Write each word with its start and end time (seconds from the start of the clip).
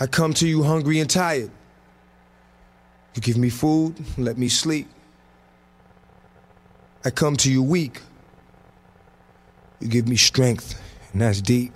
I 0.00 0.06
come 0.06 0.32
to 0.34 0.46
you 0.46 0.62
hungry 0.62 1.00
and 1.00 1.10
tired. 1.10 1.50
You 3.14 3.22
give 3.22 3.36
me 3.36 3.50
food, 3.50 3.96
let 4.16 4.38
me 4.38 4.48
sleep. 4.48 4.88
I 7.04 7.10
come 7.10 7.36
to 7.38 7.50
you 7.50 7.62
weak. 7.62 8.00
You 9.80 9.88
give 9.88 10.06
me 10.06 10.16
strength, 10.16 10.80
and 11.12 11.22
that's 11.22 11.40
deep. 11.40 11.72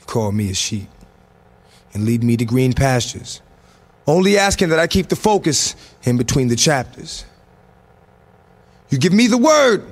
You 0.00 0.06
call 0.06 0.32
me 0.32 0.50
a 0.50 0.54
sheep 0.54 0.88
and 1.92 2.04
lead 2.06 2.24
me 2.24 2.36
to 2.38 2.44
green 2.44 2.72
pastures, 2.72 3.42
only 4.06 4.38
asking 4.38 4.70
that 4.70 4.78
I 4.78 4.86
keep 4.86 5.08
the 5.08 5.16
focus 5.16 5.76
in 6.04 6.16
between 6.16 6.48
the 6.48 6.56
chapters. 6.56 7.24
You 8.88 8.98
give 8.98 9.12
me 9.12 9.26
the 9.26 9.38
word 9.38 9.84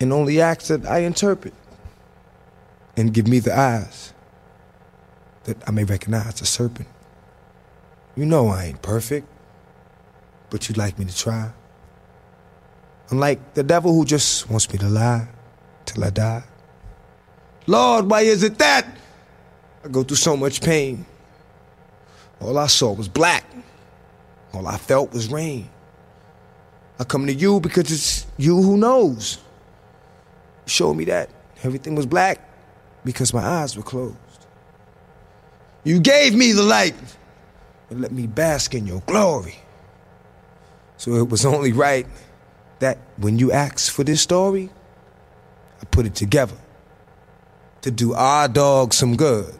and 0.00 0.12
only 0.12 0.40
ask 0.40 0.66
that 0.68 0.86
I 0.86 1.00
interpret 1.00 1.54
and 2.96 3.12
give 3.12 3.28
me 3.28 3.38
the 3.38 3.56
eyes 3.56 4.12
that 5.44 5.56
I 5.66 5.70
may 5.70 5.84
recognize 5.84 6.40
a 6.40 6.46
serpent. 6.46 6.88
You 8.16 8.26
know 8.26 8.48
I 8.48 8.64
ain't 8.66 8.82
perfect, 8.82 9.26
but 10.50 10.68
you'd 10.68 10.78
like 10.78 10.98
me 10.98 11.04
to 11.04 11.16
try. 11.16 11.50
Unlike 13.10 13.54
the 13.54 13.62
devil 13.62 13.92
who 13.92 14.04
just 14.04 14.48
wants 14.50 14.70
me 14.72 14.78
to 14.78 14.88
lie 14.88 15.28
till 15.84 16.04
I 16.04 16.10
die. 16.10 16.44
Lord, 17.66 18.10
why 18.10 18.22
is 18.22 18.42
it 18.42 18.58
that 18.58 18.86
I 19.84 19.88
go 19.88 20.02
through 20.02 20.16
so 20.16 20.36
much 20.36 20.60
pain? 20.60 21.06
All 22.40 22.56
I 22.58 22.66
saw 22.66 22.92
was 22.92 23.08
black. 23.08 23.44
All 24.52 24.66
I 24.66 24.76
felt 24.76 25.12
was 25.12 25.30
rain. 25.30 25.68
I 26.98 27.04
come 27.04 27.26
to 27.26 27.32
you 27.32 27.60
because 27.60 27.90
it's 27.90 28.26
you 28.36 28.60
who 28.60 28.76
knows. 28.76 29.38
You 30.66 30.70
showed 30.70 30.94
me 30.94 31.04
that 31.06 31.30
everything 31.62 31.94
was 31.94 32.06
black 32.06 32.40
because 33.04 33.32
my 33.32 33.42
eyes 33.42 33.76
were 33.76 33.82
closed. 33.82 34.16
You 35.84 36.00
gave 36.00 36.34
me 36.34 36.52
the 36.52 36.62
light 36.62 36.94
and 37.88 38.00
let 38.00 38.12
me 38.12 38.26
bask 38.26 38.74
in 38.74 38.86
your 38.86 39.00
glory. 39.06 39.58
So 40.96 41.14
it 41.14 41.28
was 41.28 41.46
only 41.46 41.72
right 41.72 42.06
that 42.80 42.98
when 43.16 43.38
you 43.38 43.52
asked 43.52 43.90
for 43.90 44.04
this 44.04 44.20
story, 44.20 44.70
I 45.80 45.84
put 45.86 46.06
it 46.06 46.14
together 46.14 46.56
to 47.82 47.90
do 47.90 48.12
our 48.12 48.48
dogs 48.48 48.96
some 48.96 49.16
good. 49.16 49.54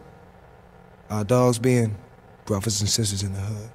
Our 1.09 1.23
dogs 1.23 1.57
being 1.59 1.95
brothers 2.45 2.81
and 2.81 2.89
sisters 2.89 3.23
in 3.23 3.33
the 3.33 3.39
hood. 3.39 3.69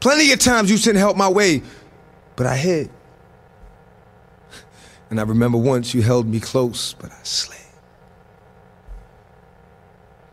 Plenty 0.00 0.32
of 0.32 0.38
times 0.38 0.70
you 0.70 0.76
sent 0.76 0.96
help 0.96 1.16
my 1.16 1.28
way, 1.28 1.62
but 2.36 2.46
I 2.46 2.56
hid. 2.56 2.90
And 5.10 5.18
I 5.18 5.24
remember 5.24 5.58
once 5.58 5.94
you 5.94 6.02
held 6.02 6.26
me 6.26 6.40
close, 6.40 6.94
but 6.94 7.10
I 7.10 7.18
slid. 7.22 7.63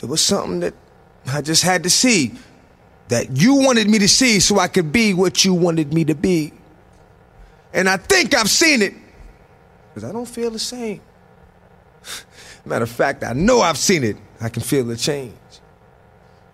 There 0.01 0.09
was 0.09 0.23
something 0.25 0.61
that 0.61 0.73
I 1.27 1.41
just 1.41 1.61
had 1.63 1.83
to 1.83 1.89
see 1.89 2.33
that 3.09 3.37
you 3.37 3.55
wanted 3.55 3.87
me 3.87 3.99
to 3.99 4.07
see 4.07 4.39
so 4.39 4.57
I 4.57 4.67
could 4.67 4.91
be 4.91 5.13
what 5.13 5.45
you 5.45 5.53
wanted 5.53 5.93
me 5.93 6.03
to 6.05 6.15
be. 6.15 6.53
And 7.71 7.87
I 7.87 7.97
think 7.97 8.33
I've 8.33 8.49
seen 8.49 8.81
it 8.81 8.95
because 9.89 10.09
I 10.09 10.11
don't 10.11 10.27
feel 10.27 10.49
the 10.49 10.59
same. 10.59 11.01
Matter 12.65 12.83
of 12.83 12.89
fact, 12.89 13.23
I 13.23 13.33
know 13.33 13.61
I've 13.61 13.77
seen 13.77 14.03
it. 14.03 14.17
I 14.41 14.49
can 14.49 14.63
feel 14.63 14.83
the 14.83 14.97
change. 14.97 15.35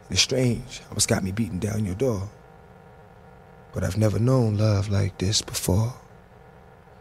It's 0.09 0.22
strange. 0.22 0.81
Almost 0.90 1.08
got 1.08 1.23
me 1.23 1.31
beating 1.31 1.59
down 1.59 1.86
your 1.86 1.95
door. 1.95 2.30
But 3.73 3.86
I've 3.86 3.98
never 3.98 4.20
known 4.20 4.58
love 4.58 4.90
like 4.90 5.18
this 5.18 5.42
before. 5.42 5.94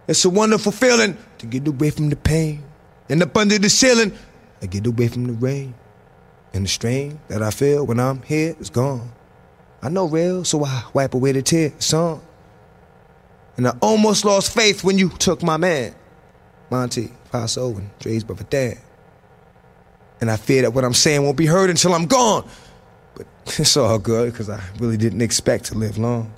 It's 0.07 0.25
a 0.25 0.31
wonderful 0.31 0.71
feeling 0.71 1.17
to 1.39 1.47
get 1.47 1.67
away 1.67 1.91
from 1.91 2.09
the 2.09 2.17
pain. 2.17 2.63
And 3.09 3.21
up 3.23 3.37
under 3.37 3.59
the 3.59 3.69
ceiling, 3.69 4.13
I 4.63 4.67
get 4.67 4.87
away 4.87 5.09
from 5.09 5.27
the 5.27 5.33
rain. 5.33 5.75
And 6.57 6.65
the 6.65 6.71
strain 6.71 7.21
that 7.29 7.43
I 7.43 7.51
feel 7.51 7.85
when 7.85 8.01
I'm 8.01 8.23
here 8.23 8.57
is 8.59 8.71
gone. 8.71 9.13
I 9.83 9.91
know 9.91 10.09
real, 10.09 10.43
so 10.43 10.65
I 10.65 10.85
wipe 10.95 11.13
away 11.13 11.33
the 11.33 11.43
tear 11.43 11.75
song. 11.81 12.23
And 13.59 13.69
I 13.69 13.77
almost 13.83 14.25
lost 14.25 14.55
faith 14.55 14.83
when 14.83 14.97
you 14.97 15.11
took 15.11 15.43
my 15.43 15.59
man, 15.59 15.95
Monty, 16.71 17.13
Paso, 17.31 17.77
and 17.77 17.91
Dre's 17.99 18.25
brother 18.25 18.45
Dan. 18.49 18.79
And 20.23 20.31
I 20.31 20.37
fear 20.39 20.63
that 20.63 20.73
what 20.73 20.83
I'm 20.83 20.95
saying 20.95 21.23
won't 21.23 21.37
be 21.37 21.45
heard 21.45 21.69
until 21.69 21.93
I'm 21.93 22.07
gone. 22.07 22.49
But 23.15 23.27
it's 23.59 23.77
all 23.77 23.99
good, 23.99 24.33
because 24.33 24.49
I 24.49 24.63
really 24.79 24.97
didn't 24.97 25.21
expect 25.21 25.67
to 25.67 25.75
live 25.75 25.99
long. 25.99 26.33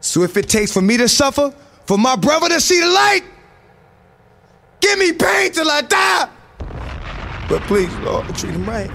So 0.00 0.22
if 0.22 0.38
it 0.38 0.48
takes 0.48 0.72
for 0.72 0.80
me 0.80 0.96
to 0.96 1.10
suffer, 1.10 1.54
for 1.84 1.98
my 1.98 2.16
brother 2.16 2.48
to 2.48 2.58
see 2.58 2.80
the 2.80 2.86
light, 2.86 3.24
give 4.80 4.98
me 4.98 5.12
pain 5.12 5.52
till 5.52 5.70
I 5.70 5.82
die. 5.82 6.28
But 7.48 7.62
please, 7.62 7.94
Lord, 7.98 8.26
treat 8.36 8.54
him 8.54 8.66
right. 8.68 8.90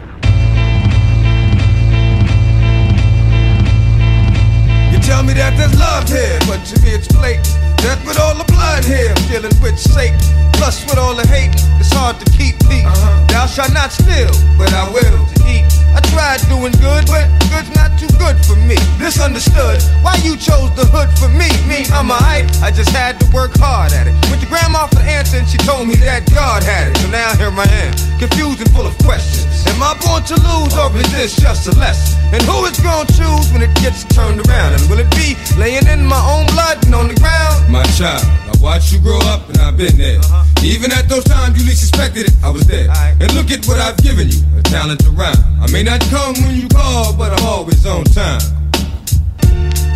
Tell 5.07 5.23
me 5.23 5.31
that 5.31 5.55
there's 5.55 5.71
love 5.79 6.03
here, 6.11 6.35
but 6.51 6.59
to 6.67 6.75
me 6.83 6.91
it's 6.91 7.07
blatant. 7.07 7.47
Death 7.79 8.03
with 8.03 8.19
all 8.19 8.35
the 8.35 8.43
blood 8.51 8.83
here, 8.83 9.15
dealing 9.31 9.55
with 9.63 9.79
Satan. 9.79 10.19
Plus 10.59 10.83
with 10.83 10.99
all 10.99 11.15
the 11.15 11.23
hate, 11.31 11.55
it's 11.79 11.93
hard 11.95 12.19
to 12.19 12.27
keep 12.35 12.59
peace. 12.67 12.83
Uh-huh. 12.83 13.23
Thou 13.31 13.47
shalt 13.47 13.71
not 13.71 13.95
steal, 13.95 14.27
but 14.59 14.67
I 14.75 14.83
will 14.91 15.15
to 15.15 15.37
eat. 15.47 15.63
I 15.95 16.03
tried 16.11 16.43
doing 16.51 16.75
good, 16.83 17.07
but 17.07 17.23
good's 17.47 17.71
not 17.71 17.95
too 17.95 18.11
good 18.19 18.35
for 18.43 18.59
me. 18.67 18.75
Misunderstood 18.99 19.79
why 20.03 20.19
you 20.27 20.35
chose 20.35 20.75
the 20.75 20.83
hood 20.91 21.07
for 21.15 21.31
me. 21.31 21.47
Me, 21.71 21.87
I'm 21.95 22.11
a 22.11 22.19
hype, 22.19 22.51
I 22.59 22.75
just 22.75 22.91
had 22.91 23.15
to 23.23 23.25
work 23.31 23.55
hard 23.55 23.93
at 23.93 24.11
it. 24.11 24.13
Went 24.27 24.43
to 24.43 24.49
grandma 24.51 24.91
for 24.91 24.99
the 24.99 25.07
answer 25.07 25.39
and 25.39 25.47
she 25.47 25.57
told 25.63 25.87
me 25.87 25.95
that 26.03 26.27
God 26.35 26.67
had 26.67 26.91
it. 26.91 26.97
So 26.99 27.07
now 27.07 27.31
here 27.39 27.53
I 27.53 27.67
am, 27.87 27.93
confused 28.19 28.59
and 28.59 28.69
full 28.75 28.85
of 28.85 28.97
questions. 29.07 29.47
Am 29.71 29.81
I 29.81 29.93
born 30.01 30.23
to 30.25 30.35
lose 30.41 30.73
or 30.75 30.89
is 30.97 31.09
this 31.13 31.35
just 31.37 31.67
a 31.67 31.73
lesson? 31.77 32.17
And 32.33 32.43
who 32.43 32.65
is 32.65 32.79
gonna 32.79 33.07
choose 33.13 33.47
when 33.53 33.61
it 33.61 33.73
gets 33.79 34.03
turned 34.03 34.41
around? 34.47 34.73
And 34.73 34.83
will 34.89 34.96
it 34.99 35.09
be 35.11 35.35
laying 35.57 35.87
in 35.87 36.05
my 36.05 36.19
own 36.33 36.45
blood 36.53 36.85
and 36.85 36.95
on 36.95 37.07
the 37.07 37.15
ground? 37.15 37.71
My 37.71 37.83
child, 37.97 38.23
I 38.23 38.53
watched 38.61 38.93
you 38.93 38.99
grow 38.99 39.19
up 39.33 39.47
and 39.49 39.57
I've 39.59 39.77
been 39.77 39.97
there. 39.97 40.19
Uh-huh. 40.19 40.65
Even 40.65 40.91
at 40.91 41.07
those 41.09 41.23
times 41.23 41.57
you 41.57 41.65
least 41.65 41.83
expected 41.87 42.27
it, 42.27 42.33
I 42.43 42.49
was 42.49 42.65
there. 42.67 42.89
And 42.89 43.33
look 43.33 43.51
at 43.51 43.65
what 43.67 43.79
I've 43.79 43.97
given 43.97 44.29
you, 44.29 44.39
a 44.57 44.61
talent 44.63 44.99
to 45.01 45.11
rhyme. 45.11 45.37
I 45.61 45.69
may 45.71 45.83
not 45.83 46.01
come 46.09 46.33
when 46.43 46.55
you 46.55 46.67
call, 46.69 47.13
but 47.13 47.31
I'm 47.33 47.45
always 47.45 47.85
on 47.85 48.03
time. 48.05 48.41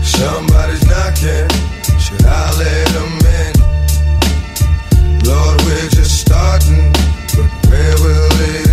Somebody's 0.03 0.85
knocking, 0.87 1.49
should 1.99 2.25
I 2.25 2.51
let 2.57 2.87
them 2.93 3.13
in? 3.41 3.53
Lord, 5.25 5.61
we're 5.63 5.89
just 5.89 6.21
starting, 6.21 6.91
but 7.33 7.49
where 7.69 7.95
will 8.01 8.31
it 8.55 8.70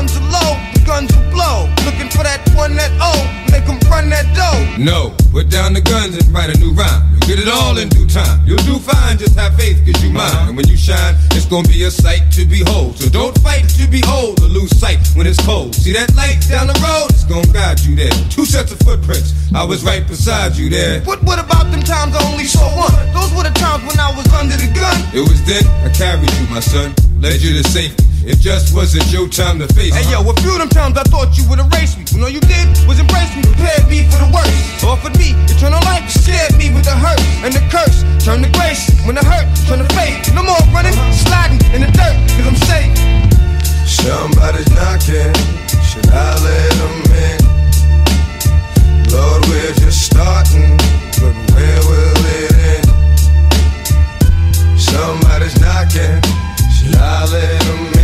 funds 0.00 0.16
are 0.16 0.32
low, 0.32 0.56
the 0.72 0.80
guns 0.86 1.12
will 1.12 1.28
blow. 1.28 1.68
Looking 1.84 2.08
for 2.08 2.24
that 2.24 2.40
one 2.56 2.72
that 2.76 2.88
oh, 3.04 3.20
make 3.52 3.68
them 3.68 3.76
run 3.92 4.08
that 4.08 4.24
dough. 4.32 4.56
No, 4.80 5.12
put 5.28 5.52
down 5.52 5.76
the 5.76 5.84
guns 5.84 6.16
and 6.16 6.24
write 6.32 6.48
a 6.48 6.56
new 6.56 6.72
rhyme. 6.72 7.04
You'll 7.12 7.28
get 7.28 7.38
it 7.44 7.48
all 7.52 7.76
in 7.76 7.88
due 7.92 8.08
time. 8.08 8.40
You'll 8.48 8.64
do 8.64 8.80
fine, 8.80 9.18
just 9.18 9.36
have 9.36 9.52
faith, 9.60 9.76
cause 9.84 10.00
you 10.02 10.08
mine. 10.08 10.48
And 10.48 10.56
when 10.56 10.66
you 10.68 10.76
shine, 10.76 11.20
it's 11.36 11.44
gonna 11.44 11.68
be 11.68 11.84
a 11.84 11.90
sight 11.90 12.32
to 12.32 12.48
behold. 12.48 12.96
So 12.96 13.10
don't 13.10 13.36
fight 13.44 13.68
to 13.76 13.84
behold 13.92 14.40
or 14.40 14.48
lose 14.48 14.72
sight 14.72 15.04
when 15.12 15.26
it's 15.26 15.40
cold. 15.44 15.74
See 15.74 15.92
that 15.92 16.16
light 16.16 16.40
down 16.48 16.72
the 16.72 16.78
road? 16.80 17.12
It's 17.12 17.28
gonna 17.28 17.52
guide 17.52 17.80
you 17.84 17.94
there. 17.94 18.16
Two 18.32 18.48
sets 18.48 18.72
of 18.72 18.80
footprints, 18.80 19.36
I 19.52 19.64
was 19.64 19.84
right 19.84 20.06
beside 20.08 20.56
you 20.56 20.70
there. 20.70 21.04
What, 21.04 21.22
what 21.24 21.38
about 21.38 21.68
them 21.68 21.84
times 21.84 22.16
I 22.16 22.24
only 22.32 22.48
saw 22.48 22.64
one? 22.72 22.96
Those 23.12 23.28
were 23.36 23.44
the 23.44 23.52
times 23.52 23.84
when 23.84 24.00
I 24.00 24.16
was 24.16 24.24
under 24.32 24.56
the 24.56 24.70
gun. 24.72 24.96
It 25.12 25.28
was 25.28 25.44
then 25.44 25.64
I 25.84 25.92
carried 25.92 26.32
you, 26.40 26.46
my 26.48 26.60
son, 26.60 26.94
led 27.20 27.42
you 27.42 27.52
to 27.60 27.68
safety. 27.68 28.09
It 28.20 28.36
just 28.36 28.76
wasn't 28.76 29.08
your 29.10 29.28
time 29.28 29.58
to 29.60 29.66
face 29.72 29.96
me. 29.96 30.02
Hey 30.02 30.12
yo, 30.12 30.20
a 30.20 30.34
few 30.44 30.52
of 30.52 30.58
them 30.60 30.68
times 30.68 30.98
I 30.98 31.04
thought 31.08 31.38
you 31.40 31.48
would 31.48 31.58
erase 31.58 31.96
me. 31.96 32.04
When 32.12 32.22
all 32.22 32.28
you 32.28 32.40
did 32.40 32.68
was 32.84 33.00
embrace 33.00 33.32
me, 33.32 33.40
prepared 33.40 33.88
me 33.88 34.04
for 34.12 34.20
the 34.20 34.28
worst. 34.28 34.84
Offered 34.84 35.16
me 35.16 35.32
eternal 35.48 35.80
life, 35.88 36.04
scared 36.12 36.52
me 36.60 36.68
with 36.68 36.84
the 36.84 36.92
hurt 36.92 37.16
and 37.40 37.48
the 37.56 37.64
curse. 37.72 38.04
Turn 38.20 38.44
to 38.44 38.50
grace 38.52 38.92
when 39.08 39.16
the 39.16 39.24
hurt 39.24 39.48
turn 39.64 39.80
to 39.80 39.88
fate. 39.96 40.20
No 40.36 40.44
more 40.44 40.60
running, 40.68 40.92
sliding 41.16 41.64
in 41.72 41.80
the 41.80 41.88
dirt, 41.96 42.12
cause 42.36 42.44
I'm 42.44 42.60
safe. 42.68 42.92
Somebody's 43.88 44.68
knocking, 44.76 45.32
should 45.80 46.12
I 46.12 46.36
let 46.44 46.76
them 46.76 47.00
in? 47.24 47.40
Lord, 49.16 49.48
we're 49.48 49.72
just 49.80 50.04
starting, 50.12 50.76
but 51.24 51.32
where 51.56 51.80
will 51.88 52.20
it 52.36 52.52
end? 52.68 52.84
Somebody's 54.76 55.56
knocking, 55.56 56.20
should 56.68 57.00
I 57.00 57.24
let 57.32 57.60
them 57.64 57.96
in? 57.96 57.99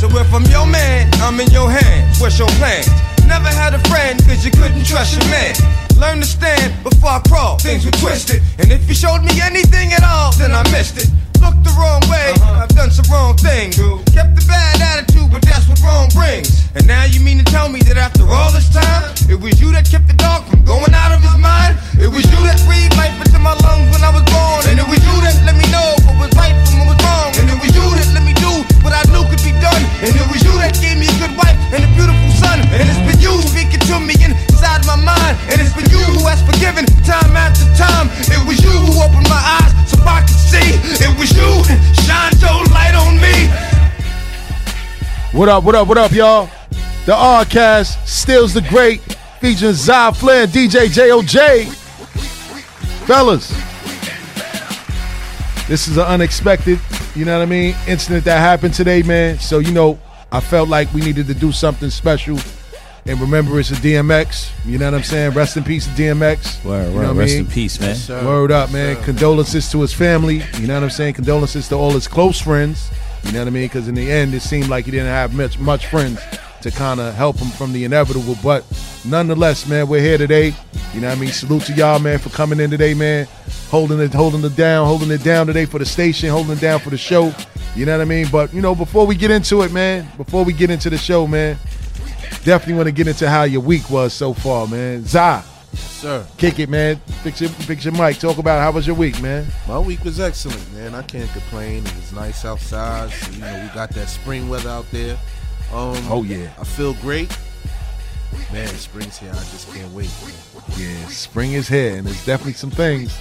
So 0.00 0.08
if 0.16 0.32
I'm 0.32 0.48
your 0.48 0.64
man, 0.64 1.12
I'm 1.20 1.38
in 1.40 1.50
your 1.52 1.70
hands. 1.70 2.18
What's 2.20 2.38
your 2.38 2.48
plans? 2.56 2.88
Never 3.28 3.52
had 3.52 3.74
a 3.74 3.82
friend 3.92 4.16
cause 4.24 4.42
you 4.42 4.50
couldn't 4.50 4.88
trust 4.88 5.12
your 5.12 5.28
man. 5.28 5.52
Learn 6.00 6.20
to 6.20 6.26
stand 6.26 6.72
before 6.82 7.10
I 7.10 7.20
crawl, 7.28 7.58
things 7.58 7.84
were 7.84 7.92
twisted. 8.00 8.40
And 8.58 8.72
if 8.72 8.88
you 8.88 8.94
showed 8.94 9.20
me 9.20 9.36
anything 9.44 9.92
at 9.92 10.02
all, 10.02 10.32
then 10.40 10.52
I 10.52 10.64
missed 10.72 10.96
it. 10.96 11.12
Looked 11.44 11.64
the 11.68 11.74
wrong 11.76 12.00
way, 12.08 12.32
uh-huh. 12.32 12.64
I've 12.64 12.72
done 12.72 12.90
some 12.90 13.04
wrong 13.12 13.36
things. 13.36 13.76
Kept 14.16 14.32
the 14.40 14.44
bad 14.48 14.80
attitude, 14.80 15.28
but 15.30 15.42
that's 15.42 15.68
what 15.68 15.76
wrong 15.84 16.08
brings. 16.16 16.48
And 16.74 16.86
now 16.86 17.04
you 17.04 17.20
mean 17.20 17.36
to 17.36 17.44
tell 17.44 17.68
me 17.68 17.80
that 17.84 17.98
after 17.98 18.24
all 18.24 18.50
this 18.52 18.72
time, 18.72 19.04
It 19.30 19.38
was 19.38 19.60
you 19.60 19.70
that 19.76 19.86
kept 19.86 20.08
the 20.08 20.18
dog 20.18 20.42
from 20.50 20.64
going 20.64 20.90
out 20.90 21.12
of 21.12 21.22
his 21.22 21.36
mind. 21.38 21.78
It 22.00 22.10
was 22.10 22.26
you 22.26 22.40
that 22.50 22.58
breathed 22.66 22.96
life 22.98 23.14
into 23.22 23.38
my 23.38 23.54
lungs 23.62 23.86
when 23.94 24.02
I 24.02 24.10
was 24.10 24.26
born. 24.26 24.66
And 24.66 24.80
it 24.82 24.88
was 24.90 24.98
you 25.06 25.16
that 25.22 25.38
let 25.46 25.54
me 25.54 25.62
know 25.70 25.94
what 26.02 26.18
was 26.18 26.32
right 26.34 26.56
from 26.66 26.82
what 26.82 26.96
was 26.96 27.00
wrong. 27.04 27.30
And 27.38 27.46
it 27.46 27.58
was 27.62 27.69
what 28.82 28.92
I 28.92 29.02
knew 29.12 29.24
could 29.28 29.42
be 29.42 29.52
done. 29.60 29.82
And 30.04 30.12
it 30.12 30.26
was 30.28 30.42
you 30.42 30.52
that 30.60 30.76
gave 30.78 30.96
me 30.98 31.08
a 31.08 31.16
good 31.20 31.34
wife 31.36 31.56
and 31.72 31.84
a 31.84 31.90
beautiful 31.96 32.30
son. 32.36 32.60
And 32.74 32.84
it's 32.86 33.02
been 33.04 33.20
you 33.20 33.34
speaking 33.46 33.82
to 33.90 33.96
me 34.00 34.16
inside 34.20 34.84
my 34.86 34.96
mind. 34.96 35.36
And 35.50 35.60
it's 35.60 35.74
been 35.74 35.88
you 35.90 36.02
who 36.16 36.24
has 36.28 36.40
forgiven 36.44 36.86
time 37.06 37.36
after 37.36 37.66
time. 37.76 38.08
It 38.28 38.40
was 38.44 38.58
you 38.62 38.72
who 38.72 39.00
opened 39.00 39.28
my 39.28 39.42
eyes 39.60 39.72
so 39.90 39.98
I 40.04 40.22
could 40.22 40.40
see. 40.40 40.68
It 41.00 41.12
was 41.18 41.30
you, 41.32 41.50
shine 42.04 42.34
your 42.40 42.64
light 42.74 42.96
on 42.96 43.16
me. 43.18 43.48
What 45.32 45.48
up, 45.48 45.64
what 45.64 45.74
up, 45.74 45.86
what 45.86 45.98
up, 45.98 46.12
y'all? 46.12 46.50
The 47.06 47.14
R-Cast, 47.14 48.06
Stills 48.06 48.52
the 48.52 48.62
Great, 48.62 49.00
featuring 49.40 49.74
Zy 49.74 50.10
Flair 50.14 50.46
DJ 50.46 50.88
JOJ. 50.88 51.66
Fellas, 53.06 53.50
this 55.70 55.86
is 55.86 55.96
an 55.98 56.02
unexpected, 56.04 56.80
you 57.14 57.24
know 57.24 57.38
what 57.38 57.44
I 57.44 57.46
mean, 57.46 57.76
incident 57.86 58.24
that 58.24 58.40
happened 58.40 58.74
today, 58.74 59.02
man. 59.02 59.38
So, 59.38 59.60
you 59.60 59.70
know, 59.70 60.00
I 60.32 60.40
felt 60.40 60.68
like 60.68 60.92
we 60.92 61.00
needed 61.00 61.28
to 61.28 61.34
do 61.34 61.52
something 61.52 61.90
special 61.90 62.38
in 63.06 63.20
remembrance 63.20 63.70
of 63.70 63.76
DMX. 63.78 64.50
You 64.66 64.78
know 64.78 64.86
what 64.86 64.94
I'm 64.94 65.04
saying? 65.04 65.30
Rest 65.30 65.56
in 65.56 65.62
peace 65.62 65.84
to 65.86 65.92
DMX. 65.92 66.64
Word, 66.64 66.88
You 66.88 66.94
know 66.94 66.96
what 66.96 67.16
I 67.16 67.18
Rest 67.20 67.34
mean? 67.34 67.44
in 67.44 67.50
peace, 67.52 67.78
man. 67.78 68.26
Word 68.26 68.50
up, 68.50 68.72
man. 68.72 69.00
Condolences 69.04 69.70
to 69.70 69.80
his 69.82 69.92
family. 69.92 70.42
You 70.58 70.66
know 70.66 70.74
what 70.74 70.82
I'm 70.82 70.90
saying? 70.90 71.14
Condolences 71.14 71.68
to 71.68 71.76
all 71.76 71.92
his 71.92 72.08
close 72.08 72.40
friends. 72.40 72.90
You 73.22 73.30
know 73.32 73.38
what 73.38 73.46
I 73.46 73.50
mean? 73.50 73.66
Because 73.66 73.86
in 73.86 73.94
the 73.94 74.10
end, 74.10 74.34
it 74.34 74.40
seemed 74.40 74.66
like 74.66 74.86
he 74.86 74.90
didn't 74.90 75.06
have 75.06 75.34
much 75.36 75.56
much 75.60 75.86
friends 75.86 76.20
to 76.62 76.70
kind 76.70 77.00
of 77.00 77.14
help 77.14 77.36
him 77.36 77.48
from 77.48 77.72
the 77.72 77.84
inevitable. 77.84 78.36
But 78.42 78.64
nonetheless, 79.04 79.66
man, 79.66 79.88
we're 79.88 80.00
here 80.00 80.18
today. 80.18 80.54
You 80.94 81.00
know 81.00 81.08
what 81.08 81.18
I 81.18 81.20
mean? 81.20 81.30
Salute 81.30 81.62
to 81.64 81.72
y'all, 81.72 81.98
man, 81.98 82.18
for 82.18 82.30
coming 82.30 82.60
in 82.60 82.70
today, 82.70 82.94
man. 82.94 83.26
Holding 83.70 84.00
it, 84.00 84.12
holding 84.12 84.44
it 84.44 84.56
down, 84.56 84.86
holding 84.86 85.10
it 85.10 85.22
down 85.22 85.46
today 85.46 85.64
for 85.64 85.78
the 85.78 85.86
station, 85.86 86.30
holding 86.30 86.52
it 86.52 86.60
down 86.60 86.80
for 86.80 86.90
the 86.90 86.98
show. 86.98 87.32
You 87.76 87.86
know 87.86 87.96
what 87.96 88.02
I 88.02 88.06
mean? 88.06 88.26
But 88.32 88.52
you 88.52 88.60
know, 88.60 88.74
before 88.74 89.06
we 89.06 89.14
get 89.14 89.30
into 89.30 89.62
it, 89.62 89.72
man, 89.72 90.08
before 90.16 90.44
we 90.44 90.52
get 90.52 90.70
into 90.70 90.90
the 90.90 90.98
show, 90.98 91.26
man, 91.26 91.56
definitely 92.44 92.74
want 92.74 92.86
to 92.86 92.92
get 92.92 93.06
into 93.06 93.28
how 93.28 93.44
your 93.44 93.60
week 93.60 93.88
was 93.90 94.12
so 94.12 94.34
far, 94.34 94.66
man. 94.66 95.04
Zai, 95.04 95.44
Sir, 95.74 96.26
kick 96.36 96.58
it, 96.58 96.68
man. 96.68 96.96
Fix 97.22 97.40
your, 97.40 97.50
fix 97.50 97.84
your 97.84 97.94
mic. 97.94 98.18
Talk 98.18 98.38
about 98.38 98.60
how 98.60 98.72
was 98.72 98.86
your 98.86 98.96
week, 98.96 99.20
man. 99.22 99.46
my 99.68 99.78
week 99.78 100.02
was 100.02 100.18
excellent, 100.18 100.72
man. 100.74 100.94
I 100.94 101.02
can't 101.02 101.30
complain. 101.30 101.86
It 101.86 101.94
was 101.94 102.12
nice 102.12 102.44
outside. 102.44 103.10
So, 103.10 103.32
you 103.32 103.38
know, 103.38 103.68
we 103.68 103.74
got 103.74 103.90
that 103.90 104.08
spring 104.08 104.48
weather 104.48 104.70
out 104.70 104.90
there. 104.90 105.16
Um, 105.72 105.96
Oh, 106.10 106.22
yeah. 106.24 106.50
I 106.58 106.64
feel 106.64 106.94
great. 106.94 107.36
Man, 108.52 108.66
spring's 108.68 109.18
here. 109.18 109.30
I 109.30 109.34
just 109.34 109.72
can't 109.72 109.92
wait. 109.92 110.10
Yeah, 110.76 111.06
spring 111.06 111.52
is 111.52 111.68
here, 111.68 111.96
and 111.96 112.06
there's 112.06 112.24
definitely 112.24 112.52
some 112.54 112.70
things 112.70 113.16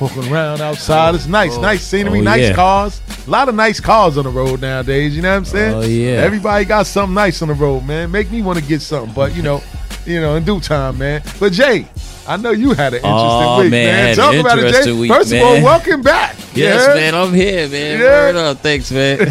walking 0.00 0.30
around 0.32 0.60
outside. 0.60 1.14
It's 1.14 1.26
nice, 1.26 1.56
Oh. 1.56 1.60
nice 1.60 1.82
scenery, 1.82 2.20
Oh, 2.20 2.22
nice 2.22 2.40
yeah. 2.48 2.54
cars. 2.54 3.00
A 3.26 3.30
lot 3.30 3.48
of 3.48 3.54
nice 3.54 3.80
cars 3.80 4.16
on 4.18 4.24
the 4.24 4.30
road 4.30 4.60
nowadays. 4.60 5.14
You 5.16 5.22
know 5.22 5.30
what 5.30 5.36
I'm 5.38 5.44
saying? 5.44 5.74
Oh, 5.74 5.80
yeah. 5.82 6.22
Everybody 6.22 6.64
got 6.64 6.86
something 6.86 7.14
nice 7.14 7.42
on 7.42 7.48
the 7.48 7.54
road, 7.54 7.84
man. 7.86 8.10
Make 8.10 8.30
me 8.30 8.42
want 8.42 8.58
to 8.58 8.64
get 8.64 8.80
something, 8.82 9.12
but 9.14 9.34
you 9.34 9.42
know, 9.42 9.62
you 10.06 10.20
know, 10.20 10.36
in 10.36 10.44
due 10.44 10.60
time, 10.60 10.98
man. 10.98 11.22
But 11.38 11.52
Jay, 11.52 11.86
I 12.30 12.36
know 12.36 12.52
you 12.52 12.74
had 12.74 12.94
an 12.94 12.98
interesting 13.00 13.10
Oh, 13.12 13.60
week, 13.60 13.70
man, 13.72 13.86
man. 13.86 14.16
Talk 14.16 14.34
about 14.36 14.58
it, 14.58 14.60
Jay. 14.62 14.66
interesting 14.68 14.98
week, 15.00 15.10
First 15.10 15.32
of 15.32 15.42
all, 15.42 15.62
welcome 15.64 16.00
back. 16.02 16.36
Yes, 16.54 16.86
Yeah? 16.86 16.94
man. 16.94 17.14
I'm 17.16 17.34
here, 17.34 17.68
man. 17.68 17.98
Yeah. 17.98 18.04
Word 18.04 18.36
up. 18.36 18.58
Thanks, 18.58 18.92
man. 18.92 19.18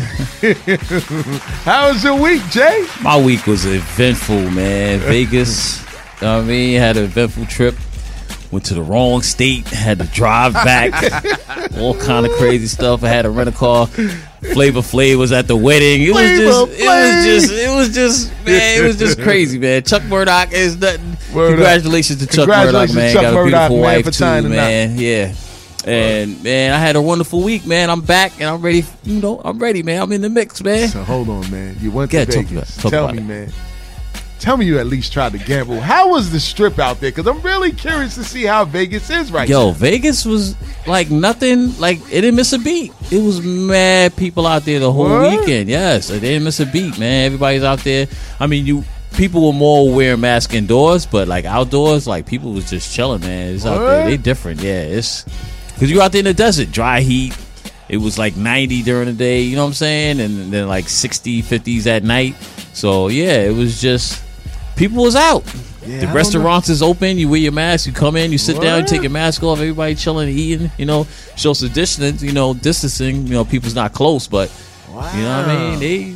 How 1.64 1.88
was 1.94 2.04
your 2.04 2.20
week, 2.20 2.42
Jay? 2.50 2.86
My 3.02 3.18
week 3.18 3.48
was 3.48 3.66
eventful, 3.66 4.50
man. 4.52 5.00
Vegas, 5.10 5.82
you 6.20 6.28
know 6.28 6.40
I 6.40 6.42
mean? 6.44 6.78
Had 6.78 6.98
an 6.98 7.06
eventful 7.06 7.46
trip. 7.46 7.76
Went 8.52 8.66
to 8.66 8.74
the 8.74 8.82
wrong 8.84 9.22
state, 9.22 9.66
had 9.68 10.00
to 10.00 10.06
drive 10.08 10.54
back, 10.54 10.92
all 11.78 11.96
kind 11.96 12.26
of 12.26 12.32
crazy 12.34 12.68
stuff. 12.68 13.04
I 13.04 13.08
had 13.08 13.22
to 13.22 13.30
rent 13.30 13.48
a 13.48 13.52
car. 13.54 13.88
Flavor 14.42 14.80
Flav 14.80 15.18
was 15.18 15.32
at 15.32 15.48
the 15.48 15.56
wedding. 15.56 16.02
It 16.02 16.12
was 16.12 16.22
just, 16.22 16.80
it 16.80 16.86
was 16.86 17.26
just, 17.26 17.52
it 17.52 17.76
was 17.76 17.94
just, 17.94 18.46
man, 18.46 18.80
it 18.80 18.86
was 18.86 18.98
just 18.98 19.22
crazy, 19.22 19.60
man. 19.60 19.84
Chuck 19.86 20.04
Murdoch 20.06 20.52
is 20.54 20.78
nothing. 20.78 21.18
Word 21.34 21.46
up. 21.46 21.56
Congratulations 21.56 22.20
to 22.20 22.28
Chuck 22.28 22.48
Murdoch, 22.48 22.88
Congratulations, 22.88 22.96
man. 22.96 23.14
Chuck 23.14 23.22
Got 23.22 23.34
a 23.34 23.44
beautiful 23.44 23.76
man, 23.76 23.82
wife 23.82 24.06
for 24.06 24.12
too, 24.12 24.50
man. 24.50 24.98
Yeah. 24.98 25.34
And 25.86 26.44
man, 26.44 26.74
I 26.74 26.78
had 26.78 26.96
a 26.96 27.02
wonderful 27.02 27.42
week, 27.42 27.66
man. 27.66 27.90
I'm 27.90 28.02
back 28.02 28.34
and 28.40 28.50
I'm 28.50 28.62
ready. 28.62 28.86
You 29.04 29.22
know, 29.22 29.42
I'm 29.44 29.60
ready, 29.60 29.82
man. 29.84 30.02
I'm 30.02 30.12
in 30.12 30.22
the 30.22 30.30
mix, 30.30 30.62
man. 30.64 30.90
So 30.90 31.04
hold 31.04 31.30
on, 31.30 31.50
man. 31.52 31.78
You 31.80 31.92
went 31.92 32.12
to 32.12 32.26
Vegas. 32.26 32.78
Tell 32.78 33.12
me, 33.12 33.20
it. 33.20 33.26
man. 33.26 33.54
Tell 34.40 34.56
me 34.56 34.66
you 34.66 34.80
at 34.80 34.88
least 34.88 35.12
tried 35.12 35.34
to 35.34 35.38
gamble. 35.38 35.82
How 35.82 36.10
was 36.10 36.32
the 36.32 36.40
strip 36.40 36.80
out 36.80 37.02
there? 37.02 37.12
Because 37.12 37.28
I'm 37.28 37.42
really 37.42 37.74
curious 37.74 38.16
to 38.16 38.24
see 38.24 38.44
how 38.46 38.64
Vegas 38.64 39.10
is 39.10 39.32
right 39.32 39.50
now. 39.50 39.64
Yo, 39.64 39.68
now. 39.68 39.74
Vegas 39.74 40.26
was 40.26 40.56
like 40.88 41.12
nothing. 41.12 41.78
Like 41.78 42.00
it 42.04 42.22
didn't 42.22 42.36
miss 42.36 42.54
a 42.54 42.60
beat. 42.60 42.94
It 43.12 43.22
was 43.22 43.42
mad 43.42 44.16
people 44.16 44.48
out 44.48 44.64
there 44.64 44.80
the 44.80 44.92
whole 44.92 45.10
Word? 45.10 45.40
weekend. 45.42 45.70
Yes, 45.70 46.08
they 46.08 46.20
didn't 46.20 46.46
miss 46.46 46.62
a 46.62 46.66
beat, 46.66 46.98
man. 46.98 47.26
Everybody's 47.26 47.64
out 47.64 47.80
there. 47.80 48.08
I 48.40 48.48
mean, 48.48 48.66
you 48.66 48.86
people 49.14 49.46
were 49.46 49.54
more 49.54 49.94
wearing 49.94 50.22
masks 50.22 50.54
indoors, 50.54 51.06
but 51.06 51.28
like 51.28 51.44
outdoors, 51.44 52.08
like 52.08 52.26
people 52.26 52.54
was 52.54 52.70
just 52.70 52.96
chilling, 52.96 53.22
man. 53.22 53.54
It's 53.54 53.66
out 53.66 53.80
there. 53.80 54.06
They 54.06 54.18
different, 54.18 54.62
yeah. 54.62 54.82
It's 54.82 55.26
because 55.74 55.92
you're 55.92 56.02
out 56.02 56.14
there 56.14 56.20
in 56.20 56.26
the 56.26 56.34
desert, 56.34 56.72
dry 56.72 57.02
heat. 57.02 57.38
It 57.90 57.98
was 57.98 58.18
like 58.20 58.38
90 58.38 58.84
during 58.84 59.08
the 59.08 59.14
day, 59.14 59.42
you 59.42 59.56
know 59.56 59.64
what 59.64 59.70
I'm 59.70 59.74
saying? 59.74 60.20
And 60.20 60.54
then 60.54 60.68
like 60.68 60.88
60, 60.88 61.42
50s 61.42 61.88
at 61.88 62.04
night. 62.04 62.36
So 62.74 63.08
yeah, 63.08 63.42
it 63.42 63.54
was 63.54 63.82
just 63.82 64.24
people 64.80 65.04
was 65.04 65.16
out. 65.16 65.44
Yeah, 65.86 66.00
the 66.00 66.06
don't 66.08 66.16
restaurants 66.16 66.70
is 66.70 66.82
open. 66.82 67.18
You 67.18 67.30
wear 67.30 67.40
your 67.40 67.52
mask. 67.52 67.86
You 67.88 67.94
come 67.94 68.16
in. 68.16 68.32
You 68.32 68.38
sit 68.38 68.60
down. 68.62 68.82
You 68.82 68.88
take 68.88 69.02
your 69.02 69.12
mask 69.12 69.44
off. 69.44 69.60
Everybody 69.60 69.96
chilling, 69.96 70.30
eating. 70.30 70.72
You 70.78 70.86
know, 70.86 71.04
social 71.36 71.68
distance. 71.70 72.24
You 72.24 72.32
know, 72.32 72.54
distancing. 72.54 73.28
You 73.28 73.34
know, 73.34 73.46
people's 73.46 73.76
not 73.76 73.94
close, 73.94 74.28
but 74.28 74.50
Wow. 74.90 75.12
you 75.16 75.22
know 75.22 75.38
what 75.42 75.50
I 75.50 75.70
mean. 75.70 75.80
They, 75.80 76.16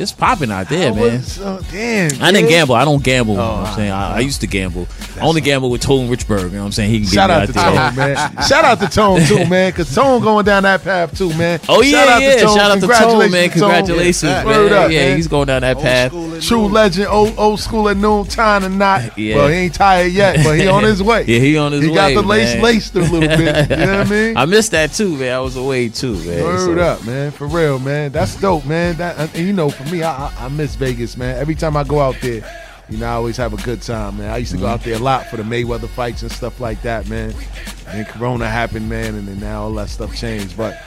it's 0.00 0.12
popping 0.12 0.50
out 0.50 0.68
there, 0.68 0.88
How 0.88 0.94
man. 0.94 1.04
was- 1.18 1.38
oh, 1.40 1.60
damn. 1.70 2.10
I 2.22 2.32
didn't 2.32 2.48
gamble. 2.48 2.74
I 2.74 2.84
don't 2.84 3.02
gamble. 3.02 3.34
you 3.34 3.38
know 3.40 3.44
Oh, 3.44 3.52
what 3.60 3.66
I'm 3.66 3.72
oh. 3.72 3.76
saying 3.76 3.90
I, 3.92 4.16
I 4.16 4.20
used 4.20 4.40
to 4.40 4.46
gamble. 4.46 4.88
I 5.16 5.20
only 5.20 5.40
gamble 5.40 5.70
with 5.70 5.82
Tone 5.82 6.08
Richburg. 6.08 6.44
You 6.44 6.48
know 6.50 6.60
what 6.60 6.66
I'm 6.66 6.72
saying? 6.72 6.90
He 6.90 7.00
can 7.00 7.08
Shout 7.08 7.30
out 7.30 7.42
out 7.42 7.46
to 7.46 7.52
there. 7.52 7.64
Tone, 7.64 7.96
man. 7.96 8.16
Shout 8.46 8.64
out 8.64 8.80
to 8.80 8.88
Tone 8.88 9.20
too, 9.22 9.46
man. 9.46 9.72
Cause 9.72 9.94
Tone 9.94 10.22
going 10.22 10.44
down 10.44 10.62
that 10.64 10.82
path 10.82 11.16
too, 11.16 11.28
man. 11.34 11.60
Oh 11.68 11.82
Shout 11.82 12.08
yeah, 12.08 12.14
out 12.14 12.22
yeah. 12.22 12.34
to 12.36 12.40
Tone. 12.42 12.56
Shout 12.56 12.70
out 12.70 12.80
to 12.80 12.86
Tone, 12.88 13.30
man. 13.30 13.50
Congratulations, 13.50 14.22
Yeah, 14.30 14.44
man. 14.44 14.72
Up, 14.72 14.90
yeah, 14.90 14.98
man. 14.98 15.16
he's 15.16 15.28
going 15.28 15.46
down 15.46 15.62
that 15.62 15.76
Old 15.76 15.84
path. 15.84 16.10
True 16.46 16.62
new. 16.62 16.68
legend, 16.68 17.06
old 17.08 17.34
old 17.38 17.60
school 17.60 17.88
at 17.88 17.96
noon, 17.96 18.24
time 18.26 18.64
and 18.64 18.78
not. 18.78 19.00
Yeah. 19.20 19.36
Well, 19.36 19.48
he 19.48 19.54
ain't 19.54 19.74
tired 19.74 20.12
yet, 20.12 20.42
but 20.44 20.58
he 20.58 20.66
on 20.68 20.82
his 20.84 21.02
way. 21.02 21.24
Yeah, 21.26 21.38
he 21.40 21.58
on 21.58 21.72
his 21.72 21.82
he 21.82 21.88
way. 21.88 21.92
He 22.08 22.14
got 22.14 22.22
the 22.22 22.26
lace 22.26 22.54
man. 22.54 22.62
laced 22.62 22.94
a 22.94 23.00
little 23.00 23.20
bit. 23.20 23.70
You 23.70 23.76
know 23.76 23.98
what 23.98 24.06
I 24.06 24.10
mean? 24.10 24.36
I 24.36 24.44
missed 24.46 24.70
that 24.70 24.92
too, 24.92 25.16
man. 25.16 25.34
I 25.34 25.40
was 25.40 25.56
away 25.56 25.88
too, 25.90 26.14
man. 26.24 26.42
Word 26.44 26.58
So- 26.76 26.78
up, 26.82 27.04
man. 27.04 27.30
For 27.32 27.46
real, 27.46 27.78
man. 27.78 28.12
That's 28.12 28.36
dope, 28.40 28.64
man. 28.64 28.96
That 28.96 29.36
you 29.36 29.52
know, 29.52 29.68
for 29.68 29.84
me, 29.90 30.02
I, 30.02 30.32
I 30.38 30.48
miss 30.48 30.74
Vegas, 30.74 31.16
man. 31.16 31.36
Every 31.36 31.54
time 31.54 31.76
I 31.76 31.84
go 31.84 32.00
out 32.00 32.16
there, 32.20 32.42
you 32.88 32.98
know, 32.98 33.06
I 33.06 33.12
always 33.12 33.36
have 33.36 33.52
a 33.52 33.62
good 33.62 33.82
time, 33.82 34.18
man. 34.18 34.30
I 34.30 34.38
used 34.38 34.52
to 34.52 34.58
go 34.58 34.66
out 34.66 34.82
there 34.82 34.96
a 34.96 34.98
lot 34.98 35.26
for 35.26 35.36
the 35.36 35.42
Mayweather 35.42 35.88
fights 35.88 36.22
and 36.22 36.32
stuff 36.32 36.60
like 36.60 36.82
that, 36.82 37.08
man. 37.08 37.32
And 37.86 38.06
Corona 38.06 38.48
happened, 38.48 38.88
man, 38.88 39.14
and 39.14 39.28
then 39.28 39.38
now 39.38 39.62
all 39.62 39.72
that 39.74 39.88
stuff 39.88 40.14
changed. 40.16 40.56
But 40.56 40.80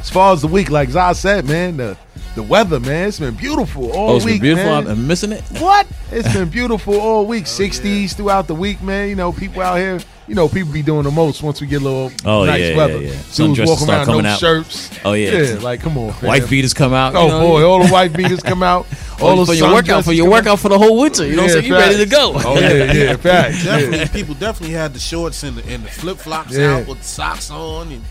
as 0.00 0.08
far 0.08 0.32
as 0.32 0.42
the 0.42 0.48
week, 0.48 0.70
like 0.70 0.88
Zai 0.88 1.12
said, 1.12 1.46
man, 1.46 1.76
the 1.76 1.98
the 2.38 2.42
weather, 2.44 2.78
man, 2.80 3.08
it's 3.08 3.18
been 3.18 3.34
beautiful 3.34 3.90
all 3.92 4.10
Oh, 4.10 4.16
it's 4.16 4.24
been 4.24 4.34
week, 4.34 4.42
beautiful. 4.42 4.70
man. 4.70 4.84
I'm, 4.86 4.92
I'm 4.92 5.06
missing 5.06 5.32
it. 5.32 5.42
What? 5.58 5.86
It's 6.12 6.32
been 6.32 6.48
beautiful 6.58 6.98
all 7.00 7.26
week. 7.26 7.44
60s 7.44 8.14
throughout 8.14 8.46
the 8.46 8.54
week, 8.54 8.80
man. 8.80 9.08
You 9.08 9.16
know, 9.16 9.32
people 9.32 9.60
out 9.60 9.76
here, 9.76 9.98
you 10.28 10.34
know, 10.36 10.48
people 10.48 10.72
be 10.72 10.82
doing 10.82 11.02
the 11.02 11.10
most 11.10 11.42
once 11.42 11.60
we 11.60 11.66
get 11.66 11.82
a 11.82 11.84
little 11.84 12.12
Oh, 12.24 12.44
nice 12.44 12.60
yeah, 12.60 12.68
yeah, 12.68 12.76
weather. 12.76 13.00
yeah. 13.02 13.10
Dudes 13.10 13.38
Sundresses 13.38 13.66
walking 13.66 13.88
around 13.90 14.06
coming 14.06 14.22
no 14.22 14.28
out. 14.30 14.38
shirts. 14.38 14.90
Oh, 15.04 15.14
yeah. 15.14 15.32
Yeah, 15.32 15.58
like 15.58 15.80
come 15.80 15.98
on, 15.98 16.12
fam. 16.12 16.24
Oh, 16.24 16.28
white 16.28 16.48
beaters 16.48 16.72
come 16.74 16.92
out. 16.94 17.14
Oh 17.16 17.24
you 17.24 17.28
know? 17.32 17.40
boy, 17.40 17.64
all 17.66 17.82
the 17.82 17.88
white 17.88 18.12
beaters 18.12 18.40
come 18.42 18.62
out. 18.62 18.86
All 19.20 19.30
Oh, 19.30 19.44
the 19.44 19.46
for 19.46 19.54
your 19.54 19.72
workout, 19.72 20.04
for 20.04 20.12
your 20.12 20.26
come 20.26 20.32
out. 20.32 20.36
workout 20.44 20.58
for 20.60 20.68
the 20.68 20.78
whole 20.78 21.00
winter. 21.00 21.26
You 21.26 21.34
know 21.36 21.42
what 21.42 21.50
I'm 21.50 21.60
saying? 21.62 21.66
You 21.66 21.74
ready 21.74 21.96
to 21.96 22.06
go. 22.06 22.32
Oh 22.36 22.56
yeah, 22.60 22.92
yeah, 22.92 23.16
facts. 23.16 23.64
Yeah. 23.64 23.78
Definitely, 23.80 24.20
people 24.20 24.34
definitely 24.36 24.74
had 24.76 24.94
the 24.94 25.00
shorts 25.00 25.42
and 25.42 25.56
the, 25.56 25.66
and 25.72 25.82
the 25.84 25.88
flip 25.88 26.18
flops 26.18 26.56
Yeah. 26.56 26.76
out 26.76 26.86
with 26.86 27.02
socks 27.02 27.50
on, 27.50 27.90
and 27.90 28.04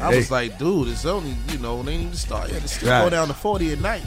I 0.00 0.10
Hey. 0.12 0.16
was 0.16 0.30
like, 0.30 0.58
dude, 0.58 0.88
it's 0.88 1.04
only 1.04 1.36
you 1.52 1.58
know 1.58 1.82
they 1.82 1.92
ain't 1.92 2.02
even 2.02 2.14
start 2.16 2.50
yet. 2.52 2.62
It's 2.62 2.72
still 2.76 2.88
Right. 2.90 3.04
go 3.04 3.10
down 3.10 3.28
to 3.28 3.34
forty 3.34 3.72
at 3.72 3.80
night. 3.80 4.02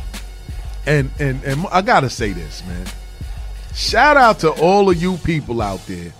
And 0.85 1.09
and 1.19 1.43
and 1.43 1.65
I 1.71 1.81
gotta 1.81 2.09
say 2.09 2.33
this, 2.33 2.63
man. 2.67 2.85
Shout 3.73 4.17
out 4.17 4.39
to 4.39 4.49
all 4.51 4.89
of 4.89 5.01
you 5.01 5.17
people 5.17 5.61
out 5.61 5.85
there 5.87 6.11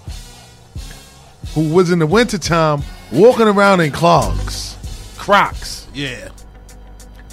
who 1.54 1.70
was 1.74 1.92
in 1.92 2.00
the 2.00 2.08
wintertime 2.08 2.82
walking 3.12 3.48
around 3.48 3.82
in 3.82 3.92
clogs, 3.92 4.76
Crocs. 5.18 5.88
Yeah, 5.94 6.30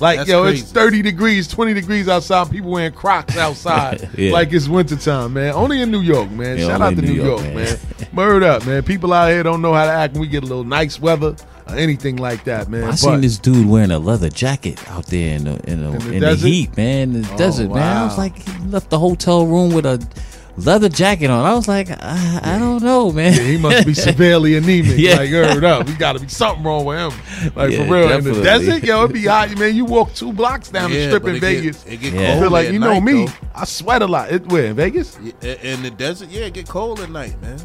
Like 0.00 0.18
That's 0.18 0.28
yo, 0.30 0.42
crazy. 0.42 0.62
it's 0.62 0.73
thirty 0.73 1.00
degrees, 1.02 1.47
twenty 1.49 1.73
degrees 1.73 2.09
outside. 2.09 2.50
People 2.50 2.70
wearing 2.73 2.92
Crocs 2.92 3.37
outside, 3.38 4.09
Yeah. 4.18 4.32
like 4.32 4.52
it's 4.52 4.68
wintertime, 4.68 5.32
man. 5.35 5.52
Only 5.54 5.80
in 5.80 5.90
New 5.90 6.00
York, 6.00 6.30
man. 6.30 6.59
Yeah, 6.59 6.66
Shout 6.66 6.80
out 6.82 6.97
to 6.97 7.02
New 7.02 7.09
New 7.09 7.14
York, 7.25 7.42
York, 7.42 7.54
man. 7.54 7.54
man. 7.54 7.78
Word 8.14 8.42
up, 8.42 8.66
man. 8.66 8.82
People 8.82 9.12
out 9.14 9.28
here 9.30 9.42
don't 9.42 9.62
know 9.62 9.73
how 9.73 9.85
to 9.87 9.90
act 9.92 10.12
when 10.14 10.23
we 10.23 10.26
get 10.26 10.42
a 10.42 10.47
little 10.47 10.64
nice 10.64 10.99
weather 11.00 11.28
or 11.28 11.37
anything 11.77 12.17
like 12.17 12.45
that, 12.45 12.69
man. 12.69 12.85
I 12.85 12.91
But- 12.91 12.97
seen 12.99 13.21
this 13.21 13.39
dude 13.39 13.67
wearing 13.69 13.91
a 13.91 13.99
leather 13.99 14.29
jacket 14.31 14.79
out 14.89 15.07
there 15.07 15.37
in 15.37 15.45
the 15.45 15.71
in 15.71 15.81
the, 15.83 15.91
In 16.09 16.15
in 16.15 16.21
the 16.21 16.35
the, 16.35 16.49
heat, 16.49 16.77
man. 16.77 17.15
In 17.15 17.23
the 17.23 17.33
Oh, 17.33 17.37
desert, 17.37 17.71
man. 17.73 17.97
I 17.97 18.05
was 18.05 18.19
like, 18.19 18.37
he 18.39 18.67
left 18.69 18.91
the 18.91 18.99
hotel 18.99 19.47
room 19.47 19.73
with 19.73 19.87
a 19.87 19.99
leather 20.61 20.88
jacket 20.88 21.31
on. 21.31 21.45
I 21.45 21.55
was 21.55 21.67
like, 21.69 21.90
I, 21.90 22.40
I 22.43 22.59
don't 22.59 22.83
know, 22.83 23.11
man. 23.12 23.33
Yeah, 23.35 23.43
he 23.43 23.57
must 23.59 23.87
be 23.87 23.95
severely 23.95 24.57
anemic. 24.57 24.93
Yeah. 24.99 25.17
Like, 25.17 25.31
heard 25.31 25.64
up. 25.64 25.87
We 25.87 25.95
got 25.95 26.12
to 26.14 26.21
be 26.21 26.29
something 26.29 26.62
wrong 26.64 26.85
with 26.85 26.99
him. 26.99 27.52
Like, 27.55 27.71
Yeah, 27.73 27.87
for 27.87 27.93
real. 27.93 28.02
In 28.05 28.09
definitely. 28.09 28.33
the 28.33 28.43
desert, 28.45 28.83
yo, 28.85 29.05
It'd 29.05 29.14
be 29.14 29.25
hot. 29.26 29.57
Man, 29.59 29.75
you 29.75 29.85
walk 29.85 30.12
two 30.14 30.33
blocks 30.33 30.69
down 30.71 30.90
the 30.90 31.07
strip 31.09 31.25
in 31.25 31.31
it 31.37 31.40
get- 31.40 31.40
Vegas. 31.40 31.87
it 31.87 31.97
get 32.00 32.12
Yeah. 32.14 32.21
I 32.21 32.26
cold 32.33 32.43
feel 32.43 32.50
like, 32.50 32.71
you 32.71 32.79
know 32.79 32.93
night, 32.95 33.02
me, 33.02 33.25
though. 33.26 33.33
I 33.55 33.64
sweat 33.64 34.02
a 34.02 34.07
lot. 34.07 34.31
It, 34.31 34.47
where, 34.47 34.67
in 34.67 34.76
Vegas? 34.76 35.17
In 35.19 35.83
the 35.83 35.90
desert, 35.97 36.29
yeah, 36.31 36.43
it 36.47 36.55
get 36.55 36.69
cold 36.69 37.00
at 37.00 37.11
night, 37.11 37.40
man. 37.43 37.59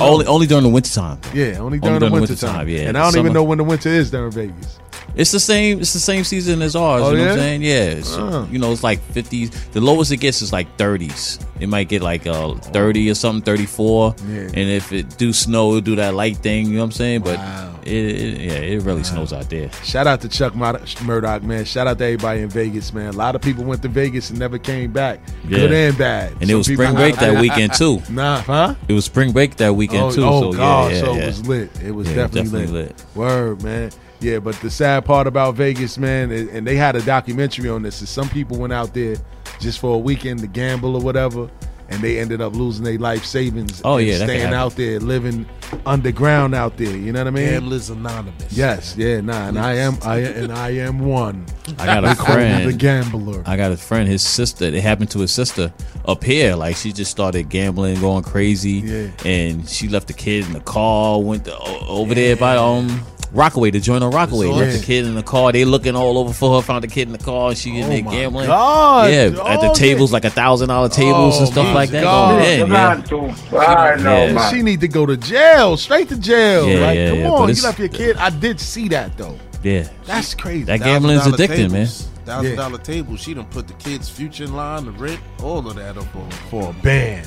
only 0.00 0.26
only 0.26 0.46
during 0.46 0.64
the 0.64 0.68
wintertime. 0.70 1.20
Yeah, 1.32 1.58
only 1.58 1.78
during 1.78 1.80
the 1.80 1.80
during 1.80 2.00
the 2.00 2.04
winter 2.06 2.20
wintertime, 2.32 2.54
time. 2.54 2.68
yeah. 2.68 2.80
And 2.88 2.98
I 2.98 3.02
don't 3.02 3.12
Summer. 3.12 3.20
even 3.26 3.32
know 3.34 3.44
when 3.44 3.58
the 3.58 3.64
winter 3.64 3.88
is 3.88 4.10
during 4.10 4.32
Vegas. 4.32 4.78
It's 5.16 5.32
the 5.32 5.40
same. 5.40 5.80
It's 5.80 5.92
the 5.92 5.98
same 5.98 6.24
season 6.24 6.62
as 6.62 6.76
ours. 6.76 7.02
Oh, 7.02 7.10
you 7.10 7.18
know 7.18 7.22
what 7.22 7.26
yeah? 7.26 7.32
I'm 7.32 7.38
saying? 7.38 7.62
Yeah. 7.62 8.24
Uh. 8.24 8.46
You 8.50 8.58
know, 8.58 8.72
it's 8.72 8.82
like 8.84 9.00
50s. 9.12 9.72
The 9.72 9.80
lowest 9.80 10.12
it 10.12 10.18
gets 10.18 10.40
is 10.42 10.52
like 10.52 10.76
30s. 10.76 11.44
It 11.60 11.68
might 11.68 11.88
get 11.88 12.00
like 12.00 12.26
uh 12.26 12.54
30 12.54 13.10
or 13.10 13.14
something, 13.14 13.42
34. 13.42 14.14
Yeah. 14.26 14.38
And 14.38 14.56
if 14.56 14.92
it 14.92 15.18
do 15.18 15.32
snow, 15.32 15.70
it'll 15.70 15.80
do 15.82 15.96
that 15.96 16.14
light 16.14 16.38
thing. 16.38 16.66
You 16.66 16.74
know 16.74 16.78
what 16.80 16.84
I'm 16.86 16.92
saying? 16.92 17.20
But 17.22 17.36
Wow. 17.38 17.74
it, 17.84 17.92
it 17.92 18.40
yeah, 18.40 18.52
it 18.52 18.82
really 18.82 19.02
snows 19.02 19.32
out 19.32 19.50
there. 19.50 19.70
Shout 19.84 20.06
out 20.06 20.20
to 20.22 20.28
Chuck 20.28 20.54
Mur- 20.54 20.80
Murdoch, 21.04 21.42
man. 21.42 21.64
Shout 21.64 21.86
out 21.86 21.98
to 21.98 22.04
everybody 22.04 22.40
in 22.40 22.48
Vegas, 22.48 22.92
man. 22.94 23.08
A 23.08 23.16
lot 23.16 23.34
of 23.34 23.42
people 23.42 23.64
went 23.64 23.82
to 23.82 23.88
Vegas 23.88 24.30
and 24.30 24.38
never 24.38 24.58
came 24.58 24.92
back. 24.92 25.20
Yeah. 25.46 25.58
Good 25.58 25.72
and 25.72 25.98
bad. 25.98 26.32
And 26.40 26.48
it 26.50 26.54
was 26.54 26.66
spring 26.66 26.94
break 26.94 27.16
that 27.16 27.40
weekend 27.40 27.74
too. 27.74 28.00
Nah, 28.10 28.40
huh? 28.40 28.74
It 28.88 28.92
was 28.92 29.04
spring 29.04 29.32
break 29.32 29.56
that 29.56 29.74
weekend 29.74 30.02
oh, 30.02 30.12
too. 30.12 30.24
oh 30.24 30.52
so 30.52 30.52
God, 30.58 30.92
yeah, 30.92 31.00
so 31.00 31.14
it 31.14 31.26
was 31.26 31.46
lit. 31.48 31.82
It 31.82 31.90
was 31.92 32.06
definitely, 32.08 32.42
definitely 32.42 32.66
lit. 32.66 32.88
lit. 32.88 33.04
Word, 33.14 33.62
man. 33.62 33.90
Yeah, 34.20 34.38
but 34.38 34.54
the 34.56 34.70
sad 34.70 35.04
part 35.04 35.26
about 35.26 35.54
Vegas, 35.54 35.96
man, 35.98 36.30
and 36.30 36.48
and 36.50 36.66
they 36.66 36.76
had 36.76 36.94
a 36.96 37.02
documentary 37.02 37.68
on 37.70 37.82
this. 37.82 38.02
Is 38.02 38.10
some 38.10 38.28
people 38.28 38.58
went 38.58 38.72
out 38.72 38.92
there 38.94 39.16
just 39.60 39.78
for 39.78 39.94
a 39.94 39.98
weekend 39.98 40.40
to 40.40 40.46
gamble 40.46 40.94
or 40.94 41.00
whatever, 41.02 41.50
and 41.88 42.02
they 42.02 42.18
ended 42.18 42.40
up 42.40 42.54
losing 42.54 42.84
their 42.84 42.98
life 42.98 43.24
savings. 43.24 43.80
Oh, 43.84 43.96
and 43.96 44.06
yeah, 44.06 44.16
staying 44.24 44.52
out 44.52 44.76
there, 44.76 45.00
living 45.00 45.46
underground 45.86 46.54
out 46.54 46.76
there. 46.76 46.94
You 46.96 47.12
know 47.12 47.20
what 47.20 47.28
I 47.28 47.30
mean? 47.30 47.48
Gamblers 47.50 47.88
Anonymous. 47.90 48.52
Yes, 48.52 48.94
yeah, 48.96 49.20
nah, 49.20 49.48
and 49.48 49.58
I 49.58 49.74
am, 49.74 49.96
I 50.02 50.18
and 50.18 50.52
I 50.52 50.70
am 50.70 50.98
one. 51.00 51.46
I 51.78 51.86
got 51.86 52.04
a 52.04 52.14
friend, 52.14 52.68
the 52.68 52.76
gambler. 52.76 53.42
I 53.46 53.56
got 53.56 53.72
a 53.72 53.76
friend, 53.76 54.08
his 54.08 54.22
sister. 54.22 54.64
It 54.66 54.74
happened 54.82 55.10
to 55.12 55.20
his 55.20 55.32
sister 55.32 55.72
up 56.04 56.22
here. 56.24 56.56
Like 56.56 56.76
she 56.76 56.92
just 56.92 57.10
started 57.10 57.48
gambling, 57.48 58.00
going 58.00 58.24
crazy, 58.24 58.82
Yeah. 58.84 59.08
and 59.24 59.66
she 59.68 59.88
left 59.88 60.08
the 60.08 60.12
kid 60.14 60.44
in 60.46 60.52
the 60.52 60.60
car. 60.60 61.20
Went 61.20 61.46
to, 61.46 61.56
o- 61.56 61.86
over 61.88 62.14
there 62.14 62.36
by 62.36 62.56
um 62.56 63.00
Rockaway 63.32 63.70
to 63.70 63.80
join 63.80 64.02
on 64.02 64.10
Rockaway. 64.10 64.46
Resort. 64.46 64.66
Left 64.66 64.80
the 64.80 64.84
kid 64.86 65.06
in 65.06 65.14
the 65.14 65.22
car. 65.22 65.52
They 65.52 65.64
looking 65.64 65.94
all 65.94 66.18
over 66.18 66.32
for 66.32 66.56
her. 66.56 66.62
Found 66.62 66.82
the 66.84 66.88
kid 66.88 67.02
in 67.08 67.12
the 67.12 67.18
car. 67.18 67.54
She 67.54 67.76
in 67.78 67.84
Oh 67.84 67.88
there 67.88 68.02
gambling. 68.02 68.46
God. 68.46 69.10
Yeah, 69.10 69.22
at 69.46 69.60
the 69.60 69.70
Oh, 69.70 69.74
tables 69.74 70.12
like 70.12 70.24
a 70.24 70.30
thousand 70.30 70.68
dollar 70.68 70.88
tables 70.88 71.38
and 71.38 71.46
Oh, 71.48 71.50
stuff 71.52 71.74
like 71.74 71.90
that. 71.90 72.02
God. 72.02 72.40
Going 72.42 72.60
in, 72.60 72.70
yeah. 72.70 73.58
I 73.58 73.96
know, 73.96 74.26
Yeah. 74.26 74.50
She 74.50 74.62
need 74.62 74.80
to 74.80 74.88
go 74.88 75.06
to 75.06 75.16
jail, 75.16 75.76
straight 75.76 76.08
to 76.08 76.16
jail. 76.16 76.68
Yeah, 76.68 76.86
like, 76.86 76.96
yeah, 76.96 77.08
come 77.10 77.18
yeah, 77.20 77.30
on, 77.30 77.48
you 77.54 77.62
left 77.62 77.78
your 77.78 77.88
kid. 77.88 78.16
I 78.16 78.30
did 78.30 78.58
see 78.60 78.88
that 78.88 79.16
though. 79.16 79.36
Yeah, 79.62 79.88
That's 80.06 80.34
crazy. 80.34 80.64
that 80.64 80.80
gambling 80.80 81.16
is 81.18 81.22
$1,000 81.26 81.34
addicting, 81.48 81.70
man. 81.70 81.86
Thousand 82.24 82.50
Yeah. 82.50 82.56
dollar 82.56 82.78
table. 82.78 83.16
She 83.16 83.34
done 83.34 83.46
put 83.46 83.66
the 83.68 83.74
kids' 83.74 84.08
future 84.08 84.44
in 84.44 84.54
line, 84.54 84.84
the 84.86 84.90
rent, 84.92 85.20
all 85.42 85.66
of 85.66 85.74
that 85.76 85.96
up 85.98 86.14
on. 86.16 86.30
for 86.50 86.70
a 86.70 86.72
band. 86.82 87.26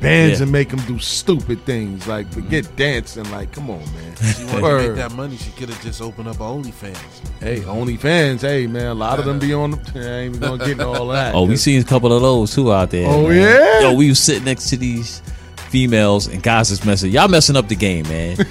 Bands 0.00 0.38
Yeah. 0.38 0.44
and 0.44 0.52
make 0.52 0.70
them 0.70 0.80
do 0.86 0.98
stupid 0.98 1.64
things 1.66 2.06
like 2.06 2.32
forget 2.32 2.74
dancing. 2.76 3.30
Like, 3.30 3.52
come 3.52 3.68
on, 3.68 3.80
man. 3.94 4.14
She 4.34 4.44
wanted 4.44 4.60
to 4.60 4.88
make 4.88 4.96
that 4.96 5.12
money. 5.12 5.36
She 5.36 5.50
could 5.52 5.68
have 5.68 5.82
just 5.82 6.00
opened 6.00 6.28
up 6.28 6.36
OnlyFans. 6.36 6.96
Hey, 7.40 7.60
OnlyFans. 7.60 8.40
Hey, 8.40 8.66
man, 8.66 8.86
a 8.86 8.94
lot 8.94 9.18
of 9.18 9.26
them 9.26 9.38
be 9.38 9.52
on. 9.52 9.72
The, 9.72 9.78
I 9.96 9.98
ain't 10.20 10.36
even 10.36 10.40
gonna 10.40 10.58
get 10.58 10.70
into 10.72 10.86
all 10.86 11.08
that. 11.08 11.34
Oh, 11.34 11.44
we 11.44 11.56
seen 11.56 11.82
a 11.82 11.84
couple 11.84 12.12
of 12.12 12.22
those 12.22 12.54
too 12.54 12.72
out 12.72 12.90
there. 12.90 13.08
Oh, 13.08 13.28
man. 13.28 13.36
yeah? 13.36 13.80
Yo, 13.90 13.94
we 13.94 14.08
was 14.08 14.18
sitting 14.18 14.44
next 14.44 14.70
to 14.70 14.76
these 14.78 15.20
females 15.68 16.26
and 16.28 16.42
guys 16.42 16.70
is 16.70 16.84
messing. 16.84 17.12
Y'all 17.12 17.28
messing 17.28 17.56
up 17.56 17.68
the 17.68 17.76
game, 17.76 18.08
man. 18.08 18.36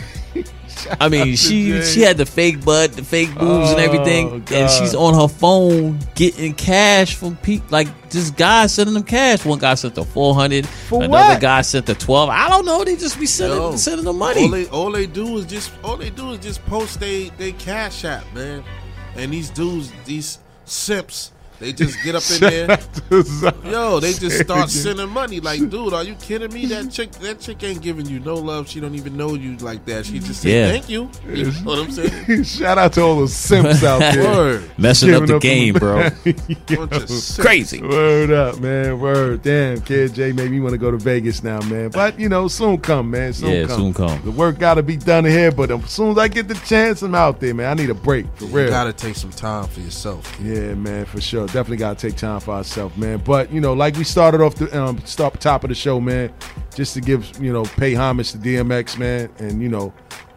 I 0.99 1.09
mean, 1.09 1.35
she 1.35 1.81
she 1.83 2.01
had 2.01 2.17
the 2.17 2.25
fake 2.25 2.63
butt, 2.63 2.93
the 2.93 3.03
fake 3.03 3.29
boobs, 3.35 3.69
and 3.71 3.79
Oh, 3.79 3.83
everything, 3.83 4.39
God. 4.41 4.51
and 4.51 4.69
she's 4.71 4.93
on 4.95 5.13
her 5.13 5.27
phone 5.27 5.99
getting 6.15 6.53
cash 6.53 7.15
from 7.15 7.35
people. 7.37 7.67
Like 7.69 7.87
this 8.09 8.29
guy 8.31 8.67
sending 8.67 8.93
them 8.93 9.03
cash. 9.03 9.45
One 9.45 9.59
guy 9.59 9.75
sent 9.75 9.95
the 9.95 10.03
four 10.05 10.33
hundred. 10.35 10.67
Another 10.91 11.07
what? 11.09 11.41
guy 11.41 11.61
sent 11.61 11.85
the 11.85 11.95
twelve. 11.95 12.29
I 12.29 12.49
don't 12.49 12.65
know. 12.65 12.83
They 12.83 12.95
just 12.95 13.19
be 13.19 13.25
sending 13.25 13.57
Yo, 13.57 13.75
sending 13.75 14.05
them 14.05 14.15
All 14.21 14.33
money. 14.33 14.47
they 14.49 14.67
all 14.67 14.91
they 14.91 15.05
do 15.05 15.37
is 15.37 15.45
just 15.45 15.71
all 15.83 15.97
they 15.97 16.09
do 16.09 16.31
is 16.31 16.39
just 16.39 16.65
post 16.65 16.99
they 16.99 17.29
they 17.37 17.51
cash 17.53 18.05
app, 18.05 18.23
man. 18.33 18.63
And 19.15 19.31
these 19.33 19.49
dudes, 19.49 19.91
these 20.05 20.39
simps, 20.65 21.31
they 21.59 21.73
just 21.73 22.01
get 22.03 22.15
up 22.15 22.23
in 22.31 22.39
there. 22.39 22.79
Yo, 23.71 23.99
they 23.99 24.13
just 24.13 24.39
start 24.43 24.69
sending 24.69 25.09
money. 25.09 25.39
Like, 25.39 25.67
dude, 25.69 25.93
are 25.93 26.03
you 26.03 26.15
kidding 26.15 26.53
me? 26.53 26.65
That 26.67 26.89
chick, 26.91 27.11
that 27.13 27.39
chick 27.39 27.61
ain't 27.63 27.81
giving 27.81 28.05
you 28.05 28.19
no 28.19 28.35
love. 28.35 28.69
She 28.69 28.79
don't 28.79 28.95
even 28.95 29.17
know 29.17 29.33
you 29.35 29.57
like 29.57 29.85
that. 29.85 30.05
She 30.05 30.19
just 30.19 30.41
said 30.41 30.51
Yeah. 30.51 30.67
thank 30.71 30.89
you. 30.89 31.09
You 31.27 31.45
know 31.45 31.51
what 31.63 31.79
I'm 31.79 31.91
saying? 31.91 32.43
Shout 32.43 32.77
out 32.77 32.93
to 32.93 33.01
all 33.01 33.15
those 33.17 33.33
simps 33.33 33.83
out 33.83 33.99
there. 33.99 34.23
Word, 34.23 34.71
Messing 34.77 35.13
up 35.13 35.25
the 35.25 35.35
up 35.37 35.41
game, 35.41 35.73
bro. 35.73 36.09
bunch 36.23 36.91
of 36.93 37.09
simps. 37.09 37.37
Crazy. 37.39 37.81
Word 37.81 38.31
up, 38.31 38.59
man. 38.59 38.99
Word. 38.99 39.41
Damn, 39.41 39.81
Kid 39.81 40.13
J 40.13 40.31
made 40.31 40.51
me 40.51 40.59
want 40.59 40.71
to 40.73 40.77
go 40.77 40.91
to 40.91 40.97
Vegas 40.97 41.43
now, 41.43 41.59
man. 41.61 41.89
But, 41.89 42.19
you 42.19 42.29
know, 42.29 42.47
soon 42.47 42.77
come, 42.79 43.11
man. 43.11 43.33
Soon 43.33 43.51
Yeah, 43.51 43.65
come. 43.67 43.77
soon 43.77 43.93
come. 43.93 44.21
The 44.23 44.31
work 44.31 44.59
got 44.59 44.75
to 44.75 44.83
be 44.83 44.95
done 44.97 45.25
here, 45.25 45.51
but 45.51 45.71
as 45.71 45.89
soon 45.89 46.11
as 46.11 46.17
I 46.17 46.27
get 46.27 46.47
the 46.47 46.55
chance, 46.55 47.01
I'm 47.01 47.15
out 47.15 47.39
there, 47.39 47.53
man. 47.53 47.69
I 47.69 47.73
need 47.81 47.89
a 47.89 47.93
break, 47.93 48.25
for 48.35 48.45
You 48.45 48.51
real. 48.51 48.69
gotta 48.69 48.93
take 48.93 49.15
some 49.15 49.31
time 49.31 49.67
for 49.67 49.79
yourself. 49.81 50.31
kid. 50.37 50.45
Yeah, 50.45 50.73
man, 50.75 51.05
for 51.05 51.19
sure. 51.19 51.47
Definitely 51.51 51.77
got 51.77 51.97
to 51.97 52.07
take 52.09 52.15
time 52.17 52.39
for 52.39 52.51
ourselves, 52.53 52.95
man. 52.97 53.17
But 53.25 53.51
you 53.51 53.59
know, 53.59 53.73
like 53.73 53.95
we 53.95 54.03
started 54.03 54.39
off 54.41 54.55
the 54.55 54.81
um, 54.81 55.03
start 55.05 55.39
top 55.41 55.63
of 55.63 55.69
the 55.69 55.75
show, 55.75 55.99
man, 55.99 56.31
just 56.75 56.93
to 56.93 57.01
give 57.01 57.39
you 57.41 57.51
know 57.51 57.63
pay 57.63 57.93
homage 57.95 58.31
to 58.33 58.37
DMX, 58.37 58.97
man. 58.99 59.29
And 59.39 59.61
you 59.61 59.67
know, 59.69 59.91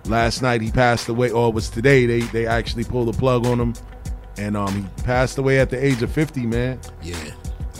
last 0.06 0.40
night 0.40 0.60
he 0.62 0.70
passed 0.70 1.08
away, 1.08 1.30
or 1.30 1.48
it 1.48 1.54
was 1.54 1.68
today. 1.68 2.06
They 2.06 2.20
they 2.20 2.46
actually 2.46 2.84
pulled 2.84 3.08
the 3.12 3.18
plug 3.18 3.46
on 3.46 3.60
him, 3.60 3.74
and 4.38 4.56
um, 4.56 4.74
he 4.74 5.02
passed 5.02 5.36
away 5.36 5.60
at 5.60 5.68
the 5.68 5.84
age 5.84 6.02
of 6.02 6.10
fifty, 6.10 6.46
man. 6.46 6.80
Yeah, 7.02 7.14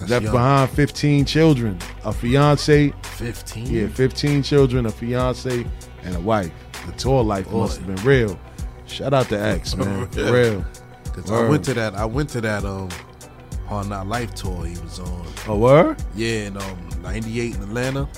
Left 0.09 0.25
young. 0.25 0.33
behind 0.33 0.71
fifteen 0.71 1.25
children, 1.25 1.79
a 2.05 2.12
fiance, 2.12 2.93
fifteen. 3.03 3.67
yeah, 3.67 3.87
fifteen 3.87 4.43
children, 4.43 4.85
a 4.85 4.91
fiance, 4.91 5.65
and 6.03 6.17
a 6.17 6.21
wife. 6.21 6.51
The 6.87 6.93
tour 6.93 7.25
life 7.25 7.49
Boy. 7.49 7.61
must 7.61 7.79
have 7.79 7.87
been 7.87 8.05
real. 8.05 8.39
Shout 8.87 9.15
out 9.15 9.29
to 9.31 9.41
X, 9.41 9.75
man, 9.79 10.07
Yeah. 10.12 10.31
real. 10.31 10.65
Cause 11.15 11.31
I 11.31 11.49
went 11.49 11.65
to 11.67 11.75
that. 11.75 11.95
I 11.95 12.05
went 12.05 12.29
to 12.31 12.41
that 12.43 12.65
um 12.65 12.89
on 13.73 13.88
that 13.91 14.07
life 14.07 14.35
tour 14.35 14.64
he 14.67 14.79
was 14.81 14.99
on. 15.00 15.26
Oh, 15.49 15.57
word, 15.57 16.02
Yeah, 16.14 16.47
in 16.47 16.57
um 16.57 16.88
'98 17.02 17.57
in 17.57 17.62
Atlanta. 17.62 18.09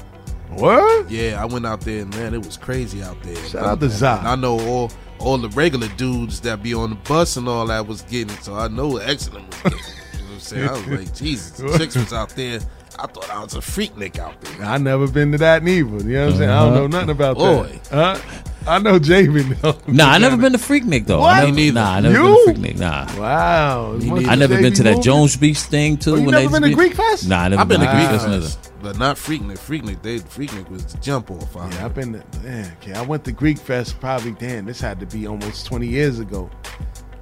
word. 0.57 1.11
Yeah, 1.11 1.41
I 1.43 1.47
went 1.47 1.67
out 1.67 1.81
there 1.81 2.03
and 2.03 2.15
man, 2.17 2.35
it 2.35 2.45
was 2.45 2.57
crazy 2.57 3.03
out 3.03 3.21
there. 3.23 3.37
Shout 3.47 3.65
out 3.65 3.81
to 3.81 3.89
Zai. 3.89 4.23
I 4.25 4.37
know 4.37 4.59
all 4.61 4.91
all 5.19 5.39
the 5.39 5.49
regular 5.51 5.89
dudes 5.97 6.41
that 6.43 6.63
be 6.63 6.75
on 6.75 6.91
the 6.91 6.97
bus 6.97 7.37
and 7.37 7.49
all 7.49 7.67
that 7.69 7.87
was 7.87 8.03
getting 8.03 8.35
it, 8.37 8.43
so 8.43 8.55
I 8.55 8.69
know 8.69 8.97
excellent 8.99 9.49
was 9.65 9.73
getting 9.73 9.79
it. 9.79 9.95
You 10.15 10.19
know 10.21 10.25
what 10.27 10.35
I'm 10.35 10.41
saying? 10.41 10.69
I 10.69 10.73
was 10.73 10.87
like, 10.87 11.15
Jesus, 11.23 11.79
chicks 11.79 11.95
was 11.97 12.13
out 12.13 12.31
there. 12.31 12.61
I 12.99 13.07
thought 13.09 13.29
I 13.31 13.43
was 13.43 13.55
a 13.55 13.59
Freaknik 13.59 14.19
out 14.19 14.41
there. 14.41 14.67
I 14.67 14.79
never 14.79 15.09
been 15.09 15.33
to 15.33 15.39
that 15.39 15.63
neither. 15.65 15.89
You 15.89 16.05
know 16.05 16.25
what 16.27 16.33
I'm 16.35 16.39
saying? 16.39 16.51
I 16.51 16.65
don't 16.65 16.75
know 16.75 16.87
nothing 16.87 17.11
about 17.11 17.37
Boy. 17.37 17.81
that. 17.91 18.19
Huh? 18.19 18.43
I 18.67 18.79
know 18.79 18.99
Jamie. 18.99 19.43
though. 19.43 19.77
Nah, 19.87 20.11
I 20.13 20.19
never 20.19 20.37
been 20.37 20.53
to 20.53 20.59
Freaknik 20.59 21.07
though. 21.07 21.21
What? 21.21 21.35
I 21.37 21.41
never, 21.41 21.53
Me 21.53 21.63
neither. 21.71 21.75
Nah, 21.75 21.91
I 21.93 22.01
never 22.01 22.15
You? 22.15 22.43
been 22.47 22.55
to 22.55 22.61
Freaknik. 22.73 22.79
Nah. 22.79 23.21
Wow. 23.21 23.93
Me 23.93 24.07
Must 24.11 24.21
neither. 24.23 24.31
I 24.31 24.35
never 24.37 24.55
been 24.55 24.63
Jamie 24.65 24.77
to 24.77 24.83
that 24.85 24.91
movie? 24.97 25.03
Jones 25.03 25.37
Beach 25.37 25.59
thing 25.59 25.97
too. 25.97 26.13
Oh, 26.13 26.17
you 26.17 26.23
when 26.25 26.31
never 26.35 26.47
they 26.49 26.53
been 26.53 26.63
to 26.63 26.69
be- 26.69 26.75
Greek 26.75 26.95
Fest? 26.95 27.29
Nah, 27.29 27.41
I 27.43 27.49
never 27.49 27.63
I've 27.63 27.69
been 27.69 27.81
to 27.81 27.87
to 27.87 27.93
Greek 27.93 28.07
Fest 28.09 28.27
Fest, 28.27 28.59
neither. 28.73 28.75
but 28.83 28.99
not 28.99 29.17
Freaknik. 29.17 29.59
Freaknik, 29.59 30.03
they 30.03 30.19
Freaknik 30.21 30.71
was 30.71 30.85
the 30.87 30.99
jump 30.99 31.31
off. 31.31 31.57
out 31.57 31.71
Yeah, 31.73 31.77
here. 31.79 31.85
I've 31.87 31.95
been. 31.95 32.13
To, 32.15 32.23
man, 32.43 32.73
okay, 32.83 32.95
I 32.95 33.03
went 33.03 33.25
to 33.25 33.33
Greek 33.33 33.59
Fest 33.59 34.01
probably. 34.01 34.33
Damn, 34.33 34.65
this 34.67 34.81
had 34.81 34.99
to 35.01 35.07
be 35.07 35.27
almost 35.27 35.67
20 35.67 35.87
years 35.87 36.19
ago. 36.19 36.51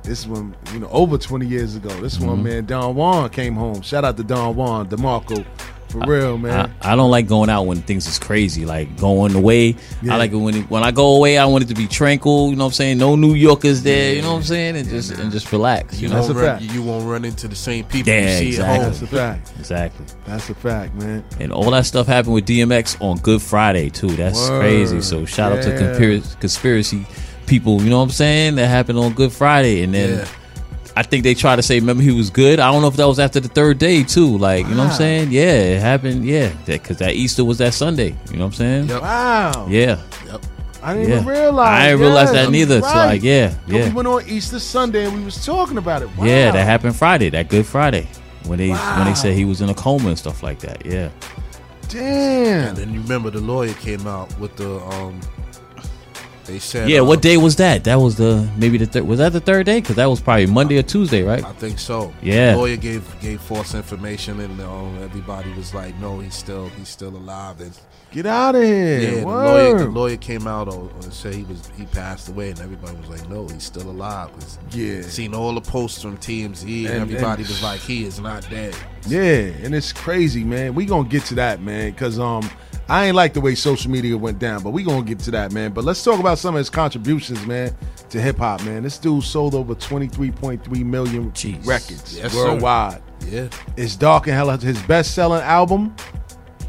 This 0.04 0.20
is 0.20 0.28
when 0.28 0.54
you 0.72 0.80
know 0.80 0.88
over 0.90 1.16
20 1.18 1.46
years 1.46 1.76
ago. 1.76 1.88
This 2.00 2.18
Mm-hmm. 2.18 2.26
one 2.26 2.42
man, 2.42 2.64
Don 2.66 2.94
Juan 2.94 3.28
came 3.30 3.54
home. 3.54 3.82
Shout 3.82 4.04
out 4.04 4.16
to 4.16 4.24
Don 4.24 4.54
Juan, 4.56 4.88
Demarco, 4.88 5.44
for 5.92 6.00
real, 6.00 6.38
man. 6.38 6.74
I 6.82 6.96
don't 6.96 7.10
like 7.10 7.28
going 7.28 7.48
out 7.50 7.64
when 7.66 7.82
things 7.82 8.06
is 8.08 8.18
crazy, 8.18 8.64
like 8.66 8.96
going 8.96 9.34
away. 9.34 9.76
Yeah. 10.02 10.14
I 10.14 10.16
like 10.16 10.32
it 10.32 10.36
when 10.36 10.62
when 10.64 10.82
I 10.82 10.90
go 10.90 11.16
away. 11.16 11.38
I 11.38 11.44
want 11.46 11.62
it 11.64 11.68
to 11.68 11.74
be 11.74 11.86
tranquil. 11.86 12.50
You 12.50 12.56
know 12.56 12.64
what 12.64 12.70
I'm 12.70 12.74
saying? 12.74 12.98
No 12.98 13.14
New 13.14 13.34
Yorkers 13.34 13.82
there. 13.82 14.14
You 14.14 14.22
know 14.22 14.30
what 14.32 14.36
I'm 14.38 14.42
saying? 14.42 14.76
And 14.76 14.88
just 14.88 15.12
and 15.12 15.30
just 15.30 15.52
relax. 15.52 16.00
You 16.00 16.08
You, 16.08 16.14
know 16.14 16.16
That's 16.22 16.28
won't 16.34 16.40
a 16.40 16.42
run, 16.46 16.58
fact. 16.60 16.72
you 16.74 16.82
won't 16.82 17.04
run 17.06 17.24
into 17.24 17.46
the 17.46 17.54
same 17.54 17.84
people 17.84 18.12
Yeah, 18.12 18.30
you 18.32 18.38
see 18.38 18.48
exactly. 18.48 18.78
at 18.78 18.84
That's 18.90 19.02
a 19.02 19.06
fact. 19.06 19.52
exactly. 19.58 20.06
That's 20.26 20.50
a 20.50 20.54
fact, 20.54 20.94
man. 20.96 21.24
And 21.38 21.52
all 21.52 21.70
that 21.70 21.86
stuff 21.86 22.06
happened 22.06 22.34
with 22.34 22.46
DMX 22.46 23.00
on 23.00 23.18
Good 23.18 23.42
Friday 23.42 23.88
too. 23.90 24.08
That's 24.08 24.48
Word. 24.48 24.60
crazy. 24.60 25.00
So 25.02 25.24
shout 25.24 25.52
out 25.52 25.62
to 25.62 25.76
conspiracy, 25.78 26.36
conspiracy 26.40 27.06
people. 27.46 27.82
You 27.82 27.90
know 27.90 27.98
what 27.98 28.04
I'm 28.04 28.10
saying? 28.10 28.54
That 28.56 28.68
happened 28.68 28.98
on 28.98 29.12
Good 29.12 29.32
Friday, 29.32 29.82
and 29.82 29.92
then. 29.94 30.18
Yeah. 30.18 30.28
I 30.94 31.02
think 31.02 31.24
they 31.24 31.34
try 31.34 31.56
to 31.56 31.62
say, 31.62 31.80
remember 31.80 32.02
he 32.02 32.12
was 32.12 32.28
good. 32.28 32.60
I 32.60 32.70
don't 32.70 32.82
know 32.82 32.88
if 32.88 32.96
that 32.96 33.06
was 33.06 33.18
after 33.18 33.40
the 33.40 33.48
third 33.48 33.78
day 33.78 34.02
too. 34.02 34.36
Like, 34.36 34.66
you 34.66 34.74
know 34.74 34.84
what 34.84 34.90
I'm 34.92 34.96
saying? 34.96 35.32
Yeah, 35.32 35.52
it 35.52 35.80
happened. 35.80 36.24
Yeah, 36.24 36.52
because 36.66 36.98
that 36.98 37.14
Easter 37.14 37.44
was 37.44 37.58
that 37.58 37.72
Sunday. 37.74 38.14
You 38.30 38.36
know 38.36 38.44
what 38.44 38.46
I'm 38.46 38.52
saying? 38.52 38.88
Yep. 38.88 39.02
Wow. 39.02 39.66
Yeah, 39.68 40.00
Yep. 40.26 40.44
I 40.82 40.94
didn't 40.94 41.08
yeah. 41.10 41.14
even 41.16 41.28
realize. 41.28 41.68
I 41.68 41.86
didn't 41.86 42.00
realize 42.00 42.32
that 42.32 42.50
neither. 42.50 42.80
So 42.80 42.86
like, 42.88 43.22
yeah, 43.22 43.54
yeah, 43.68 43.88
We 43.88 43.94
went 43.94 44.08
on 44.08 44.26
Easter 44.26 44.58
Sunday 44.58 45.04
and 45.04 45.16
we 45.16 45.24
was 45.24 45.44
talking 45.44 45.78
about 45.78 46.02
it. 46.02 46.08
Wow. 46.16 46.24
yeah. 46.24 46.50
That 46.50 46.64
happened 46.64 46.96
Friday. 46.96 47.30
That 47.30 47.48
Good 47.48 47.66
Friday 47.66 48.08
when 48.46 48.58
they 48.58 48.70
when 48.70 49.04
they 49.04 49.14
said 49.14 49.34
he 49.34 49.44
was 49.44 49.60
in 49.60 49.68
a 49.68 49.74
coma 49.74 50.08
and 50.08 50.18
stuff 50.18 50.42
like 50.42 50.58
that. 50.60 50.84
Yeah, 50.84 51.10
Damn. 51.88 52.68
And 52.68 52.76
then 52.76 52.94
you 52.94 53.00
remember 53.00 53.30
the 53.30 53.40
lawyer 53.40 53.74
came 53.74 54.06
out 54.06 54.36
with 54.38 54.56
the 54.56 54.80
um. 54.80 55.20
They 56.44 56.58
said 56.58 56.88
Yeah, 56.90 57.00
uh, 57.00 57.04
what 57.04 57.22
day 57.22 57.36
was 57.36 57.56
that? 57.56 57.84
That 57.84 57.96
was 58.00 58.16
the 58.16 58.48
maybe 58.56 58.76
the 58.78 58.86
third. 58.86 59.04
Was 59.06 59.18
that 59.20 59.32
the 59.32 59.40
third 59.40 59.66
day? 59.66 59.80
Because 59.80 59.96
that 59.96 60.06
was 60.06 60.20
probably 60.20 60.46
Monday 60.46 60.78
or 60.78 60.82
Tuesday, 60.82 61.22
right? 61.22 61.44
I 61.44 61.52
think 61.52 61.78
so. 61.78 62.12
Yeah. 62.22 62.52
The 62.52 62.58
lawyer 62.58 62.76
gave 62.76 63.20
gave 63.20 63.40
false 63.40 63.74
information, 63.74 64.40
and 64.40 64.60
um, 64.60 64.98
everybody 65.02 65.52
was 65.54 65.72
like, 65.74 65.94
"No, 66.00 66.18
he's 66.18 66.34
still 66.34 66.68
he's 66.70 66.88
still 66.88 67.16
alive." 67.16 67.60
And 67.60 67.78
Get 68.10 68.26
out 68.26 68.54
of 68.54 68.62
here. 68.62 69.00
yeah, 69.00 69.20
the 69.20 69.26
lawyer 69.26 69.78
the 69.78 69.84
lawyer 69.86 70.16
came 70.18 70.46
out 70.46 70.68
uh, 70.68 70.80
and 70.80 71.12
said 71.12 71.32
he 71.34 71.44
was 71.44 71.70
he 71.78 71.86
passed 71.86 72.28
away, 72.28 72.50
and 72.50 72.60
everybody 72.60 72.96
was 72.98 73.08
like, 73.08 73.28
"No, 73.30 73.46
he's 73.48 73.62
still 73.64 73.88
alive." 73.88 74.30
'Cause 74.32 74.58
Yeah. 74.72 75.00
seen 75.02 75.34
all 75.34 75.54
the 75.54 75.60
posts 75.62 76.02
from 76.02 76.16
TMZ, 76.18 76.86
and, 76.86 76.94
And- 76.94 77.02
everybody 77.02 77.42
and- 77.42 77.50
was 77.50 77.62
like, 77.62 77.80
"He 77.80 78.04
is 78.04 78.18
not 78.20 78.48
dead." 78.50 78.74
Yeah, 79.06 79.50
and 79.64 79.74
it's 79.74 79.92
crazy, 79.92 80.44
man. 80.44 80.74
We 80.74 80.84
gonna 80.86 81.08
get 81.08 81.24
to 81.26 81.34
that, 81.36 81.62
man, 81.62 81.92
because 81.92 82.18
um, 82.18 82.50
I 82.88 83.06
ain't 83.06 83.16
like 83.16 83.32
the 83.32 83.40
way 83.40 83.54
social 83.54 83.90
media 83.90 84.16
went 84.18 84.38
down, 84.38 84.62
but 84.62 84.70
we 84.70 84.82
gonna 84.82 85.04
get 85.04 85.18
to 85.20 85.30
that, 85.32 85.52
man. 85.52 85.72
But 85.72 85.84
let's 85.84 86.02
talk 86.02 86.20
about 86.20 86.38
some 86.38 86.54
of 86.54 86.58
his 86.58 86.68
contributions, 86.70 87.46
man, 87.46 87.74
to 88.10 88.20
hip 88.20 88.38
hop, 88.38 88.62
man. 88.64 88.82
This 88.82 88.98
dude 88.98 89.22
sold 89.24 89.54
over 89.54 89.74
twenty 89.74 90.08
three 90.08 90.30
point 90.30 90.62
three 90.64 90.84
million 90.84 91.30
Jeez. 91.32 91.66
records 91.66 92.16
Yes, 92.18 92.32
sir. 92.32 92.38
worldwide. 92.50 93.02
Yeah, 93.28 93.48
It's 93.76 93.94
Dark 93.96 94.26
and 94.26 94.34
Hella. 94.34 94.58
His 94.58 94.82
best 94.82 95.14
selling 95.14 95.42
album 95.42 95.94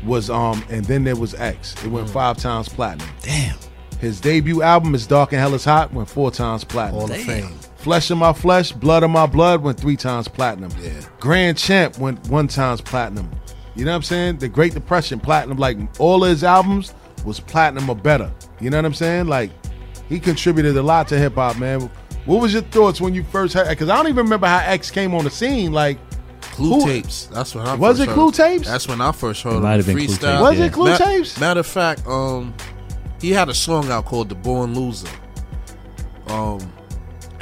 was 0.05 0.29
um, 0.29 0.63
and 0.69 0.85
then 0.85 1.03
there 1.03 1.15
was 1.15 1.33
X. 1.33 1.73
It 1.83 1.89
went 1.89 2.09
five 2.09 2.37
times 2.37 2.69
platinum. 2.69 3.07
Damn. 3.21 3.57
His 3.99 4.19
debut 4.21 4.61
album 4.61 4.93
is 4.95 5.07
Dark 5.07 5.31
and 5.31 5.39
Hell 5.39 5.53
is 5.55 5.65
Hot 5.65 5.91
went 5.93 6.09
four 6.09 6.29
times 6.29 6.63
platinum. 6.63 7.01
Hall 7.01 7.11
of 7.11 7.17
Fame. 7.21 7.57
Flesh 7.77 8.11
of 8.11 8.17
My 8.17 8.31
Flesh, 8.33 8.71
Blood 8.71 9.03
of 9.03 9.09
My 9.09 9.25
Blood 9.25 9.61
went 9.63 9.79
three 9.79 9.95
times 9.97 10.27
platinum. 10.27 10.71
Yeah. 10.81 10.91
Grand 11.19 11.57
Champ 11.57 11.97
went 11.97 12.27
one 12.29 12.47
times 12.47 12.79
platinum. 12.81 13.29
You 13.75 13.85
know 13.85 13.91
what 13.91 13.97
I'm 13.97 14.03
saying? 14.03 14.37
The 14.37 14.47
Great 14.47 14.73
Depression, 14.73 15.19
platinum. 15.19 15.57
Like 15.57 15.77
all 15.99 16.23
of 16.23 16.29
his 16.29 16.43
albums 16.43 16.93
was 17.25 17.39
platinum 17.39 17.89
or 17.89 17.95
better. 17.95 18.31
You 18.59 18.69
know 18.69 18.77
what 18.77 18.85
I'm 18.85 18.93
saying? 18.93 19.27
Like 19.27 19.49
he 20.09 20.19
contributed 20.19 20.77
a 20.77 20.83
lot 20.83 21.07
to 21.09 21.17
hip 21.17 21.35
hop, 21.35 21.57
man. 21.57 21.89
What 22.25 22.41
was 22.41 22.53
your 22.53 22.61
thoughts 22.63 23.01
when 23.01 23.13
you 23.13 23.23
first 23.23 23.53
heard? 23.53 23.67
Because 23.67 23.89
I 23.89 23.95
don't 23.97 24.07
even 24.07 24.23
remember 24.25 24.47
how 24.47 24.59
X 24.59 24.91
came 24.91 25.13
on 25.13 25.23
the 25.25 25.29
scene. 25.29 25.71
Like, 25.73 25.97
Clue 26.41 26.79
Who- 26.81 26.85
tapes. 26.85 27.25
That's 27.33 27.53
when 27.55 27.65
I 27.65 27.73
Was 27.75 27.97
first 27.97 28.01
it 28.01 28.07
heard- 28.09 28.13
Clue 28.15 28.31
tapes? 28.31 28.67
That's 28.67 28.87
when 28.87 29.01
I 29.01 29.11
first 29.11 29.41
heard 29.43 29.53
It 29.53 29.57
of 29.57 29.63
might 29.63 29.71
have 29.77 29.85
the 29.87 29.93
been 29.95 30.05
Clue 30.07 30.15
tapes, 30.17 30.41
was 30.41 30.59
yeah. 30.59 30.65
it 30.65 30.73
Clue 30.73 30.89
Ma- 30.91 30.97
Tapes? 30.97 31.39
Matter 31.39 31.59
of 31.61 31.67
fact, 31.67 32.05
um, 32.07 32.53
he 33.19 33.31
had 33.31 33.49
a 33.49 33.53
song 33.53 33.89
out 33.89 34.05
called 34.05 34.29
"The 34.29 34.35
Born 34.35 34.73
Loser." 34.75 35.07
Um, 36.27 36.59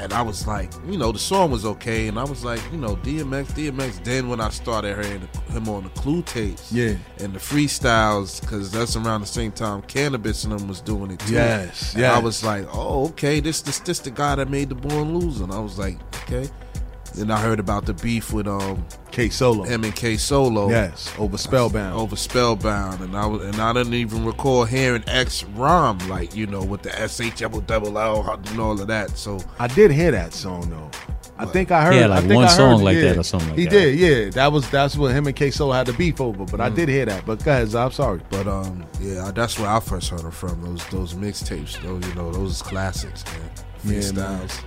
and 0.01 0.13
I 0.13 0.21
was 0.21 0.47
like, 0.47 0.71
you 0.87 0.97
know, 0.97 1.11
the 1.11 1.19
song 1.19 1.51
was 1.51 1.65
okay, 1.65 2.07
and 2.07 2.17
I 2.19 2.23
was 2.23 2.43
like, 2.43 2.61
you 2.71 2.77
know, 2.77 2.95
DMX, 2.97 3.47
DMX. 3.53 4.03
Then 4.03 4.29
when 4.29 4.41
I 4.41 4.49
started 4.49 5.03
hearing 5.03 5.27
him 5.49 5.69
on 5.69 5.83
the 5.83 5.89
Clue 5.91 6.21
tapes, 6.23 6.71
Yeah. 6.71 6.95
and 7.19 7.33
the 7.33 7.39
freestyles, 7.39 8.41
because 8.41 8.71
that's 8.71 8.95
around 8.95 9.21
the 9.21 9.27
same 9.27 9.51
time 9.51 9.81
Canibus 9.83 10.43
and 10.45 10.57
them 10.57 10.67
was 10.67 10.81
doing 10.81 11.11
it 11.11 11.19
too. 11.19 11.33
Yes, 11.33 11.93
yes. 11.97 12.13
I 12.15 12.19
was 12.19 12.43
like, 12.43 12.67
oh, 12.73 13.05
okay, 13.09 13.39
this 13.39 13.61
this 13.61 13.79
this 13.79 13.99
the 13.99 14.11
guy 14.11 14.35
that 14.35 14.49
made 14.49 14.69
the 14.69 14.75
Born 14.75 15.17
Loser, 15.17 15.43
and 15.43 15.53
I 15.53 15.59
was 15.59 15.77
like, 15.77 15.97
okay. 16.23 16.49
Then 17.13 17.29
I 17.31 17.39
heard 17.39 17.59
about 17.59 17.85
the 17.85 17.93
beef 17.93 18.31
with 18.33 18.47
um 18.47 18.85
K 19.11 19.29
Solo. 19.29 19.63
him 19.63 19.83
and 19.83 19.95
K 19.95 20.15
Solo. 20.17 20.69
Yes, 20.69 21.13
over 21.19 21.37
Spellbound. 21.37 21.99
Over 21.99 22.15
Spellbound, 22.15 23.01
and 23.01 23.15
I 23.17 23.25
was, 23.25 23.43
and 23.43 23.59
I 23.59 23.73
didn't 23.73 23.93
even 23.93 24.23
recall 24.25 24.65
hearing 24.65 25.03
X 25.07 25.43
Rom 25.43 25.97
like 26.09 26.35
you 26.35 26.47
know 26.47 26.63
with 26.63 26.81
the 26.83 26.97
S 26.99 27.19
H 27.19 27.39
double 27.39 27.61
double 27.61 27.97
L 27.99 28.29
and 28.31 28.59
all 28.59 28.79
of 28.79 28.87
that. 28.87 29.17
So 29.17 29.39
I 29.59 29.67
did 29.67 29.91
hear 29.91 30.11
that 30.11 30.33
song 30.33 30.69
though. 30.69 30.89
I 31.37 31.45
think 31.45 31.71
I 31.71 31.83
heard. 31.83 31.95
Yeah, 31.95 32.05
like 32.07 32.19
I 32.23 32.27
think 32.27 32.33
one 32.35 32.43
I 32.45 32.47
heard 32.49 32.55
song 32.55 32.83
like 32.83 32.95
yeah. 32.97 33.01
that 33.01 33.17
or 33.17 33.23
something 33.23 33.49
like 33.49 33.57
he 33.59 33.65
that. 33.65 33.71
did, 33.71 33.99
yeah. 33.99 34.29
That 34.29 34.51
was 34.51 34.69
that's 34.69 34.95
what 34.95 35.11
him 35.11 35.25
and 35.27 35.35
K 35.35 35.49
Solo 35.51 35.73
had 35.73 35.87
the 35.87 35.93
beef 35.93 36.21
over. 36.21 36.45
But 36.45 36.61
I 36.61 36.69
Mm. 36.69 36.75
did 36.75 36.89
hear 36.89 37.05
that. 37.05 37.25
But 37.25 37.43
guys, 37.43 37.73
I'm 37.75 37.91
sorry. 37.91 38.21
But 38.29 38.47
um, 38.47 38.85
yeah, 38.99 39.31
that's 39.33 39.57
where 39.59 39.67
I 39.69 39.79
first 39.79 40.09
heard 40.09 40.21
her 40.21 40.31
from. 40.31 40.61
Those 40.61 40.85
those 40.87 41.13
mixtapes, 41.15 41.81
those 41.81 42.07
you 42.07 42.13
know, 42.15 42.31
those 42.31 42.61
classics, 42.61 43.25
man. 43.25 43.49
Yeah, 43.83 43.93
Freestyles, 43.99 44.63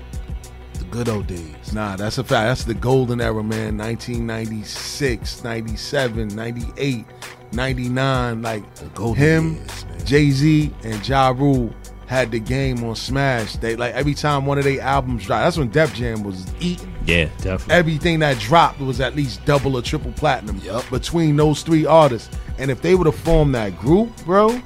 the 0.84 0.90
good 0.90 1.08
old 1.08 1.26
days. 1.26 1.72
Nah, 1.72 1.96
that's 1.96 2.18
a 2.18 2.24
fact. 2.24 2.48
That's 2.48 2.64
the 2.64 2.74
golden 2.74 3.20
era, 3.20 3.42
man. 3.42 3.76
1996, 3.78 5.44
97, 5.44 6.28
98, 6.28 7.04
99. 7.52 8.42
Like 8.42 8.74
The 8.76 8.86
golden 8.86 9.22
him. 9.22 9.66
Jay 10.04 10.30
Z, 10.30 10.72
and 10.82 11.06
Ja 11.08 11.30
Rule 11.30 11.74
had 12.06 12.30
the 12.30 12.38
game 12.38 12.84
on 12.84 12.94
Smash. 12.94 13.54
They 13.56 13.76
like 13.76 13.94
every 13.94 14.14
time 14.14 14.44
one 14.46 14.58
of 14.58 14.64
their 14.64 14.80
albums 14.80 15.24
dropped. 15.24 15.44
That's 15.44 15.56
when 15.56 15.70
Def 15.70 15.94
Jam 15.94 16.22
was 16.22 16.46
eating. 16.60 16.92
Yeah, 17.06 17.28
definitely. 17.38 17.74
Everything 17.74 18.18
that 18.20 18.38
dropped 18.38 18.80
was 18.80 19.00
at 19.00 19.16
least 19.16 19.44
double 19.44 19.76
or 19.76 19.82
triple 19.82 20.12
platinum 20.12 20.58
Yup. 20.58 20.88
between 20.90 21.36
those 21.36 21.62
three 21.62 21.86
artists. 21.86 22.34
And 22.58 22.70
if 22.70 22.82
they 22.82 22.94
would 22.94 23.06
have 23.06 23.16
formed 23.16 23.54
that 23.54 23.78
group, 23.78 24.14
bro, 24.24 24.60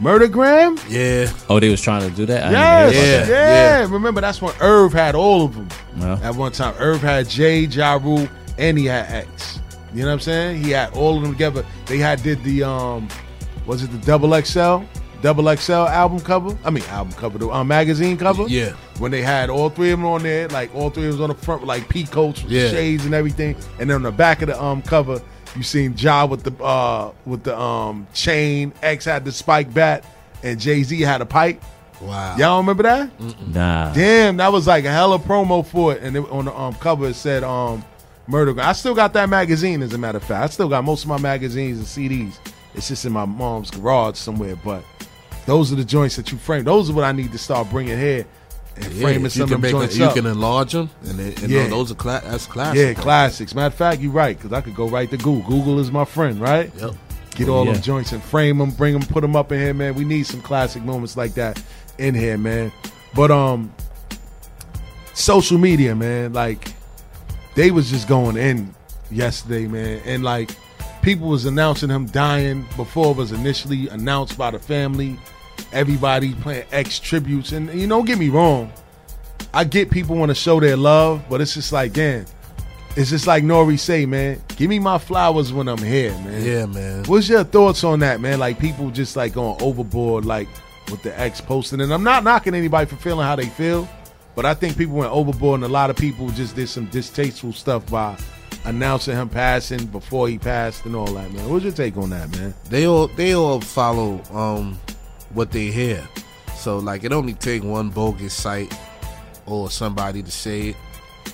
Murdergram, 0.00 0.78
Yeah, 0.88 1.30
Oh, 1.48 1.58
they 1.58 1.70
was 1.70 1.80
trying 1.80 2.08
to 2.08 2.14
do 2.14 2.26
that. 2.26 2.44
I 2.46 2.50
Yes, 2.52 2.94
yeah, 2.94 3.24
that. 3.24 3.28
yeah. 3.88 3.92
Remember, 3.94 4.20
that's 4.20 4.42
when 4.42 4.52
Irv 4.60 4.92
had 4.92 5.14
all 5.14 5.44
of 5.46 5.54
them 5.54 5.68
Yeah. 5.98 6.18
at 6.22 6.34
one 6.34 6.52
time. 6.52 6.74
Irv 6.78 7.00
had 7.00 7.28
Jay, 7.28 7.60
Ja 7.60 7.94
Rule, 8.02 8.28
and 8.58 8.76
he 8.78 8.84
had 8.86 9.06
X. 9.10 9.60
You 9.94 10.02
know 10.02 10.08
what 10.08 10.12
I'm 10.14 10.20
saying? 10.20 10.62
He 10.62 10.70
had 10.72 10.92
all 10.94 11.16
of 11.16 11.22
them 11.22 11.32
together. 11.32 11.64
They 11.86 11.96
had 11.98 12.22
did 12.22 12.44
the 12.44 12.62
um, 12.64 13.08
was 13.66 13.82
it 13.82 13.90
the 13.90 13.98
Double 13.98 14.38
XL, 14.38 14.84
Double 15.22 15.56
XL 15.56 15.72
album 15.72 16.20
cover? 16.20 16.56
I 16.62 16.68
mean, 16.70 16.84
album 16.90 17.14
cover, 17.14 17.38
the 17.38 17.48
um, 17.48 17.66
magazine 17.68 18.18
cover. 18.18 18.44
Yeah. 18.48 18.72
When 18.98 19.10
they 19.10 19.22
had 19.22 19.48
all 19.48 19.70
three 19.70 19.92
of 19.92 19.98
them 19.98 20.06
on 20.06 20.22
there, 20.22 20.46
like 20.48 20.74
all 20.74 20.90
three 20.90 21.06
of 21.08 21.14
them 21.14 21.22
on 21.22 21.28
the 21.30 21.42
front, 21.42 21.64
like 21.64 21.88
pea 21.88 22.04
coats, 22.04 22.42
with 22.42 22.52
Yeah. 22.52 22.68
shades 22.68 23.06
and 23.06 23.14
everything, 23.14 23.56
and 23.78 23.88
then 23.88 23.94
on 23.96 24.02
the 24.02 24.12
back 24.12 24.42
of 24.42 24.48
the 24.48 24.62
um 24.62 24.82
cover, 24.82 25.22
you 25.56 25.62
seen 25.62 25.94
Ja 25.96 26.26
with 26.26 26.42
the 26.44 26.62
uh 26.62 27.12
with 27.24 27.44
the 27.44 27.58
um 27.58 28.06
chain. 28.12 28.72
X 28.82 29.04
had 29.04 29.24
the 29.24 29.32
spike 29.32 29.72
bat, 29.72 30.04
and 30.42 30.60
Jay 30.60 30.82
Z 30.82 31.00
had 31.00 31.20
a 31.20 31.26
pipe. 31.26 31.62
wow. 32.00 32.36
Y'all 32.36 32.58
remember 32.58 32.82
that? 32.82 33.10
Nah. 33.48 33.92
Damn, 33.92 34.36
that 34.36 34.52
was 34.52 34.66
like 34.66 34.84
a 34.84 34.90
hella 34.90 35.18
promo 35.18 35.66
for 35.66 35.94
it. 35.94 36.02
And 36.02 36.16
it, 36.16 36.30
on 36.30 36.46
the 36.46 36.54
um, 36.54 36.74
cover 36.74 37.08
it 37.08 37.14
said 37.14 37.42
um, 37.42 37.84
Murder. 38.26 38.60
I 38.60 38.72
still 38.72 38.94
got 38.94 39.12
that 39.14 39.28
magazine, 39.28 39.82
as 39.82 39.92
a 39.94 39.98
matter 39.98 40.18
of 40.18 40.24
fact. 40.24 40.44
I 40.44 40.46
still 40.52 40.68
got 40.68 40.84
most 40.84 41.04
of 41.04 41.08
my 41.08 41.18
magazines 41.18 41.78
and 41.78 41.86
CDs. 41.86 42.38
It's 42.74 42.88
just 42.88 43.04
in 43.04 43.12
my 43.12 43.24
mom's 43.24 43.70
garage 43.70 44.16
somewhere. 44.16 44.56
But 44.56 44.84
those 45.46 45.72
are 45.72 45.76
the 45.76 45.84
joints 45.84 46.16
that 46.16 46.30
you 46.32 46.38
frame. 46.38 46.64
Those 46.64 46.90
are 46.90 46.92
what 46.92 47.04
I 47.04 47.12
need 47.12 47.32
to 47.32 47.38
start 47.38 47.70
bringing 47.70 47.98
here 47.98 48.26
and 48.76 48.92
Yeah, 48.92 49.02
framing 49.02 49.30
some 49.30 49.38
you 49.40 49.44
of 49.44 49.50
can 49.50 49.54
them 49.54 49.60
make 49.62 49.70
joints 49.72 49.94
a, 49.94 49.98
you 49.98 50.04
up. 50.04 50.14
can 50.14 50.26
enlarge 50.26 50.72
them, 50.72 50.90
and, 51.08 51.18
it, 51.20 51.42
and 51.42 51.50
Yeah. 51.50 51.68
those 51.68 51.90
are 51.90 51.94
cla- 51.94 52.22
that's 52.24 52.46
classic. 52.46 52.78
yeah, 52.78 52.94
classics. 53.02 53.54
Matter 53.54 53.66
of 53.68 53.74
fact, 53.74 54.00
you're 54.02 54.12
right, 54.12 54.36
because 54.36 54.52
I 54.52 54.60
could 54.60 54.74
go 54.74 54.88
right 54.88 55.10
to 55.10 55.16
Google. 55.16 55.42
Google 55.48 55.78
is 55.80 55.90
my 55.90 56.04
friend, 56.04 56.40
right? 56.40 56.70
Yep. 56.78 56.94
Get 57.34 57.48
all 57.48 57.66
Yeah. 57.66 57.72
them 57.74 57.82
joints 57.82 58.12
and 58.12 58.22
frame 58.22 58.58
them, 58.58 58.70
bring 58.70 58.92
them, 58.98 59.02
put 59.02 59.20
them 59.22 59.36
up 59.36 59.52
in 59.52 59.60
here, 59.60 59.74
man. 59.74 59.94
We 59.94 60.04
need 60.04 60.26
some 60.26 60.40
classic 60.40 60.82
moments 60.84 61.16
like 61.16 61.34
that 61.34 61.60
in 61.98 62.14
here, 62.14 62.38
man. 62.38 62.72
But 63.14 63.30
um, 63.30 63.72
social 65.14 65.58
media, 65.58 65.94
man, 65.94 66.32
like 66.32 66.74
they 67.54 67.70
was 67.70 67.90
just 67.90 68.08
going 68.08 68.36
in 68.36 68.74
yesterday, 69.10 69.66
man, 69.66 70.00
and 70.04 70.22
like 70.22 70.50
people 71.02 71.28
was 71.28 71.44
announcing 71.46 71.88
him 71.90 72.06
dying 72.06 72.66
before 72.76 73.12
it 73.12 73.16
was 73.16 73.32
initially 73.32 73.88
announced 73.88 74.36
by 74.36 74.50
the 74.50 74.58
family. 74.58 75.18
Everybody 75.72 76.34
playing 76.34 76.66
X 76.72 76.98
tributes, 76.98 77.52
and 77.52 77.72
you 77.74 77.86
know, 77.86 77.96
don't 77.96 78.06
get 78.06 78.18
me 78.18 78.28
wrong, 78.28 78.72
I 79.52 79.64
get 79.64 79.90
people 79.90 80.16
want 80.16 80.30
to 80.30 80.34
show 80.34 80.60
their 80.60 80.76
love, 80.76 81.24
but 81.28 81.40
it's 81.40 81.54
just 81.54 81.72
like, 81.72 81.92
damn, 81.92 82.26
it's 82.96 83.10
just 83.10 83.26
like 83.26 83.44
Nori 83.44 83.78
say, 83.78 84.06
man, 84.06 84.40
give 84.56 84.70
me 84.70 84.78
my 84.78 84.98
flowers 84.98 85.52
when 85.52 85.68
I'm 85.68 85.78
here, 85.78 86.12
man. 86.12 86.44
Yeah, 86.44 86.66
man. 86.66 87.04
What's 87.04 87.28
your 87.28 87.44
thoughts 87.44 87.84
on 87.84 87.98
that, 88.00 88.20
man? 88.20 88.38
Like 88.38 88.58
people 88.58 88.90
just 88.90 89.16
like 89.16 89.34
going 89.34 89.60
overboard, 89.60 90.24
like 90.24 90.48
with 90.90 91.02
the 91.02 91.18
X 91.18 91.40
posting. 91.40 91.80
And 91.80 91.92
I'm 91.92 92.02
not 92.02 92.24
knocking 92.24 92.54
anybody 92.54 92.88
for 92.88 92.96
feeling 92.96 93.26
how 93.26 93.36
they 93.36 93.46
feel, 93.46 93.88
but 94.34 94.46
I 94.46 94.54
think 94.54 94.78
people 94.78 94.96
went 94.96 95.12
overboard, 95.12 95.58
and 95.58 95.64
a 95.64 95.68
lot 95.68 95.90
of 95.90 95.96
people 95.96 96.28
just 96.30 96.56
did 96.56 96.68
some 96.68 96.86
distasteful 96.86 97.52
stuff 97.52 97.90
by 97.90 98.16
announcing 98.64 99.14
him 99.14 99.28
passing 99.28 99.86
before 99.86 100.28
he 100.28 100.38
passed 100.38 100.84
and 100.86 100.96
all 100.96 101.06
that, 101.06 101.30
man. 101.32 101.48
What's 101.48 101.64
your 101.64 101.72
take 101.72 101.96
on 101.96 102.10
that, 102.10 102.30
man? 102.36 102.54
they 102.68 102.86
all 102.86 103.08
they 103.08 103.34
all 103.34 103.60
follow 103.60 104.22
um 104.32 104.78
what 105.36 105.52
they 105.52 105.66
hear. 105.66 106.06
So 106.56 106.78
like 106.78 107.04
it 107.04 107.12
only 107.12 107.34
take 107.34 107.62
one 107.62 107.90
bogus 107.90 108.34
site 108.34 108.76
or 109.46 109.70
somebody 109.70 110.22
to 110.22 110.30
say 110.30 110.70
it 110.70 110.76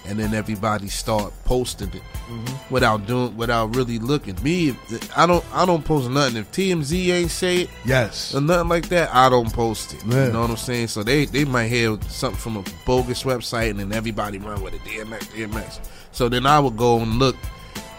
and 0.06 0.18
then 0.18 0.34
everybody 0.34 0.88
start 0.88 1.32
posting 1.44 1.88
it 1.88 2.02
mm-hmm. 2.02 2.74
without 2.74 3.06
doing 3.06 3.36
without 3.36 3.74
really 3.76 3.98
looking. 3.98 4.36
Me 4.42 4.76
I 5.16 5.26
don't 5.26 5.44
I 5.52 5.64
don't 5.64 5.84
post 5.84 6.10
nothing. 6.10 6.36
If 6.36 6.50
TMZ 6.50 7.08
ain't 7.12 7.30
say 7.30 7.62
it 7.62 7.70
Yes. 7.84 8.34
or 8.34 8.40
nothing 8.40 8.68
like 8.68 8.88
that, 8.88 9.14
I 9.14 9.28
don't 9.28 9.52
post 9.52 9.94
it. 9.94 10.02
Yeah. 10.06 10.26
You 10.26 10.32
know 10.32 10.40
what 10.42 10.50
I'm 10.50 10.56
saying? 10.56 10.88
So 10.88 11.02
they 11.02 11.26
they 11.26 11.44
might 11.44 11.68
hear 11.68 11.96
something 12.08 12.38
from 12.40 12.56
a 12.56 12.64
bogus 12.84 13.22
website 13.22 13.70
and 13.70 13.78
then 13.80 13.92
everybody 13.92 14.38
run 14.38 14.62
with 14.62 14.74
it. 14.74 14.80
DMX, 14.80 15.20
DMX. 15.28 15.80
So 16.10 16.28
then 16.28 16.46
I 16.46 16.58
would 16.58 16.76
go 16.76 16.98
and 16.98 17.18
look 17.18 17.36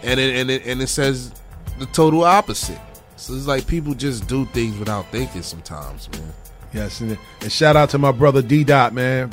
and 0.03 0.19
it 0.19 0.35
and 0.35 0.51
it 0.51 0.65
and 0.65 0.81
it 0.81 0.87
says 0.87 1.31
the 1.79 1.85
total 1.87 2.23
opposite. 2.23 2.79
So 3.23 3.33
it's 3.36 3.47
like 3.47 3.65
people 3.67 3.93
just 3.93 4.27
do 4.27 4.43
things 4.47 4.77
without 4.77 5.09
thinking 5.09 5.43
sometimes, 5.43 6.09
man. 6.12 6.33
Yes, 6.73 6.99
and, 6.99 7.17
and 7.39 7.49
shout 7.49 7.77
out 7.77 7.89
to 7.91 7.97
my 7.97 8.12
brother 8.12 8.41
D 8.41 8.65
Dot, 8.65 8.93
man. 8.93 9.29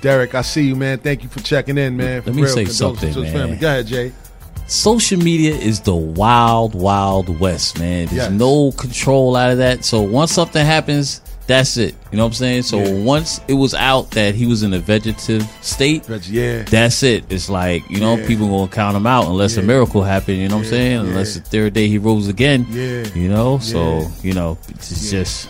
Derek, 0.00 0.34
I 0.34 0.42
see 0.42 0.66
you, 0.66 0.74
man. 0.74 0.98
Thank 0.98 1.22
you 1.22 1.28
for 1.28 1.38
checking 1.38 1.78
in, 1.78 1.96
man. 1.96 2.16
Let 2.16 2.24
For 2.24 2.30
me 2.32 2.44
say 2.46 2.64
condolences 2.64 2.76
something, 2.76 3.22
man. 3.22 3.32
family. 3.32 3.56
Go 3.58 3.68
ahead, 3.68 3.86
Jay. 3.86 4.12
social 4.66 5.20
media 5.20 5.54
is 5.54 5.78
the 5.82 5.94
wild, 5.94 6.74
wild 6.74 7.28
west, 7.38 7.78
man. 7.78 8.06
There's 8.06 8.16
Yes. 8.16 8.30
no 8.32 8.72
control 8.72 9.36
out 9.36 9.52
of 9.52 9.58
that. 9.58 9.84
So 9.84 10.02
once 10.02 10.32
something 10.32 10.66
happens, 10.66 11.20
that's 11.48 11.76
it. 11.76 11.96
You 12.12 12.18
know 12.18 12.24
what 12.24 12.28
I'm 12.28 12.34
saying? 12.34 12.62
So 12.62 12.78
Yeah. 12.78 13.02
once 13.02 13.40
it 13.48 13.54
was 13.54 13.74
out 13.74 14.12
that 14.12 14.36
he 14.36 14.46
was 14.46 14.62
in 14.62 14.72
a 14.74 14.78
vegetative 14.78 15.44
state, 15.62 16.04
But 16.06 16.28
yeah, 16.28 16.62
that's 16.62 17.02
it. 17.02 17.24
It's 17.30 17.48
like, 17.48 17.82
you 17.90 17.98
know, 18.00 18.16
Yeah. 18.16 18.26
people 18.26 18.46
gonna 18.48 18.68
count 18.70 18.96
him 18.96 19.06
out 19.06 19.26
unless 19.26 19.56
a 19.56 19.62
miracle 19.62 20.02
happened, 20.04 20.38
you 20.38 20.48
know 20.48 20.56
what 20.58 20.64
I'm 20.66 20.70
saying? 20.70 20.92
yeah. 20.92 21.08
Unless 21.08 21.34
the 21.34 21.40
third 21.40 21.72
day 21.72 21.88
he 21.88 21.98
rose 21.98 22.28
again. 22.28 22.66
Yeah. 22.70 23.06
You 23.14 23.28
know? 23.28 23.58
So, 23.58 24.08
you 24.22 24.34
know, 24.34 24.56
it's 24.68 24.92
Yeah. 25.12 25.20
just 25.20 25.48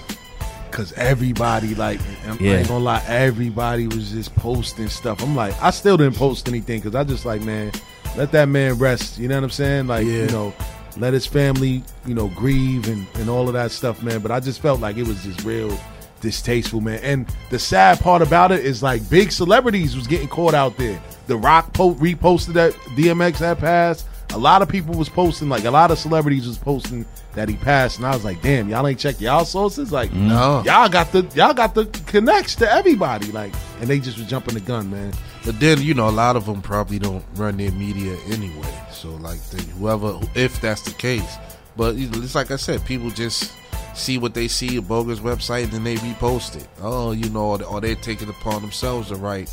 Cause 0.71 0.93
everybody 0.97 1.75
like, 1.75 1.99
I'm 2.29 2.37
Yeah. 2.41 2.53
I 2.53 2.57
ain't 2.59 2.69
gonna 2.69 2.85
lie, 2.85 3.03
everybody 3.09 3.89
was 3.89 4.11
just 4.13 4.33
posting 4.37 4.89
stuff. 4.89 5.21
I'm 5.23 5.35
like, 5.35 5.55
I 5.61 5.71
still 5.71 5.97
didn't 5.97 6.15
post 6.17 6.47
anything 6.47 6.81
because 6.81 6.95
I 6.95 7.03
just 7.03 7.25
like, 7.25 7.43
man, 7.43 7.73
let 8.17 8.31
that 8.33 8.49
man 8.49 8.75
rest. 8.79 9.19
You 9.19 9.27
know 9.27 9.35
what 9.37 9.45
I'm 9.45 9.51
saying? 9.51 9.87
Like, 9.89 10.07
Yeah. 10.07 10.13
you 10.13 10.27
know, 10.29 10.53
let 11.01 11.13
his 11.13 11.27
family, 11.27 11.83
you 12.07 12.15
know, 12.15 12.29
grieve 12.29 12.89
and 12.89 13.07
and 13.15 13.29
all 13.29 13.47
of 13.49 13.55
that 13.55 13.71
stuff, 13.71 14.03
man. 14.03 14.21
But 14.21 14.31
I 14.31 14.41
just 14.41 14.61
felt 14.61 14.81
like 14.81 14.97
it 14.97 15.07
was 15.07 15.23
just 15.23 15.43
real 15.45 15.79
distasteful, 16.21 16.81
man. 16.81 17.01
And 17.03 17.27
the 17.51 17.59
sad 17.59 18.01
part 18.01 18.23
about 18.23 18.53
it 18.53 18.65
is 18.65 18.83
like 18.83 19.09
big 19.09 19.31
celebrities 19.33 19.95
was 19.97 20.07
getting 20.07 20.29
caught 20.29 20.55
out 20.55 20.77
there. 20.77 21.01
The 21.27 21.37
Rock 21.37 21.73
po- 21.73 21.95
reposted 21.95 22.55
that 22.55 22.73
DMX 22.97 23.37
had 23.37 23.59
passed. 23.59 24.07
A 24.33 24.39
lot 24.39 24.61
of 24.61 24.69
people 24.69 24.95
was 24.95 25.09
posting, 25.09 25.49
like 25.49 25.65
a 25.65 25.71
lot 25.71 25.91
of 25.91 25.99
celebrities 25.99 26.47
was 26.47 26.59
posting 26.59 27.07
that 27.35 27.49
he 27.49 27.57
passed, 27.57 27.97
and 27.99 28.07
I 28.07 28.15
was 28.15 28.25
like, 28.25 28.43
"Damn, 28.43 28.69
y'all 28.69 28.87
ain't 28.87 28.99
check 28.99 29.21
y'all 29.21 29.45
sources." 29.47 29.91
Like, 29.93 30.13
No. 30.13 30.63
y'all 30.67 30.89
got 30.89 31.13
the 31.13 31.27
y'all 31.35 31.55
got 31.55 31.75
the 31.75 31.87
connects 32.07 32.55
to 32.57 32.71
everybody, 32.71 33.31
like, 33.33 33.55
and 33.81 33.89
they 33.89 33.99
just 34.01 34.19
was 34.19 34.27
jumping 34.27 34.55
the 34.55 34.61
gun, 34.61 34.91
man. 34.91 35.13
But 35.49 35.61
then 35.61 35.81
you 35.81 35.95
know 35.95 36.11
a 36.11 36.13
lot 36.13 36.37
of 36.37 36.45
them 36.45 36.61
probably 36.61 36.99
don't 36.99 37.25
run 37.37 37.57
their 37.57 37.71
media 37.73 38.19
anyway. 38.27 38.71
So 38.93 39.09
like 39.13 39.41
they, 39.49 39.63
whoever, 39.79 40.21
if 40.35 40.61
that's 40.61 40.83
the 40.83 40.91
case, 40.91 41.39
but 41.75 41.95
it's 41.97 42.35
like 42.35 42.51
I 42.51 42.57
said, 42.57 42.85
people 42.85 43.09
just 43.09 43.55
see 43.95 44.19
what 44.19 44.35
they 44.35 44.47
see 44.47 44.77
a 44.77 44.83
bogus 44.83 45.21
website 45.21 45.63
and 45.65 45.73
then 45.73 45.85
they 45.85 45.95
repost 45.97 46.57
it. 46.57 46.69
Oh, 46.83 47.13
you 47.13 47.31
know, 47.31 47.53
or, 47.53 47.63
or 47.65 47.81
they 47.81 47.95
take 47.95 48.21
it 48.21 48.29
upon 48.29 48.61
themselves 48.61 49.09
to 49.09 49.17
write, 49.17 49.51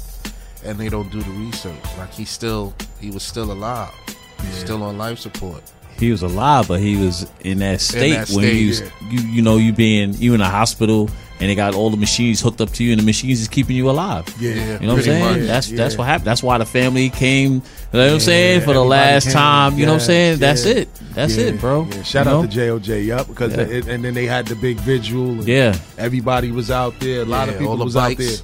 and 0.66 0.78
they 0.78 0.90
don't 0.90 1.10
do 1.14 1.22
the 1.24 1.32
research. 1.32 1.82
Like 1.98 2.12
he 2.12 2.26
still, 2.26 2.74
he 3.00 3.10
was 3.10 3.24
still 3.24 3.54
alive, 3.54 3.94
He's 4.42 4.58
still 4.58 4.84
on 4.84 4.98
life 4.98 5.20
support. 5.20 5.64
he 5.98 6.12
was 6.12 6.24
alive, 6.24 6.68
but 6.68 6.82
he 6.82 6.98
was 6.98 7.26
in 7.40 7.60
that 7.60 7.80
state 7.80 8.12
that 8.16 8.30
when 8.32 8.44
state, 8.44 8.58
you, 8.58 8.68
was, 8.68 8.82
yeah. 8.82 8.90
you 9.12 9.20
you 9.30 9.42
know 9.42 9.56
you 9.56 9.72
being 9.72 10.14
you 10.16 10.34
in 10.34 10.42
a 10.42 10.50
hospital 10.50 11.10
and 11.39 11.50
they 11.50 11.56
got 11.56 11.76
all 11.76 11.89
the 11.89 11.98
machines 11.98 12.39
hooked 12.41 12.62
up 12.62 12.71
to 12.71 12.84
you 12.84 12.91
and 12.93 13.02
the 13.02 13.06
machines 13.06 13.41
is 13.41 13.48
keeping 13.48 13.76
you 13.76 13.89
alive. 13.89 14.26
Yeah, 14.39 14.52
You 14.80 14.88
know 14.88 14.93
what 14.93 14.98
I'm 15.00 15.02
saying? 15.04 15.39
much, 15.39 15.48
That's 15.48 15.71
that's 15.71 15.98
what 15.98 16.06
happened. 16.06 16.28
That's 16.28 16.41
why 16.43 16.58
the 16.58 16.65
family 16.65 17.10
came. 17.10 17.54
You 17.54 17.62
know 17.93 18.06
what 18.06 18.13
I'm 18.13 18.19
saying? 18.19 18.62
For 18.62 18.74
the 18.74 18.84
last 18.84 19.26
came. 19.26 19.34
time. 19.34 19.78
You 19.78 19.86
know 19.86 19.93
what 19.93 19.95
I'm 19.95 20.00
Yes, 20.00 20.06
saying? 20.08 20.39
That's 20.39 20.65
it. 20.65 20.89
That's 21.13 21.36
Yeah, 21.38 21.45
it, 21.45 21.60
bro. 21.60 21.88
yeah. 21.91 22.04
Shout 22.04 22.26
You 22.26 22.32
out 22.32 22.41
know? 22.43 22.48
to 22.48 22.80
JOJ, 22.80 23.06
yup, 23.06 23.28
because 23.28 23.54
Yeah. 23.56 23.62
it, 23.63 23.88
and 23.88 24.04
then 24.04 24.13
they 24.13 24.26
had 24.26 24.48
the 24.48 24.56
big 24.56 24.80
visual. 24.80 25.32
And 25.32 25.48
Yeah. 25.48 25.76
everybody 25.98 26.52
was 26.52 26.71
out 26.71 27.00
there. 27.00 27.21
A 27.21 27.26
lot 27.26 27.50
of 27.50 27.56
people 27.58 27.71
all 27.71 27.78
the 27.78 27.86
was 27.86 27.93
bikes. 27.95 28.21
out 28.21 28.28
there. 28.28 28.38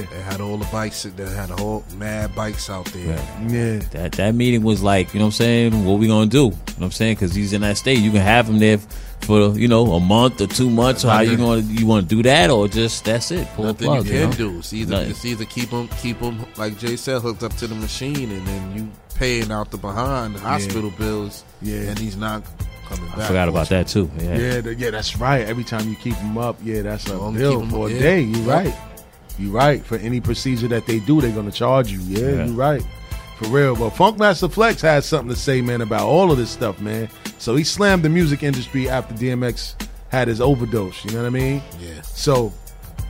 Yeah, 0.00 0.02
They 0.10 0.22
had 0.22 0.40
all 0.40 0.56
the 0.56 0.64
bikes. 0.72 1.06
They 1.16 1.30
had 1.30 1.50
a 1.50 1.56
whole 1.56 1.84
mad 1.96 2.34
bikes 2.34 2.68
out 2.68 2.86
there. 2.86 3.16
yeah. 3.48 3.78
That 3.92 4.12
that 4.12 4.34
meeting 4.34 4.64
was 4.64 4.82
like, 4.82 5.14
you 5.14 5.20
know 5.20 5.26
what 5.26 5.34
I'm 5.40 5.44
saying? 5.44 5.84
What 5.84 6.00
we 6.00 6.08
gonna 6.08 6.26
do? 6.26 6.38
You 6.38 6.42
know 6.50 6.56
what 6.78 6.84
I'm 6.86 6.90
saying? 6.90 7.14
Because 7.14 7.34
he's 7.36 7.52
in 7.52 7.60
that 7.60 7.76
state. 7.76 7.98
You 8.00 8.10
can 8.10 8.20
have 8.20 8.48
him 8.48 8.58
there 8.58 8.78
for 9.22 9.56
you 9.58 9.68
know 9.68 9.92
a 9.92 10.00
month 10.00 10.40
or 10.40 10.46
two 10.46 10.70
months. 10.70 11.04
Or 11.04 11.10
how 11.10 11.20
you 11.20 11.36
going 11.36 11.66
to 11.66 11.72
you 11.72 11.86
want 11.86 12.08
to 12.08 12.14
do 12.16 12.22
that 12.24 12.50
or 12.50 12.68
just 12.68 13.04
that's 13.04 13.30
it? 13.30 13.46
Pull 13.54 13.64
a 13.64 13.68
Nothing 13.68 13.86
plug. 13.86 14.06
you 14.06 14.12
you 14.12 14.18
can 14.20 14.30
know? 14.30 14.36
do. 14.36 14.58
It's 14.58 14.72
either 14.72 14.92
Nothing. 14.92 15.10
it's 15.10 15.24
either 15.24 15.44
keep 15.44 15.70
them 15.70 15.88
keep 16.00 16.20
them 16.20 16.44
like 16.56 16.78
Jay 16.78 16.96
said 16.96 17.22
hooked 17.22 17.42
up 17.42 17.54
to 17.58 17.66
the 17.66 17.74
machine, 17.74 18.30
and 18.30 18.46
then 18.46 18.76
you 18.76 18.90
paying 19.14 19.50
out 19.52 19.70
the 19.70 19.76
behind 19.78 20.34
the 20.34 20.40
hospital 20.40 20.90
bills. 20.98 21.44
Yeah. 21.62 21.80
and 21.80 21.98
he's 21.98 22.16
not 22.16 22.42
coming 22.88 23.06
back. 23.10 23.18
I 23.18 23.26
forgot 23.26 23.48
about 23.48 23.68
that 23.68 23.86
too. 23.86 24.10
Yeah. 24.18 24.36
Yeah, 24.38 24.60
th- 24.62 24.78
yeah, 24.78 24.90
that's 24.90 25.16
right. 25.18 25.46
Every 25.46 25.64
time 25.64 25.88
you 25.88 25.96
keep 25.96 26.14
them 26.16 26.38
up, 26.38 26.56
yeah, 26.62 26.80
that's 26.82 27.08
a 27.10 27.14
Only 27.14 27.38
bill 27.40 27.66
for 27.68 27.84
up, 27.86 27.90
a 27.90 27.94
yeah. 27.94 28.00
day. 28.00 28.20
You 28.22 28.36
Yep. 28.42 28.46
right. 28.48 28.74
You 29.38 29.50
right. 29.50 29.84
For 29.84 29.96
any 29.98 30.20
procedure 30.20 30.68
that 30.68 30.86
they 30.86 30.98
do, 31.00 31.20
they're 31.20 31.30
gonna 31.34 31.50
charge 31.52 31.92
you. 31.92 32.00
Yeah, 32.00 32.30
Yeah. 32.36 32.44
you 32.46 32.52
right. 32.54 32.82
For 33.38 33.48
real. 33.48 33.74
But 33.76 33.90
Funkmaster 33.94 34.50
Flex 34.50 34.82
has 34.82 35.06
something 35.06 35.30
to 35.30 35.36
say, 35.40 35.60
man, 35.62 35.80
about 35.82 36.02
all 36.06 36.30
of 36.30 36.36
this 36.38 36.50
stuff, 36.50 36.78
man. 36.80 37.08
So 37.40 37.56
he 37.56 37.64
slammed 37.64 38.02
the 38.02 38.10
music 38.10 38.42
industry 38.42 38.90
after 38.90 39.14
DMX 39.14 39.74
had 40.10 40.28
his 40.28 40.42
overdose. 40.42 41.02
You 41.06 41.12
know 41.12 41.22
what 41.22 41.28
I 41.28 41.30
mean? 41.30 41.62
Yeah. 41.80 42.02
So 42.02 42.52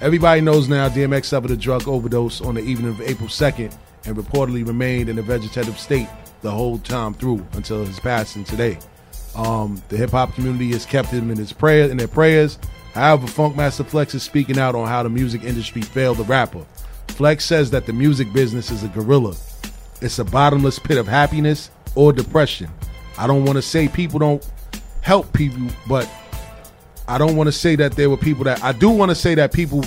everybody 0.01 0.41
knows 0.41 0.69
now 0.69 0.89
DMX 0.89 1.25
suffered 1.25 1.51
a 1.51 1.57
drug 1.57 1.89
overdose 1.89 2.41
on 2.41 2.55
the 2.55 2.61
evening 2.61 2.93
of 2.93 3.01
April 3.01 3.29
2nd 3.29 3.77
and 4.07 4.17
reportedly 4.17 4.65
remained 4.65 5.09
in 5.09 5.19
a 5.19 5.23
vegetative 5.23 5.77
state 5.81 6.09
the 6.43 6.51
whole 6.51 6.79
time 6.79 7.13
through 7.13 7.45
until 7.55 7.85
his 7.85 7.99
passing 7.99 8.45
today. 8.45 8.79
Um, 9.35 9.83
the 9.89 9.97
hip 9.97 10.11
hop 10.11 10.33
community 10.35 10.71
has 10.71 10.87
kept 10.87 11.09
him 11.09 11.33
in 11.33 11.37
his 11.37 11.53
prayer 11.53 11.91
in 11.91 11.97
their 11.97 12.07
prayers. 12.07 12.57
However, 12.95 13.27
Funkmaster 13.27 13.85
Flex 13.85 14.15
is 14.15 14.23
speaking 14.23 14.61
out 14.61 14.77
on 14.77 14.87
how 14.87 15.03
the 15.03 15.11
music 15.11 15.43
industry 15.43 15.83
failed 15.83 16.19
the 16.19 16.25
rapper. 16.25 16.65
Flex 17.09 17.45
says 17.45 17.69
that 17.73 17.85
the 17.85 17.93
music 17.93 18.33
business 18.33 18.71
is 18.71 18.85
a 18.85 18.89
gorilla. 18.89 19.35
It's 20.01 20.21
a 20.21 20.25
bottomless 20.25 20.79
pit 20.79 20.99
of 20.99 21.09
happiness 21.09 21.73
or 21.97 22.13
depression. 22.13 22.71
I 23.21 23.27
don't 23.27 23.45
want 23.45 23.57
to 23.57 23.63
say 23.63 23.87
people 23.87 24.19
don't 24.19 24.51
help 25.03 25.31
people, 25.35 25.69
but 25.87 26.11
I 27.07 27.19
don't 27.19 27.37
want 27.37 27.49
to 27.49 27.53
say 27.53 27.77
that 27.77 27.93
there 27.93 28.09
were 28.09 28.17
people 28.17 28.45
that 28.45 28.65
I 28.65 28.73
do 28.73 28.89
want 28.89 29.11
to 29.11 29.15
say 29.15 29.35
that 29.35 29.53
people 29.53 29.85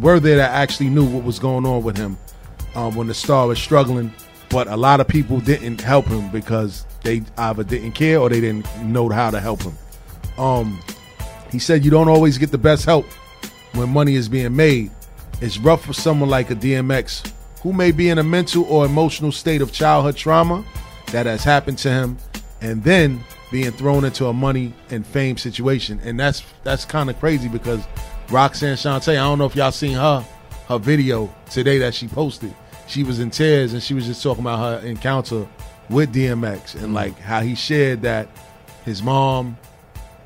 were 0.00 0.20
there 0.20 0.36
that 0.36 0.52
actually 0.52 0.88
knew 0.88 1.04
what 1.04 1.24
was 1.24 1.40
going 1.40 1.66
on 1.66 1.82
with 1.82 1.96
him 1.96 2.16
um, 2.76 2.94
when 2.94 3.08
the 3.08 3.14
star 3.14 3.48
was 3.48 3.58
struggling, 3.58 4.12
but 4.48 4.68
a 4.68 4.76
lot 4.76 5.00
of 5.00 5.08
people 5.08 5.40
didn't 5.40 5.80
help 5.80 6.06
him 6.06 6.30
because 6.30 6.86
they 7.02 7.22
either 7.36 7.64
didn't 7.64 7.92
care 7.92 8.20
or 8.20 8.28
they 8.28 8.40
didn't 8.40 8.64
know 8.84 9.08
how 9.08 9.30
to 9.32 9.40
help 9.40 9.60
him. 9.62 9.76
Um, 10.38 10.80
he 11.50 11.58
said 11.58 11.84
you 11.84 11.90
don't 11.90 12.08
always 12.08 12.38
get 12.38 12.52
the 12.52 12.58
best 12.58 12.84
help 12.84 13.06
when 13.72 13.88
money 13.88 14.14
is 14.14 14.28
being 14.28 14.54
made. 14.54 14.92
It's 15.40 15.58
rough 15.58 15.84
for 15.84 15.94
someone 15.94 16.30
like 16.30 16.52
a 16.52 16.54
DMX 16.54 17.32
who 17.60 17.72
may 17.72 17.90
be 17.90 18.08
in 18.08 18.18
a 18.18 18.22
mental 18.22 18.62
or 18.66 18.86
emotional 18.86 19.32
state 19.32 19.62
of 19.62 19.72
childhood 19.72 20.14
trauma 20.14 20.64
that 21.06 21.26
has 21.26 21.42
happened 21.42 21.78
to 21.78 21.90
him 21.90 22.16
and 22.60 22.82
then 22.82 23.22
being 23.50 23.70
thrown 23.72 24.04
into 24.04 24.26
a 24.26 24.32
money 24.32 24.72
and 24.90 25.06
fame 25.06 25.36
situation. 25.36 26.00
And 26.04 26.18
that's 26.18 26.42
that's 26.64 26.84
kind 26.84 27.08
of 27.10 27.18
crazy 27.18 27.48
because 27.48 27.82
Roxanne 28.30 28.76
Shante, 28.76 29.12
I 29.12 29.14
don't 29.14 29.38
know 29.38 29.46
if 29.46 29.56
y'all 29.56 29.72
seen 29.72 29.94
her 29.94 30.24
her 30.68 30.78
video 30.78 31.32
today 31.50 31.78
that 31.78 31.94
she 31.94 32.08
posted. 32.08 32.54
She 32.86 33.04
was 33.04 33.20
in 33.20 33.30
tears 33.30 33.72
and 33.72 33.82
she 33.82 33.94
was 33.94 34.06
just 34.06 34.22
talking 34.22 34.42
about 34.44 34.58
her 34.82 34.86
encounter 34.86 35.46
with 35.90 36.14
DMX 36.14 36.74
and 36.82 36.92
like 36.94 37.18
how 37.18 37.40
he 37.40 37.54
shared 37.54 38.02
that 38.02 38.28
his 38.84 39.02
mom 39.02 39.56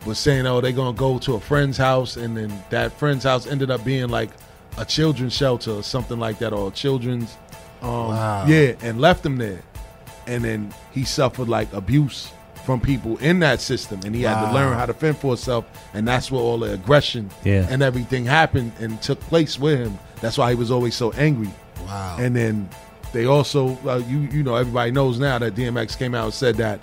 was 0.06 0.18
saying, 0.18 0.46
"Oh, 0.46 0.60
they're 0.60 0.72
gonna 0.72 0.96
go 0.96 1.18
to 1.20 1.34
a 1.34 1.40
friend's 1.40 1.76
house," 1.78 2.16
and 2.16 2.36
then 2.36 2.52
that 2.70 2.92
friend's 2.98 3.22
house 3.24 3.46
ended 3.46 3.70
up 3.70 3.84
being 3.84 4.08
like 4.08 4.30
a 4.78 4.84
children's 4.84 5.32
shelter 5.32 5.70
or 5.70 5.82
something 5.82 6.18
like 6.18 6.38
that, 6.40 6.52
or 6.52 6.68
a 6.68 6.70
children's, 6.72 7.36
um, 7.82 8.08
Wow. 8.08 8.46
yeah, 8.46 8.72
and 8.82 9.00
left 9.00 9.24
him 9.24 9.36
there, 9.36 9.60
and 10.26 10.44
then 10.44 10.74
he 10.92 11.04
suffered 11.04 11.48
like 11.48 11.72
abuse 11.72 12.30
from 12.64 12.80
people 12.80 13.16
in 13.18 13.40
that 13.40 13.60
system, 13.60 14.00
and 14.04 14.14
he 14.14 14.22
had 14.22 14.46
to 14.46 14.54
learn 14.54 14.76
how 14.78 14.86
to 14.86 14.94
fend 14.94 15.16
for 15.18 15.28
himself, 15.28 15.64
and 15.94 16.06
that's 16.06 16.30
where 16.30 16.40
all 16.40 16.58
the 16.58 16.72
aggression 16.74 17.28
Yeah. 17.44 17.66
and 17.68 17.82
everything 17.82 18.24
happened 18.24 18.72
and 18.78 19.02
took 19.02 19.18
place 19.20 19.58
with 19.58 19.78
him. 19.80 19.98
That's 20.20 20.38
why 20.38 20.50
he 20.50 20.54
was 20.54 20.70
always 20.70 20.94
so 20.94 21.10
angry. 21.12 21.50
Wow. 21.86 22.16
And 22.20 22.36
then 22.36 22.68
they 23.12 23.24
also, 23.26 23.76
uh, 23.84 24.00
you 24.08 24.20
you 24.32 24.42
know, 24.44 24.54
everybody 24.54 24.92
knows 24.92 25.18
now 25.18 25.38
that 25.38 25.56
DMX 25.56 25.98
came 25.98 26.14
out 26.14 26.26
and 26.26 26.34
said 26.34 26.56
that 26.58 26.78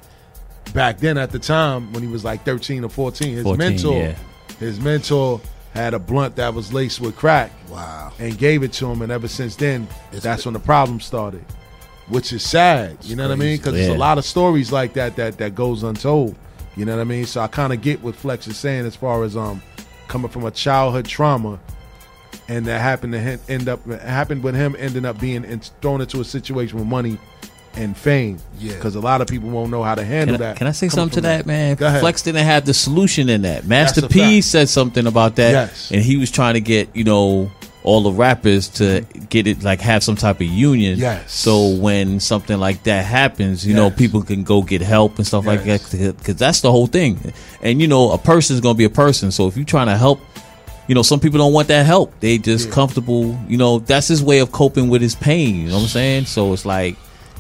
back 0.74 0.98
then 1.00 1.18
at 1.18 1.32
the 1.32 1.40
time 1.40 1.92
when 1.94 2.04
he 2.04 2.10
was 2.10 2.24
like 2.26 2.44
13 2.44 2.84
or 2.84 2.90
14, 2.90 3.34
his 3.36 3.44
14, 3.44 3.58
mentor, 3.58 3.94
yeah. 3.98 4.16
his 4.60 4.80
mentor 4.82 5.40
had 5.74 5.94
a 5.94 6.00
blunt 6.00 6.36
that 6.36 6.54
was 6.54 6.74
laced 6.74 7.00
with 7.00 7.16
crack 7.16 7.52
wow. 7.70 8.12
and 8.20 8.38
gave 8.38 8.64
it 8.64 8.74
to 8.74 8.86
him. 8.88 9.02
And 9.02 9.12
ever 9.12 9.28
since 9.28 9.56
then, 9.56 9.88
It's 10.12 10.24
that's 10.24 10.44
the- 10.44 10.50
when 10.50 10.54
the 10.54 10.60
problem 10.60 11.00
started, 11.00 11.46
which 12.10 12.34
is 12.34 12.44
sad. 12.44 12.98
You 13.04 13.16
know 13.16 13.28
what 13.28 13.34
I 13.34 13.36
mean? 13.36 13.48
crazy. 13.50 13.58
Because 13.58 13.74
there's 13.74 13.88
a 13.96 13.98
lot 13.98 14.18
of 14.18 14.26
stories 14.26 14.72
like 14.72 14.94
that 14.94 15.16
that 15.16 15.38
that 15.38 15.56
goes 15.56 15.84
untold. 15.84 16.36
You 16.76 16.86
know 16.86 16.96
what 16.96 17.02
I 17.02 17.06
mean? 17.06 17.26
So 17.26 17.42
I 17.42 17.48
kind 17.48 17.74
of 17.74 17.82
get 17.82 18.02
what 18.04 18.16
Flex 18.16 18.48
is 18.48 18.58
saying 18.58 18.86
as 18.86 18.96
far 18.96 19.24
as 19.24 19.36
um 19.38 19.62
coming 20.08 20.30
from 20.30 20.46
a 20.46 20.52
childhood 20.52 21.06
trauma, 21.06 21.60
and 22.48 22.66
that 22.66 22.82
happened 22.82 23.14
to 23.14 23.20
him 23.20 23.40
end 23.48 23.68
up 23.70 23.86
happened 23.86 24.44
with 24.44 24.56
him 24.56 24.76
ending 24.80 25.06
up 25.06 25.20
being 25.20 25.44
in, 25.46 25.60
thrown 25.82 26.02
into 26.02 26.20
a 26.22 26.24
situation 26.26 26.78
with 26.80 26.88
money 26.88 27.18
and 27.76 27.96
fame. 27.96 28.38
Yeah. 28.58 28.74
Because 28.74 28.96
a 28.96 29.00
lot 29.00 29.22
of 29.22 29.28
people 29.28 29.50
won't 29.50 29.70
know 29.72 29.84
how 29.84 29.94
to 29.96 30.04
handle 30.04 30.36
Can 30.38 30.44
I, 30.44 30.48
that. 30.50 30.58
can 30.58 30.68
I 30.68 30.72
say 30.72 30.90
something 30.90 31.16
to 31.16 31.22
from 31.22 31.24
that, 31.24 31.46
man? 31.46 31.76
Go 31.76 31.86
ahead. 31.88 32.02
Flex 32.02 32.24
didn't 32.24 32.44
have 32.46 32.66
the 32.66 32.74
solution 32.74 33.30
in 33.30 33.44
that. 33.44 33.66
Master 33.68 34.08
P 34.08 34.38
fact. 34.42 34.46
said 34.48 34.70
something 34.70 35.06
about 35.06 35.36
that, 35.36 35.52
Yes. 35.52 35.92
and 35.92 36.02
he 36.02 36.18
was 36.18 36.32
trying 36.32 36.56
to 36.56 36.62
get 36.62 36.94
you 36.96 37.04
know 37.04 37.52
all 37.84 38.02
the 38.04 38.12
rappers 38.12 38.68
to 38.68 39.06
get 39.30 39.48
it 39.48 39.64
like 39.64 39.80
have 39.82 40.04
some 40.04 40.16
type 40.16 40.38
of 40.42 40.48
union. 40.48 41.00
Yes. 41.00 41.32
So 41.32 41.70
when 41.76 42.20
something 42.20 42.60
like 42.60 42.84
that 42.84 43.06
happens, 43.06 43.66
you 43.66 43.74
know, 43.74 43.90
people 43.90 44.22
can 44.22 44.44
go 44.44 44.62
get 44.62 44.82
help 44.82 45.18
and 45.18 45.26
stuff 45.26 45.46
like 45.46 45.64
that 45.64 46.16
because 46.18 46.36
that's 46.36 46.62
the 46.62 46.72
whole 46.72 46.88
thing. 46.88 47.18
And 47.62 47.80
you 47.82 47.88
know, 47.88 48.12
a 48.12 48.18
person's 48.18 48.60
gonna 48.60 48.76
be 48.76 48.84
a 48.84 48.90
person. 48.90 49.32
So 49.32 49.48
if 49.48 49.56
you're 49.58 49.66
trying 49.66 49.88
to 49.88 49.98
help. 49.98 50.20
You 50.88 50.96
know, 50.96 51.04
some 51.04 51.20
people 51.20 51.38
don't 51.38 51.54
want 51.54 51.68
that 51.68 51.86
help. 51.86 52.20
They 52.20 52.40
just 52.40 52.68
Yeah. 52.70 52.74
comfortable. 52.74 53.38
You 53.48 53.58
know, 53.58 53.78
that's 53.78 54.08
his 54.08 54.24
way 54.24 54.40
of 54.40 54.52
coping 54.52 54.90
with 54.90 55.04
his 55.04 55.14
pain. 55.14 55.58
You 55.58 55.68
know 55.68 55.76
what 55.76 55.82
I'm 55.84 55.88
saying? 55.88 56.26
So 56.26 56.52
it's 56.52 56.66
like, 56.66 56.96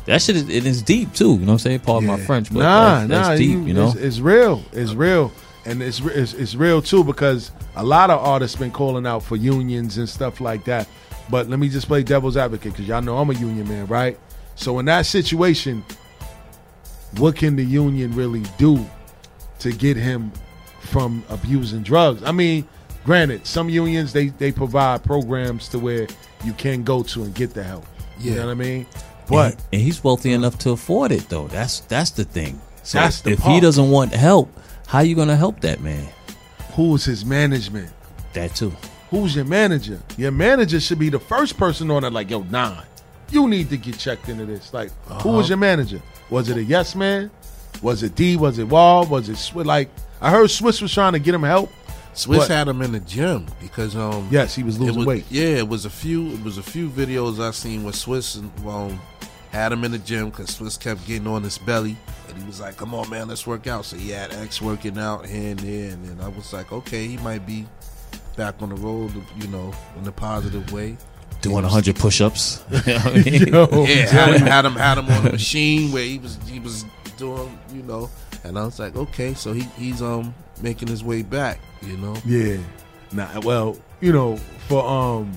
That 0.06 0.21
shit 0.21 0.36
is 0.36 0.47
it 0.49 0.65
is 0.67 0.84
deep 0.84 1.13
too. 1.15 1.32
You 1.34 1.39
know 1.39 1.45
what 1.47 1.52
I'm 1.54 1.58
saying? 1.60 1.80
Pardon 1.80 2.08
my 2.10 2.17
French, 2.19 2.54
but 2.54 2.60
nah, 2.62 2.99
that- 2.99 3.08
that's 3.10 3.28
nah, 3.30 3.36
deep. 3.36 3.67
You 3.67 3.73
know, 3.73 3.88
it's, 3.88 3.95
it's 3.95 4.19
real. 4.19 4.62
It's 4.71 4.93
real, 4.93 5.32
and 5.70 5.82
it's, 5.84 6.00
it's 6.02 6.34
it's 6.34 6.56
real 6.56 6.82
too 6.82 7.04
because 7.04 7.52
a 7.76 7.84
lot 7.84 8.10
of 8.10 8.20
artists 8.26 8.56
been 8.58 8.72
calling 8.72 9.06
out 9.06 9.24
for 9.24 9.36
unions 9.36 9.98
and 9.98 10.08
stuff 10.10 10.42
like 10.42 10.66
that. 10.66 10.88
But 11.30 11.48
let 11.48 11.60
me 11.60 11.70
just 11.70 11.88
play 11.88 12.02
devil's 12.04 12.38
advocate 12.38 12.74
because 12.74 12.88
y'all 12.88 13.02
know 13.02 13.18
I'm 13.18 13.30
a 13.30 13.34
union 13.34 13.68
man, 13.68 13.86
right? 13.88 14.18
So 14.56 14.80
in 14.80 14.86
that 14.86 15.06
situation, 15.06 15.84
what 17.18 17.36
can 17.36 17.56
the 17.56 17.64
union 17.64 18.14
really 18.16 18.44
do 18.58 18.86
to 19.60 19.72
get 19.72 19.98
him 19.98 20.32
from 20.82 21.24
abusing 21.30 21.84
drugs? 21.84 22.24
I 22.24 22.32
mean, 22.32 22.68
granted, 23.04 23.46
some 23.46 23.70
unions 23.70 24.14
they 24.14 24.28
they 24.30 24.52
provide 24.52 25.04
programs 25.04 25.68
to 25.70 25.80
where 25.80 26.08
you 26.44 26.54
can 26.54 26.84
go 26.84 27.04
to 27.04 27.24
and 27.24 27.34
get 27.36 27.54
the 27.54 27.64
help. 27.64 27.86
You 28.20 28.32
Yeah. 28.32 28.38
know 28.40 28.46
what 28.48 28.52
I 28.52 28.56
mean? 28.56 28.86
But 29.28 29.54
and, 29.54 29.64
and 29.74 29.82
he's 29.82 30.04
wealthy 30.04 30.32
enough 30.32 30.58
to 30.60 30.72
afford 30.72 31.12
it 31.12 31.30
though. 31.30 31.48
That's 31.48 31.82
that's 31.82 32.12
the 32.12 32.24
thing. 32.24 32.60
So 32.84 32.98
That's 32.98 33.22
the 33.22 33.32
if 33.32 33.42
part. 33.42 33.54
he 33.54 33.60
doesn't 33.60 33.92
want 33.92 34.14
help, 34.14 34.52
how 34.89 34.99
you 34.99 35.15
gonna 35.15 35.36
help 35.38 35.60
that 35.62 35.82
man? 35.82 36.08
who's 36.73 37.04
his 37.06 37.25
management? 37.25 37.91
That 38.34 38.56
too. 38.56 38.73
Who's 39.10 39.36
your 39.36 39.43
manager? 39.45 39.99
Your 40.17 40.32
manager 40.32 40.80
should 40.80 40.99
be 40.99 41.10
the 41.10 41.19
first 41.19 41.58
person 41.58 41.89
on 41.91 42.04
it. 42.04 42.13
Like, 42.13 42.30
yo, 42.30 42.43
nah, 42.43 42.84
you 43.32 43.47
need 43.49 43.69
to 43.71 43.78
get 43.78 43.97
checked 43.97 44.30
into 44.30 44.45
this. 44.45 44.73
Like, 44.73 44.91
who 45.23 45.30
was 45.30 45.49
your 45.49 45.58
manager? 45.58 46.02
Was 46.30 46.49
it 46.49 46.58
a 46.58 46.63
yes 46.63 46.95
man? 46.95 47.32
Was 47.82 48.04
it 48.04 48.15
D? 48.15 48.38
Was 48.38 48.60
it 48.60 48.67
Waah? 48.69 49.04
Was 49.10 49.28
it 49.30 49.34
Swizz? 49.36 49.65
Like, 49.65 49.89
I 50.21 50.30
heard 50.30 50.47
Swizz 50.49 50.82
was 50.82 50.93
trying 50.93 51.13
to 51.13 51.19
get 51.19 51.34
him 51.34 51.43
help. 51.43 51.69
Swizz 52.13 52.38
What? 52.38 52.47
had 52.49 52.67
him 52.67 52.82
in 52.82 52.91
the 52.91 52.99
gym 53.02 53.45
because 53.62 53.95
um 53.95 54.28
Yes, 54.32 54.56
he 54.56 54.63
was 54.63 54.78
it 54.78 54.82
losing 54.82 54.97
was- 54.97 55.06
weight. 55.08 55.25
Yeah, 55.30 55.58
it 55.58 55.67
was 55.67 55.86
a 55.86 55.89
few. 55.89 56.28
It 56.34 56.43
was 56.43 56.58
a 56.58 56.63
few 56.63 56.89
videos 56.89 57.39
I 57.39 57.52
seen 57.52 57.84
with 57.84 57.95
Swizz 57.95 58.38
and 58.39 58.52
um 58.67 58.99
had 59.52 59.72
him 59.72 59.84
in 59.84 59.92
the 59.92 59.98
gym 60.00 60.30
because 60.30 60.48
Swizz 60.52 60.80
kept 60.80 61.06
getting 61.08 61.28
on 61.28 61.44
his 61.44 61.58
belly, 61.58 61.98
and 62.28 62.38
he 62.38 62.44
was 62.46 62.60
like, 62.60 62.78
"Come 62.78 62.94
on, 62.94 63.10
man, 63.10 63.28
let's 63.28 63.46
work 63.48 63.68
out." 63.68 63.86
So 63.86 63.98
he 63.98 64.10
had 64.12 64.32
X 64.34 64.62
working 64.62 64.98
out 64.98 65.26
here 65.26 65.52
and 65.52 65.60
there, 65.60 65.92
and 65.92 66.06
then 66.06 66.22
I 66.24 66.30
was 66.30 66.54
like, 66.54 66.72
"Okay, 66.72 67.08
he 67.08 67.18
might 67.18 67.46
be 67.46 67.66
back 68.36 68.56
on 68.62 68.70
the 68.70 68.76
road, 68.76 69.12
you 69.38 69.48
know, 69.48 69.74
in 69.98 70.08
a 70.08 70.12
positive 70.12 70.72
way." 70.72 70.98
Doing 71.42 71.64
hundred 71.64 71.96
push-ups. 71.96 72.64
You 72.86 72.94
know 72.94 73.00
I 73.06 73.14
mean? 73.24 73.48
Yo, 73.48 73.86
Yeah, 73.86 74.08
had 74.10 74.34
him, 74.36 74.48
had 74.48 74.66
him, 74.66 74.74
had 74.74 74.98
him 74.98 75.10
on 75.10 75.24
the 75.24 75.32
machine 75.32 75.92
where 75.94 76.04
he 76.04 76.18
was, 76.20 76.38
he 76.48 76.60
was 76.60 76.84
doing, 77.18 77.58
you 77.74 77.82
know, 77.84 78.10
and 78.44 78.60
I 78.60 78.66
was 78.66 78.78
like, 78.78 78.96
okay, 78.98 79.34
so 79.36 79.54
he, 79.54 79.62
he's 79.78 80.02
um 80.02 80.34
making 80.62 80.90
his 80.90 81.02
way 81.04 81.22
back, 81.22 81.60
you 81.82 81.96
know. 81.98 82.16
yeah. 82.26 82.58
Nah, 83.14 83.40
well, 83.42 83.78
you 84.02 84.12
know, 84.12 84.36
for 84.68 84.86
um, 84.86 85.32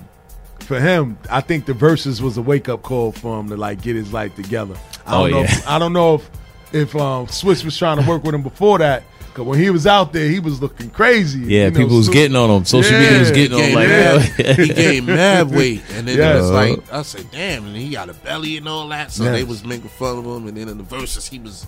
for 0.63 0.79
him, 0.79 1.17
I 1.29 1.41
think 1.41 1.65
the 1.65 1.73
Verzuz 1.73 2.21
was 2.21 2.37
a 2.37 2.41
wake 2.41 2.69
up 2.69 2.81
call 2.81 3.11
for 3.11 3.39
him 3.39 3.49
to 3.49 3.57
like 3.57 3.81
get 3.81 3.95
his 3.95 4.11
life 4.13 4.35
together. 4.35 4.75
I 5.05 5.15
Oh, 5.15 5.21
don't 5.23 5.31
know. 5.31 5.37
yeah. 5.39 5.43
If, 5.45 5.67
I 5.69 5.79
don't 5.79 5.93
know 5.93 6.15
if 6.15 6.29
if 6.73 6.95
um 6.95 7.27
Swizz 7.27 7.63
was 7.63 7.77
trying 7.77 8.01
to 8.01 8.07
work 8.09 8.23
with 8.23 8.33
him 8.35 8.41
before 8.43 8.79
that. 8.79 9.03
Cause 9.35 9.45
when 9.47 9.57
he 9.57 9.71
was 9.71 9.87
out 9.87 10.13
there, 10.13 10.29
he 10.29 10.39
was 10.39 10.61
looking 10.61 10.91
crazy. 10.91 11.39
Yeah, 11.39 11.65
You 11.65 11.71
know, 11.71 11.79
people 11.79 11.97
was 11.97 12.05
so- 12.05 12.13
getting 12.13 12.35
on 12.35 12.51
him. 12.51 12.65
Social 12.65 12.99
media 12.99 13.17
was 13.17 13.31
getting 13.31 13.57
on 13.57 13.63
him. 13.63 13.73
Like, 13.73 13.87
mad- 14.37 14.59
he 14.59 14.67
gained 14.67 15.07
mad 15.07 15.49
weight, 15.51 15.81
and 15.93 16.07
then 16.07 16.19
Yeah. 16.19 16.33
it 16.33 16.41
was 16.41 16.51
like 16.51 16.93
I 16.93 17.01
said, 17.01 17.25
damn, 17.31 17.65
and 17.65 17.75
he 17.75 17.89
got 17.89 18.09
a 18.09 18.13
belly 18.13 18.57
and 18.57 18.67
all 18.67 18.87
that. 18.89 19.11
So 19.11 19.23
Yes. 19.23 19.33
they 19.33 19.43
was 19.43 19.65
making 19.65 19.89
fun 19.89 20.19
of 20.19 20.25
him, 20.25 20.47
and 20.47 20.55
then 20.55 20.69
in 20.69 20.77
the 20.77 20.83
Verzuz 20.83 21.27
he 21.27 21.39
was 21.39 21.65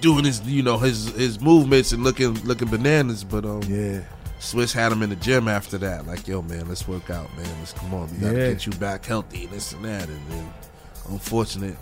doing 0.00 0.24
his, 0.24 0.40
you 0.42 0.62
know, 0.62 0.78
his 0.78 1.08
his 1.16 1.40
movements 1.40 1.90
and 1.90 2.04
looking 2.04 2.34
looking 2.44 2.68
bananas. 2.68 3.24
But 3.24 3.44
um, 3.44 3.62
Yeah. 3.68 4.02
Swizz 4.52 4.72
had 4.72 4.92
him 4.92 5.02
in 5.02 5.10
the 5.10 5.16
gym 5.16 5.48
after 5.48 5.76
that, 5.78 6.06
like, 6.06 6.28
yo, 6.28 6.40
man, 6.42 6.68
let's 6.68 6.86
work 6.86 7.10
out, 7.10 7.28
man. 7.36 7.46
Let's 7.58 7.72
come 7.72 7.92
on, 7.92 8.08
we 8.12 8.18
gotta 8.18 8.38
Yeah. 8.38 8.52
get 8.52 8.64
you 8.66 8.72
back 8.72 9.04
healthy 9.04 9.44
and 9.44 9.52
this 9.52 9.72
and 9.72 9.84
that. 9.84 10.08
And 10.08 10.20
then, 10.30 10.48
unfortunate, 11.10 11.76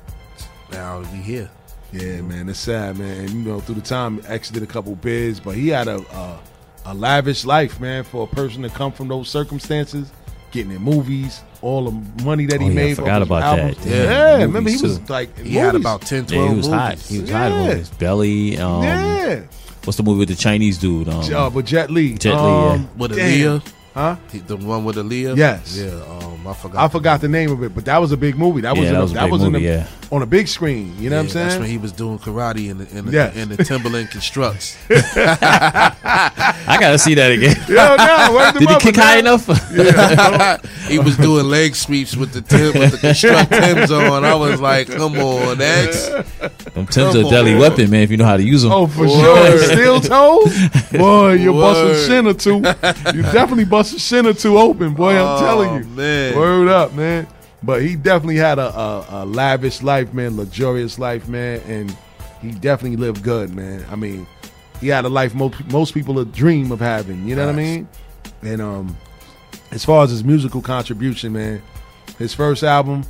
now 0.72 1.00
we 1.00 1.18
here. 1.18 1.50
Yeah, 1.92 2.22
man, 2.22 2.48
it's 2.48 2.58
sad, 2.58 2.98
man. 2.98 3.20
And 3.20 3.30
you 3.30 3.40
know, 3.42 3.60
through 3.60 3.76
the 3.76 3.80
time, 3.80 4.20
X 4.26 4.50
did 4.50 4.62
a 4.62 4.66
couple 4.66 4.94
bids, 4.96 5.40
but 5.40 5.54
he 5.56 5.68
had 5.68 5.88
a, 5.88 5.98
a 5.98 6.38
a 6.86 6.94
lavish 6.94 7.44
life, 7.44 7.80
man, 7.80 8.04
for 8.04 8.24
a 8.24 8.34
person 8.34 8.62
to 8.62 8.68
come 8.68 8.92
from 8.92 9.08
those 9.08 9.28
circumstances, 9.28 10.10
getting 10.50 10.72
in 10.72 10.82
movies, 10.82 11.40
all 11.62 11.84
the 11.90 12.22
money 12.24 12.44
that 12.46 12.60
he 12.60 12.66
Oh, 12.66 12.70
yeah, 12.70 12.72
I 12.72 12.84
made. 12.84 12.92
off 12.92 12.96
forgot 12.98 13.20
his 13.22 13.28
about 13.28 13.42
albums. 13.42 13.76
that. 13.78 13.88
Yeah, 13.88 14.02
Yeah, 14.04 14.32
remember 14.44 14.58
he 14.58 14.64
movies, 14.76 14.82
was 14.82 14.98
too. 14.98 15.04
like, 15.08 15.38
in 15.38 15.46
He 15.46 15.54
had 15.54 15.74
about 15.76 16.02
10, 16.02 16.26
12 16.26 16.44
Yeah, 16.44 16.50
he 16.50 16.56
was 16.56 16.66
hot. 16.66 16.90
movies. 16.90 17.08
He 17.08 17.20
was 17.20 17.30
hot 17.30 17.50
Yeah. 17.52 17.58
on 17.58 17.76
his 17.76 17.88
belly. 17.90 18.58
Um, 18.58 18.82
yeah, 18.82 19.40
What's 19.84 19.96
the 19.98 20.02
movie 20.02 20.20
with 20.20 20.28
the 20.28 20.34
Chinese 20.34 20.78
dude? 20.78 21.08
Um, 21.08 21.32
uh, 21.34 21.50
but 21.50 21.64
Jet 21.66 21.90
Li, 21.90 22.14
Jet 22.14 22.34
Li, 22.34 22.38
um, 22.74 22.88
With 22.96 23.14
damn. 23.14 23.60
Aaliyah, 23.60 23.72
huh? 23.94 24.16
the 24.46 24.56
one 24.56 24.84
with 24.84 24.96
Aaliyah. 24.96 25.36
Yes. 25.36 25.76
Yeah, 25.78 25.90
um, 26.08 26.46
I 26.46 26.54
forgot. 26.54 26.84
I 26.84 26.88
forgot 26.88 27.20
the 27.20 27.28
name 27.28 27.50
of 27.52 27.62
it, 27.62 27.74
but 27.74 27.84
that 27.84 27.98
was 27.98 28.10
a 28.12 28.16
big 28.16 28.36
movie. 28.38 28.62
That 28.62 28.74
Yeah, 28.76 28.80
was 28.80 28.88
in 28.88 28.94
that 28.94 28.98
a- 28.98 29.02
was 29.02 29.10
a 29.10 29.14
that 29.14 29.22
big 29.24 29.32
was 29.32 29.42
in 29.42 29.52
movie, 29.52 29.66
a- 29.66 29.76
yeah. 29.78 29.86
On 30.14 30.22
a 30.22 30.26
big 30.26 30.46
screen. 30.46 30.94
You 30.98 31.10
know 31.10 31.16
what 31.16 31.22
I'm 31.24 31.28
saying? 31.28 31.48
That's 31.48 31.60
when 31.60 31.68
he 31.68 31.76
was 31.78 31.90
doing 31.92 32.18
karate 32.20 32.70
in 32.70 32.78
the 32.78 32.96
in 32.96 33.06
the, 33.06 33.12
Yes. 33.12 33.36
in 33.36 33.48
the 33.48 33.56
Timberland 33.64 34.10
constructs. 34.10 34.76
I 34.90 36.76
gotta 36.80 36.98
see 36.98 37.14
that 37.14 37.32
again. 37.32 37.56
Yo, 37.68 37.74
no, 37.96 38.52
Did 38.58 38.68
he 38.70 38.76
kick 38.78 38.96
man. 38.96 39.04
high 39.04 39.18
enough? 39.18 39.46
he 40.88 40.98
was 40.98 41.16
doing 41.16 41.46
leg 41.46 41.74
sweeps 41.74 42.16
with 42.16 42.32
the 42.32 42.40
tim, 42.42 42.78
with 42.78 42.92
the 42.92 42.98
construct 42.98 43.50
Tims 43.50 43.90
on. 43.90 44.24
I 44.24 44.34
was 44.34 44.60
like, 44.60 44.88
come 44.88 45.16
on, 45.16 45.60
X. 45.60 46.08
Them 46.08 46.86
Tim's 46.86 47.14
Come 47.14 47.26
a 47.26 47.30
deadly 47.30 47.54
on. 47.54 47.60
weapon, 47.60 47.90
man. 47.90 48.02
If 48.02 48.10
you 48.10 48.16
know 48.16 48.24
how 48.24 48.36
to 48.36 48.42
use 48.42 48.62
them. 48.62 48.72
Oh, 48.72 48.86
for 48.86 49.02
Word. 49.02 49.10
sure. 49.10 49.58
Steel 49.58 50.00
toes? 50.00 50.56
Boy, 50.92 51.32
you're 51.34 51.52
busting 51.52 51.86
Word. 51.86 52.06
shin 52.06 52.26
or 52.26 52.34
two. 52.34 52.56
You 53.16 53.22
definitely 53.22 53.64
busting 53.64 53.98
shin 53.98 54.26
or 54.26 54.32
two 54.34 54.58
open, 54.58 54.94
boy. 54.94 55.12
I'm 55.16 55.24
Oh, 55.36 55.40
telling 55.40 55.74
you. 55.74 55.84
man. 55.90 56.36
Word 56.36 56.68
up, 56.68 56.92
man. 56.94 57.26
But 57.64 57.82
he 57.82 57.96
definitely 57.96 58.36
had 58.36 58.58
a, 58.58 58.68
a, 58.78 59.06
a 59.10 59.24
lavish 59.24 59.82
life, 59.82 60.12
man, 60.12 60.36
luxurious 60.36 60.98
life, 60.98 61.28
man. 61.28 61.60
And 61.66 61.96
he 62.42 62.50
definitely 62.52 62.96
lived 62.96 63.22
good, 63.22 63.54
man. 63.54 63.84
I 63.90 63.96
mean, 63.96 64.26
he 64.80 64.88
had 64.88 65.04
a 65.04 65.08
life 65.08 65.34
most, 65.34 65.64
most 65.70 65.94
people 65.94 66.18
a 66.18 66.24
dream 66.24 66.72
of 66.72 66.80
having. 66.80 67.26
You 67.26 67.36
know 67.36 67.46
what 67.46 67.54
I 67.54 67.58
mean? 67.58 67.88
And 68.42 68.60
um, 68.60 68.96
as 69.70 69.84
far 69.84 70.04
as 70.04 70.10
his 70.10 70.24
musical 70.24 70.60
contribution, 70.60 71.32
man, 71.32 71.62
his 72.18 72.34
first 72.34 72.62
album, 72.62 73.04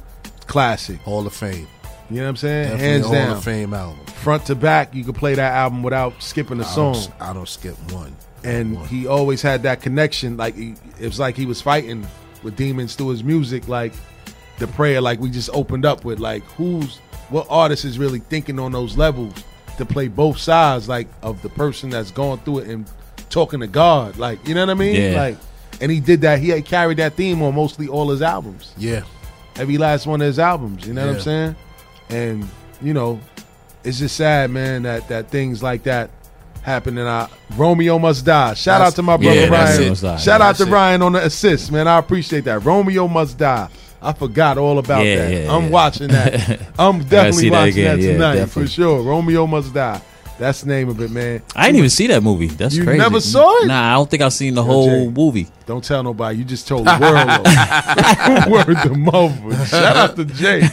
classic. 0.47 0.99
Hall 1.01 1.27
of 1.27 1.33
Fame. 1.35 1.67
You 2.11 2.17
know 2.19 2.23
what 2.25 2.29
I'm 2.29 2.37
saying? 2.37 2.65
Definitely 2.69 2.87
Hands 2.87 3.05
Hall 3.07 3.13
down. 3.15 3.37
of 3.39 3.45
Fame 3.45 3.75
album. 3.75 4.07
Front 4.07 4.47
to 4.47 4.55
back, 4.55 4.95
you 4.95 5.05
could 5.05 5.15
play 5.17 5.35
that 5.35 5.53
album 5.53 5.83
without 5.83 6.23
skipping 6.23 6.61
a 6.61 6.65
I 6.65 6.67
song. 6.67 6.93
don't, 6.95 7.13
I 7.21 7.33
don't 7.33 7.49
skip 7.49 7.77
one. 7.93 8.15
and 8.45 8.77
One. 8.77 8.87
he 8.89 9.07
always 9.07 9.43
had 9.43 9.63
that 9.65 9.81
connection. 9.81 10.37
Like 10.37 10.55
he, 10.55 10.75
it 11.01 11.07
was 11.07 11.19
like 11.19 11.35
he 11.37 11.47
was 11.47 11.61
fighting 11.61 12.07
with 12.43 12.57
demons 12.57 12.95
through 12.95 13.09
his 13.09 13.25
music. 13.25 13.69
Like 13.69 13.95
the 14.59 14.67
prayer, 14.69 15.01
like 15.01 15.21
we 15.21 15.31
just 15.31 15.51
opened 15.53 15.85
up 15.85 16.05
with, 16.05 16.19
like 16.21 16.43
who's 16.53 16.99
what 17.31 17.47
artist 17.51 17.85
is 17.85 17.99
really 17.99 18.21
thinking 18.21 18.59
on 18.59 18.73
those 18.73 18.97
levels 18.97 19.35
to 19.79 19.85
play 19.85 20.09
both 20.09 20.39
sides, 20.39 20.89
like 20.89 21.09
of 21.23 21.41
the 21.43 21.49
person 21.49 21.91
that's 21.91 22.11
going 22.11 22.39
through 22.41 22.59
it 22.61 22.69
and 22.69 22.89
talking 23.31 23.61
to 23.61 23.67
God. 23.67 24.17
Like 24.17 24.47
you 24.47 24.55
know 24.55 24.61
what 24.63 24.71
I 24.71 24.75
mean? 24.75 24.95
Yeah. 25.13 25.21
Like, 25.21 25.39
and 25.81 25.91
he 25.91 25.99
did 26.01 26.21
that. 26.21 26.39
He 26.39 26.51
had 26.51 26.65
carried 26.65 26.99
that 26.99 27.15
theme 27.15 27.43
on 27.43 27.55
mostly 27.55 27.89
all 27.89 28.11
his 28.11 28.23
albums 28.23 28.73
Yeah. 28.77 29.03
every 29.57 29.77
last 29.79 30.07
one 30.07 30.21
of 30.21 30.27
his 30.27 30.39
albums. 30.39 30.87
You 30.87 30.93
know 30.95 31.07
what 31.09 31.17
I'm 31.17 31.21
saying? 31.23 31.57
And 32.11 32.49
you 32.81 32.95
know, 32.95 33.19
it's 33.83 33.99
just 33.99 34.17
sad, 34.17 34.51
man, 34.51 34.83
that 34.85 35.09
that 35.09 35.31
things 35.31 35.63
like 35.63 35.83
that 35.85 36.11
happen. 36.63 36.97
And 36.97 37.09
I, 37.09 37.29
Romeo 37.57 37.99
must 37.99 38.25
die. 38.25 38.55
Shout 38.55 38.79
That's- 38.79 38.93
out 38.93 38.97
to 38.97 39.03
my 39.03 39.17
brother 39.17 39.35
Yeah, 39.41 39.49
that's 39.51 39.79
Ryan. 39.79 39.93
it. 39.93 40.03
Must 40.03 40.25
Shout 40.25 40.41
out 40.41 40.57
to 40.57 40.63
it. 40.63 40.69
Ryan 40.71 41.03
on 41.03 41.13
the 41.13 41.25
assist, 41.25 41.73
man. 41.73 41.89
I 41.89 41.99
appreciate 41.99 42.45
that. 42.45 42.65
Romeo 42.65 43.09
must 43.09 43.37
die. 43.39 43.69
I 44.05 44.13
forgot 44.13 44.59
all 44.59 44.79
about 44.79 45.05
Yeah, 45.05 45.17
that. 45.17 45.33
yeah, 45.45 45.53
I'm 45.55 45.65
yeah. 45.65 45.71
watching 45.71 46.09
that. 46.09 46.61
I'm 46.79 47.01
definitely 47.05 47.33
see 47.33 47.49
that 47.51 47.59
watching 47.67 47.79
again. 47.79 48.01
that 48.01 48.07
tonight 48.13 48.35
definitely. 48.35 48.63
for 48.65 48.69
sure. 48.71 49.03
Romeo 49.03 49.47
must 49.47 49.73
die. 49.75 50.01
That's 50.37 50.63
the 50.63 50.67
name 50.67 50.89
of 50.89 51.01
it, 51.01 51.13
man. 51.13 51.43
I 51.55 51.67
didn't 51.67 51.79
even 51.79 51.91
see 51.91 52.09
that 52.09 52.21
movie. 52.21 52.49
That's 52.49 52.75
crazy. 52.75 52.79
You 52.81 52.85
crazy. 52.87 52.99
never 52.99 53.21
saw 53.21 53.57
it? 53.63 53.69
Nah, 53.69 53.93
I 53.93 53.95
don't 53.95 54.11
think 54.11 54.21
I've 54.21 54.33
seen 54.33 54.55
the 54.57 54.65
whole 54.65 54.89
Jay. 55.05 55.09
movie. 55.09 55.47
Don't 55.65 55.85
tell 55.85 56.03
nobody. 56.03 56.39
You 56.39 56.45
just 56.45 56.67
told 56.67 56.87
the 56.89 56.99
world. 57.01 57.29
though. 57.29 58.51
Word 58.51 58.83
the 58.83 58.97
mother. 58.99 59.65
Shout 59.67 59.97
out 59.97 60.17
to 60.17 60.25
Jay. 60.25 60.69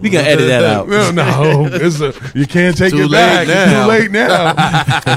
We 0.00 0.08
can 0.08 0.24
edit 0.24 0.46
that 0.46 0.62
out. 0.64 0.88
No, 0.88 1.10
no, 1.10 1.68
it's 1.72 2.00
a, 2.00 2.14
you 2.38 2.46
can't 2.46 2.76
take 2.76 2.92
Too 2.92 3.00
it 3.02 3.06
late 3.10 3.18
back. 3.18 3.48
It's 3.48 3.72
too 3.72 3.88
late 3.88 4.10
now. 4.12 4.44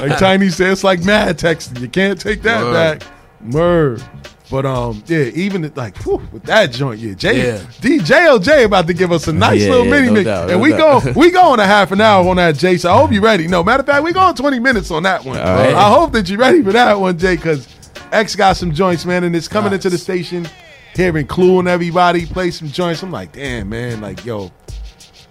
like 0.08 0.18
Tiny 0.18 0.48
said, 0.50 0.72
it's 0.72 0.82
like 0.82 1.04
mad 1.04 1.38
texting. 1.38 1.80
You 1.80 1.88
can't 1.88 2.20
take 2.20 2.42
that 2.42 2.64
Word. 2.64 2.72
back. 3.00 3.52
Word. 3.52 4.02
But 4.48 4.64
um, 4.64 5.02
yeah, 5.06 5.24
even 5.34 5.72
like 5.74 5.96
whew, 6.04 6.22
with 6.30 6.44
that 6.44 6.70
joint, 6.70 7.00
yeah, 7.00 7.14
Jay, 7.14 7.46
Yeah. 7.48 7.58
DJLJ 7.80 8.64
about 8.66 8.86
to 8.86 8.94
give 8.94 9.10
us 9.10 9.26
a 9.26 9.32
nice 9.32 9.62
Yeah, 9.62 9.70
little 9.70 9.86
yeah, 9.86 9.90
mini 9.90 10.06
no 10.06 10.12
mix, 10.12 10.24
doubt, 10.26 10.42
and 10.50 10.52
no 10.52 10.58
we 10.58 10.70
doubt. 10.70 11.04
go 11.04 11.12
we 11.16 11.30
going 11.32 11.58
a 11.58 11.66
half 11.66 11.90
an 11.90 12.00
hour 12.00 12.28
on 12.28 12.36
that, 12.36 12.56
Jay. 12.56 12.76
So 12.76 12.92
I 12.92 12.96
hope 12.96 13.10
you're 13.10 13.22
ready. 13.22 13.48
No, 13.48 13.64
matter 13.64 13.80
of 13.80 13.86
fact, 13.86 14.04
we 14.04 14.12
going 14.12 14.34
20 14.36 14.58
minutes 14.60 14.90
on 14.92 15.02
that 15.02 15.24
one. 15.24 15.36
Right. 15.38 15.74
I 15.74 15.88
hope 15.90 16.12
that 16.12 16.28
you're 16.28 16.38
ready 16.38 16.62
for 16.62 16.72
that 16.72 16.94
one, 17.00 17.18
Jay, 17.18 17.34
because 17.34 17.66
X 18.12 18.36
got 18.36 18.56
some 18.56 18.72
joints, 18.72 19.04
man, 19.04 19.24
and 19.24 19.34
it's 19.34 19.48
coming 19.48 19.72
into 19.72 19.90
the 19.90 19.98
station, 19.98 20.46
hearing 20.94 21.26
Clue 21.26 21.58
and 21.58 21.66
everybody 21.66 22.24
play 22.24 22.52
some 22.52 22.68
joints. 22.68 23.02
I'm 23.02 23.10
like, 23.10 23.32
damn, 23.32 23.68
man, 23.68 24.00
like 24.00 24.24
yo, 24.24 24.52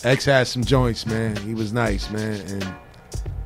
X 0.03 0.25
had 0.25 0.47
some 0.47 0.63
joints, 0.63 1.05
man. 1.05 1.37
He 1.37 1.53
was 1.53 1.71
nice, 1.71 2.09
man, 2.11 2.41
and 2.47 2.67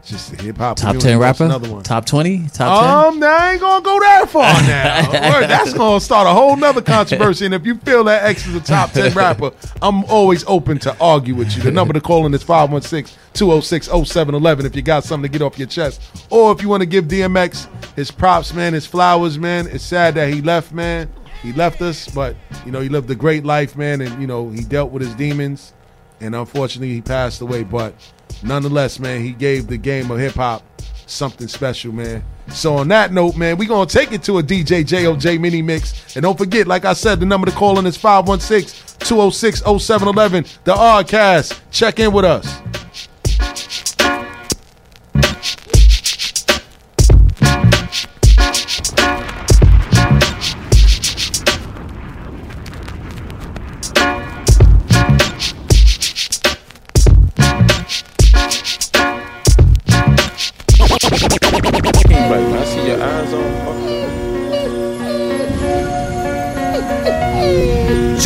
Just 0.09 0.33
a 0.33 0.41
hip 0.41 0.57
hop. 0.57 0.75
Top 0.75 0.97
ten 0.97 1.19
rapper. 1.19 1.45
Another 1.45 1.71
one. 1.71 1.83
Top 1.83 2.03
twenty. 2.03 2.47
Top 2.47 3.11
ten. 3.13 3.19
Um, 3.19 3.23
I 3.23 3.51
ain't 3.51 3.61
gonna 3.61 3.83
go 3.83 3.99
that 3.99 4.27
far 4.27 4.53
now. 4.63 5.39
Word, 5.39 5.47
That's 5.47 5.71
gonna 5.71 6.01
start 6.01 6.25
a 6.25 6.31
whole 6.31 6.55
nother 6.55 6.81
controversy. 6.81 7.45
And 7.45 7.53
if 7.53 7.63
you 7.63 7.75
feel 7.75 8.03
that 8.05 8.23
X 8.23 8.47
is 8.47 8.55
a 8.55 8.59
top 8.59 8.91
10 8.91 9.13
rapper, 9.13 9.51
I'm 9.83 10.03
always 10.05 10.43
open 10.47 10.79
to 10.79 10.97
argue 10.99 11.35
with 11.35 11.55
you. 11.55 11.61
The 11.61 11.69
number 11.69 11.93
to 11.93 12.01
call 12.01 12.25
in 12.25 12.33
is 12.33 12.43
516-206-0711 12.43 14.65
if 14.65 14.75
you 14.75 14.81
got 14.81 15.03
something 15.03 15.31
to 15.31 15.37
get 15.37 15.45
off 15.45 15.59
your 15.59 15.67
chest. 15.67 16.01
Or 16.31 16.51
if 16.53 16.63
you 16.63 16.69
want 16.69 16.81
to 16.81 16.87
give 16.87 17.05
DMX 17.05 17.67
his 17.95 18.09
props, 18.09 18.51
man, 18.51 18.73
his 18.73 18.87
flowers, 18.87 19.37
man. 19.37 19.67
It's 19.67 19.83
sad 19.83 20.15
that 20.15 20.33
he 20.33 20.41
left, 20.41 20.71
man. 20.71 21.07
He 21.43 21.53
left 21.53 21.83
us, 21.83 22.07
but 22.07 22.35
you 22.65 22.71
know, 22.71 22.81
he 22.81 22.89
lived 22.89 23.11
a 23.11 23.15
great 23.15 23.45
life, 23.45 23.77
man, 23.77 24.01
and 24.01 24.19
you 24.19 24.25
know, 24.27 24.49
he 24.49 24.63
dealt 24.63 24.89
with 24.91 25.03
his 25.03 25.13
demons. 25.13 25.73
And 26.21 26.35
unfortunately 26.35 26.93
he 26.93 27.01
passed 27.01 27.41
away. 27.41 27.63
But 27.63 27.95
nonetheless, 28.43 28.99
man, 28.99 29.21
he 29.21 29.31
gave 29.31 29.65
the 29.67 29.77
game 29.77 30.11
of 30.11 30.19
hip 30.19 30.35
hop 30.35 30.63
something 31.05 31.47
special, 31.47 31.91
man. 31.91 32.23
So 32.49 32.77
on 32.77 32.87
that 32.89 33.11
note, 33.11 33.35
man, 33.37 33.57
we 33.57 33.65
gonna 33.65 33.89
take 33.89 34.11
it 34.11 34.21
to 34.23 34.39
a 34.39 34.43
DJ 34.43 34.83
JOJ 34.83 35.39
mini 35.39 35.61
mix. 35.61 36.15
And 36.15 36.23
don't 36.23 36.37
forget, 36.37 36.67
like 36.67 36.83
I 36.85 36.93
said, 36.93 37.19
the 37.19 37.25
number 37.25 37.49
to 37.49 37.55
call 37.55 37.79
in 37.79 37.85
is 37.85 37.97
516-206-0711. 37.97 40.63
The 40.63 40.73
Oddcast. 40.73 41.59
Check 41.71 41.99
in 41.99 42.13
with 42.13 42.25
us. 42.25 42.61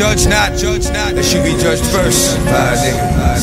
Judge 0.04 0.28
not, 0.28 0.52
judge 0.60 0.92
not, 0.92 1.16
that 1.16 1.24
should 1.24 1.48
be 1.48 1.56
judged 1.56 1.88
first. 1.88 2.36
Nigga, 2.44 2.76
nigga. 3.24 3.40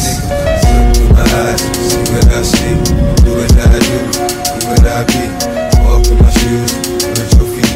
Look 0.77 0.93
through 0.93 1.09
my 1.17 1.25
eyes, 1.25 1.57
see 1.89 2.05
what 2.13 2.29
I 2.29 2.45
see. 2.45 2.77
Do 3.25 3.33
what 3.33 3.49
I 3.49 3.81
do, 3.81 3.97
be 4.61 4.69
what 4.69 4.85
I 4.85 5.09
be. 5.09 5.25
Walk 5.81 6.05
in 6.05 6.21
my 6.21 6.29
shoes, 6.37 6.71
hurt 7.17 7.33
your 7.41 7.49
feet. 7.57 7.73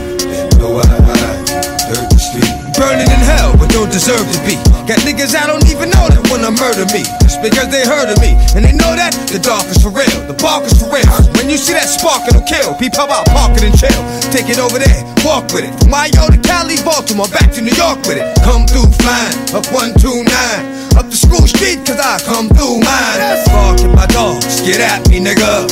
Know 0.61 0.77
I 0.77 0.85
hide, 0.85 1.41
dirt 1.89 2.13
the 2.13 2.21
street. 2.21 2.53
Burning 2.77 3.09
in 3.09 3.23
hell, 3.25 3.44
don't 3.75 3.91
deserve 3.91 4.23
to 4.23 4.41
be. 4.47 4.55
Got 4.87 5.03
niggas 5.03 5.35
I 5.35 5.51
don't 5.51 5.67
even 5.67 5.91
know 5.91 6.07
that 6.07 6.23
wanna 6.31 6.55
murder 6.55 6.87
me. 6.95 7.03
Just 7.27 7.43
because 7.43 7.75
they 7.75 7.83
heard 7.83 8.07
of 8.07 8.23
me. 8.23 8.39
And 8.55 8.63
they 8.63 8.71
know 8.71 8.95
that 8.95 9.11
the 9.27 9.43
dark 9.43 9.67
is 9.67 9.83
for 9.83 9.91
real, 9.91 10.15
the 10.31 10.39
bark 10.39 10.63
is 10.63 10.79
for 10.79 10.87
real. 10.95 11.11
When 11.35 11.51
you 11.51 11.59
see 11.59 11.75
that 11.75 11.91
spark, 11.91 12.23
it'll 12.31 12.47
kill. 12.47 12.79
Peep 12.79 12.95
how 12.95 13.11
about 13.11 13.27
park 13.35 13.59
it 13.59 13.67
in 13.67 13.75
jail. 13.75 14.01
Take 14.31 14.47
it 14.47 14.63
over 14.63 14.79
there, 14.79 15.03
walk 15.27 15.51
with 15.51 15.67
it. 15.67 15.75
From 15.83 15.91
Mayo 15.91 16.31
to 16.31 16.39
Cali, 16.39 16.79
Baltimore, 16.87 17.27
back 17.35 17.51
to 17.59 17.61
New 17.67 17.75
York 17.75 17.99
with 18.07 18.23
it. 18.23 18.27
Come 18.47 18.63
through 18.71 18.87
flying, 19.03 19.35
up 19.51 19.67
129. 19.75 20.84
Up 20.95 21.11
the 21.11 21.19
school 21.19 21.47
street, 21.47 21.83
cause 21.87 21.99
I 21.99 22.23
come 22.23 22.49
through 22.49 22.79
mine. 22.79 23.19
Barking 23.51 23.95
my 23.95 24.07
dogs, 24.07 24.61
get 24.63 24.79
at 24.81 25.09
me, 25.11 25.19
nigga. 25.19 25.67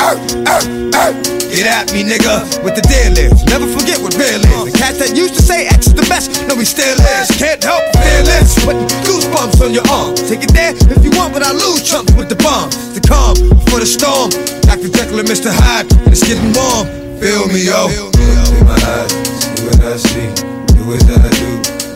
Get 1.52 1.66
at 1.68 1.92
me, 1.92 2.02
nigga, 2.02 2.42
with 2.64 2.74
the 2.74 2.82
deal 2.88 3.14
is. 3.14 3.44
Never 3.46 3.68
forget 3.68 4.00
what 4.00 4.16
real 4.18 4.40
is. 4.40 4.72
The 4.72 4.74
cats 4.74 4.98
that 4.98 5.14
used 5.14 5.36
to 5.36 5.42
say 5.42 5.66
X 5.68 5.86
is 5.86 5.94
the 5.94 6.06
best, 6.08 6.32
no, 6.48 6.56
he 6.56 6.64
still 6.64 6.96
is. 7.20 7.28
Can't 7.36 7.62
help 7.62 7.84
fearless. 7.94 8.56
Putting 8.64 8.88
goosebumps 9.04 9.60
on 9.62 9.70
your 9.76 9.86
arm. 9.92 10.16
Take 10.16 10.42
it 10.42 10.52
there 10.56 10.72
if 10.74 11.04
you 11.04 11.12
want, 11.14 11.34
but 11.36 11.44
I 11.44 11.52
lose 11.52 11.84
chumps 11.84 12.12
with 12.14 12.28
the 12.28 12.40
bomb. 12.40 12.70
The 12.96 13.04
calm 13.04 13.36
before 13.36 13.78
the 13.78 13.86
storm. 13.86 14.32
Dr. 14.66 14.88
Jekyll 14.88 15.20
and 15.20 15.28
Mr. 15.28 15.52
Hyde, 15.52 15.92
and 15.92 16.10
it's 16.10 16.24
getting 16.24 16.50
warm. 16.56 16.88
Feel 17.20 17.46
me, 17.52 17.68
yo. 17.68 17.86
Look 17.86 18.16
in 18.58 18.64
my 18.64 18.74
eyes, 18.74 19.12
see 19.38 19.60
what 19.68 19.78
I 19.84 19.94
see. 20.00 20.32
Do 20.72 20.88
what 20.88 21.04
I 21.04 21.28
do, 21.36 21.50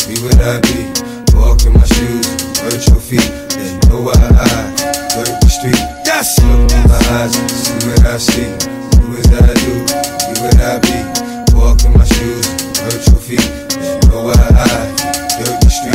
be 0.04 0.14
what 0.20 0.36
I 0.38 0.60
be. 0.62 0.84
Walk 1.32 1.64
in 1.64 1.72
my 1.72 1.84
shoes, 1.84 2.35
hurt 2.70 2.88
your 2.88 3.00
feet. 3.00 3.30
Then 3.50 3.78
know 3.88 4.02
why 4.02 4.12
I 4.14 4.74
dirt 5.14 5.40
the 5.40 5.48
street. 5.48 5.78
Yes. 6.04 6.38
Look 6.42 6.72
in 6.72 6.82
my 6.88 6.98
eyes, 7.18 7.34
see 7.52 7.74
what 7.86 8.04
I 8.04 8.18
see. 8.18 8.50
Do 8.90 9.06
what 9.12 9.26
I 9.38 9.54
do, 9.62 9.72
be 10.26 10.40
what 10.42 10.58
I 10.60 10.78
be. 10.82 10.98
Walk 11.54 11.84
in 11.84 11.92
my 11.92 12.04
shoes, 12.04 12.46
hurt 12.78 13.06
your 13.06 13.20
feet. 13.20 13.46
Then 13.70 14.00
know 14.10 14.24
why 14.24 14.34
I 14.34 14.95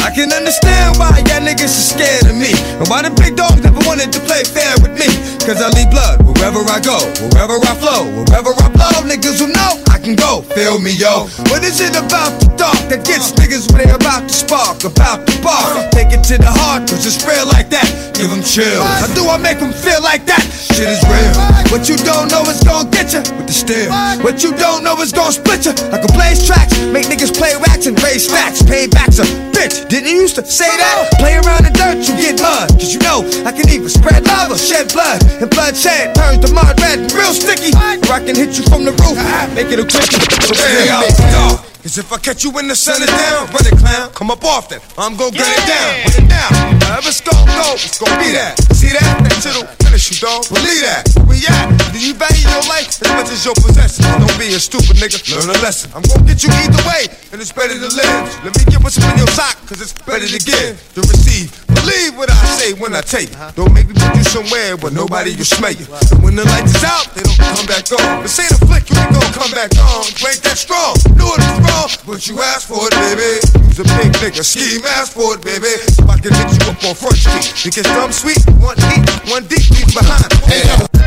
I 0.04 0.14
can 0.14 0.30
understand 0.32 0.98
why 0.98 1.10
y'all 1.26 1.42
niggas 1.42 1.74
are 1.74 1.88
scared 1.98 2.26
of 2.30 2.38
me. 2.38 2.54
And 2.78 2.88
why 2.88 3.02
the 3.02 3.10
big 3.18 3.36
dogs 3.36 3.62
never 3.64 3.82
wanted 3.90 4.14
to 4.14 4.20
play 4.22 4.44
fair 4.44 4.78
with 4.82 4.94
me. 4.94 5.10
Cause 5.42 5.58
I 5.58 5.74
leave 5.74 5.90
blood 5.90 6.22
wherever 6.22 6.62
I 6.70 6.78
go, 6.78 7.02
wherever 7.34 7.58
I 7.58 7.74
flow, 7.82 8.06
wherever 8.22 8.54
I 8.54 8.68
blow. 8.70 8.94
Niggas 9.10 9.42
who 9.42 9.50
know 9.50 9.82
I 9.90 9.98
can 9.98 10.14
go. 10.14 10.42
Feel 10.54 10.78
me, 10.78 10.94
yo. 10.94 11.26
What 11.50 11.66
is 11.66 11.82
it 11.82 11.98
about 11.98 12.38
the 12.42 12.54
dark 12.58 12.78
that 12.94 13.02
gets 13.06 13.34
niggas 13.34 13.74
when 13.74 13.86
they 13.86 13.90
about 13.90 14.30
to 14.30 14.34
spark, 14.34 14.86
about 14.86 15.26
to 15.26 15.34
bark? 15.42 15.90
Take 15.90 16.14
it 16.14 16.22
to 16.30 16.38
the 16.38 16.50
heart, 16.50 16.86
cause 16.86 17.02
it's 17.06 17.22
real 17.26 17.46
like 17.50 17.70
that. 17.74 17.90
Give 18.14 18.30
them 18.30 18.46
chills. 18.46 18.86
How 19.02 19.10
do 19.18 19.26
I 19.26 19.42
make 19.42 19.58
them 19.58 19.74
feel 19.74 20.02
like 20.06 20.30
that? 20.30 20.46
Shit 20.46 20.90
is 20.90 21.02
real. 21.10 21.34
What 21.74 21.90
you 21.90 21.98
don't 22.06 22.30
know 22.30 22.46
is 22.46 22.62
gonna 22.62 22.90
get 22.90 23.14
you 23.14 23.26
with 23.38 23.48
the 23.50 23.56
steel. 23.56 23.90
What 24.22 24.44
you 24.44 24.54
don't 24.58 24.84
know 24.84 24.98
is 25.02 25.12
gonna 25.12 25.34
split 25.34 25.66
you. 25.66 25.74
I 25.90 25.98
can 25.98 26.12
blaze 26.14 26.46
tracks, 26.46 26.78
make 26.94 27.10
niggas 27.10 27.34
play 27.34 27.58
racks 27.58 27.86
and 27.90 27.98
raise 28.04 28.30
stacks. 28.30 28.62
Paybacks 28.62 29.18
a 29.22 29.26
bitch. 29.56 29.71
Didn't 29.88 30.10
you 30.10 30.22
used 30.22 30.36
to 30.36 30.46
say 30.46 30.68
that? 30.68 31.12
Play 31.20 31.36
around 31.36 31.66
in 31.66 31.74
dirt, 31.74 32.04
you 32.08 32.16
get 32.16 32.42
mud. 32.42 32.70
Cause 32.80 32.94
you 32.94 33.00
know 33.00 33.24
I 33.46 33.52
can 33.52 33.70
even 33.70 33.90
spread 33.90 34.26
lava, 34.28 34.58
shed 34.58 34.92
blood. 34.92 35.24
And 35.42 35.50
bloodshed 35.50 36.16
turns 36.16 36.46
to 36.46 36.54
mud 36.54 36.80
red 36.80 37.00
and 37.00 37.12
real 37.14 37.34
sticky. 37.34 37.72
Or 38.08 38.14
I 38.14 38.22
can 38.24 38.36
hit 38.36 38.58
you 38.58 38.64
from 38.68 38.86
the 38.86 38.92
roof, 38.92 39.18
make 39.56 39.72
it 39.72 39.80
a 39.80 39.86
quickie. 39.88 40.20
So 40.46 40.54
stay 40.54 40.90
out, 40.90 41.08
dog. 41.32 41.71
Cause 41.82 41.98
if 41.98 42.14
I 42.14 42.22
catch 42.22 42.46
you 42.46 42.52
when 42.54 42.70
the 42.70 42.76
sun 42.78 43.02
is 43.02 43.10
down, 43.10 43.50
run 43.50 43.66
it 43.66 43.74
clown, 43.74 44.14
come 44.14 44.30
up 44.30 44.46
that. 44.70 44.86
I'm 45.02 45.18
gonna 45.18 45.34
get 45.34 45.50
it 45.50 45.66
down, 45.66 45.90
put 46.06 46.14
it 46.22 46.30
down. 46.30 46.54
However 46.86 47.10
it's 47.10 47.26
gonna 47.26 47.42
go, 47.58 47.74
it's 47.74 47.98
gonna 47.98 48.22
be 48.22 48.30
that. 48.38 48.54
See 48.78 48.94
that? 48.94 49.02
That 49.26 49.34
shit'll 49.42 49.66
finish 49.82 50.14
you, 50.14 50.22
dog. 50.22 50.46
Believe 50.46 50.86
that. 50.86 51.10
We 51.26 51.42
at? 51.50 51.74
Do 51.90 51.98
you 51.98 52.14
value 52.14 52.46
your 52.46 52.62
life 52.70 53.02
as 53.02 53.10
much 53.18 53.34
as 53.34 53.42
your 53.42 53.58
possessions? 53.58 54.06
Don't 54.06 54.30
be 54.38 54.54
a 54.54 54.62
stupid 54.62 55.02
nigga, 55.02 55.26
learn 55.34 55.50
a 55.50 55.58
lesson. 55.66 55.90
I'm 55.98 56.06
gonna 56.06 56.22
get 56.30 56.46
you 56.46 56.54
either 56.54 56.86
way, 56.86 57.10
and 57.34 57.42
it's 57.42 57.50
better 57.50 57.74
to 57.74 57.90
live. 57.90 58.30
Let 58.46 58.54
me 58.54 58.64
get 58.70 58.78
what's 58.86 59.02
in 59.02 59.18
your 59.18 59.34
sock, 59.34 59.58
cause 59.66 59.82
it's 59.82 59.98
better 60.06 60.30
to 60.30 60.38
give, 60.38 60.78
to 60.94 61.02
receive. 61.02 61.50
Believe 61.82 62.14
what 62.14 62.30
I 62.30 62.38
say 62.62 62.74
when 62.78 62.94
I 62.94 63.02
tell 63.02 63.26
you. 63.26 63.34
Don't 63.58 63.74
make 63.74 63.90
me 63.90 63.98
put 63.98 64.14
you 64.14 64.24
somewhere 64.24 64.78
where 64.78 64.94
nobody 64.94 65.34
will 65.34 65.50
smell 65.50 65.74
you. 65.74 65.90
And 66.14 66.22
when 66.22 66.38
the 66.38 66.46
lights 66.46 66.78
is 66.78 66.86
out, 66.86 67.10
they 67.18 67.26
don't 67.26 67.42
come 67.42 67.66
back 67.66 67.90
on. 67.90 68.22
But 68.22 68.30
say 68.30 68.46
the 68.54 68.62
flick, 68.70 68.86
you 68.86 69.02
ain't 69.02 69.10
gonna 69.10 69.34
come 69.34 69.50
back 69.50 69.74
on. 69.82 70.06
Ain't 70.22 70.46
that 70.46 70.62
strong. 70.62 70.94
Knew 71.18 71.26
it 71.26 71.42
was 71.42 71.58
wrong, 71.66 71.90
but 72.06 72.22
you 72.30 72.38
asked 72.54 72.70
for 72.70 72.86
it, 72.86 72.94
baby. 72.94 73.42
You's 73.66 73.82
a 73.82 73.88
big 73.98 74.14
nigga, 74.22 74.46
scheme, 74.46 74.86
ask 74.94 75.18
for 75.18 75.34
it, 75.34 75.42
baby. 75.42 75.74
So 75.90 76.06
I 76.06 76.22
can 76.22 76.38
hit 76.38 76.54
you 76.54 76.70
up 76.70 76.78
on 76.86 76.94
Front 76.94 77.18
Street. 77.18 77.50
Because 77.66 77.90
dumb 77.90 78.14
sweet, 78.14 78.42
one 78.62 78.78
heat, 78.78 79.02
one 79.34 79.50
deep, 79.50 79.66
leave 79.74 79.90
behind. 79.90 80.30
Hey, 80.46 81.01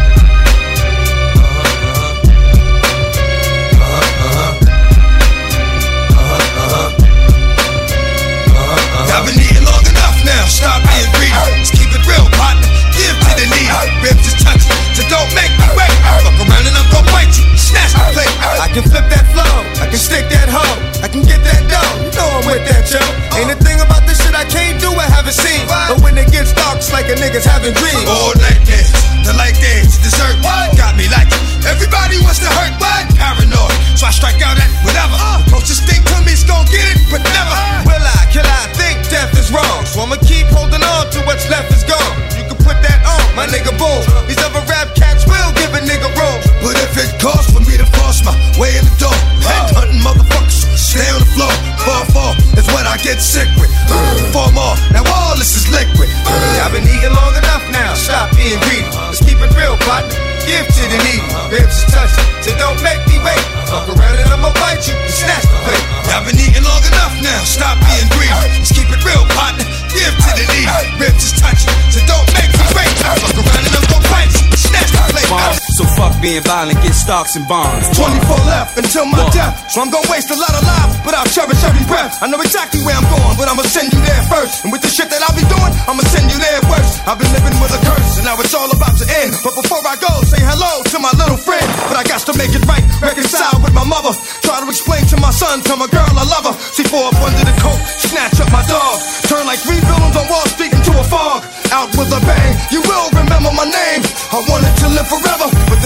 being 76.34 76.50
violent, 76.50 76.74
get 76.82 76.98
stocks 76.98 77.38
and 77.38 77.46
bonds. 77.46 77.86
24 77.94 78.10
left 78.50 78.74
until 78.74 79.06
my 79.06 79.22
death, 79.30 79.70
so 79.70 79.78
I'm 79.78 79.90
gonna 79.90 80.10
waste 80.10 80.34
a 80.34 80.38
lot 80.38 80.50
of 80.50 80.66
lives, 80.66 80.98
but 81.06 81.14
I'll 81.14 81.30
cherish 81.30 81.62
every 81.62 81.86
breath. 81.86 82.18
I 82.18 82.26
know 82.26 82.42
exactly 82.42 82.82
where 82.82 82.98
I'm 82.98 83.06
going, 83.06 83.38
but 83.38 83.46
I'ma 83.46 83.62
send 83.62 83.94
you 83.94 84.02
there 84.02 84.22
first. 84.26 84.66
And 84.66 84.74
with 84.74 84.82
the 84.82 84.90
shit 84.90 85.14
that 85.14 85.22
I'll 85.22 85.36
be 85.38 85.46
doing, 85.46 85.70
I'ma 85.86 86.02
send 86.10 86.26
you 86.26 86.38
there 86.42 86.58
worse. 86.66 86.98
I've 87.06 87.22
been 87.22 87.30
living 87.30 87.54
with 87.62 87.70
a 87.70 87.80
curse, 87.86 88.18
and 88.18 88.26
now 88.26 88.34
it's 88.42 88.50
all 88.50 88.66
about 88.66 88.98
to 88.98 89.06
end. 89.22 89.30
But 89.46 89.54
before 89.54 89.78
I 89.86 89.94
go, 89.94 90.10
say 90.26 90.42
hello 90.42 90.82
to 90.90 90.96
my 90.98 91.14
little 91.14 91.38
friend. 91.38 91.66
But 91.86 92.02
I 92.02 92.02
got 92.02 92.26
to 92.26 92.34
make 92.34 92.50
it 92.50 92.66
right, 92.66 92.82
reconcile 92.98 93.62
with 93.62 93.74
my 93.76 93.86
mother. 93.86 94.10
Try 94.42 94.58
to 94.58 94.66
explain 94.66 95.06
to 95.14 95.16
my 95.22 95.30
son, 95.30 95.62
tell 95.62 95.78
my 95.78 95.86
girl 95.86 96.10
I 96.18 96.26
love 96.26 96.50
her. 96.50 96.56
She 96.74 96.82
fall 96.82 97.14
up 97.14 97.18
under 97.22 97.46
the 97.46 97.54
coat, 97.62 97.78
snatch 98.10 98.42
up 98.42 98.50
my 98.50 98.66
dog. 98.66 98.98
Turn 99.30 99.46
like 99.46 99.62
three 99.62 99.78
villains 99.78 100.18
on 100.18 100.26
Wall 100.26 100.46
Street 100.50 100.74
into 100.74 100.90
a 100.98 101.04
fog. 101.06 101.46
Out 101.70 101.94
with 101.94 102.10
a 102.10 102.18
bang, 102.26 102.58
you 102.74 102.82
will 102.82 103.03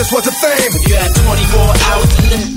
this 0.08 0.24
was 0.24 0.26
a 0.26 0.36
fame. 0.40 0.72
You 0.88 0.96
had 0.96 1.12
24 1.20 1.68
hours 1.92 2.08
to 2.16 2.22
live. 2.32 2.48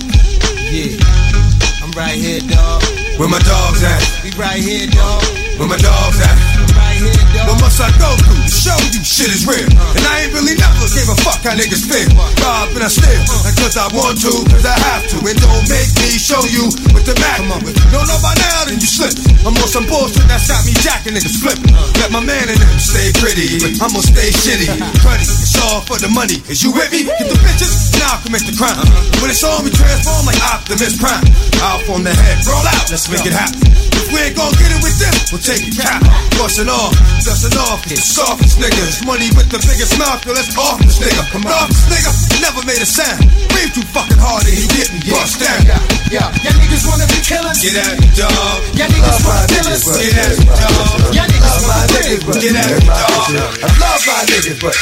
Yeah, 0.71 1.83
I'm 1.83 1.91
right 1.91 2.15
here, 2.15 2.39
dog. 2.47 2.79
Where 3.19 3.27
my 3.27 3.43
dogs 3.43 3.83
at? 3.83 3.99
We 4.23 4.31
right 4.39 4.63
here, 4.63 4.87
dog. 4.87 5.19
Where 5.59 5.67
my 5.67 5.75
dogs 5.75 6.15
at? 6.23 6.37
Right 6.79 6.95
here, 6.95 7.11
dog. 7.35 7.51
What 7.51 7.57
must 7.59 7.83
I 7.83 7.91
go 7.99 8.15
through 8.23 8.39
to 8.39 8.51
show 8.51 8.77
you 8.95 9.03
shit 9.03 9.27
is 9.35 9.43
real? 9.43 9.67
Uh. 9.75 9.97
And 9.99 10.03
I 10.07 10.23
ain't 10.23 10.33
really 10.33 10.55
never 10.55 10.87
gave 10.95 11.11
a 11.11 11.17
fuck 11.27 11.43
how 11.43 11.51
niggas 11.51 11.83
feel. 11.83 12.07
Rob 12.39 12.71
and 12.71 12.87
I 12.87 12.89
steal, 12.89 13.19
uh. 13.19 13.47
and 13.47 13.55
cause 13.59 13.75
I 13.75 13.91
want 13.91 14.23
to, 14.23 14.31
cause 14.47 14.63
I 14.63 14.77
have 14.87 15.03
to. 15.11 15.17
It 15.27 15.35
don't 15.43 15.65
make 15.67 15.91
me 15.99 16.15
show 16.15 16.39
you 16.47 16.71
with 16.95 17.03
the 17.03 17.19
Mac. 17.19 17.43
If 17.67 17.75
you 17.75 17.91
don't 17.91 18.07
know 18.07 18.21
by 18.23 18.31
now, 18.39 18.63
then 18.63 18.79
you 18.79 18.87
slip. 18.87 19.11
I'm 19.43 19.57
on 19.59 19.67
some 19.67 19.83
bullshit 19.91 20.23
that's 20.31 20.47
got 20.47 20.63
me 20.63 20.71
jacking 20.79 21.19
niggas 21.19 21.35
flipping. 21.35 21.75
Uh. 21.75 21.83
Let 21.99 22.15
my 22.15 22.23
man 22.23 22.47
in 22.47 22.55
them 22.55 22.79
stay 22.79 23.11
pretty, 23.19 23.59
but 23.59 23.75
I'm 23.83 23.91
gonna 23.91 24.07
stay 24.07 24.31
shitty. 24.31 24.71
Cruddy, 25.03 25.27
it's 25.27 25.40
all 25.69 25.81
for 25.81 25.97
the 25.97 26.09
money. 26.09 26.41
Is 26.49 26.63
you 26.63 26.71
with 26.71 26.91
me? 26.91 27.03
Get 27.05 27.29
the 27.29 27.37
bitches, 27.39 27.93
now 27.99 28.17
commit 28.23 28.43
the 28.45 28.55
crime. 28.57 28.77
When 29.21 29.29
it's 29.29 29.43
on, 29.43 29.63
we 29.63 29.71
transform 29.71 30.25
like 30.25 30.41
Optimus 30.41 30.97
Prime. 30.97 31.25
Out 31.61 31.87
on 31.89 32.03
the 32.03 32.13
head, 32.13 32.45
roll 32.45 32.65
out, 32.65 32.89
let's 32.89 33.09
make 33.09 33.25
it 33.25 33.33
happen. 33.33 33.70
We 34.09 34.17
ain't 34.25 34.35
gonna 34.35 34.57
get 34.57 34.73
it 34.73 34.81
with 34.81 34.97
them, 34.97 35.13
we'll 35.29 35.43
take 35.43 35.61
it 35.61 35.77
cap. 35.77 36.01
Bustin' 36.41 36.69
off, 36.71 36.97
dustin' 37.21 37.53
off, 37.61 37.85
the 37.85 37.95
softest 37.95 38.57
niggas. 38.57 39.05
Money 39.05 39.29
with 39.37 39.53
the 39.53 39.61
biggest 39.61 39.93
mouth, 40.01 40.25
yo, 40.25 40.33
let's 40.33 40.49
off 40.57 40.81
this 40.81 40.97
nigga. 40.97 41.21
Come 41.29 41.45
off 41.45 41.69
this 41.69 41.85
nigga, 41.91 42.11
never 42.41 42.65
made 42.65 42.81
a 42.81 42.89
sound. 42.89 43.21
Breathe 43.53 43.73
too 43.77 43.85
fucking 43.93 44.17
hard 44.17 44.41
and 44.49 44.57
he 44.57 44.65
didn't 44.73 45.05
bust 45.05 45.37
down. 45.37 45.61
Yeah, 46.09 46.27
y'all 46.43 46.57
niggas 46.57 46.83
wanna 46.89 47.07
be 47.07 47.19
killers. 47.21 47.61
Get 47.61 47.77
at 47.77 47.95
me, 48.01 48.07
dog. 48.17 48.31
Y'all 48.75 48.89
niggas 48.89 49.21
wanna 49.23 49.47
kill 49.47 49.67
us. 49.69 49.85
Get 49.85 50.17
at 50.17 50.35
me, 50.35 50.45
dog. 50.49 51.15
Y'all 51.15 51.29
niggas 51.29 51.57
wanna 51.61 51.87
quit. 51.87 52.41
Get 52.41 52.55
at 52.57 52.67
me, 52.75 52.87
dog. 52.89 53.31
I 53.61 53.69
love 53.79 54.01
my 54.07 54.19
niggas, 54.27 54.59
but 54.59 54.75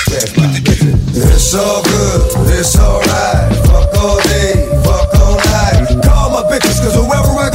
It's 1.20 1.54
all 1.54 1.84
good, 1.84 2.22
it's 2.58 2.78
alright. 2.80 3.52
Fuck 3.68 3.94
all 4.00 4.18
day, 4.26 4.54
fuck 4.82 5.14
all 5.22 5.38
night. 5.38 6.02
Call 6.02 6.30
my 6.32 6.44
bitches, 6.50 6.82
cause 6.82 6.98
wherever 6.98 7.34
I 7.38 7.49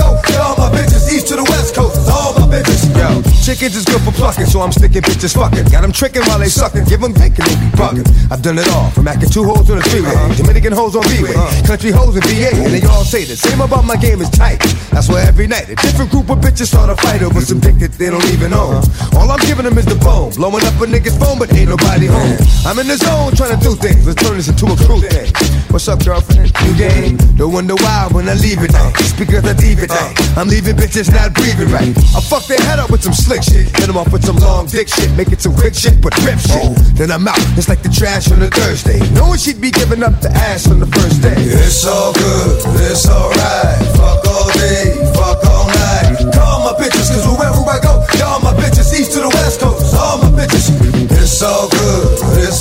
chickens 3.45 3.76
is 3.76 3.84
good 3.84 4.01
for 4.01 4.12
plucking, 4.12 4.47
so 4.49 4.64
I'm 4.64 4.72
sticking 4.72 5.05
bitches 5.05 5.36
fucking. 5.36 5.68
Got 5.68 5.82
them 5.82 5.92
tricking 5.92 6.24
while 6.24 6.38
they 6.40 6.49
sucking, 6.49 6.88
give 6.88 7.05
them 7.05 7.12
bacon, 7.12 7.45
they 7.45 7.57
be 7.61 7.68
bugging. 7.76 8.09
I've 8.32 8.40
done 8.40 8.57
it 8.57 8.66
all, 8.72 8.88
from 8.90 9.07
acting 9.07 9.28
two 9.28 9.45
hoes 9.45 9.68
on 9.68 9.76
the 9.76 9.84
freeway, 9.84 10.09
uh-huh. 10.09 10.32
Dominican 10.40 10.72
hoes 10.72 10.97
on 10.97 11.05
B-way, 11.12 11.36
uh-huh. 11.36 11.66
country 11.68 11.92
hoes 11.92 12.16
in 12.16 12.24
VA, 12.24 12.57
and 12.57 12.72
they 12.72 12.80
all 12.88 13.05
say 13.05 13.24
the 13.24 13.36
same 13.36 13.61
about 13.61 13.84
my 13.84 13.97
game 13.97 14.22
is 14.24 14.30
tight. 14.30 14.64
That's 14.97 15.12
why 15.12 15.20
every 15.28 15.47
night 15.47 15.68
a 15.68 15.76
different 15.76 16.11
group 16.11 16.30
of 16.30 16.38
bitches 16.40 16.72
start 16.72 16.88
a 16.88 16.97
fight 16.97 17.20
over 17.20 17.40
some 17.42 17.61
dick 17.61 17.76
that 17.84 17.92
they 17.92 18.09
don't 18.09 18.24
even 18.32 18.55
own. 18.55 18.80
Uh-huh. 18.80 19.20
All 19.20 19.30
I'm 19.30 19.40
giving 19.45 19.68
them 19.68 19.76
is 19.76 19.84
the 19.84 20.01
bone, 20.01 20.32
blowing 20.32 20.64
up 20.64 20.80
a 20.80 20.88
nigga's 20.88 21.18
phone, 21.20 21.38
but 21.38 21.53
ain't 21.53 21.68
nobody 21.68 22.09
home. 22.09 22.40
I'm 22.64 22.80
in 22.80 22.88
the 22.88 22.97
zone 22.97 23.36
trying 23.36 23.53
to 23.53 23.61
do 23.61 23.76
things, 23.76 24.09
let's 24.09 24.24
turn 24.24 24.40
this 24.40 24.49
into 24.49 24.72
a 24.72 24.76
crew 24.88 25.05
thing. 25.05 25.28
What's 25.75 25.91
up, 25.91 26.07
girlfriend? 26.07 26.55
New 26.62 26.79
game? 26.79 27.18
Don't 27.35 27.51
wonder 27.51 27.75
why 27.75 28.07
when 28.14 28.29
I 28.29 28.39
leave 28.39 28.62
it 28.62 28.70
night. 28.70 28.95
It's 29.03 29.11
because 29.11 29.43
I 29.43 29.59
leave 29.59 29.83
it 29.83 29.91
night. 29.91 30.14
I'm 30.39 30.47
leaving 30.47 30.79
bitches 30.79 31.11
not 31.11 31.35
breathing 31.35 31.66
right. 31.75 31.91
I 32.14 32.22
fuck 32.22 32.47
their 32.47 32.62
head 32.62 32.79
up 32.79 32.95
with 32.95 33.03
some 33.03 33.12
slick 33.12 33.43
shit, 33.43 33.75
hit 33.75 33.91
them 33.91 33.99
off 33.99 34.12
with 34.12 34.22
some 34.22 34.37
long 34.37 34.70
dick 34.70 34.87
shit, 34.87 35.11
make 35.18 35.35
it 35.35 35.43
some 35.43 35.53
quick 35.53 35.75
shit, 35.75 36.01
but 36.01 36.14
rip 36.22 36.39
shit. 36.39 36.62
Then 36.95 37.11
I'm 37.11 37.27
out, 37.27 37.43
it's 37.59 37.68
like 37.68 37.83
the 37.83 37.91
trash 37.91 38.31
on 38.31 38.41
a 38.41 38.47
Thursday. 38.55 39.03
Knowing 39.18 39.37
she'd 39.43 39.61
be 39.61 39.72
giving 39.72 40.05
up 40.05 40.14
the 40.22 40.31
ass 40.31 40.70
on 40.70 40.79
the 40.79 40.87
first 40.87 41.18
day. 41.27 41.35
It's 41.35 41.83
all 41.85 42.14
good, 42.14 42.62
it's 42.87 43.11
alright. 43.11 43.83
Fuck 43.99 44.22
all 44.31 44.47
day, 44.55 44.95
fuck 45.11 45.43
all 45.43 45.66
night. 45.66 46.22
Call 46.39 46.70
my 46.70 46.79
bitches, 46.79 47.11
cause 47.11 47.27
wherever 47.27 47.66
I 47.66 47.83
go, 47.83 47.99
y'all 48.22 48.39
my 48.47 48.55
bitches, 48.62 48.95
east 48.95 49.11
to 49.18 49.27
the 49.27 49.33
west 49.43 49.59
coast, 49.59 49.91
all 49.99 50.22
my 50.22 50.31
bitches. 50.39 50.70
It's 51.11 51.43
all 51.43 51.66
good, 51.66 52.47
it's 52.47 52.53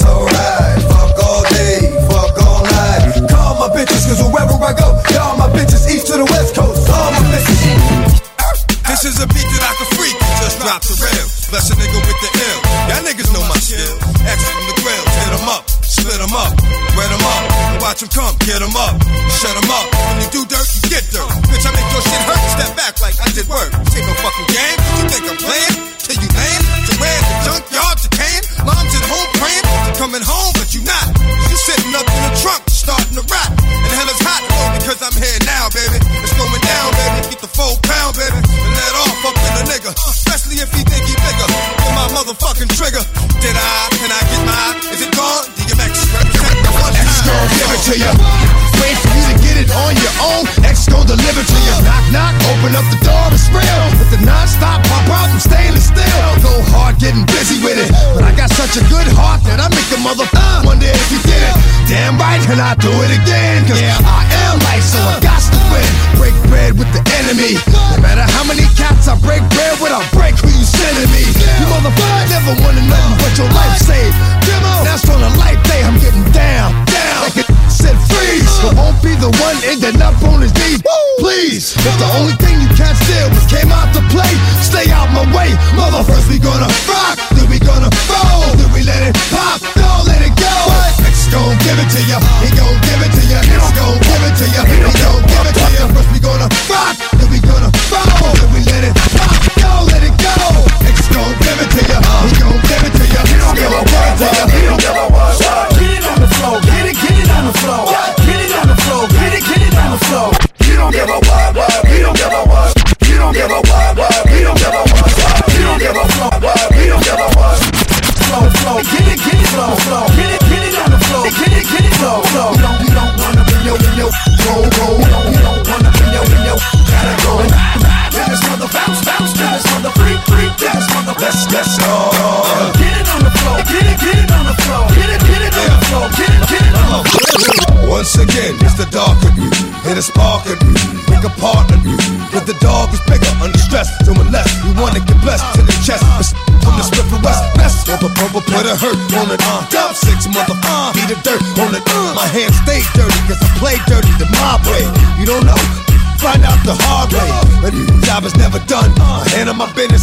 Do 62.79 62.89
it 62.89 63.21
again. 63.21 63.42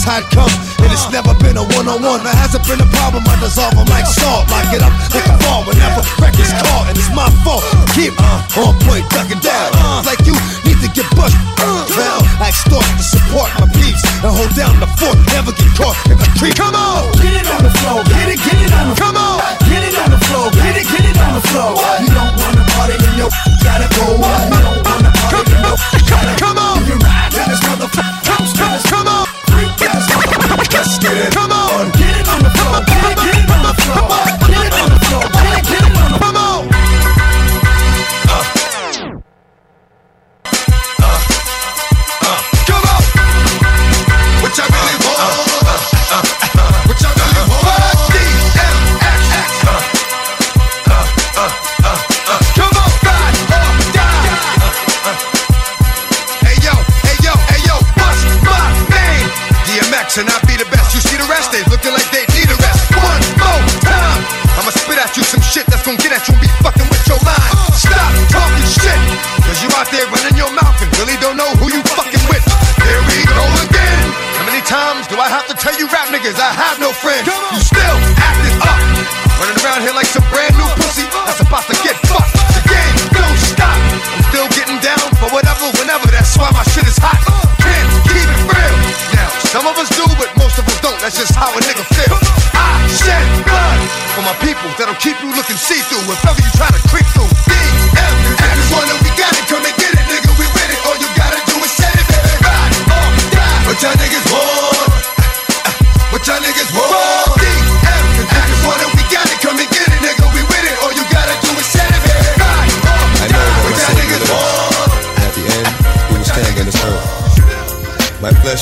Business 0.01 0.05
how 0.05 0.21
it 0.21 0.29
come. 0.33 0.53
And 0.85 0.91
it's 0.93 1.09
never 1.13 1.35
been 1.41 1.57
a 1.57 1.65
one 1.77 1.89
on 1.89 2.03
one. 2.03 2.25
There 2.25 2.33
hasn't 2.33 2.65
been 2.67 2.81
a 2.81 2.89
problem. 2.89 3.25
I 3.29 3.37
dissolve 3.41 3.75
them 3.77 3.87
like 3.89 4.07
salt. 4.07 4.49
Lock 4.49 4.73
it 4.73 4.83
up 4.83 4.93
like 5.13 5.29
a 5.29 5.37
ball 5.45 5.65
whenever 5.69 6.03
record's 6.21 6.53
caught. 6.65 6.89
And 6.89 6.97
it's 6.97 7.13
my 7.13 7.29
fault. 7.45 7.65
Keep 7.93 8.17
uh, 8.17 8.65
on 8.65 8.75
point, 8.87 9.05
ducking 9.11 9.41
down. 9.41 9.71
Like 10.05 10.21
you 10.25 10.35
need 10.65 10.81
to 10.81 10.89
get 10.93 11.07
busted. 11.17 11.41
Uh, 11.61 11.85
down. 11.93 12.25
I 12.41 12.49
extort 12.49 12.85
to 12.85 13.05
support 13.05 13.49
my 13.61 13.69
peeps. 13.77 14.01
And 14.25 14.33
hold 14.33 14.53
down 14.57 14.81
the 14.81 14.89
fort. 14.97 15.17
Never 15.33 15.53
get 15.53 15.71
caught 15.77 15.97
if 16.09 16.17
I 16.17 16.29
creep. 16.41 16.57
Come 16.57 16.75
on. 16.75 17.13
Get 17.21 17.37
it 17.37 17.47
on 17.51 17.63
the 17.65 17.73
floor, 17.85 18.01
get 18.05 18.29
it, 18.33 18.41
get 18.41 18.57
it 18.57 18.73
on 18.73 18.91
the 18.91 18.97
Come 18.97 19.17
on. 19.17 19.41
Get 19.69 19.85
it 19.85 19.97
on 19.97 20.11
the 20.11 20.21
floor, 20.29 20.51
get 20.57 20.77
it, 20.77 20.87
get 20.89 21.05
it 21.05 21.17
on 21.21 21.37
the 21.37 21.45
floor. 21.53 21.77
You 22.01 22.11
don't 22.11 22.35
wanna 22.41 22.65
party, 22.73 22.97
then 22.97 23.15
you 23.21 23.29
gotta 23.63 23.89
go. 23.97 24.17
You 24.17 24.61
don't 24.65 24.90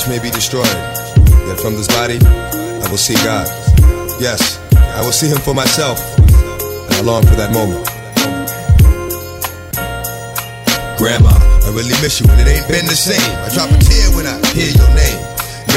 may 0.09 0.17
be 0.17 0.33
destroyed, 0.33 0.65
yet 1.45 1.61
from 1.61 1.77
this 1.77 1.85
body 1.87 2.17
I 2.25 2.87
will 2.89 2.97
see 2.97 3.13
God. 3.21 3.45
Yes, 4.17 4.57
I 4.73 5.05
will 5.05 5.13
see 5.13 5.29
Him 5.29 5.37
for 5.37 5.53
myself, 5.53 6.01
and 6.17 6.93
I 6.97 7.01
long 7.05 7.21
for 7.21 7.37
that 7.37 7.53
moment. 7.53 7.85
Grandma, 10.97 11.29
I 11.29 11.69
really 11.77 11.93
miss 12.01 12.17
you, 12.17 12.25
and 12.25 12.41
it 12.41 12.49
ain't 12.49 12.65
been 12.65 12.89
the 12.89 12.97
same. 12.97 13.21
I 13.21 13.53
drop 13.53 13.69
a 13.69 13.77
tear 13.77 14.09
when 14.17 14.25
I 14.25 14.33
hear 14.49 14.73
your 14.73 14.89
name. 14.97 15.21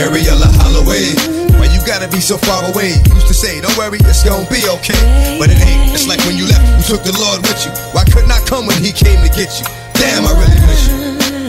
Mariella 0.01 0.49
Holloway, 0.65 1.13
why 1.61 1.69
you 1.69 1.85
gotta 1.85 2.09
be 2.09 2.25
so 2.25 2.41
far 2.41 2.65
away? 2.73 2.97
Used 3.13 3.29
to 3.29 3.37
say, 3.37 3.61
don't 3.61 3.77
worry, 3.77 4.01
it's 4.01 4.25
gonna 4.25 4.49
be 4.49 4.65
okay. 4.81 4.97
But 5.37 5.53
it 5.53 5.61
ain't, 5.61 5.93
it's 5.93 6.09
like 6.09 6.25
when 6.25 6.41
you 6.41 6.49
left, 6.49 6.65
you 6.81 6.97
took 6.97 7.05
the 7.05 7.13
Lord 7.21 7.45
with 7.45 7.61
you. 7.69 7.73
Why 7.93 8.09
couldn't 8.09 8.33
I 8.33 8.41
come 8.49 8.65
when 8.65 8.81
He 8.81 8.97
came 8.97 9.21
to 9.21 9.29
get 9.29 9.53
you? 9.61 9.69
Damn, 9.93 10.25
I 10.25 10.33
really 10.41 10.61
miss 10.65 10.89
you. 10.89 10.97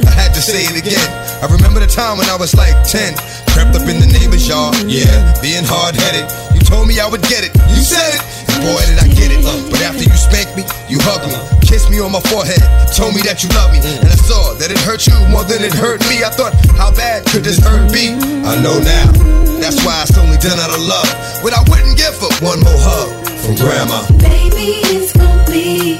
I 0.03 0.11
had 0.11 0.35
to 0.35 0.43
say 0.43 0.67
it 0.67 0.75
again. 0.75 1.22
I 1.43 1.51
remember 1.51 1.83
the 1.83 1.91
time 1.91 2.15
when 2.15 2.31
I 2.31 2.39
was 2.39 2.55
like 2.55 2.71
10. 2.87 3.19
Crept 3.51 3.75
up 3.75 3.83
in 3.83 3.99
the 3.99 4.07
neighbor's 4.07 4.47
yard, 4.47 4.79
yeah, 4.87 5.11
being 5.43 5.67
hard 5.67 5.91
headed. 5.91 6.23
You 6.55 6.63
told 6.63 6.87
me 6.87 7.03
I 7.03 7.07
would 7.11 7.19
get 7.27 7.43
it. 7.43 7.51
You 7.67 7.83
said 7.83 8.15
it. 8.15 8.23
And 8.47 8.63
boy, 8.63 8.79
did 8.87 8.95
I 9.03 9.11
get 9.11 9.27
it. 9.27 9.43
Uh, 9.43 9.51
but 9.67 9.83
after 9.83 10.07
you 10.07 10.15
spanked 10.15 10.55
me, 10.55 10.63
you 10.87 11.03
hugged 11.03 11.27
me, 11.27 11.35
kissed 11.59 11.91
me 11.91 11.99
on 11.99 12.15
my 12.15 12.23
forehead, 12.31 12.63
told 12.95 13.11
me 13.11 13.19
that 13.27 13.43
you 13.43 13.51
love 13.51 13.75
me. 13.75 13.83
And 13.83 14.07
I 14.07 14.15
saw 14.15 14.55
that 14.55 14.71
it 14.71 14.79
hurt 14.87 15.03
you 15.03 15.19
more 15.27 15.43
than 15.43 15.59
it 15.67 15.75
hurt 15.75 15.99
me. 16.07 16.23
I 16.23 16.31
thought, 16.31 16.55
how 16.79 16.95
bad 16.95 17.27
could 17.27 17.43
this 17.43 17.59
hurt 17.59 17.91
be? 17.91 18.15
I 18.47 18.55
know 18.63 18.79
now. 18.79 19.11
That's 19.59 19.83
why 19.83 19.99
it's 20.07 20.15
only 20.15 20.39
done 20.39 20.63
out 20.63 20.71
of 20.71 20.79
love. 20.79 21.11
What 21.43 21.51
I 21.51 21.59
wouldn't 21.67 21.99
give 21.99 22.15
for 22.15 22.31
one 22.39 22.63
more 22.63 22.79
hug 22.87 23.11
from 23.43 23.59
grandma. 23.59 23.99
Baby, 24.15 24.79
it's 24.95 25.11
gonna 25.11 25.43
be. 25.51 25.99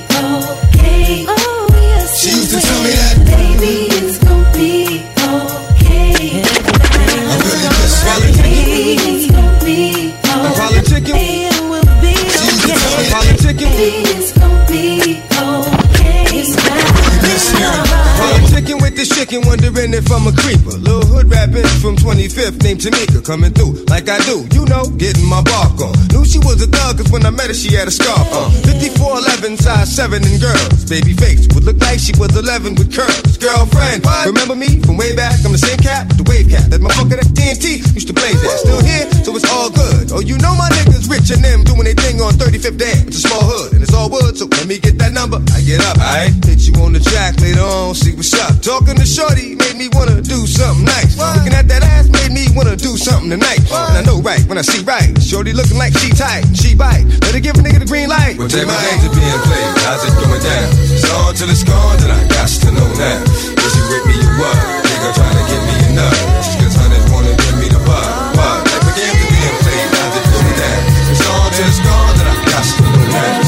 With 19.38 19.61
this 19.61 19.62
wondering 19.84 20.03
if 20.03 20.11
I'm 20.11 20.27
a 20.27 20.31
creeper. 20.31 20.75
Little 20.79 21.05
hood 21.05 21.27
rap 21.29 21.49
bitch 21.49 21.67
from 21.81 21.95
25th 21.95 22.63
named 22.63 22.79
Tamika 22.79 23.19
coming 23.25 23.51
through 23.51 23.84
like 23.91 24.07
I 24.07 24.19
do, 24.23 24.47
you 24.55 24.63
know, 24.65 24.88
getting 24.95 25.27
my 25.27 25.43
bark 25.43 25.75
on. 25.81 25.91
Knew 26.15 26.23
she 26.23 26.39
was 26.39 26.63
a 26.63 26.67
thug, 26.67 26.97
cause 26.97 27.11
when 27.11 27.25
I 27.25 27.31
met 27.31 27.47
her, 27.47 27.53
she 27.53 27.73
had 27.75 27.88
a 27.88 27.91
scarf 27.91 28.23
on. 28.31 28.51
5411, 28.63 29.57
size 29.57 29.91
7 29.91 30.23
and 30.23 30.39
girls. 30.39 30.88
Baby 30.88 31.13
face 31.13 31.47
would 31.53 31.63
look 31.67 31.79
like 31.84 31.99
she 31.99 32.13
was 32.15 32.31
11 32.31 32.75
with 32.75 32.95
curves. 32.95 33.38
Girlfriend, 33.38 34.05
remember 34.25 34.55
me 34.55 34.79
from 34.79 34.95
way 34.95 35.15
back? 35.15 35.36
I'm 35.43 35.51
the 35.51 35.59
same 35.59 35.79
cat 35.79 36.07
with 36.07 36.23
the 36.23 36.27
wave 36.31 36.47
cat. 36.47 36.71
That 36.71 36.79
motherfucker 36.79 37.19
that 37.19 37.27
TNT 37.36 37.84
used 37.91 38.07
to 38.07 38.15
blaze 38.15 38.39
that. 38.39 38.59
Still 38.63 38.81
here, 38.84 39.07
so 39.23 39.36
it's 39.36 39.49
all 39.51 39.69
good. 39.69 40.15
Oh, 40.15 40.23
you 40.23 40.38
know 40.39 40.55
my 40.55 40.69
niggas 40.79 41.11
rich 41.11 41.27
and 41.31 41.43
them 41.43 41.63
doing 41.67 41.84
their 41.84 41.97
thing 41.97 42.21
on 42.23 42.34
35th 42.39 42.79
Dam. 42.79 43.07
It's 43.11 43.19
a 43.19 43.27
small 43.27 43.43
hood 43.43 43.73
and 43.73 43.84
it's 43.84 43.93
all 43.93 44.07
wood, 44.07 44.38
so 44.38 44.47
let 44.47 44.67
me 44.67 44.79
get 44.79 44.97
that 45.03 45.11
number. 45.11 45.43
I 45.51 45.59
get 45.61 45.84
up, 45.84 45.97
I 45.99 46.31
hit 46.47 46.63
you 46.67 46.73
on 46.79 46.93
the 46.93 47.03
track 47.03 47.36
later 47.41 47.61
on, 47.61 47.95
see 47.95 48.15
what's 48.15 48.34
up. 48.34 48.61
Talking 48.63 48.95
to 48.95 49.05
Shorty 49.05 49.59
made 49.74 49.89
me 49.89 49.97
wanna 49.97 50.21
do 50.21 50.45
something 50.45 50.86
nice. 50.86 51.17
Looking 51.17 51.53
at 51.53 51.67
that 51.67 51.82
ass 51.82 52.05
made 52.09 52.30
me 52.30 52.45
wanna 52.53 52.76
do 52.76 52.93
something 52.97 53.30
tonight. 53.30 53.59
And 53.89 53.97
I 53.97 54.01
know 54.05 54.21
right 54.21 54.41
when 54.45 54.57
I 54.57 54.61
see 54.61 54.84
right. 54.86 55.09
Shorty 55.17 55.53
looking 55.53 55.78
like 55.78 55.97
she 55.97 56.13
tight, 56.13 56.45
she 56.53 56.76
bite. 56.76 57.09
Better 57.21 57.39
give 57.39 57.57
a 57.57 57.61
nigga 57.65 57.80
the 57.82 57.89
green 57.89 58.09
light. 58.09 58.38
Well, 58.38 58.49
take 58.49 58.67
my 58.69 58.78
games 58.86 59.01
are 59.01 59.15
being 59.17 59.41
played. 59.41 59.69
How's 59.82 60.05
it 60.05 60.13
going 60.13 60.41
down? 60.41 60.67
It's 60.93 61.09
on 61.09 61.34
till 61.34 61.49
it's 61.49 61.65
gone, 61.65 61.97
then 61.97 62.11
I 62.13 62.21
got 62.30 62.49
to 62.49 62.69
know 62.69 62.89
now. 63.01 63.17
Is 63.26 63.74
you 63.74 63.84
with 63.89 64.05
me, 64.05 64.15
you 64.21 64.32
what? 64.38 64.57
Nigga 64.86 65.09
trying 65.17 65.38
to 65.41 65.45
get 65.49 65.61
me 65.65 65.76
enough. 65.89 66.17
Just 66.45 66.57
cause 66.61 66.76
hunters 66.78 67.05
wanna 67.09 67.34
give 67.34 67.57
me 67.57 67.67
the 67.74 67.82
buck. 67.82 68.05
Buck. 68.38 68.61
Take 68.69 68.84
my 68.86 68.93
games 68.93 69.17
are 69.26 69.32
being 69.34 69.57
played. 69.65 69.89
How's 69.89 70.15
it 70.21 70.26
going 70.30 70.57
down? 70.61 70.82
It's 71.09 71.24
on 71.26 71.49
till 71.49 71.65
it's 71.65 71.82
gone, 71.82 72.13
then 72.21 72.28
I 72.30 72.36
got 72.45 72.61
to 72.61 72.78
know 72.78 73.09
now. 73.09 73.42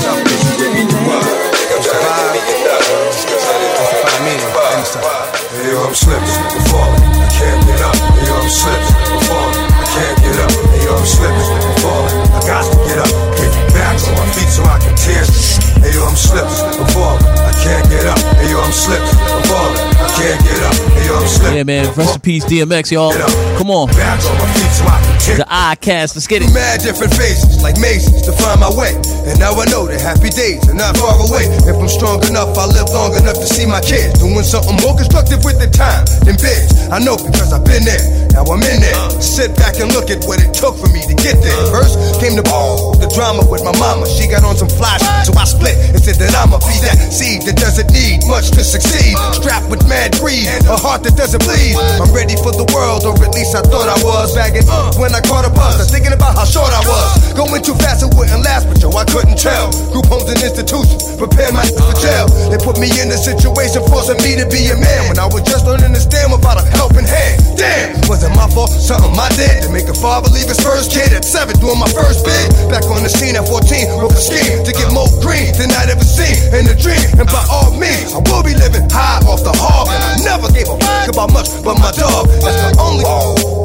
Yo, 5.75 5.87
I'm 5.87 5.93
slipping, 5.93 6.29
I'm 6.29 6.61
falling, 6.71 7.03
I 7.03 7.27
can't 7.37 7.67
get 7.67 7.81
up. 7.81 7.95
Yo, 8.25 8.33
I'm 8.35 8.49
slipping, 8.49 8.95
I'm 9.11 9.21
falling, 9.27 9.67
I 9.71 9.85
can't 9.93 10.17
get 10.23 10.37
up. 10.39 10.51
Yo, 10.85 10.95
I'm 10.95 11.05
slipping, 11.05 11.49
I'm 11.51 11.75
falling, 11.83 12.15
I 12.31 12.47
got 12.47 12.63
to 12.71 12.77
get 12.87 12.97
up. 12.99 13.64
Back 13.95 14.11
on 14.11 14.15
my 14.19 14.27
feet 14.35 14.51
so 14.51 14.63
I 14.67 14.75
can 14.79 14.91
tear. 14.99 15.23
Hey, 15.79 15.95
yo, 15.95 16.03
I'm 16.03 16.19
slipping, 16.19 16.51
I'm 16.51 16.89
falling, 16.91 17.23
I 17.23 17.53
can't 17.63 17.85
get 17.87 18.03
up. 18.03 18.19
Hey, 18.35 18.51
yo, 18.51 18.59
I'm 18.59 18.75
slipping, 18.75 19.07
I'm 19.07 19.43
falling, 19.47 19.79
I 19.95 20.09
can't 20.19 20.39
get 20.43 20.59
up. 20.67 20.75
Hey, 20.99 21.05
yo, 21.07 21.15
I'm 21.15 21.27
slipping. 21.31 21.55
Yeah, 21.55 21.63
man. 21.63 21.85
Rest 21.95 22.15
in 22.15 22.21
peace, 22.21 22.43
DMX, 22.43 22.91
y'all. 22.91 23.15
Come 23.55 23.71
on. 23.71 23.87
Back 23.95 24.19
on 24.27 24.35
my 24.35 24.49
feet 24.51 24.73
so 24.75 24.83
I 24.83 24.99
can 24.99 25.37
The 25.39 25.47
eye 25.47 25.77
cast, 25.79 26.19
let's 26.19 26.27
get 26.27 26.43
it. 26.43 26.51
Mad 26.51 26.81
different 26.83 27.13
faces, 27.15 27.63
like 27.63 27.79
mazes, 27.79 28.19
to 28.27 28.35
find 28.35 28.59
my 28.59 28.67
way. 28.75 28.99
And 29.31 29.39
now 29.39 29.55
I 29.55 29.63
know 29.71 29.87
that 29.87 30.01
happy 30.03 30.27
days 30.27 30.59
are 30.67 30.75
not 30.75 30.97
far 30.99 31.15
away. 31.15 31.47
If 31.63 31.79
I'm 31.79 31.87
strong 31.87 32.19
enough, 32.27 32.51
I'll 32.59 32.67
live 32.75 32.91
long 32.91 33.15
enough 33.15 33.39
to 33.39 33.47
see 33.47 33.63
my 33.63 33.79
kids 33.79 34.19
doing 34.19 34.43
something 34.43 34.75
more 34.83 34.97
constructive 34.97 35.45
with 35.47 35.55
the 35.55 35.71
time 35.71 36.03
than 36.27 36.35
biz. 36.35 36.67
I 36.91 36.99
know 36.99 37.15
because 37.15 37.55
I've 37.55 37.63
been 37.63 37.87
there. 37.87 38.03
Now 38.35 38.43
I'm 38.43 38.59
in 38.59 38.83
there. 38.83 38.99
Sit 39.23 39.55
back 39.55 39.79
and 39.79 39.93
look 39.95 40.11
at 40.11 40.25
what 40.27 40.43
it 40.43 40.51
took 40.51 40.75
for 40.75 40.91
me 40.91 40.99
to 41.07 41.15
get 41.15 41.39
there. 41.39 41.61
First 41.71 41.95
came 42.19 42.35
the 42.35 42.43
ball, 42.43 42.97
the 42.99 43.07
drama 43.15 43.47
with 43.47 43.63
my 43.63 43.71
mama. 43.85 44.09
She 44.09 44.25
got 44.25 44.41
on 44.41 44.57
some 44.57 44.69
flash, 44.69 45.01
so 45.21 45.31
I 45.37 45.45
split 45.45 45.77
and 45.93 46.01
said 46.01 46.17
that 46.17 46.33
I'ma 46.33 46.57
be 46.65 46.75
that 46.81 46.97
seed 47.13 47.45
that 47.45 47.61
doesn't 47.61 47.93
need 47.93 48.25
much 48.25 48.49
to 48.57 48.65
succeed. 48.65 49.13
Strapped 49.37 49.69
with 49.69 49.85
mad 49.85 50.17
greed, 50.17 50.49
a 50.65 50.77
heart 50.77 51.05
that 51.05 51.13
doesn't 51.13 51.45
bleed. 51.45 51.77
I'm 52.01 52.09
ready 52.09 52.33
for 52.41 52.49
the 52.49 52.65
world, 52.73 53.05
or 53.05 53.13
at 53.21 53.31
least 53.37 53.53
I 53.53 53.61
thought 53.61 53.85
I 53.85 53.97
was. 54.01 54.33
Bagging 54.33 54.65
uh, 54.65 54.97
when 54.97 55.13
I 55.13 55.21
caught 55.21 55.45
a 55.45 55.53
buzz, 55.53 55.77
I'm 55.77 55.89
thinking 55.89 56.13
about 56.17 56.33
how 56.33 56.49
short 56.49 56.73
I 56.73 56.81
was. 56.81 57.33
Going 57.37 57.61
too 57.61 57.77
fast, 57.77 58.01
it 58.01 58.09
wouldn't 58.17 58.41
last, 58.41 58.65
but 58.65 58.81
yo, 58.81 58.89
I 58.97 59.05
couldn't 59.05 59.37
tell. 59.37 59.69
Group 59.93 60.09
homes 60.09 60.25
and 60.31 60.41
institutions 60.41 61.05
prepare 61.21 61.53
my 61.53 61.63
for 61.77 61.93
jail. 62.01 62.25
They 62.49 62.57
put 62.57 62.81
me 62.81 62.89
in 62.97 63.11
a 63.11 63.19
situation 63.19 63.85
forcing 63.91 64.17
me 64.25 64.39
to 64.39 64.47
be 64.49 64.71
a 64.71 64.77
man 64.77 65.01
when 65.11 65.17
I 65.19 65.27
was 65.29 65.43
just 65.45 65.67
learning 65.67 65.93
to 65.93 66.01
stand 66.01 66.31
without 66.31 66.57
a 66.57 66.65
helping 66.73 67.05
hand. 67.05 67.37
Damn, 67.59 68.01
was 68.07 68.23
it 68.23 68.33
my 68.33 68.47
fault? 68.49 68.71
Something 68.71 69.13
I 69.13 69.29
did 69.35 69.67
to 69.67 69.69
make 69.69 69.87
a 69.91 69.97
father 69.97 70.31
leave 70.31 70.47
his 70.47 70.59
first 70.59 70.91
kid 70.91 71.11
at 71.13 71.23
seven, 71.23 71.55
doing 71.59 71.79
my 71.79 71.89
first 71.91 72.23
bid. 72.23 72.47
Back 72.71 72.87
on 72.87 73.03
the 73.03 73.11
scene 73.11 73.35
at 73.35 73.47
14, 73.47 73.74
wrote 73.99 74.15
a 74.15 74.21
scheme 74.21 74.63
to 74.63 74.71
get 74.71 74.87
more 74.95 75.09
green 75.19 75.51
than 75.59 75.71
I'd 75.75 75.91
ever 75.91 76.05
seen 76.05 76.37
in 76.55 76.63
a 76.71 76.75
dream. 76.75 77.03
And 77.19 77.27
by 77.27 77.43
all 77.51 77.75
means, 77.75 78.15
I 78.15 78.23
will 78.31 78.43
be 78.43 78.55
living 78.55 78.87
high 78.87 79.19
off 79.27 79.43
the 79.43 79.51
hog. 79.51 79.91
And 79.91 79.99
I 79.99 80.13
never 80.23 80.47
gave 80.55 80.71
a 80.71 80.77
fuck 80.79 81.11
about 81.11 81.29
much 81.35 81.51
but 81.63 81.75
my 81.79 81.91
dog. 81.91 82.31
That's 82.39 82.55
the 82.55 82.71
only 82.79 83.03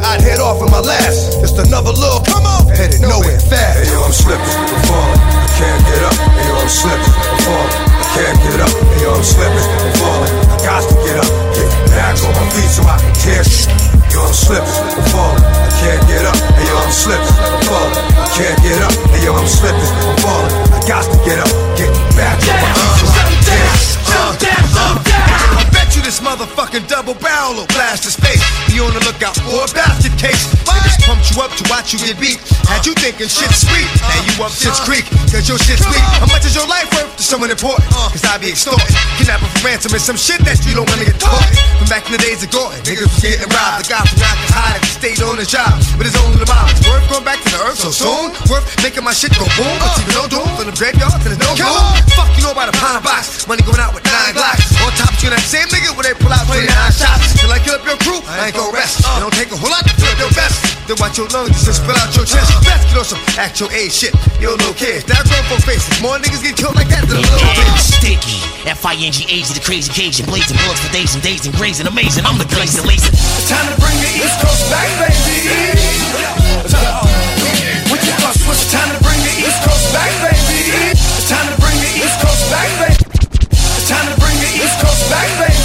I'd 0.03 0.21
head 0.21 0.41
off 0.43 0.59
in 0.59 0.71
my 0.71 0.83
last. 0.83 1.39
Just 1.39 1.59
another 1.63 1.95
little 1.95 2.23
come 2.27 2.43
on, 2.43 2.67
headed 2.75 3.03
nowhere 3.03 3.39
fast. 3.39 3.79
Hey 3.79 3.87
yo, 3.93 4.03
I'm 4.03 4.15
slipping, 4.15 4.43
I'm 4.43 4.83
falling. 4.91 5.21
I 5.23 5.47
can't 5.55 5.83
get 5.87 6.03
up. 6.03 6.17
Hey 6.19 6.47
yo, 6.49 6.55
I'm 6.59 6.69
slipping, 6.69 7.15
I'm 7.15 7.39
falling. 7.47 8.00
Can't 8.15 8.39
get 8.43 8.61
up. 8.61 8.73
Hey 8.91 9.03
yo, 9.03 9.15
I'm 9.15 9.23
slipping, 9.23 9.67
I'm 9.71 9.93
falling. 10.03 10.35
I 10.51 10.57
got 10.65 10.83
to 10.83 10.95
get 11.07 11.17
up, 11.17 11.31
get 11.55 11.69
back 11.95 12.15
on 12.27 12.33
my 12.35 12.47
feet 12.55 12.71
so 12.71 12.83
I 12.83 12.97
can 12.99 13.15
tear 13.15 13.45
shit. 13.45 13.71
Yo, 14.11 14.19
I'm 14.27 14.35
slipping, 14.35 14.77
I'm 14.99 15.07
falling. 15.15 15.45
I 15.47 15.71
can't 15.79 16.03
get 16.11 16.25
up. 16.27 16.37
Hey 16.59 16.67
yo, 16.67 16.75
I'm 16.75 16.91
slipping, 16.91 17.37
I'm 17.39 17.63
falling. 17.71 17.97
I 18.19 18.27
can't 18.35 18.59
get 18.63 18.81
up. 18.83 18.95
Hey 19.15 19.25
yo, 19.25 19.31
I'm 19.35 19.47
slipping, 19.47 19.93
I'm 20.05 20.17
falling. 20.19 20.55
I 20.75 20.79
got 20.91 21.05
to 21.07 21.19
get 21.23 21.39
up, 21.39 21.51
get 21.79 21.91
back 22.19 22.37
on 22.43 22.57
my 22.59 22.71
feet 22.75 22.99
so 22.99 23.07
I 23.09 23.23
can 23.31 23.41
tear 23.47 23.69
shit. 23.79 25.10
I 26.11 26.13
this 26.13 26.27
motherfucking 26.27 26.91
double 26.91 27.15
barrel 27.23 27.55
will 27.55 27.71
blast 27.71 28.03
his 28.03 28.19
face. 28.19 28.43
Be 28.67 28.83
on 28.83 28.91
the 28.91 29.03
lookout 29.07 29.39
for 29.47 29.63
a 29.63 29.71
basket 29.71 30.11
case. 30.19 30.43
Niggas 30.67 30.99
pumped 31.07 31.31
you 31.31 31.39
up 31.39 31.55
to 31.55 31.63
watch 31.71 31.95
you 31.95 32.03
get 32.03 32.19
beat. 32.19 32.43
Had 32.67 32.83
you 32.83 32.99
thinking 32.99 33.31
shit's 33.31 33.63
sweet. 33.63 33.87
Now 34.03 34.19
you 34.27 34.35
up 34.43 34.51
shit's 34.51 34.83
creek, 34.83 35.07
cause 35.31 35.47
your 35.47 35.55
shit's 35.63 35.87
weak. 35.87 36.03
How 36.19 36.27
much 36.27 36.43
is 36.43 36.59
your 36.59 36.67
life 36.67 36.91
worth 36.99 37.15
to 37.15 37.23
someone 37.23 37.55
important? 37.55 37.87
Cause 37.95 38.27
I 38.27 38.43
be 38.43 38.51
extorted. 38.51 38.91
Kidnapping 39.23 39.55
for 39.55 39.63
ransom 39.63 39.95
and 39.95 40.03
some 40.03 40.19
shit 40.19 40.43
that 40.51 40.59
you 40.67 40.75
don't 40.75 40.91
wanna 40.91 41.07
get 41.07 41.15
taught. 41.23 41.47
From 41.79 41.87
back 41.87 42.03
in 42.11 42.19
the 42.19 42.23
days 42.27 42.43
of 42.43 42.51
Gordon, 42.51 42.83
niggas 42.83 43.07
was 43.07 43.23
getting 43.23 43.47
robbed. 43.47 43.87
The 43.87 43.95
guy 43.95 44.03
from 44.03 44.19
his 44.19 44.51
hide 44.51 44.83
he 44.83 44.91
stayed 44.91 45.23
on 45.23 45.39
the 45.39 45.47
job. 45.47 45.79
But 45.95 46.11
it's 46.11 46.19
only 46.19 46.43
the 46.43 46.49
bomb. 46.51 46.67
It's 46.75 46.83
worth 46.91 47.07
going 47.07 47.23
back 47.23 47.39
to 47.47 47.51
the 47.55 47.63
earth 47.71 47.79
so 47.79 47.95
soon. 47.95 48.35
Worth 48.51 48.67
making 48.83 49.07
my 49.07 49.15
shit 49.15 49.31
go 49.39 49.47
boom. 49.55 49.79
But 49.79 49.95
even 50.03 50.19
no 50.19 50.27
doom 50.27 50.49
from 50.59 50.67
the 50.67 50.75
graveyard 50.75 51.23
to 51.23 51.29
the 51.31 51.39
no 51.39 51.55
room. 51.55 51.87
Fuck 52.19 52.35
you 52.35 52.43
know 52.43 52.51
about 52.51 52.67
a 52.67 52.75
pound 52.83 53.07
box. 53.07 53.47
Money 53.47 53.63
going 53.63 53.79
out 53.79 53.95
with 53.95 54.03
nine 54.11 54.35
blocks. 54.35 54.75
On 54.83 54.91
top 54.99 55.15
of 55.15 55.23
you, 55.23 55.31
that 55.31 55.47
same 55.47 55.71
nigga 55.71 56.00
when 56.01 56.09
they 56.09 56.17
pull 56.17 56.33
out 56.33 56.49
29 56.49 56.65
shots. 56.97 57.37
Till 57.37 57.53
I 57.53 57.61
kill 57.61 57.77
up 57.77 57.85
your 57.85 58.01
crew, 58.01 58.25
I 58.25 58.49
ain't 58.49 58.57
gon' 58.57 58.73
rest. 58.73 59.05
It 59.05 59.21
don't 59.21 59.37
take 59.37 59.53
a 59.53 59.59
whole 59.61 59.69
lot 59.69 59.85
to 59.85 59.93
fill 60.01 60.09
up 60.09 60.17
your 60.17 60.33
vest. 60.33 60.57
Then 60.89 60.97
watch 60.97 61.21
your 61.21 61.29
lungs 61.29 61.61
just 61.61 61.85
spill 61.85 61.93
out 61.93 62.09
your 62.17 62.25
chest. 62.25 62.49
Uh. 62.57 62.65
Best 62.65 62.89
get 62.89 62.97
on 62.97 63.05
some 63.05 63.21
actual 63.37 63.69
A 63.69 63.93
shit. 63.93 64.17
Yo, 64.41 64.57
little 64.57 64.73
kids, 64.73 65.05
that 65.13 65.29
grown 65.29 65.45
for 65.53 65.61
faces. 65.61 65.93
More 66.01 66.17
niggas 66.17 66.41
get 66.41 66.57
killed 66.57 66.73
like 66.73 66.89
that 66.89 67.05
than 67.05 67.21
a 67.21 67.25
little 67.29 67.53
kids. 67.53 68.01
Sticky. 68.01 68.41
F-I-N-G-A-G, 68.65 69.45
the 69.53 69.61
crazy 69.61 69.93
cage 69.93 70.25
Cajun. 70.25 70.33
Blazing 70.33 70.57
bullets 70.65 70.81
for 70.81 70.89
days 70.89 71.13
and 71.13 71.21
days 71.21 71.45
and 71.45 71.53
grazing. 71.61 71.85
Amazing, 71.85 72.25
I'm 72.25 72.41
the 72.41 72.49
glazing 72.49 72.89
lazy. 72.89 73.13
Time 73.45 73.69
to 73.69 73.77
bring 73.77 73.97
the 74.01 74.11
East 74.25 74.41
Coast 74.41 74.65
back, 74.73 74.89
baby. 75.05 75.53
With 77.93 78.03
your 78.09 78.17
bus, 78.25 78.41
what's 78.49 78.65
time 78.73 78.89
to 78.89 79.01
bring 79.05 79.21
the 79.21 79.35
East 79.37 79.61
Coast 79.69 79.85
back, 79.93 80.09
baby? 80.25 80.97
It's 80.97 81.29
time 81.29 81.45
to 81.45 81.57
bring 81.61 81.77
the 81.77 81.93
East 81.93 82.17
Coast 82.25 82.45
back, 82.49 82.73
baby. 82.81 83.05
It's 83.77 83.89
time 83.93 84.09
to 84.09 84.17
bring 84.17 84.37
the 84.41 84.51
East 84.65 84.81
Coast 84.81 85.05
back, 85.13 85.29
baby. 85.37 85.60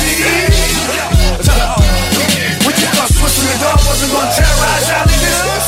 Dog 4.05 4.13
wasn't 4.13 4.13
gonna 4.13 4.33
terrorize 4.37 4.85
y'all 4.89 5.05
niggas? 5.09 5.65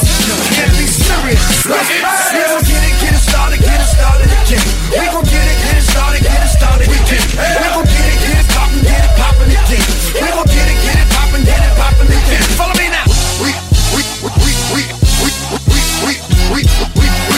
Can't 0.54 0.74
be 0.78 0.86
serious. 0.86 1.44
We 1.66 1.74
gon' 1.74 2.64
get 2.66 2.84
it, 2.86 2.96
get 3.02 3.14
it 3.14 3.24
started, 3.24 3.60
get 3.62 3.80
it 3.82 3.90
started 3.90 4.30
again. 4.30 4.62
We 4.94 5.06
gon' 5.10 5.26
get 5.26 5.46
it, 5.48 5.58
get 5.58 5.78
it 5.78 5.86
started, 5.88 6.22
get 6.22 6.42
it 6.44 6.52
started 6.52 6.88
again. 6.88 7.24
We 7.34 7.68
gon' 7.74 7.86
get 7.86 8.06
it, 8.06 8.18
get 8.22 8.38
it 8.38 8.48
poppin', 8.54 8.84
get 8.84 9.02
it 9.02 9.14
poppin' 9.18 9.50
again. 9.50 9.86
We 10.22 10.28
gon' 10.30 10.50
get 10.50 10.68
it, 10.70 10.78
get 10.86 10.98
it 11.02 11.10
poppin', 11.14 11.44
get 11.46 11.62
it 11.62 11.74
poppin' 11.78 12.10
again. 12.10 12.44
Follow 12.58 12.76
me 12.78 12.88
now. 12.94 13.08
We, 13.42 13.50
we, 13.96 14.02
we, 14.22 14.52
we, 14.74 14.82
we, 15.24 15.30
we, 15.66 15.80
we, 16.06 16.14
we, 16.54 16.54
we, 16.54 16.62
we, 16.94 17.06
we. 17.10 17.38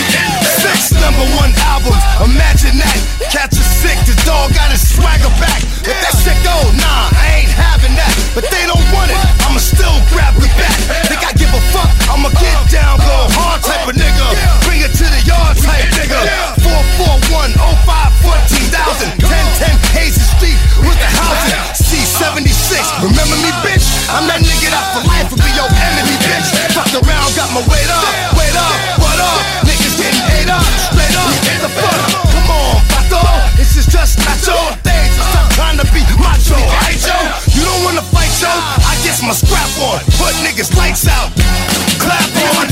Six 0.59 0.91
number 0.99 1.25
one 1.39 1.51
albums, 1.71 2.03
imagine 2.19 2.75
that. 2.75 2.97
Cats 3.31 3.55
are 3.55 3.71
sick, 3.79 3.99
the 4.03 4.15
dog 4.27 4.51
got 4.51 4.71
his 4.71 4.83
swagger 4.83 5.31
back. 5.39 5.63
If 5.85 5.95
that 5.95 6.15
shit 6.19 6.39
go, 6.43 6.55
nah, 6.75 7.07
I 7.15 7.45
ain't 7.45 7.53
having 7.53 7.95
that. 7.95 8.08
But 8.37 8.45
they 8.53 8.63
don't 8.69 8.85
want 8.93 9.09
it, 9.09 9.17
I'ma 9.41 9.57
still 9.57 9.97
grab 10.13 10.37
the 10.37 10.45
bat. 10.53 10.77
Think 11.09 11.25
I 11.25 11.33
give 11.33 11.49
a 11.49 11.61
fuck, 11.73 11.89
I'ma 12.13 12.29
get 12.37 12.55
down, 12.69 13.01
go 13.01 13.17
hard 13.33 13.59
type 13.65 13.89
of 13.89 13.97
nigga. 13.97 14.27
Bring 14.69 14.85
it 14.85 14.93
to 14.93 15.05
the 15.09 15.21
yard 15.25 15.57
type 15.57 15.89
nigga. 15.97 16.21
441 16.61 17.57
05 17.57 18.13
14,000 18.21 19.17
1010 19.25 19.73
Hazy 19.97 20.21
Street 20.21 20.59
with 20.85 20.97
the 21.01 21.09
housing. 21.09 21.57
C76, 21.73 22.85
remember 23.01 23.37
me, 23.41 23.49
bitch? 23.65 23.89
I'm 24.13 24.29
that 24.29 24.45
nigga 24.45 24.69
that 24.77 24.85
for 24.93 25.03
life 25.09 25.33
will 25.33 25.41
be 25.41 25.51
your 25.57 25.69
enemy, 25.69 26.15
bitch. 26.21 26.53
Fucked 26.77 27.01
around, 27.01 27.33
got 27.33 27.49
my 27.49 27.65
weight 27.65 27.89
up, 27.89 28.05
weight 28.37 28.53
up, 28.53 28.77
what 29.01 29.17
up? 29.17 29.41
Niggas 29.65 29.97
getting 29.97 30.21
ate 30.37 30.51
up, 30.53 30.65
straight 30.85 31.17
up, 31.17 31.33
get 31.49 31.59
the 31.65 31.71
fuck. 31.73 32.01
Come 32.29 32.49
on, 32.53 32.77
Pato, 32.93 33.25
this 33.57 33.73
is 33.73 33.89
just 33.89 34.21
macho 34.21 34.88
yo? 38.41 38.49
I 38.49 38.95
guess 39.03 39.21
my 39.21 39.33
scrap 39.33 39.69
on, 39.83 39.99
put 40.15 40.33
niggas 40.43 40.75
lights 40.77 41.07
out, 41.07 41.31
clap 41.99 42.29
on. 42.57 42.68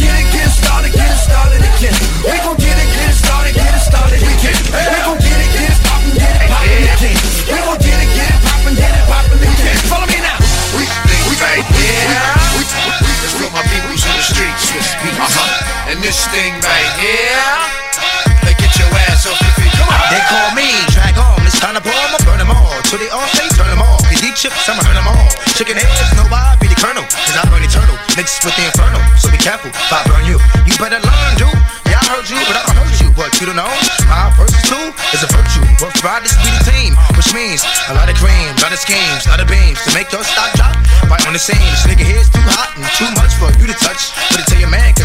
Mixed 28.18 28.42
with 28.42 28.58
the 28.58 28.66
inferno. 28.66 28.98
So 29.22 29.30
be 29.30 29.38
careful 29.38 29.70
if 29.70 29.94
I 29.94 30.02
burn 30.10 30.26
you. 30.26 30.42
You 30.66 30.74
better 30.82 30.98
learn, 30.98 31.34
dude. 31.38 31.54
Yeah, 31.86 32.02
I 32.02 32.18
heard 32.18 32.26
you, 32.26 32.42
but 32.50 32.58
I 32.58 32.66
don't 32.66 32.82
hurt 32.82 32.98
you. 32.98 33.14
But 33.14 33.30
you 33.38 33.46
don't 33.46 33.62
know, 33.62 33.70
my 34.10 34.34
person 34.34 34.58
too 34.66 34.90
is 35.14 35.22
a 35.22 35.30
virtue. 35.30 35.62
Ruff 35.78 35.94
Ryders 36.02 36.34
be 36.42 36.50
the 36.50 36.66
team, 36.66 36.98
which 37.14 37.30
means 37.30 37.62
a 37.62 37.94
lot 37.94 38.10
of 38.10 38.18
cream, 38.18 38.58
a 38.58 38.62
lot 38.66 38.74
of 38.74 38.82
schemes, 38.82 39.30
a 39.30 39.38
lot 39.38 39.42
of 39.42 39.46
beams 39.46 39.78
to 39.86 39.94
make 39.94 40.10
your 40.10 40.26
stock 40.26 40.50
drop. 40.58 40.74
Right 41.06 41.22
on 41.30 41.38
the 41.38 41.42
scene, 41.42 41.62
this 41.62 41.86
nigga 41.86 42.10
here's 42.10 42.26
too 42.34 42.42
hot 42.58 42.74
and 42.74 42.90
too 42.98 43.06
much 43.22 43.38
for 43.38 43.54
you 43.62 43.70
to 43.70 43.78
touch. 43.78 44.10
But 44.34 44.50
tell 44.50 44.58
your 44.58 44.74
man, 44.74 44.97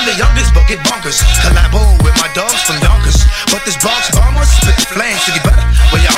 I'm 0.00 0.08
the 0.08 0.16
youngest, 0.16 0.56
but 0.56 0.64
get 0.64 0.80
bonkers. 0.88 1.20
Collabo 1.44 1.76
with 2.00 2.16
my 2.24 2.32
dogs 2.32 2.56
from 2.64 2.80
Yonkers. 2.80 3.20
But 3.52 3.68
this 3.68 3.76
Bronx 3.84 4.08
bomber 4.16 4.48
spit 4.48 4.72
flames 4.88 5.20
to 5.28 5.36
get 5.36 5.44
better. 5.44 5.60
Well, 5.92 6.00
y'all 6.00 6.16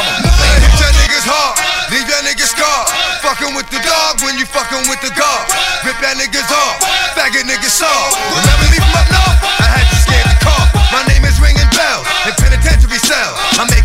Hit 0.62 0.70
your 0.78 0.94
niggas 1.02 1.26
hard, 1.26 1.58
leave 1.90 2.06
your 2.06 2.22
niggas 2.22 2.54
scarred. 2.54 2.86
Fucking 3.26 3.58
with 3.58 3.66
the 3.74 3.82
dog 3.82 4.22
when 4.22 4.38
you 4.38 4.46
fucking 4.46 4.86
with 4.86 5.02
the 5.02 5.10
guard. 5.18 5.50
Rip 5.82 5.98
that 5.98 6.14
niggas 6.14 6.46
off, 6.46 6.78
faggot 7.18 7.42
niggas 7.42 7.74
soft. 7.74 8.14
Remember 8.30 8.70
me 8.70 8.78
from 8.78 8.94
up 9.02 9.08
north? 9.10 9.38
I 9.42 9.66
had 9.66 9.86
to 9.90 9.98
scare 9.98 10.26
the 10.30 10.38
car. 10.38 10.62
My 10.94 11.02
name 11.10 11.26
is 11.26 11.42
ringing 11.42 11.66
bells 11.74 12.06
in 12.30 12.38
penitentiary 12.38 13.02
cell. 13.02 13.34
I'm 13.58 13.66
making 13.66 13.81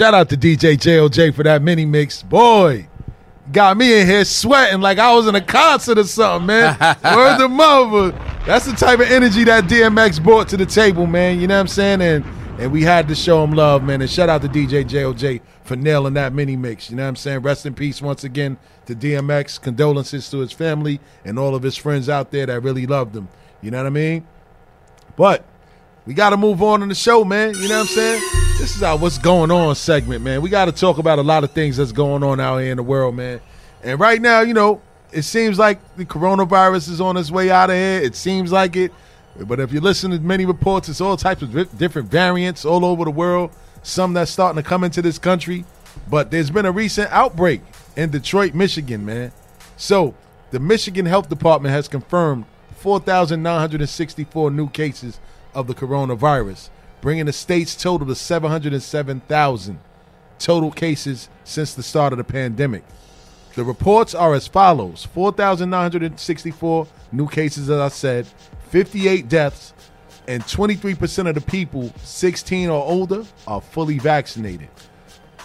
shout 0.00 0.14
out 0.14 0.30
to 0.30 0.36
DJ 0.38 0.78
JOJ 0.78 1.34
for 1.34 1.42
that 1.42 1.60
mini 1.60 1.84
mix. 1.84 2.22
Boy, 2.22 2.88
got 3.52 3.76
me 3.76 4.00
in 4.00 4.06
here 4.06 4.24
sweating 4.24 4.80
like 4.80 4.98
I 4.98 5.14
was 5.14 5.26
in 5.26 5.34
a 5.34 5.42
concert 5.42 5.98
or 5.98 6.04
something, 6.04 6.46
man. 6.46 6.74
Word 7.04 7.36
the 7.36 7.48
mother. 7.50 8.12
That's 8.46 8.64
the 8.64 8.72
type 8.72 9.00
of 9.00 9.10
energy 9.10 9.44
that 9.44 9.64
DMX 9.64 10.24
brought 10.24 10.48
to 10.48 10.56
the 10.56 10.64
table, 10.64 11.06
man. 11.06 11.38
You 11.38 11.48
know 11.48 11.56
what 11.56 11.60
I'm 11.60 11.68
saying? 11.68 12.00
And 12.00 12.24
and 12.58 12.72
we 12.72 12.82
had 12.82 13.08
to 13.08 13.14
show 13.14 13.44
him 13.44 13.52
love, 13.52 13.82
man. 13.82 14.00
And 14.00 14.10
shout 14.10 14.30
out 14.30 14.40
to 14.40 14.48
DJ 14.48 14.86
JOJ 14.86 15.42
for 15.64 15.76
nailing 15.76 16.14
that 16.14 16.32
mini 16.32 16.56
mix. 16.56 16.88
You 16.88 16.96
know 16.96 17.02
what 17.02 17.10
I'm 17.10 17.16
saying? 17.16 17.40
Rest 17.40 17.66
in 17.66 17.74
peace 17.74 18.00
once 18.00 18.24
again 18.24 18.56
to 18.86 18.94
DMX. 18.94 19.60
Condolences 19.60 20.30
to 20.30 20.38
his 20.38 20.50
family 20.50 20.98
and 21.26 21.38
all 21.38 21.54
of 21.54 21.62
his 21.62 21.76
friends 21.76 22.08
out 22.08 22.30
there 22.30 22.46
that 22.46 22.60
really 22.60 22.86
loved 22.86 23.14
him. 23.14 23.28
You 23.60 23.70
know 23.70 23.76
what 23.76 23.86
I 23.86 23.90
mean? 23.90 24.26
But 25.16 25.44
we 26.06 26.14
got 26.14 26.30
to 26.30 26.38
move 26.38 26.62
on 26.62 26.82
in 26.82 26.88
the 26.88 26.94
show, 26.94 27.22
man. 27.22 27.52
You 27.54 27.68
know 27.68 27.80
what 27.80 27.90
I'm 27.90 27.94
saying? 27.94 28.39
This 28.60 28.76
is 28.76 28.82
our 28.82 28.94
what's 28.94 29.16
going 29.16 29.50
on 29.50 29.74
segment, 29.74 30.22
man. 30.22 30.42
We 30.42 30.50
got 30.50 30.66
to 30.66 30.72
talk 30.72 30.98
about 30.98 31.18
a 31.18 31.22
lot 31.22 31.44
of 31.44 31.52
things 31.52 31.78
that's 31.78 31.92
going 31.92 32.22
on 32.22 32.38
out 32.40 32.58
here 32.58 32.70
in 32.70 32.76
the 32.76 32.82
world, 32.82 33.16
man. 33.16 33.40
And 33.82 33.98
right 33.98 34.20
now, 34.20 34.42
you 34.42 34.52
know, 34.52 34.82
it 35.10 35.22
seems 35.22 35.58
like 35.58 35.78
the 35.96 36.04
coronavirus 36.04 36.90
is 36.90 37.00
on 37.00 37.16
its 37.16 37.30
way 37.30 37.50
out 37.50 37.70
of 37.70 37.76
here. 37.76 38.02
It 38.02 38.14
seems 38.14 38.52
like 38.52 38.76
it. 38.76 38.92
But 39.34 39.60
if 39.60 39.72
you 39.72 39.80
listen 39.80 40.10
to 40.10 40.18
many 40.18 40.44
reports, 40.44 40.90
it's 40.90 41.00
all 41.00 41.16
types 41.16 41.40
of 41.40 41.78
different 41.78 42.10
variants 42.10 42.66
all 42.66 42.84
over 42.84 43.06
the 43.06 43.10
world. 43.10 43.50
Some 43.82 44.12
that's 44.12 44.30
starting 44.30 44.62
to 44.62 44.68
come 44.68 44.84
into 44.84 45.00
this 45.00 45.18
country. 45.18 45.64
But 46.10 46.30
there's 46.30 46.50
been 46.50 46.66
a 46.66 46.70
recent 46.70 47.10
outbreak 47.12 47.62
in 47.96 48.10
Detroit, 48.10 48.52
Michigan, 48.52 49.06
man. 49.06 49.32
So 49.78 50.14
the 50.50 50.60
Michigan 50.60 51.06
Health 51.06 51.30
Department 51.30 51.72
has 51.72 51.88
confirmed 51.88 52.44
4,964 52.76 54.50
new 54.50 54.68
cases 54.68 55.18
of 55.54 55.66
the 55.66 55.74
coronavirus, 55.74 56.68
bringing 57.00 57.26
the 57.26 57.32
state's 57.32 57.74
total 57.74 58.06
to 58.06 58.14
707,000 58.14 59.78
total 60.38 60.70
cases 60.70 61.28
since 61.44 61.74
the 61.74 61.82
start 61.82 62.12
of 62.12 62.16
the 62.18 62.24
pandemic. 62.24 62.84
The 63.54 63.64
reports 63.64 64.14
are 64.14 64.34
as 64.34 64.46
follows 64.46 65.04
4,964 65.12 66.86
new 67.12 67.28
cases, 67.28 67.68
as 67.68 67.78
I 67.80 67.88
said, 67.88 68.26
58 68.70 69.28
deaths, 69.28 69.74
and 70.28 70.42
23% 70.44 71.28
of 71.28 71.34
the 71.34 71.40
people 71.40 71.92
16 72.04 72.68
or 72.70 72.84
older 72.84 73.24
are 73.46 73.60
fully 73.60 73.98
vaccinated. 73.98 74.68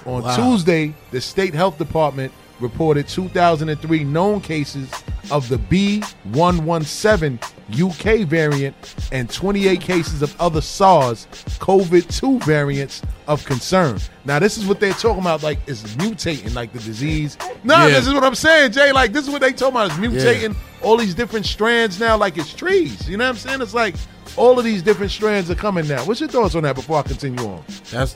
On 0.06 0.22
Wow. 0.22 0.36
Tuesday, 0.36 0.94
the 1.12 1.20
state 1.20 1.54
health 1.56 1.78
department 1.80 2.32
reported 2.60 3.08
2,003 3.08 4.04
known 4.04 4.40
cases 4.40 4.90
of 5.32 5.50
the 5.50 5.58
B117 5.58 7.40
UK 7.72 8.20
variant 8.28 8.76
and 9.12 9.30
28 9.30 9.82
cases 9.82 10.22
of 10.22 10.40
other 10.40 10.62
SARS 10.62 11.26
COVID 11.60 12.16
2 12.20 12.40
variants 12.40 13.02
of 13.28 13.44
concern. 13.46 14.00
Now, 14.24 14.40
this 14.40 14.58
is 14.58 14.66
what 14.66 14.80
they're 14.80 14.94
talking 14.94 15.22
about, 15.22 15.42
like 15.42 15.60
it's 15.68 15.82
mutating, 15.96 16.54
like 16.54 16.72
the 16.74 16.80
disease. 16.80 17.38
No, 17.64 17.88
Yeah. 17.88 17.96
this 17.96 18.08
is 18.08 18.14
what 18.14 18.24
I'm 18.24 18.36
saying, 18.36 18.72
Jay. 18.74 18.92
Like, 18.92 19.14
this 19.14 19.26
is 19.26 19.32
what 19.32 19.42
they're 19.42 19.52
talking 19.52 19.76
about. 19.76 19.92
It's 19.92 19.96
mutating 20.00 20.56
all 20.84 20.98
these 20.98 21.16
different 21.16 21.46
strands 21.46 22.00
now, 22.00 22.18
like 22.18 22.38
it's 22.38 22.54
trees. 22.54 23.10
You 23.10 23.18
know 23.18 23.24
what 23.26 23.32
I'm 23.32 23.38
saying? 23.38 23.62
It's 23.62 23.74
like 23.74 23.96
all 24.38 24.60
of 24.60 24.66
these 24.66 24.84
different 24.84 25.12
strands 25.12 25.50
are 25.50 25.56
coming 25.56 25.88
now. 25.88 26.04
What's 26.06 26.20
your 26.20 26.30
thoughts 26.30 26.54
on 26.56 26.64
that 26.64 26.76
before 26.76 27.00
I 27.00 27.02
continue 27.02 27.44
on? 27.46 27.64
That's 27.92 28.16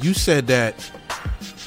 you 0.00 0.14
said 0.14 0.46
that 0.46 0.74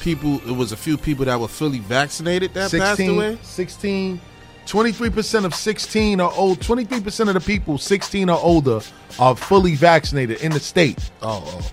people. 0.00 0.40
It 0.48 0.56
was 0.56 0.72
a 0.72 0.76
few 0.76 0.96
people 0.96 1.24
that 1.26 1.38
were 1.38 1.48
fully 1.48 1.78
vaccinated 1.78 2.54
that 2.54 2.72
passed 2.72 3.00
away. 3.00 3.38
16 3.42 4.20
23% 4.66 5.44
of 5.44 5.54
16 5.54 6.20
or 6.20 6.32
old 6.34 6.60
23% 6.60 7.28
of 7.28 7.34
the 7.34 7.40
people 7.40 7.78
16 7.78 8.30
or 8.30 8.38
older 8.38 8.80
are 9.18 9.36
fully 9.36 9.74
vaccinated 9.74 10.40
in 10.40 10.52
the 10.52 10.60
state. 10.60 11.10
Oh, 11.20 11.42
oh. 11.46 11.70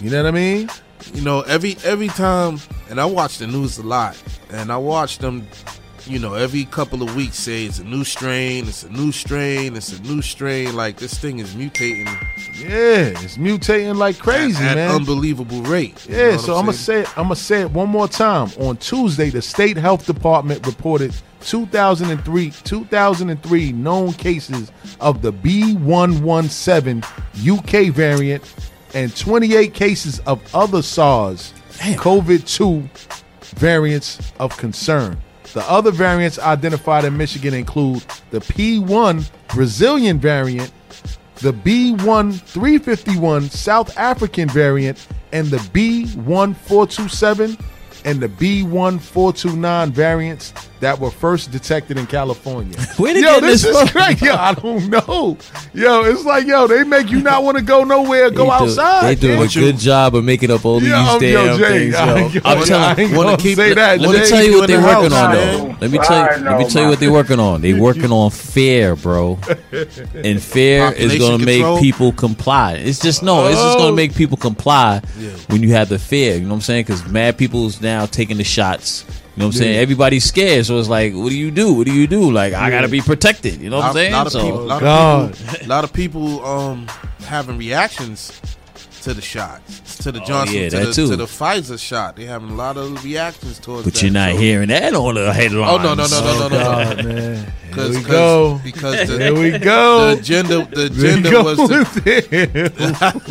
You 0.00 0.10
know 0.10 0.22
what 0.22 0.28
I 0.28 0.30
mean? 0.30 0.70
You 1.14 1.22
know, 1.22 1.40
every 1.42 1.76
every 1.84 2.08
time, 2.08 2.60
and 2.88 3.00
I 3.00 3.04
watch 3.04 3.38
the 3.38 3.46
news 3.46 3.78
a 3.78 3.82
lot, 3.82 4.22
and 4.50 4.70
I 4.70 4.76
watch 4.76 5.18
them. 5.18 5.46
You 6.06 6.18
know, 6.18 6.34
every 6.34 6.64
couple 6.64 7.02
of 7.02 7.14
weeks 7.14 7.36
say 7.36 7.64
it's 7.66 7.78
a 7.78 7.84
new 7.84 8.04
strain, 8.04 8.66
it's 8.66 8.82
a 8.84 8.90
new 8.90 9.12
strain, 9.12 9.76
it's 9.76 9.92
a 9.98 10.02
new 10.02 10.22
strain. 10.22 10.74
Like 10.74 10.96
this 10.96 11.18
thing 11.18 11.38
is 11.38 11.54
mutating 11.54 12.06
Yeah, 12.58 13.12
it's 13.22 13.36
mutating 13.36 13.96
like 13.96 14.18
crazy, 14.18 14.62
at 14.64 14.76
man. 14.76 14.90
unbelievable 14.94 15.62
rate. 15.62 16.06
Yeah, 16.08 16.36
so 16.36 16.54
I'm 16.56 16.64
gonna 16.66 16.72
say 16.76 17.00
it, 17.02 17.18
I'm 17.18 17.24
gonna 17.24 17.36
say 17.36 17.60
it 17.62 17.70
one 17.70 17.88
more 17.90 18.08
time. 18.08 18.50
On 18.58 18.76
Tuesday, 18.76 19.30
the 19.30 19.42
state 19.42 19.76
health 19.76 20.06
department 20.06 20.66
reported 20.66 21.14
2003 21.42 22.50
2003 22.64 23.72
known 23.72 24.12
cases 24.14 24.72
of 25.00 25.22
the 25.22 25.32
B117 25.32 27.04
UK 27.88 27.92
variant 27.94 28.42
and 28.94 29.14
28 29.16 29.72
cases 29.74 30.18
of 30.20 30.40
other 30.54 30.82
SARS 30.82 31.52
COVID-2 31.78 32.88
variants 33.56 34.32
of 34.38 34.56
concern. 34.56 35.16
The 35.52 35.68
other 35.68 35.90
variants 35.90 36.38
identified 36.38 37.04
in 37.04 37.16
Michigan 37.16 37.54
include 37.54 38.04
the 38.30 38.38
P1 38.38 39.28
Brazilian 39.48 40.20
variant, 40.20 40.70
the 41.36 41.52
B1351 41.52 43.50
South 43.50 43.98
African 43.98 44.48
variant, 44.48 45.08
and 45.32 45.48
the 45.48 45.56
B1427 45.58 47.60
and 48.04 48.20
the 48.20 48.28
B1429 48.28 49.90
variants 49.90 50.54
that 50.80 50.98
were 50.98 51.10
first 51.10 51.50
detected 51.52 51.98
in 51.98 52.06
California. 52.06 52.78
Where 52.96 53.12
did 53.14 53.22
yo, 53.22 53.34
getting 53.34 53.48
this 53.50 53.62
this 53.62 53.76
is 53.76 53.90
from? 53.90 54.02
great. 54.02 54.20
Yo, 54.22 54.34
I 54.34 54.54
don't 54.54 54.88
know. 54.88 55.36
Yo, 55.74 56.04
it's 56.04 56.24
like, 56.24 56.46
yo, 56.46 56.66
they 56.66 56.84
make 56.84 57.10
you 57.10 57.20
not 57.20 57.42
want 57.44 57.58
to 57.58 57.62
go 57.62 57.84
nowhere, 57.84 58.30
go 58.30 58.44
They 58.44 58.48
do- 58.48 58.50
outside. 58.52 59.02
They 59.06 59.14
doing 59.14 59.38
man. 59.40 59.46
a 59.48 59.52
good 59.52 59.78
job 59.78 60.14
of 60.14 60.24
making 60.24 60.50
up 60.50 60.64
all 60.64 60.80
these 60.80 60.88
Yo, 60.88 61.18
damn 61.20 61.46
yo, 61.46 61.58
Jay, 61.58 61.90
things. 61.90 61.94
Yo. 61.94 62.00
I- 62.00 62.20
yo, 62.28 62.40
I'm 62.44 62.64
telling 62.64 63.08
you, 63.10 63.14
gonna 63.14 63.36
keep 63.36 63.56
say 63.56 63.68
the- 63.70 63.74
that. 63.76 64.00
let 64.00 64.10
me 64.20 64.26
tell 64.26 64.42
you 64.42 64.50
you 64.52 64.58
what 64.60 64.66
they're 64.68 64.80
the 64.80 64.86
working 64.86 65.10
house, 65.10 65.22
on 65.22 65.34
man. 65.34 65.58
though. 65.58 65.76
Let 65.80 65.90
me 65.90 65.98
tell 65.98 66.38
you. 66.38 66.44
Let 66.44 66.58
me 66.58 66.68
tell 66.68 66.82
you 66.82 66.88
what 66.88 67.00
they're 67.00 67.12
working 67.12 67.40
on. 67.40 67.60
They're 67.60 67.80
working 67.80 68.10
on 68.12 68.30
fear, 68.30 68.96
bro. 68.96 69.38
And 70.14 70.42
fear 70.42 70.92
is 70.92 71.18
going 71.18 71.38
to 71.40 71.44
make 71.46 71.80
people 71.80 72.12
comply. 72.12 72.74
It's 72.74 72.98
just 73.00 73.22
no. 73.22 73.46
It's 73.46 73.56
just 73.60 73.76
going 73.78 73.88
Oh. 73.88 73.90
to 73.90 73.96
make 73.96 74.14
people 74.14 74.36
comply 74.36 75.00
when 75.48 75.62
you 75.62 75.72
have 75.72 75.88
the 75.88 75.98
fear. 75.98 76.34
You 76.34 76.42
know 76.42 76.48
what 76.48 76.54
I'm 76.56 76.60
saying? 76.62 76.84
Because 76.84 77.06
mad 77.06 77.36
people's 77.38 77.80
now 77.80 78.06
taking 78.06 78.36
the 78.36 78.44
shots. 78.44 79.04
You 79.40 79.44
know 79.44 79.48
what 79.48 79.54
I'm 79.54 79.58
saying? 79.62 79.74
Yeah. 79.76 79.80
Everybody's 79.80 80.24
scared, 80.26 80.66
so 80.66 80.78
it's 80.78 80.90
like, 80.90 81.14
what 81.14 81.30
do 81.30 81.34
you 81.38 81.50
do? 81.50 81.72
What 81.72 81.86
do 81.86 81.94
you 81.94 82.06
do? 82.06 82.30
Like, 82.30 82.52
I 82.52 82.68
gotta 82.68 82.88
be 82.88 83.00
protected. 83.00 83.58
You 83.62 83.70
know 83.70 83.78
what 83.78 83.86
I'm 83.86 83.92
saying? 83.94 84.12
lot 84.12 84.26
of 84.26 84.32
So- 84.32 84.42
people, 84.44 84.60
lot 84.64 84.80
God. 84.82 85.30
of 85.30 85.38
people, 85.48 85.66
lot 85.68 85.84
of 85.84 85.92
people, 85.94 86.44
um, 86.44 86.86
having 87.24 87.56
reactions 87.56 88.38
to 89.00 89.14
the 89.14 89.22
shots, 89.22 89.96
to 90.02 90.12
the 90.12 90.20
Johnson, 90.20 90.56
Oh, 90.58 90.60
yeah, 90.60 90.68
to, 90.68 90.76
that 90.76 90.86
the, 90.88 90.92
too. 90.92 91.08
to 91.08 91.16
the 91.16 91.24
Pfizer 91.24 91.78
shot. 91.80 92.16
They 92.16 92.26
having 92.26 92.50
a 92.50 92.54
lot 92.54 92.76
of 92.76 93.02
reactions 93.02 93.58
towards. 93.58 93.84
but 93.84 93.94
that. 93.94 94.02
you're 94.02 94.12
not 94.12 94.32
So- 94.34 94.38
hearing 94.40 94.68
that 94.68 94.92
on 94.92 95.14
the 95.14 95.32
headlines. 95.32 95.72
Oh 95.72 95.82
no 95.82 95.94
no 95.94 96.06
no 96.06 96.20
no 96.20 96.38
no 96.38 96.48
no! 96.48 96.62
God, 96.62 96.96
no. 96.98 97.02
man. 97.04 97.36
Here 97.36 97.54
Because 97.70 97.96
we 97.96 98.02
go. 98.02 98.60
because 98.62 99.08
the, 99.08 99.18
Here 99.18 99.34
we 99.34 99.58
go. 99.58 100.14
the 100.16 100.20
agenda 100.20 100.66
the 100.66 100.84
agenda 100.84 101.42
was 101.42 101.56
to. 101.56 101.80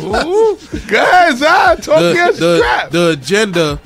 Ooh, 0.26 0.58
Guys, 0.88 1.40
I 1.40 1.76
talk 1.76 2.00
the, 2.00 2.14
your 2.16 2.32
the, 2.32 2.56
strap. 2.58 2.90
the 2.90 3.10
agenda 3.10 3.80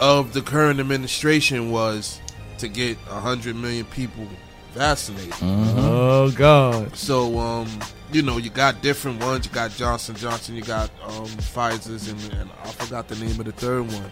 of 0.00 0.32
the 0.32 0.42
current 0.42 0.80
administration 0.80 1.70
was 1.70 2.20
to 2.58 2.68
get 2.68 2.96
hundred 2.98 3.56
million 3.56 3.84
people 3.86 4.26
vaccinated. 4.72 5.34
oh 5.42 6.32
God. 6.32 6.96
So 6.96 7.38
um, 7.38 7.68
you 8.12 8.22
know, 8.22 8.38
you 8.38 8.50
got 8.50 8.82
different 8.82 9.22
ones. 9.22 9.46
You 9.46 9.52
got 9.52 9.70
Johnson 9.72 10.16
Johnson. 10.16 10.56
You 10.56 10.62
got 10.62 10.90
um 11.04 11.26
Pfizer's, 11.26 12.08
and, 12.08 12.32
and 12.34 12.50
I 12.64 12.70
forgot 12.72 13.08
the 13.08 13.16
name 13.16 13.38
of 13.38 13.46
the 13.46 13.52
third 13.52 13.86
one. 13.92 14.10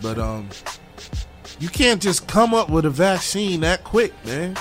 But 0.00 0.18
um, 0.18 0.48
you 1.58 1.68
can't 1.68 2.00
just 2.00 2.26
come 2.26 2.54
up 2.54 2.70
with 2.70 2.84
a 2.84 2.90
vaccine 2.90 3.60
that 3.60 3.84
quick, 3.84 4.12
man. 4.24 4.56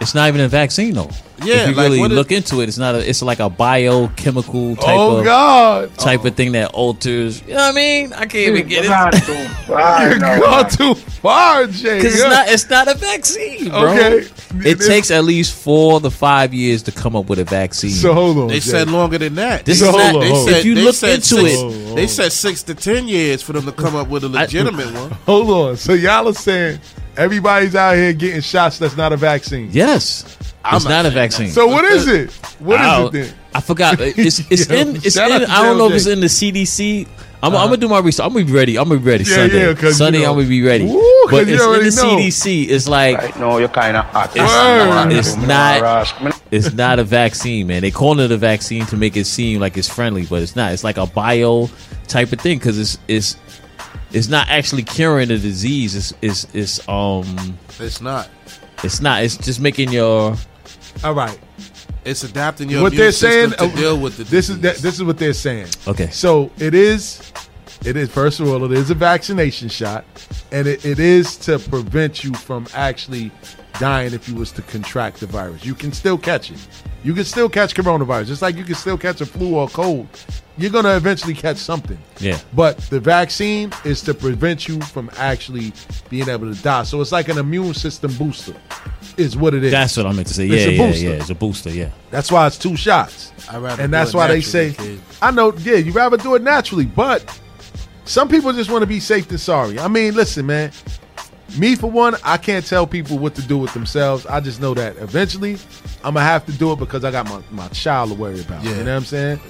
It's 0.00 0.14
not 0.14 0.28
even 0.28 0.40
a 0.40 0.48
vaccine 0.48 0.94
though. 0.94 1.10
Yeah, 1.42 1.62
if 1.62 1.68
you 1.70 1.74
like, 1.74 1.84
really 1.86 2.00
what 2.00 2.10
is- 2.10 2.16
look 2.16 2.32
into 2.32 2.60
it, 2.60 2.68
it's 2.68 2.76
not 2.78 2.94
a. 2.94 3.08
It's 3.08 3.22
like 3.22 3.38
a 3.40 3.48
biochemical 3.50 4.72
oh, 4.72 4.74
type 4.74 4.86
Oh 4.98 5.16
of 5.18 5.24
God. 5.24 5.96
type 5.98 6.24
of 6.24 6.34
thing 6.34 6.52
that 6.52 6.72
alters. 6.72 7.40
You 7.42 7.48
know 7.54 7.60
what 7.60 7.72
I 7.72 7.72
mean? 7.72 8.12
I 8.12 8.26
can't 8.26 8.56
even 8.56 8.68
get 8.68 8.84
it 8.86 8.88
You're 9.68 10.18
going 10.40 10.68
too 10.68 10.94
far, 10.94 11.66
Jay. 11.66 11.96
because 11.98 12.14
it's 12.14 12.22
Yeah. 12.22 12.28
not. 12.28 12.48
It's 12.48 12.68
not 12.70 12.88
a 12.88 12.94
vaccine, 12.94 13.68
bro. 13.70 13.92
Okay. 13.92 14.26
It 14.68 14.80
takes 14.80 15.10
at 15.10 15.24
least 15.24 15.54
four 15.54 16.00
to 16.00 16.10
five 16.10 16.52
years 16.52 16.82
to 16.84 16.92
come 16.92 17.14
up 17.16 17.26
with 17.28 17.38
a 17.38 17.44
vaccine. 17.44 17.90
So 17.90 18.12
hold 18.12 18.36
on. 18.38 18.48
They 18.48 18.54
Jay. 18.54 18.60
said 18.60 18.88
longer 18.90 19.18
than 19.18 19.34
that. 19.36 19.64
This 19.64 19.80
they 19.80 19.86
is 19.88 19.94
said, 19.94 20.12
not- 20.12 20.20
they 20.20 20.28
hold 20.30 20.48
said, 20.48 20.58
If 20.58 20.64
you 20.64 20.74
they 20.74 20.82
look 20.82 21.02
into 21.02 21.20
six, 21.22 21.52
it- 21.54 21.96
they 21.96 22.06
said 22.06 22.32
six 22.32 22.62
to 22.64 22.74
ten 22.74 23.06
years 23.08 23.42
for 23.42 23.52
them 23.52 23.64
to 23.66 23.72
come 23.72 23.96
up 23.96 24.08
with 24.08 24.24
a 24.24 24.28
legitimate 24.28 24.92
one. 24.94 25.10
Hold 25.26 25.50
on. 25.50 25.76
So 25.76 25.92
y'all 25.94 26.28
are 26.28 26.32
saying 26.34 26.80
everybody's 27.20 27.74
out 27.74 27.94
here 27.96 28.12
getting 28.12 28.40
shots 28.40 28.78
that's 28.78 28.96
not 28.96 29.12
a 29.12 29.16
vaccine. 29.16 29.68
yes, 29.70 30.24
I'm 30.64 30.76
it's 30.76 30.84
not 30.84 30.90
not 31.02 31.06
a 31.06 31.10
vaccine. 31.10 31.50
So 31.50 31.66
what 31.66 31.84
is 31.84 32.08
it? 32.08 32.30
What 32.58 32.80
is 32.80 32.86
I, 32.86 33.04
it 33.04 33.12
then? 33.12 33.34
I 33.54 33.60
forgot. 33.60 34.00
It's 34.00 34.38
it's 34.50 34.68
Yo, 34.68 34.76
in. 34.76 34.96
It's 34.96 35.14
shout 35.14 35.30
in. 35.30 35.50
I 35.50 35.62
don't 35.62 35.78
know 35.78 35.88
if 35.88 35.94
it's 35.94 36.06
in 36.06 36.20
the 36.20 36.26
CDC. 36.26 37.06
I'm, 37.42 37.54
uh-huh. 37.54 37.62
I'm 37.64 37.68
gonna 37.70 37.78
do 37.78 37.88
my 37.88 38.00
research. 38.00 38.26
I'm 38.26 38.34
gonna 38.34 38.44
be 38.44 38.52
ready. 38.52 38.76
I'm 38.78 38.86
gonna 38.88 39.00
be 39.00 39.06
ready 39.06 39.24
Yeah, 39.24 39.36
Sunday. 39.36 39.66
yeah, 39.66 39.72
'cause, 39.72 39.82
you 39.84 39.92
Sunday, 39.92 40.18
know- 40.20 40.30
I'm 40.32 40.36
gonna 40.36 40.48
be 40.48 40.62
ready. 40.62 40.84
Woo, 40.84 41.00
'cause 41.26 41.30
but 41.30 41.48
it's 41.48 41.96
in 41.96 42.04
the 42.06 42.08
know. 42.14 42.18
CDC. 42.18 42.68
It's 42.68 42.86
like 42.86 43.38
No, 43.38 43.56
you're 43.56 43.68
kind 43.68 43.96
of 43.96 44.04
hot. 44.04 44.34
Word. 44.36 45.12
it's 45.12 45.36
not. 45.38 46.12
It's 46.50 46.74
not 46.74 46.98
a 46.98 47.04
vaccine, 47.04 47.66
man. 47.66 47.80
They 47.80 47.90
call 47.90 48.20
it 48.20 48.30
a 48.30 48.36
vaccine 48.36 48.84
to 48.86 48.96
make 48.98 49.16
it 49.16 49.26
seem 49.26 49.58
like 49.58 49.78
it's 49.78 49.88
friendly, 49.88 50.26
but 50.26 50.42
it's 50.42 50.54
not. 50.54 50.72
It's 50.74 50.84
like 50.84 50.98
a 50.98 51.06
bio 51.06 51.70
type 52.08 52.30
of 52.32 52.40
thing 52.40 52.58
because 52.58 52.78
it's 52.78 52.98
it's 53.08 53.36
it's 54.12 54.28
not 54.28 54.48
actually 54.48 54.82
curing 54.82 55.28
the 55.28 55.38
disease. 55.38 55.94
It's 55.94 56.14
it's 56.22 56.54
it's 56.54 56.88
um 56.88 57.58
It's 57.78 58.00
not. 58.00 58.28
it's 58.82 59.00
not. 59.00 59.22
It's 59.22 59.36
just 59.36 59.60
making 59.60 59.92
your 59.92 60.36
All 61.04 61.14
right. 61.14 61.38
It's 62.04 62.24
adapting 62.24 62.70
your 62.70 62.82
what 62.82 62.92
immune 62.92 63.02
they're 63.02 63.12
saying 63.12 63.50
system 63.50 63.68
to 63.68 63.74
uh, 63.74 63.78
deal 63.78 64.00
with 64.00 64.16
the 64.16 64.24
this 64.24 64.48
is 64.48 64.60
that, 64.60 64.76
this 64.76 64.94
is 64.94 65.04
what 65.04 65.18
they're 65.18 65.32
saying. 65.32 65.68
Okay. 65.86 66.10
So 66.10 66.50
it 66.58 66.74
is 66.74 67.32
it 67.84 67.96
is 67.96 68.10
first 68.10 68.40
of 68.40 68.48
all 68.48 68.64
it 68.64 68.72
is 68.72 68.90
a 68.90 68.94
vaccination 68.94 69.68
shot 69.68 70.04
and 70.52 70.66
it, 70.66 70.84
it 70.84 70.98
is 70.98 71.36
to 71.38 71.58
prevent 71.58 72.24
you 72.24 72.34
from 72.34 72.66
actually 72.74 73.30
dying 73.78 74.12
if 74.12 74.28
you 74.28 74.34
was 74.34 74.50
to 74.52 74.62
contract 74.62 75.20
the 75.20 75.26
virus. 75.26 75.64
You 75.64 75.74
can 75.74 75.92
still 75.92 76.18
catch 76.18 76.50
it. 76.50 76.58
You 77.02 77.14
can 77.14 77.24
still 77.24 77.48
catch 77.48 77.74
coronavirus 77.74 78.26
just 78.26 78.42
like 78.42 78.56
you 78.56 78.64
can 78.64 78.74
still 78.74 78.98
catch 78.98 79.20
a 79.20 79.26
flu 79.26 79.54
or 79.56 79.68
cold. 79.68 80.06
You're 80.58 80.70
going 80.70 80.84
to 80.84 80.94
eventually 80.96 81.32
catch 81.32 81.56
something. 81.56 81.96
yeah. 82.18 82.38
But 82.52 82.76
the 82.90 83.00
vaccine 83.00 83.72
is 83.84 84.02
to 84.02 84.12
prevent 84.12 84.68
you 84.68 84.78
from 84.82 85.10
actually 85.16 85.72
being 86.10 86.28
able 86.28 86.52
to 86.54 86.62
die. 86.62 86.82
So 86.82 87.00
it's 87.00 87.12
like 87.12 87.28
an 87.28 87.38
immune 87.38 87.72
system 87.72 88.12
booster, 88.18 88.54
is 89.16 89.34
what 89.38 89.54
it 89.54 89.64
is. 89.64 89.72
That's 89.72 89.96
what 89.96 90.04
I 90.04 90.12
meant 90.12 90.26
to 90.28 90.34
say. 90.34 90.46
It's 90.48 90.54
Yeah, 90.54 90.68
a 90.68 90.72
yeah, 90.72 90.86
booster. 90.86 91.04
yeah. 91.04 91.10
It's 91.12 91.30
a 91.30 91.34
booster. 91.34 91.70
Yeah. 91.70 91.90
That's 92.10 92.30
why 92.30 92.46
it's 92.46 92.58
two 92.58 92.76
shots. 92.76 93.32
I'd 93.50 93.62
rather 93.62 93.82
and 93.82 93.90
do 93.90 93.96
that's 93.96 94.10
it 94.12 94.16
why 94.18 94.26
they 94.26 94.42
say, 94.42 94.72
kid. 94.74 95.00
I 95.22 95.30
know, 95.30 95.54
yeah, 95.58 95.76
you 95.76 95.92
rather 95.92 96.18
do 96.18 96.34
it 96.34 96.42
naturally, 96.42 96.84
but 96.84 97.40
some 98.04 98.28
people 98.28 98.52
just 98.52 98.70
want 98.70 98.82
to 98.82 98.86
be 98.86 99.00
safe 99.00 99.28
than 99.28 99.38
sorry. 99.38 99.78
I 99.78 99.88
mean, 99.88 100.14
listen, 100.14 100.44
man. 100.44 100.72
Me 101.58 101.74
for 101.74 101.90
one, 101.90 102.16
I 102.22 102.36
can't 102.36 102.64
tell 102.64 102.86
people 102.86 103.18
what 103.18 103.34
to 103.34 103.42
do 103.42 103.58
with 103.58 103.72
themselves. 103.74 104.24
I 104.26 104.40
just 104.40 104.60
know 104.60 104.74
that 104.74 104.96
eventually 104.98 105.54
I'm 106.04 106.14
gonna 106.14 106.20
have 106.20 106.46
to 106.46 106.52
do 106.52 106.72
it 106.72 106.78
because 106.78 107.04
I 107.04 107.10
got 107.10 107.28
my, 107.28 107.42
my 107.50 107.68
child 107.68 108.10
to 108.10 108.14
worry 108.14 108.40
about. 108.40 108.62
Yeah. 108.62 108.70
You 108.70 108.84
know 108.84 108.92
what 108.92 108.98
I'm 108.98 109.04
saying? 109.04 109.40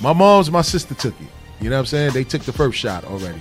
My 0.00 0.12
mom's 0.12 0.50
my 0.50 0.62
sister 0.62 0.94
took 0.94 1.14
it. 1.20 1.28
You 1.60 1.70
know 1.70 1.76
what 1.76 1.80
I'm 1.80 1.86
saying? 1.86 2.12
They 2.12 2.24
took 2.24 2.42
the 2.42 2.52
first 2.52 2.78
shot 2.78 3.04
already. 3.04 3.40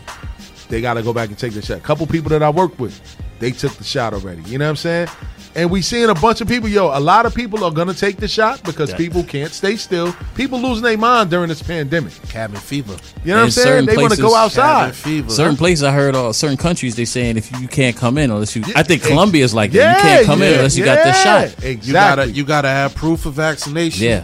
They 0.74 0.82
gotta 0.82 1.04
go 1.04 1.14
back 1.14 1.30
and 1.30 1.38
take 1.38 1.54
the 1.54 1.62
shot. 1.62 1.78
A 1.78 1.82
couple 1.82 2.08
people 2.08 2.30
that 2.30 2.42
I 2.42 2.50
work 2.50 2.80
with, 2.80 3.00
they 3.38 3.52
took 3.52 3.74
the 3.74 3.84
shot 3.84 4.12
already. 4.12 4.42
You 4.50 4.58
know 4.58 4.66
what 4.66 4.70
I'm 4.72 4.76
saying? 4.78 5.08
And 5.56 5.70
we 5.70 5.84
seeing 5.84 6.10
a 6.10 6.16
bunch 6.16 6.42
of 6.42 6.48
people, 6.48 6.68
yo, 6.68 6.88
a 6.88 7.00
lot 7.00 7.28
of 7.28 7.36
people 7.36 7.64
are 7.64 7.70
gonna 7.70 7.94
take 7.94 8.18
the 8.18 8.28
shot 8.28 8.64
because 8.64 8.90
Yeah. 8.90 8.98
people 8.98 9.24
can't 9.24 9.52
stay 9.54 9.76
still. 9.76 10.16
People 10.34 10.60
losing 10.60 10.84
their 10.84 10.98
mind 10.98 11.30
during 11.30 11.50
this 11.50 11.62
pandemic. 11.62 12.12
cabin 12.28 12.60
fever. 12.60 12.96
You 13.24 13.34
know 13.34 13.38
what 13.38 13.44
I'm 13.44 13.52
saying? 13.52 13.86
They 13.86 13.98
want 13.98 14.16
to 14.16 14.20
go 14.20 14.30
places, 14.30 14.56
Cabin 14.56 14.72
outside. 14.90 14.96
fever. 14.96 15.30
Certain 15.30 15.56
places 15.56 15.84
I 15.84 15.92
heard, 15.92 16.16
uh, 16.16 16.34
certain 16.34 16.58
countries 16.58 16.96
they 16.96 17.06
saying 17.06 17.38
if 17.38 17.52
you 17.62 17.68
can't 17.68 17.96
come 17.96 18.18
in 18.18 18.32
unless 18.32 18.56
you. 18.56 18.64
I 18.76 18.82
think 18.82 19.04
Yeah, 19.04 19.10
Colombia's 19.10 19.54
like 19.54 19.74
that. 19.74 19.78
Yeah, 19.78 19.96
You 19.96 20.02
can't 20.02 20.26
come 20.26 20.42
in 20.42 20.56
unless 20.56 20.76
you 20.76 20.86
got 20.86 21.04
the 21.04 21.14
shot. 21.14 21.44
Exactly. 21.64 21.82
You 21.88 21.94
gotta 21.94 22.32
you 22.32 22.44
gotta 22.46 22.70
have 22.70 22.96
proof 22.96 23.28
of 23.28 23.36
vaccination. 23.36 24.04
Yeah. 24.08 24.24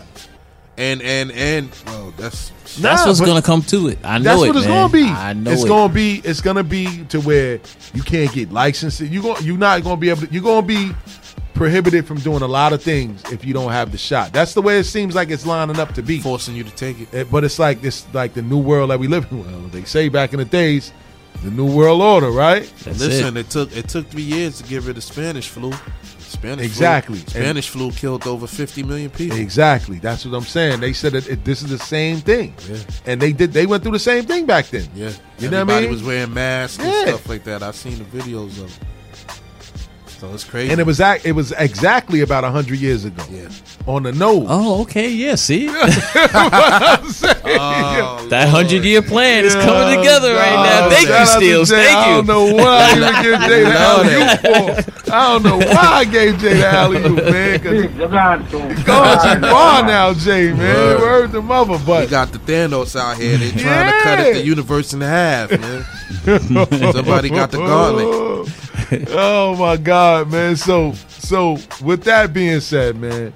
And 0.79 1.01
and 1.01 1.31
and 1.33 1.69
well, 1.87 2.13
that's 2.17 2.49
That's 2.49 2.79
Nah, 2.79 3.05
what's 3.07 3.19
gonna 3.19 3.41
come 3.41 3.61
to 3.63 3.89
it. 3.89 3.99
I 4.03 4.17
know 4.17 4.23
That's 4.23 4.41
it, 4.43 4.47
what 4.47 4.55
it's 4.55 4.65
man. 4.67 4.89
gonna 4.89 4.93
be. 4.93 5.03
I 5.09 5.33
know 5.33 5.51
it's 5.51 5.63
it. 5.65 5.67
gonna 5.67 5.93
be. 5.93 6.21
It's 6.23 6.39
gonna 6.41 6.63
be 6.63 7.03
to 7.09 7.19
where 7.19 7.59
you 7.93 8.01
can't 8.01 8.31
get 8.31 8.51
licensed. 8.51 9.01
You 9.01 9.21
going 9.21 9.43
You're 9.43 9.57
not 9.57 9.83
gonna 9.83 9.97
be 9.97 10.09
able. 10.09 10.21
to 10.21 10.31
You're 10.33 10.41
gonna 10.43 10.65
be 10.65 10.91
prohibited 11.53 12.07
from 12.07 12.17
doing 12.19 12.41
a 12.41 12.47
lot 12.47 12.71
of 12.71 12.81
things 12.81 13.21
if 13.33 13.43
you 13.43 13.53
don't 13.53 13.71
have 13.73 13.91
the 13.91 13.97
shot. 13.97 14.31
That's 14.31 14.53
the 14.53 14.61
way 14.61 14.79
it 14.79 14.85
seems 14.85 15.15
like 15.15 15.29
it's 15.29 15.45
lining 15.45 15.77
up 15.79 15.93
to 15.95 16.01
be. 16.01 16.19
forcing 16.21 16.55
you 16.55 16.63
to 16.63 16.71
take 16.71 17.01
it. 17.01 17.13
It- 17.13 17.31
but 17.31 17.43
it's 17.43 17.59
like 17.59 17.81
this, 17.81 18.05
like 18.13 18.33
the 18.33 18.41
new 18.41 18.57
world 18.59 18.91
that 18.91 18.99
we 18.99 19.07
live 19.09 19.27
in. 19.31 19.39
Well, 19.43 19.67
they 19.69 19.83
say 19.83 20.07
back 20.07 20.31
in 20.31 20.39
the 20.39 20.45
days, 20.45 20.93
the 21.43 21.51
new 21.51 21.65
world 21.69 22.01
order, 22.01 22.31
right? 22.31 22.71
That's 22.85 22.99
Listen, 23.01 23.35
it. 23.35 23.41
it. 23.41 23.49
took 23.49 23.75
it 23.75 23.89
took 23.89 24.07
three 24.09 24.21
years 24.23 24.61
to 24.61 24.63
get 24.63 24.83
rid 24.83 24.95
of 24.95 25.03
Spanish 25.03 25.49
flu. 25.49 25.73
Spanish 26.39 26.65
Exactly. 26.65 27.17
Flu, 27.19 27.29
Spanish 27.41 27.69
flu 27.69 27.91
killed 27.91 28.25
over 28.25 28.47
fifty 28.47 28.81
million 28.81 29.09
people. 29.09 29.37
Exactly. 29.37 29.99
That's 29.99 30.25
what 30.25 30.33
I'm 30.35 30.43
saying. 30.45 30.79
They 30.79 30.93
said 30.93 31.11
that 31.13 31.27
it, 31.27 31.43
this 31.43 31.61
is 31.61 31.69
the 31.69 31.77
same 31.79 32.17
thing, 32.21 32.53
Yeah. 32.69 32.77
and 33.05 33.21
they 33.21 33.33
did. 33.33 33.51
They 33.51 33.65
went 33.65 33.83
through 33.83 33.91
the 33.93 33.99
same 33.99 34.23
thing 34.25 34.45
back 34.45 34.67
then. 34.67 34.87
Yeah, 34.95 35.11
You 35.37 35.49
know 35.49 35.63
what 35.65 35.73
I 35.73 35.77
everybody 35.77 35.81
mean? 35.87 35.91
was 35.91 36.03
wearing 36.03 36.33
masks 36.33 36.81
and 36.83 37.07
stuff 37.09 37.27
like 37.27 37.43
that. 37.43 37.61
I've 37.61 37.75
seen 37.75 37.97
the 37.97 38.05
videos 38.05 38.57
of 38.63 38.65
it. 38.65 38.79
So 40.19 40.33
it's 40.33 40.43
crazy. 40.43 40.69
And 40.71 40.81
it 40.81 40.85
was 40.85 40.99
ac- 40.99 41.25
it 41.27 41.31
was 41.31 41.53
exactly 41.53 42.19
about 42.21 42.43
hundred 42.43 42.79
years 42.79 43.05
ago. 43.05 43.23
Yeah. 43.31 43.47
On 43.87 44.03
the 44.03 44.11
nose. 44.11 44.45
Oh, 44.49 44.81
okay. 44.81 45.09
Yeah. 45.09 45.35
See, 45.35 45.69
Oh, 47.51 48.27
that 48.29 48.49
hundred 48.49 48.83
year 48.83 49.01
plan 49.01 49.45
is 49.45 49.53
coming 49.55 49.89
Yeah, 49.89 49.95
together 49.97 50.33
right 50.33 50.55
now. 50.55 50.79
God, 50.81 50.91
Thank 50.91 51.07
you, 51.07 51.13
shout 51.13 51.21
out 51.27 51.39
to 51.39 51.45
Steels. 51.45 51.69
Jay. 51.69 51.75
Thank 51.85 51.97
I 51.97 52.07
don't 52.09 52.27
know 52.27 52.53
what 52.53 52.67
I 52.67 52.91
even 52.97 53.13
give 53.23 53.39
Jay 53.41 53.63
the 53.63 53.79
alley 53.79 54.37
for. 54.37 55.13
I 55.13 55.27
don't 55.31 55.43
know 55.43 55.57
why 55.57 55.75
I 55.75 56.05
gave 56.05 56.37
Jay 56.39 56.53
the 56.55 56.67
alley 56.67 56.97
oop, 56.97 57.15
man. 57.15 57.59
Because 57.59 57.81
going 58.83 59.41
too 59.41 59.47
far 59.47 59.83
now, 59.85 60.13
Jay, 60.13 60.51
man. 60.51 60.57
Word. 60.57 60.99
Word 61.01 61.31
the 61.31 61.41
mother, 61.41 61.73
You 61.73 61.79
but 61.85 62.09
got 62.09 62.31
the 62.31 62.39
Thanos 62.39 62.95
out 62.99 63.17
here. 63.17 63.37
They 63.37 63.51
trying 63.51 63.91
to 63.91 63.99
cut 64.03 64.19
it 64.19 64.33
the 64.35 64.43
universe 64.45 64.93
in 64.93 64.99
half, 65.01 65.49
man. 65.51 65.83
Somebody 66.93 67.29
got 67.29 67.51
the 67.51 67.57
gauntlet. 67.57 68.49
oh 69.09 69.55
my 69.57 69.77
God, 69.77 70.31
man. 70.31 70.55
So, 70.55 70.93
so 70.93 71.57
with 71.83 72.03
that 72.03 72.33
being 72.33 72.59
said, 72.59 72.95
man, 72.97 73.33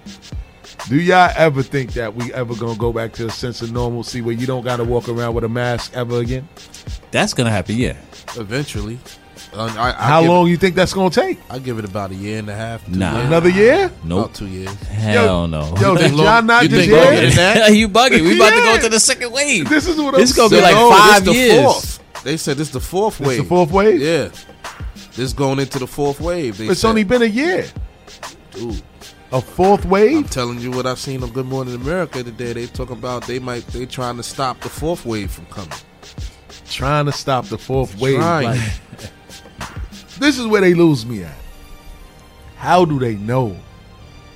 do 0.90 1.00
y'all 1.00 1.32
ever 1.36 1.64
think 1.64 1.94
that 1.94 2.16
we 2.16 2.34
ever 2.34 2.56
gonna 2.56 2.78
go 2.78 2.92
back 2.92 3.14
to 3.14 3.28
a 3.28 3.32
sense 3.32 3.62
of 3.62 3.72
normalcy 3.72 4.22
where 4.22 4.34
you 4.36 4.46
don't 4.48 4.64
got 4.64 4.78
to 4.78 4.84
walk 4.84 5.08
around 5.10 5.34
with 5.34 5.44
a 5.44 5.50
mask 5.50 5.94
ever 5.96 6.20
again? 6.20 6.48
That's 7.12 7.34
gonna 7.34 7.52
happen. 7.52 7.76
Yeah. 7.76 7.98
Eventually. 8.36 9.00
Uh, 9.56 9.72
I, 9.78 9.90
I 9.90 9.92
How 9.94 10.22
give 10.22 10.30
long 10.32 10.48
you 10.48 10.58
think 10.58 10.74
that's 10.74 10.94
gonna 10.94 11.12
take? 11.12 11.38
I 11.50 11.60
give 11.60 11.78
it 11.78 11.86
about 11.86 12.10
a 12.10 12.16
year 12.16 12.40
and 12.40 12.50
a 12.50 12.56
half. 12.56 12.88
Nah. 12.88 13.14
years. 13.16 13.28
Another 13.28 13.50
year? 13.50 13.92
Nope. 14.04 14.26
About 14.26 14.36
two 14.36 14.48
years. 14.48 14.74
Hell 14.88 15.48
no. 15.48 15.76
Yo, 15.80 15.96
did 15.96 16.12
y'all 16.12 16.26
long- 16.26 16.46
not 16.48 16.64
you 16.64 16.70
just 16.70 16.90
think 16.90 16.92
hear? 16.92 17.30
that? 17.32 17.72
you 17.76 17.88
bugging. 17.88 18.22
We 18.22 18.36
about 18.36 18.50
to 18.50 18.56
go 18.56 18.80
to 18.82 18.90
the 18.90 19.00
second 19.00 19.32
wave. 19.32 19.70
This 19.70 19.88
is 19.88 19.98
what 19.98 20.16
I'm 20.16 20.22
This 20.22 20.36
gonna 20.36 20.50
be 20.50 20.60
like 20.62 20.74
No, 20.74 20.90
five 20.90 21.24
this 21.26 21.34
the 21.36 21.40
years. 21.40 21.62
Fourth. 21.62 22.24
They 22.24 22.38
said 22.38 22.58
this 22.58 22.68
is 22.70 22.74
the 22.74 22.80
fourth 22.80 23.20
This 23.20 23.28
wave. 23.28 23.38
the 23.40 23.44
fourth 23.44 23.72
wave? 23.72 24.02
Yeah. 24.02 24.30
This 25.16 25.32
going 25.34 25.60
into 25.60 25.80
the 25.80 25.88
fourth 25.88 26.20
wave. 26.20 26.58
They 26.58 26.68
It's 26.68 26.82
said. 26.82 26.90
only 26.90 27.04
been 27.04 27.22
a 27.22 27.26
year. 27.26 27.68
Dude, 28.52 28.82
A 29.32 29.42
fourth 29.42 29.84
I'm 29.86 29.90
wave? 29.92 30.30
telling 30.30 30.60
you 30.60 30.72
what 30.72 30.86
I've 30.86 31.00
seen 31.00 31.24
on 31.24 31.30
Good 31.32 31.46
Morning 31.46 31.76
America 31.76 32.24
today. 32.24 32.54
They 32.54 32.66
talk 32.68 32.90
about 32.90 33.26
they 33.28 33.40
might 33.40 33.66
they 33.68 33.86
trying 33.86 34.18
to 34.18 34.24
stop 34.24 34.60
the 34.62 34.70
fourth 34.70 35.06
wave 35.06 35.32
from 35.32 35.46
coming. 35.48 35.72
Trying 36.70 37.06
to 37.06 37.12
stop 37.12 37.46
the 37.46 37.58
fourth 37.58 38.00
wave. 38.00 38.18
Trying. 38.18 38.46
Like, 38.46 38.60
this 40.20 40.40
is 40.40 40.48
where 40.48 40.62
they 40.62 40.74
lose 40.74 41.06
me 41.06 41.24
at. 41.24 41.36
How 42.58 42.86
do 42.86 42.98
they 43.00 43.16
know 43.16 43.56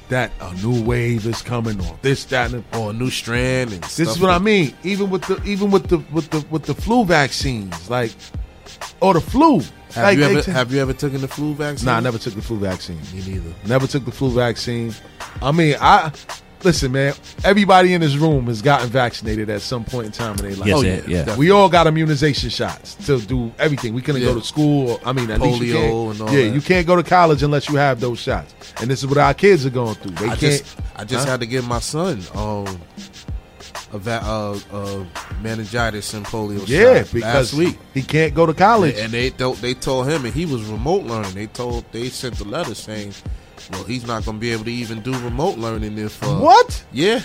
that 0.10 0.32
a 0.42 0.54
new 0.56 0.84
wave 0.84 1.26
is 1.26 1.42
coming 1.42 1.80
or 1.86 1.98
this, 2.02 2.24
that, 2.26 2.52
and 2.54 2.64
the 2.72 2.78
Or 2.78 2.92
a 2.92 2.94
new 2.94 3.10
strand 3.10 3.74
and 3.74 3.84
This 3.84 4.00
is 4.00 4.20
what 4.20 4.30
I 4.30 4.38
mean. 4.40 4.74
Even 4.84 5.10
with 5.10 5.24
the 5.24 5.42
even 5.44 5.72
with 5.72 5.88
the 5.88 5.98
with 6.12 6.30
the 6.30 6.46
with 6.50 6.64
the 6.64 6.74
flu 6.76 7.04
vaccines, 7.06 7.90
like 7.90 8.12
or 9.02 9.14
the 9.16 9.22
flu. 9.22 9.62
Have 9.98 10.06
like 10.06 10.18
you 10.18 10.24
ever 10.24 10.42
t- 10.42 10.52
have 10.52 10.74
you 10.74 10.80
ever 10.80 10.94
taken 10.94 11.22
the 11.22 11.28
flu 11.28 11.54
vaccine? 11.54 11.86
Nah, 11.86 11.98
I 11.98 12.00
never 12.00 12.18
took 12.18 12.34
the 12.34 12.42
flu 12.42 12.58
vaccine. 12.58 13.00
Me 13.14 13.22
neither. 13.28 13.54
Never 13.68 13.88
took 13.88 14.06
the 14.06 14.12
flu 14.12 14.32
vaccine. 14.32 14.94
I 15.42 15.52
mean, 15.52 15.76
I 15.80 16.12
listen, 16.64 16.92
man. 16.92 17.14
Everybody 17.44 17.94
in 17.94 18.02
this 18.02 18.16
room 18.16 18.48
has 18.48 18.62
gotten 18.62 18.90
vaccinated 18.90 19.50
at 19.50 19.62
some 19.62 19.84
point 19.86 20.08
in 20.08 20.12
time 20.12 20.36
in 20.40 20.46
their 20.46 20.56
life. 20.56 20.68
Yes, 20.68 20.78
Oh, 20.78 20.82
yeah, 20.82 21.02
yeah, 21.08 21.26
yeah. 21.28 21.38
We 21.38 21.52
all 21.52 21.70
got 21.70 21.86
immunization 21.88 22.50
shots 22.50 22.96
to 23.06 23.20
do 23.22 23.52
everything. 23.60 23.94
We 23.94 24.02
couldn't 24.02 24.22
Yeah. 24.22 24.30
go 24.30 24.40
to 24.40 24.46
school. 24.46 24.92
Or, 24.92 25.00
I 25.06 25.14
mean, 25.14 25.30
at 25.30 25.40
least 25.42 25.62
you 25.62 25.74
Polio 25.74 25.78
can't. 26.08 26.12
and 26.14 26.22
all 26.30 26.36
yeah, 26.36 26.46
that. 26.50 26.56
you 26.56 26.62
can't 26.62 26.88
go 26.88 26.96
to 26.96 27.04
college 27.04 27.44
unless 27.44 27.70
you 27.70 27.76
have 27.76 28.00
those 28.00 28.20
shots. 28.20 28.54
And 28.82 28.90
this 28.90 29.00
is 29.00 29.08
what 29.08 29.18
our 29.20 29.34
kids 29.34 29.66
are 29.66 29.70
going 29.72 29.96
through. 29.96 30.12
They 30.12 30.26
I 30.26 30.30
can't. 30.30 30.40
just 30.40 30.78
I 30.96 31.04
just 31.04 31.26
Huh? 31.26 31.32
had 31.32 31.40
to 31.42 31.46
give 31.46 31.68
my 31.68 31.80
son 31.80 32.22
um 32.34 32.66
a 33.94 33.98
va- 33.98 34.24
uh, 34.24 34.60
uh, 34.72 35.06
meningitis 35.42 36.14
and 36.14 36.26
polio 36.26 36.64
yeah, 36.68 37.04
because 37.12 37.24
last 37.24 37.54
week. 37.54 37.80
he 37.94 38.02
can't 38.02 38.34
go 38.34 38.46
to 38.46 38.54
college. 38.54 38.96
And 38.98 39.12
they 39.12 39.30
don't. 39.30 39.60
They 39.62 39.74
told 39.74 40.08
him, 40.08 40.26
and 40.26 40.34
he 40.34 40.46
was 40.46 40.64
remote 40.66 41.04
learning. 41.04 41.34
They 41.34 41.48
told 41.48 41.86
they 41.92 42.10
sent 42.10 42.40
a 42.42 42.44
letter 42.44 42.76
saying, 42.76 43.14
"Well, 43.72 43.84
he's 43.84 44.06
not 44.06 44.26
going 44.26 44.38
to 44.38 44.42
be 44.42 44.52
able 44.52 44.66
to 44.66 44.72
even 44.72 45.02
do 45.02 45.12
remote 45.20 45.58
learning 45.58 45.98
if 45.98 46.22
uh, 46.24 46.28
what? 46.38 46.84
Yeah, 46.92 47.22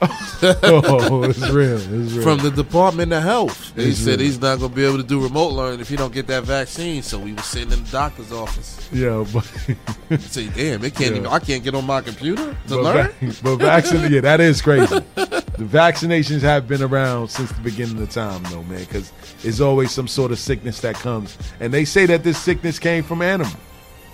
oh, 0.02 1.22
it's 1.24 1.38
real. 1.50 1.76
It's 1.76 2.12
real. 2.12 2.22
from 2.22 2.38
the 2.38 2.50
Department 2.50 3.12
of 3.12 3.22
Health. 3.22 3.72
They 3.74 3.84
It's 3.86 3.98
said 3.98 4.18
real. 4.18 4.26
he's 4.26 4.40
not 4.40 4.58
going 4.58 4.70
to 4.70 4.76
be 4.76 4.84
able 4.84 4.96
to 4.98 5.02
do 5.02 5.22
remote 5.22 5.52
learning 5.52 5.80
if 5.80 5.88
he 5.88 5.96
don't 5.96 6.12
get 6.12 6.26
that 6.28 6.44
vaccine. 6.44 7.02
So 7.02 7.18
we 7.18 7.32
were 7.32 7.42
sitting 7.42 7.72
in 7.72 7.84
the 7.84 7.90
doctor's 7.90 8.32
office. 8.32 8.88
yeah, 8.92 9.24
but 9.32 9.44
Say, 10.20 10.48
damn, 10.48 10.84
it 10.84 10.94
can't 10.94 11.12
Yeah. 11.12 11.18
even. 11.18 11.26
I 11.26 11.38
can't 11.38 11.62
get 11.64 11.74
on 11.74 11.86
my 11.86 12.00
computer 12.00 12.44
to 12.52 12.56
but, 12.68 12.82
learn. 12.82 13.10
va- 13.20 13.42
but 13.42 13.56
vaccine, 13.56 14.12
yeah, 14.12 14.20
that 14.20 14.40
is 14.40 14.60
crazy. 14.60 14.86
the 15.14 15.44
vaccinations 15.58 16.40
have 16.40 16.66
been 16.68 16.82
around 16.82 17.28
since 17.28 17.50
the 17.52 17.60
beginning 17.62 17.94
of 17.98 18.00
the 18.08 18.12
time, 18.12 18.42
though, 18.44 18.62
man, 18.64 18.80
because 18.80 19.12
there's 19.42 19.60
always 19.60 19.90
some 19.92 20.08
sort 20.08 20.32
of 20.32 20.38
sickness 20.38 20.80
that 20.80 20.94
comes, 20.96 21.36
and 21.60 21.72
they 21.72 21.84
say 21.84 22.06
that 22.06 22.24
this 22.24 22.38
sickness 22.38 22.78
came 22.78 23.02
from 23.04 23.22
animal. 23.22 23.52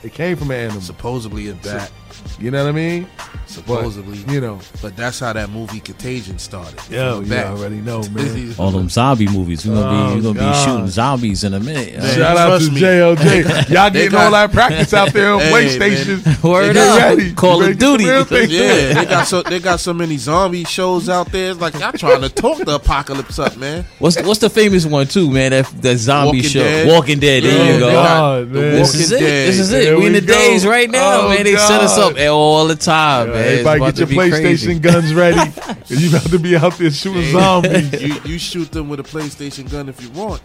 It 0.03 0.15
came 0.15 0.37
from 0.37 0.51
an 0.51 0.57
animal. 0.59 0.81
Supposedly 0.81 1.49
a 1.49 1.55
bat. 1.55 1.91
You 2.39 2.51
know 2.51 2.65
what 2.65 2.71
I 2.71 2.73
mean? 2.73 3.07
supposedly. 3.47 4.19
you 4.33 4.41
know. 4.41 4.61
but 4.81 4.97
that's 4.97 5.19
how 5.19 5.33
that 5.33 5.51
movie 5.51 5.81
Contagion 5.81 6.39
started. 6.39 6.79
Yeah, 6.89 7.15
From 7.17 7.25
you 7.25 7.31
back. 7.31 7.47
already 7.47 7.81
know, 7.81 8.01
man. 8.11 8.55
All 8.59 8.71
them 8.71 8.89
zombie 8.89 9.27
movies. 9.27 9.67
We're 9.67 9.75
gonna 9.75 10.07
Oh, 10.07 10.11
be, 10.11 10.17
we 10.17 10.23
gonna 10.23 10.39
oh, 10.39 10.43
God. 10.43 10.65
be 10.67 10.71
shooting 10.71 10.89
zombies 10.89 11.43
in 11.45 11.55
a 11.55 11.61
minute. 11.61 11.97
Man, 11.99 12.15
Shout 12.17 12.37
out 12.37 12.59
to 12.61 12.67
trust 12.67 12.73
me. 12.73 12.81
JLJ. 12.81 13.69
Y'all 13.71 13.91
getting 13.91 14.11
got- 14.11 14.25
all 14.27 14.31
that 14.33 14.53
practice 14.53 14.95
out 14.95 15.13
there 15.13 15.33
on 15.33 15.41
Hey, 15.51 15.51
PlayStation. 15.79 16.43
Word 16.45 16.75
Get 16.75 16.77
up. 16.89 16.99
ready. 17.01 17.33
Call 17.35 17.65
You 17.65 17.71
of 17.73 17.79
better 17.79 17.97
get 17.97 18.29
the 18.29 18.37
Duty. 18.47 18.55
Yeah, 18.55 18.93
they 18.95 19.05
got 19.07 19.27
so 19.27 19.43
they 19.43 19.59
got 19.59 19.81
so 19.81 19.93
many 19.93 20.17
zombie 20.17 20.65
shows 20.65 21.09
out 21.09 21.33
there. 21.33 21.51
It's 21.51 21.61
like 21.61 21.75
y'all 21.75 21.93
trying 21.93 22.23
to 22.23 22.29
talk 22.29 22.59
the 22.65 22.77
apocalypse 22.77 23.39
up, 23.41 23.57
man. 23.57 23.85
What's 23.99 24.21
what's 24.23 24.39
the 24.41 24.51
famous 24.51 24.87
one 24.87 25.07
too, 25.09 25.29
man? 25.31 25.51
That 25.51 25.67
that 25.83 25.97
zombie 25.99 26.39
Walking 26.39 26.43
show, 26.51 26.61
Dead. 26.63 26.89
Walking 26.89 27.19
Dead. 27.19 27.43
There 27.43 27.53
Yeah, 27.59 27.69
you 27.71 27.77
oh, 27.77 27.81
go. 27.81 27.93
God, 27.93 28.51
the 28.53 28.61
man. 28.61 28.73
This 28.75 28.89
Walking 28.89 29.01
is 29.01 29.13
it. 29.13 29.19
This 29.21 29.59
is 29.59 29.73
it. 29.73 29.99
We 29.99 30.07
in 30.07 30.13
the 30.13 30.21
go. 30.21 30.33
days 30.35 30.65
right 30.67 30.89
now, 30.89 31.23
Oh, 31.23 31.29
man. 31.31 31.43
They 31.45 31.57
set 31.57 31.81
us 31.81 31.97
God. 31.97 32.00
Up 32.01 32.17
all 32.31 32.67
the 32.67 32.75
time, 32.77 33.29
man. 33.31 33.39
It's 33.39 33.67
Everybody 33.67 33.93
get 33.93 33.99
your 33.99 34.09
PlayStation 34.09 34.41
crazy. 34.43 34.79
guns 34.79 35.15
ready. 35.15 35.51
you 35.87 36.09
about 36.09 36.31
to 36.31 36.39
be 36.39 36.57
out 36.57 36.77
there 36.79 36.91
shooting 36.91 37.31
zombies. 37.33 38.01
You 38.03 38.15
you 38.25 38.39
shoot 38.39 38.71
them 38.73 38.89
with 38.89 39.01
a 39.01 39.05
PlayStation 39.05 39.71
gun 39.71 39.89
if 39.89 40.01
you 40.03 40.11
want. 40.11 40.43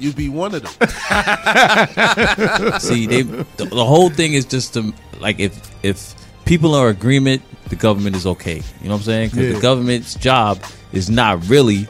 You 0.00 0.12
be 0.12 0.28
one 0.28 0.54
of 0.54 0.62
them. 0.62 0.72
See, 2.80 3.06
they 3.06 3.22
the, 3.22 3.46
the 3.66 3.84
whole 3.84 4.10
thing 4.10 4.34
is 4.34 4.44
just 4.44 4.74
to 4.74 4.92
like 5.20 5.38
if 5.38 5.58
if 5.84 6.14
people 6.44 6.74
are 6.74 6.88
agreement, 6.88 7.42
the 7.68 7.76
government 7.76 8.16
is 8.16 8.26
okay. 8.26 8.56
You 8.80 8.88
know 8.88 8.94
what 8.94 8.98
I'm 8.98 9.02
saying? 9.02 9.30
Because 9.30 9.46
Yeah. 9.46 9.52
the 9.54 9.60
government's 9.60 10.14
job 10.14 10.62
is 10.92 11.10
not 11.10 11.46
really 11.48 11.86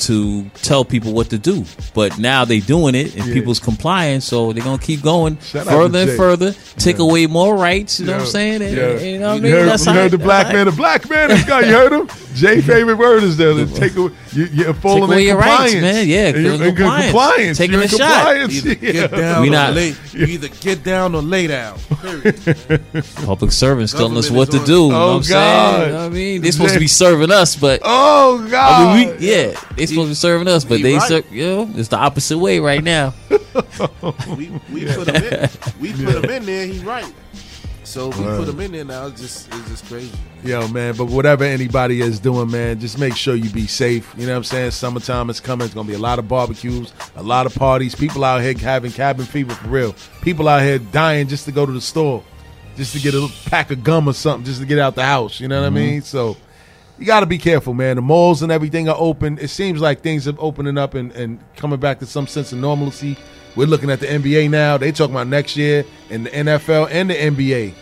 to 0.00 0.44
tell 0.62 0.84
people 0.84 1.12
what 1.12 1.30
to 1.30 1.38
do, 1.38 1.64
but 1.94 2.18
now 2.18 2.44
they're 2.44 2.60
doing 2.60 2.94
it 2.94 3.14
and 3.16 3.26
Yeah. 3.26 3.32
people's 3.34 3.58
complying, 3.58 4.20
so 4.20 4.52
they're 4.52 4.64
gonna 4.64 4.78
keep 4.78 5.02
going 5.02 5.38
Shout 5.52 5.66
further 5.66 6.00
and 6.00 6.10
further, 6.12 6.54
take 6.78 6.98
Yeah. 6.98 7.04
away 7.04 7.26
more 7.26 7.56
rights. 7.56 8.00
You 8.00 8.06
know 8.06 8.12
what 8.12 8.18
I'm 8.20 8.26
Yeah. 8.26 8.32
saying? 8.32 8.62
And- 8.62 8.76
Yeah. 8.76 8.98
You 9.00 9.18
know 9.18 9.28
what 9.28 9.36
I 9.36 9.40
mean? 9.40 9.52
heard, 9.52 9.68
That's 9.68 9.86
you 9.86 9.92
how 9.92 9.98
heard 9.98 10.10
the 10.10 10.18
black 10.18 10.46
that's 10.46 10.54
man, 10.56 10.66
the 10.66 10.72
black 10.72 11.08
man, 11.10 11.28
this 11.28 11.44
guy, 11.44 11.60
you 11.60 11.72
heard 11.72 11.92
him? 11.92 12.08
Jay 12.34 12.60
favorite 12.60 12.96
word 12.98 13.22
is 13.22 13.36
there 13.36 13.54
to 13.54 13.64
take 13.74 13.96
away, 13.96 14.10
you, 14.32 14.48
you're 14.52 14.74
falling 14.74 15.04
away 15.04 15.20
in 15.22 15.26
your 15.28 15.36
rights, 15.36 15.74
man. 15.74 16.08
Yeah, 16.08 16.26
And 16.28 16.42
you're 16.44 16.54
in 16.54 16.62
in 16.62 16.74
compliance. 16.74 17.04
compliance. 17.12 17.58
Taking 17.58 17.74
You're 17.74 17.82
a 17.84 17.88
shot. 17.88 17.98
compliance. 18.00 18.54
Either 18.66 18.68
Yeah. 18.80 18.92
get 18.92 19.10
down 19.16 19.42
We 19.42 19.48
or 19.48 19.52
not- 19.52 19.74
lay. 19.74 19.94
You 20.12 20.26
either 20.26 20.48
get 20.60 20.82
down 20.84 21.14
or 21.14 21.22
lay 21.22 21.46
down. 21.46 21.74
Period. 22.02 22.34
Public 23.24 23.52
servants 23.52 23.92
telling 23.92 24.16
us 24.16 24.30
what 24.30 24.50
to 24.50 24.58
on- 24.58 24.64
do. 24.64 24.72
You 24.84 24.88
know 24.88 24.96
Oh, 24.96 25.06
what 25.10 25.16
I'm 25.16 25.22
saying? 25.22 25.40
God. 25.40 25.80
You 25.86 25.86
know 25.86 25.92
what 25.98 26.02
oh, 26.02 26.06
I 26.06 26.08
mean? 26.08 26.42
They're 26.42 26.52
supposed 26.52 26.74
to 26.74 26.80
be 26.80 26.86
serving 26.88 27.30
us, 27.30 27.56
but 27.56 27.80
Oh, 27.84 28.44
I 28.46 28.50
God. 28.50 28.96
mean, 28.96 29.08
we, 29.20 29.26
yeah, 29.30 29.50
they 29.88 29.94
supposed 29.94 30.06
to 30.06 30.10
be 30.10 30.14
serving 30.14 30.48
us, 30.48 30.64
but 30.64 30.82
they, 30.82 30.94
right. 30.94 31.08
ser- 31.08 31.24
you 31.30 31.46
know, 31.46 31.70
it's 31.74 31.88
the 31.88 31.96
opposite 31.96 32.38
way 32.38 32.58
right 32.58 32.82
now. 32.82 33.14
We 34.36 34.50
we 34.72 34.86
put 34.86 35.08
him 35.08 35.22
in. 35.22 35.50
We 35.80 35.92
put 35.92 36.24
him 36.24 36.30
in 36.30 36.46
there. 36.46 36.66
He's 36.66 36.84
right. 36.84 37.12
So 37.84 38.08
we 38.08 38.24
Word. 38.24 38.38
put 38.38 38.48
him 38.48 38.60
in 38.60 38.72
there 38.72 38.84
now. 38.84 39.06
It's 39.06 39.20
just 39.20 39.54
it's 39.54 39.68
just 39.68 39.86
crazy. 39.86 40.10
Yo, 40.42 40.66
man, 40.68 40.94
but 40.96 41.06
whatever 41.06 41.44
anybody 41.44 42.00
is 42.00 42.18
doing, 42.18 42.50
man, 42.50 42.80
just 42.80 42.98
make 42.98 43.14
sure 43.14 43.34
you 43.34 43.50
be 43.50 43.66
safe. 43.66 44.12
You 44.16 44.26
know 44.26 44.32
what 44.32 44.38
I'm 44.38 44.44
saying? 44.44 44.70
Summertime 44.72 45.30
is 45.30 45.40
coming. 45.40 45.66
It's 45.66 45.74
going 45.74 45.86
to 45.86 45.92
be 45.92 45.96
a 45.96 46.00
lot 46.00 46.18
of 46.18 46.26
barbecues, 46.26 46.92
a 47.16 47.22
lot 47.22 47.46
of 47.46 47.54
parties. 47.54 47.94
People 47.94 48.24
out 48.24 48.40
here 48.42 48.56
having 48.58 48.90
cabin 48.90 49.26
fever 49.26 49.54
for 49.54 49.68
real. 49.68 49.94
People 50.22 50.48
out 50.48 50.62
here 50.62 50.78
dying 50.78 51.28
just 51.28 51.44
to 51.44 51.52
go 51.52 51.64
to 51.66 51.72
the 51.72 51.80
store, 51.80 52.24
just 52.76 52.94
to 52.94 53.00
get 53.00 53.14
a 53.14 53.28
pack 53.46 53.70
of 53.70 53.84
gum 53.84 54.08
or 54.08 54.12
something, 54.12 54.44
just 54.44 54.60
to 54.60 54.66
get 54.66 54.78
out 54.78 54.94
the 54.94 55.04
house. 55.04 55.38
You 55.38 55.48
know 55.48 55.60
what 55.60 55.66
I 55.66 55.68
mm-hmm. 55.68 55.76
mean? 55.76 56.02
So 56.02 56.36
you 56.98 57.06
got 57.06 57.20
to 57.20 57.26
be 57.26 57.38
careful, 57.38 57.74
man. 57.74 57.96
The 57.96 58.02
malls 58.02 58.42
and 58.42 58.50
everything 58.52 58.88
are 58.88 58.96
open. 58.98 59.38
It 59.38 59.48
seems 59.48 59.80
like 59.80 60.00
things 60.00 60.26
are 60.28 60.34
opening 60.38 60.78
up 60.78 60.94
and, 60.94 61.10
and 61.12 61.38
coming 61.56 61.80
back 61.80 61.98
to 62.00 62.06
some 62.06 62.26
sense 62.26 62.52
of 62.52 62.58
normalcy. 62.58 63.16
We're 63.56 63.66
looking 63.66 63.90
at 63.90 64.00
the 64.00 64.06
NBA 64.06 64.50
now. 64.50 64.76
They 64.78 64.90
talking 64.92 65.14
about 65.14 65.28
next 65.28 65.56
year 65.56 65.84
and 66.10 66.26
the 66.26 66.30
NFL 66.30 66.88
and 66.90 67.10
the 67.10 67.14
NBA. 67.14 67.74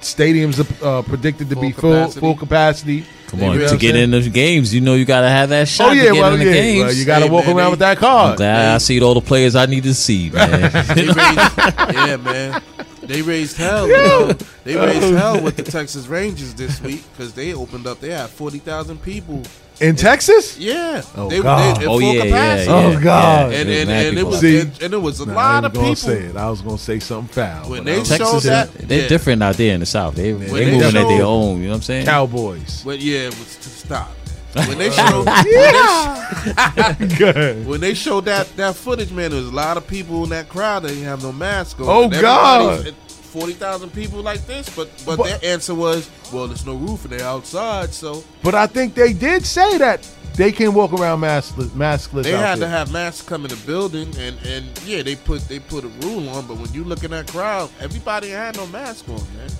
Stadiums 0.00 0.60
are 0.82 0.98
uh, 0.98 1.02
predicted 1.02 1.48
to 1.48 1.54
Full 1.54 1.62
be 1.62 1.72
full 1.72 1.90
capacity. 1.92 2.20
full 2.20 2.36
capacity. 2.36 3.04
Come 3.28 3.42
on, 3.42 3.58
to 3.58 3.76
get 3.78 3.96
in 3.96 4.10
the 4.10 4.20
games, 4.28 4.72
you 4.74 4.80
know, 4.82 4.94
you 4.94 5.04
gotta 5.06 5.28
have 5.30 5.48
that 5.48 5.66
shot 5.66 5.88
Oh 5.88 5.90
to 5.90 5.96
yeah, 5.96 6.02
get 6.12 6.12
well 6.12 6.32
in 6.34 6.38
the 6.40 6.44
yeah, 6.44 6.52
games. 6.52 6.84
well, 6.84 6.92
you 6.92 7.04
got 7.06 7.18
to 7.20 7.24
Hey, 7.24 7.30
walk 7.30 7.46
man, 7.46 7.56
around 7.56 7.64
they- 7.66 7.70
with 7.70 7.78
that 7.80 7.96
I'm 7.96 8.00
card. 8.02 8.36
glad 8.36 8.74
I 8.74 8.78
see 8.78 9.00
all 9.00 9.14
the 9.14 9.20
players 9.22 9.56
I 9.56 9.66
need 9.66 9.82
to 9.84 9.94
see, 9.94 10.28
man. 10.34 10.70
They 10.94 11.06
raised, 11.06 11.16
yeah, 11.16 12.16
man. 12.18 12.62
They 13.06 13.22
raised 13.22 13.56
hell. 13.56 13.86
You 13.86 13.92
know, 13.94 14.32
they 14.64 14.76
raised 14.76 15.14
hell 15.14 15.42
with 15.42 15.56
the 15.56 15.62
Texas 15.62 16.06
Rangers 16.06 16.54
this 16.54 16.80
week 16.80 17.02
because 17.12 17.34
they 17.34 17.54
opened 17.54 17.86
up. 17.86 18.00
They 18.00 18.10
had 18.10 18.30
forty 18.30 18.58
thousand 18.58 19.02
people. 19.02 19.42
In 19.80 19.96
Texas? 19.96 20.56
Yeah. 20.56 21.02
Oh, 21.16 21.28
they, 21.28 21.42
God. 21.42 21.76
They, 21.78 21.82
in 21.82 21.88
oh 21.88 21.98
full 21.98 22.14
yeah, 22.14 22.22
capacity. 22.26 22.70
yeah, 22.70 22.76
Oh, 22.96 23.00
God. 23.02 23.50
yeah. 23.50 23.58
And, 23.58 23.68
There's 23.68 23.80
and, 23.88 23.90
and 23.90 24.18
it 24.18 24.22
was 24.24 24.38
See? 24.40 24.60
and, 24.60 24.82
and 24.82 24.94
it 24.94 24.98
was 24.98 25.18
a 25.18 25.26
Nah, 25.26 25.32
I 25.32 25.34
lot 25.34 25.56
ain't 25.56 25.66
of 25.66 25.72
gonna 25.74 25.84
people. 25.86 25.96
say 25.96 26.18
it. 26.26 26.36
I 26.36 26.48
was 26.48 26.60
gonna 26.62 26.78
say 26.78 27.00
something 27.00 27.34
foul. 27.34 27.70
When 27.70 27.82
they 27.84 27.96
I 27.96 27.98
was 27.98 28.06
showed 28.08 28.18
gonna 28.18 28.30
Texas, 28.30 28.42
say 28.44 28.50
that- 28.50 28.68
is, 28.82 28.86
they're 28.88 29.02
yeah. 29.02 29.08
different 29.08 29.42
out 29.42 29.56
there 29.56 29.74
in 29.74 29.80
the 29.80 29.86
South. 29.86 30.14
They 30.14 30.32
When 30.32 30.46
they 30.46 30.64
they 30.66 30.70
moving 30.78 30.96
at 30.96 31.08
their 31.08 31.24
own. 31.24 31.58
You 31.58 31.64
know 31.64 31.70
what 31.70 31.76
I'm 31.76 31.82
saying? 31.82 32.06
Cowboys. 32.06 32.82
But 32.84 33.00
yeah, 33.00 33.22
it 33.26 33.36
was 33.36 33.56
to 33.56 33.68
stop. 33.68 34.12
When 34.54 34.78
they 34.78 34.90
showed 34.98 35.26
when, 35.26 37.08
Good. 37.18 37.66
when 37.66 37.80
they 37.80 37.94
showed 37.94 38.24
that 38.26 38.54
that 38.56 38.76
footage, 38.76 39.10
man, 39.12 39.30
there 39.30 39.40
was 39.40 39.48
a 39.48 39.54
lot 39.54 39.76
of 39.76 39.86
people 39.86 40.24
in 40.24 40.30
that 40.30 40.48
crowd 40.48 40.82
that 40.84 40.88
didn't 40.88 41.04
have 41.04 41.22
no 41.22 41.32
mask 41.32 41.80
on. 41.80 41.86
Oh, 41.88 42.02
And 42.04 42.12
God. 42.12 42.62
everybody's- 42.72 43.00
Forty 43.34 43.52
thousand 43.54 43.90
people 43.92 44.22
like 44.22 44.46
this, 44.46 44.68
but, 44.76 44.88
but 45.04 45.16
But- 45.16 45.26
their 45.40 45.52
answer 45.54 45.74
was, 45.74 46.08
"Well, 46.32 46.46
there's 46.46 46.64
no 46.64 46.74
roof 46.76 47.02
and 47.04 47.12
they're 47.18 47.26
outside, 47.26 47.92
so 47.92 48.22
But 48.44 48.54
I 48.54 48.68
think 48.68 48.94
they 48.94 49.12
did 49.12 49.44
say 49.44 49.76
that 49.78 50.06
they 50.36 50.52
can 50.52 50.72
walk 50.72 50.92
around 50.92 51.20
maskless. 51.20 51.70
maskless 51.70 52.22
they 52.22 52.34
out 52.36 52.40
had 52.40 52.54
to 52.54 52.60
there. 52.60 52.68
have 52.68 52.92
masks 52.92 53.22
come 53.26 53.42
in 53.44 53.50
the 53.50 53.56
building." 53.66 54.06
And, 54.20 54.36
and 54.46 54.66
yeah, 54.86 55.02
they 55.02 55.16
put 55.16 55.48
they 55.48 55.58
put 55.58 55.82
a 55.82 55.88
rule 56.06 56.28
on, 56.28 56.46
but 56.46 56.58
when 56.58 56.72
you 56.72 56.84
look 56.84 57.02
in 57.02 57.10
that 57.10 57.26
crowd, 57.26 57.70
everybody 57.80 58.28
had 58.28 58.56
no 58.56 58.68
mask 58.68 59.08
on, 59.08 59.16
man. 59.16 59.50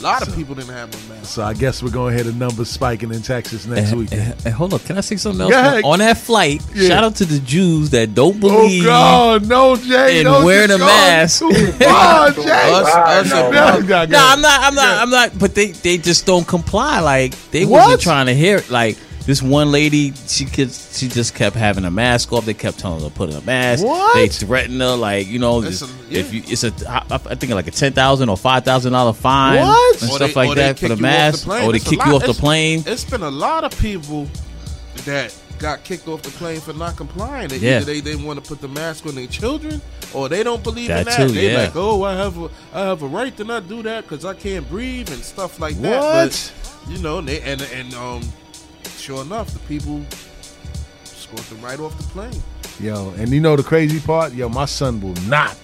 A 0.00 0.02
lot 0.02 0.26
of 0.26 0.34
people 0.34 0.54
didn't 0.54 0.70
have 0.72 0.90
no 0.92 1.14
mask. 1.14 1.26
So 1.30 1.42
I 1.42 1.52
guess 1.52 1.82
we're 1.82 1.90
gonna 1.90 2.16
hit 2.16 2.26
a 2.26 2.32
number 2.32 2.64
spiking 2.64 3.12
in 3.12 3.20
Texas 3.20 3.66
next 3.66 3.90
And, 3.90 4.00
week. 4.00 4.08
and- 4.12 4.34
and 4.46 4.54
hold 4.54 4.72
up, 4.72 4.82
can 4.86 4.96
I 4.96 5.02
say 5.02 5.16
something 5.16 5.42
else? 5.42 5.50
Go 5.52 5.58
ahead. 5.60 5.84
On 5.84 5.98
that 5.98 6.16
flight, 6.16 6.62
Yeah. 6.74 6.88
shout 6.88 7.04
out 7.04 7.16
to 7.16 7.26
the 7.26 7.38
Jews 7.40 7.90
that 7.90 8.14
don't 8.14 8.36
Oh 8.42 8.48
believe 8.48 8.84
God, 8.84 9.46
no, 9.46 9.76
Jay, 9.76 10.18
in 10.20 10.24
no, 10.24 10.42
wearing 10.44 10.70
a 10.70 10.78
mask. 10.78 11.40
gone 11.40 11.52
Jay. 11.58 11.82
Us, 11.84 12.88
us 12.88 13.30
No, 13.30 13.46
and- 13.48 13.52
no, 13.52 13.78
no, 13.80 14.04
No, 14.06 14.18
I'm 14.18 14.40
not. 14.40 14.60
I'm 14.62 14.74
not. 14.74 14.98
I'm 15.02 15.10
not. 15.10 15.38
But 15.38 15.54
they 15.54 15.72
they 15.72 15.98
just 15.98 16.24
don't 16.24 16.46
comply. 16.46 17.00
Like 17.00 17.34
they 17.50 17.66
What? 17.66 17.82
wasn't 17.84 18.00
trying 18.00 18.26
to 18.26 18.34
hear. 18.34 18.56
it. 18.56 18.70
Like 18.70 18.96
this 19.30 19.42
one 19.42 19.70
lady, 19.70 20.12
she 20.26 20.44
could. 20.44 20.70
She 20.72 21.06
just 21.08 21.34
kept 21.34 21.54
having 21.54 21.84
a 21.84 21.90
mask 21.90 22.32
off. 22.32 22.44
They 22.44 22.54
kept 22.54 22.78
telling 22.80 23.00
her 23.02 23.08
to 23.08 23.14
put 23.14 23.32
a 23.32 23.40
mask. 23.42 23.84
What? 23.84 24.14
They 24.14 24.28
threatened 24.28 24.80
her. 24.80 24.96
Like 24.96 25.26
you 25.28 25.38
know, 25.38 25.60
That's 25.60 25.80
just, 25.80 25.90
a- 25.92 26.12
yeah. 26.12 26.18
if 26.20 26.34
you, 26.34 26.42
it's 26.46 26.64
a. 26.64 26.72
I, 26.90 27.04
I 27.10 27.34
think 27.36 27.52
like 27.52 27.66
a 27.68 27.70
ten 27.70 27.92
thousand 27.92 28.28
or 28.28 28.36
five 28.36 28.64
thousand 28.64 28.92
dollar 28.92 29.12
fine. 29.12 29.60
What? 29.60 30.02
and 30.02 30.10
Or 30.10 30.14
stuff 30.16 30.34
they- 30.34 30.40
or 30.40 30.44
like 30.46 30.56
they 30.56 30.62
that 30.62 30.78
for 30.78 30.80
kick 30.80 30.88
the 30.88 30.94
you 30.94 30.94
off 30.94 31.00
mask, 31.00 31.44
plane. 31.44 31.64
or 31.68 31.72
they 31.72 31.76
It's 31.76 31.86
a 31.86 31.90
kick 31.90 31.98
lot- 32.00 32.08
you 32.08 32.14
off 32.16 32.20
the 32.22 32.30
it's- 32.30 32.40
plane. 32.40 32.82
It's 32.86 33.04
been 33.04 33.22
a 33.22 33.30
lot 33.30 33.64
of 33.64 33.78
people 33.78 34.26
that 35.04 35.34
got 35.58 35.84
kicked 35.84 36.08
off 36.08 36.22
the 36.22 36.30
plane 36.30 36.58
for 36.60 36.72
not 36.72 36.96
complying. 36.96 37.48
They, 37.48 37.58
Yeah. 37.58 37.76
Either 37.76 37.84
they 37.86 38.00
didn't 38.00 38.24
want 38.24 38.42
to 38.42 38.48
put 38.48 38.60
the 38.60 38.68
mask 38.68 39.06
on 39.06 39.14
their 39.14 39.26
children, 39.26 39.80
or 40.14 40.28
they 40.28 40.42
don't 40.42 40.62
believe 40.64 40.88
That 40.88 41.00
in 41.00 41.04
that. 41.06 41.16
too, 41.16 41.28
they 41.28 41.52
yeah. 41.52 41.58
like, 41.64 41.76
oh, 41.76 42.02
I 42.02 42.14
have 42.14 42.38
a, 42.38 42.48
I 42.74 42.80
have 42.80 43.02
a 43.02 43.06
right 43.06 43.36
to 43.36 43.44
not 43.44 43.68
do 43.68 43.82
that 43.82 44.04
because 44.08 44.24
I 44.24 44.34
can't 44.34 44.68
breathe 44.70 45.10
and 45.10 45.22
stuff 45.22 45.60
like 45.60 45.76
that. 45.82 46.00
What? 46.00 46.52
But, 46.86 46.90
you 46.90 46.98
know, 47.02 47.18
and 47.18 47.28
they, 47.28 47.40
and 47.42 47.60
and 47.60 47.92
um, 47.94 48.22
sure 49.10 49.22
enough, 49.22 49.52
the 49.52 49.58
people 49.60 50.00
scored 51.02 51.42
them 51.42 51.60
right 51.60 51.80
off 51.80 51.96
the 51.96 52.04
plane. 52.04 52.42
Yo, 52.78 53.10
and 53.16 53.30
you 53.30 53.40
know 53.40 53.56
the 53.56 53.62
crazy 53.64 53.98
part? 53.98 54.32
Yo, 54.32 54.48
my 54.48 54.66
son 54.66 55.00
will 55.00 55.16
not 55.22 55.58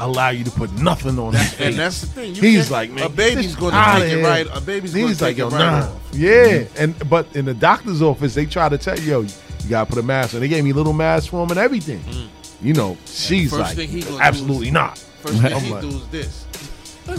allow 0.00 0.30
you 0.30 0.42
to 0.42 0.50
put 0.50 0.72
nothing 0.72 1.16
on 1.16 1.32
his 1.32 1.52
face. 1.52 1.60
And 1.68 1.76
that's 1.76 2.00
the 2.00 2.08
thing. 2.08 2.34
You 2.34 2.42
He's 2.42 2.72
like, 2.72 2.90
man, 2.90 3.04
a 3.04 3.08
baby's 3.08 3.54
going 3.54 3.72
to 3.72 4.00
take 4.00 4.12
it 4.14 4.24
right. 4.24 4.48
A 4.52 4.60
baby's 4.60 4.94
going 4.94 5.12
to 5.12 5.14
take 5.14 5.20
like, 5.20 5.36
yo, 5.36 5.46
it 5.46 5.52
right 5.52 5.58
nah. 5.60 5.92
off. 5.94 6.10
Yeah, 6.12 6.64
and 6.76 7.08
but 7.08 7.36
in 7.36 7.44
the 7.44 7.54
doctor's 7.54 8.02
office, 8.02 8.34
they 8.34 8.46
try 8.46 8.68
to 8.68 8.78
tell 8.78 8.98
you, 8.98 9.10
yo, 9.12 9.20
you 9.20 9.30
gotta 9.68 9.88
put 9.88 9.98
a 10.00 10.02
mask 10.02 10.34
on. 10.34 10.40
They 10.40 10.48
gave 10.48 10.64
me 10.64 10.72
little 10.72 10.92
masks 10.92 11.28
for 11.28 11.40
him 11.44 11.50
and 11.50 11.60
everything. 11.60 12.00
Mm. 12.00 12.28
You 12.60 12.74
know, 12.74 12.98
she's 13.06 13.52
like, 13.52 13.76
thing 13.76 13.88
he 13.88 14.00
gonna 14.00 14.16
do 14.16 14.20
absolutely 14.22 14.66
is- 14.68 14.72
not. 14.72 14.98
First 14.98 15.40
thing 15.40 15.60
he 15.60 15.72
like- 15.72 15.82
do 15.82 15.88
is 15.88 16.08
this. 16.08 16.41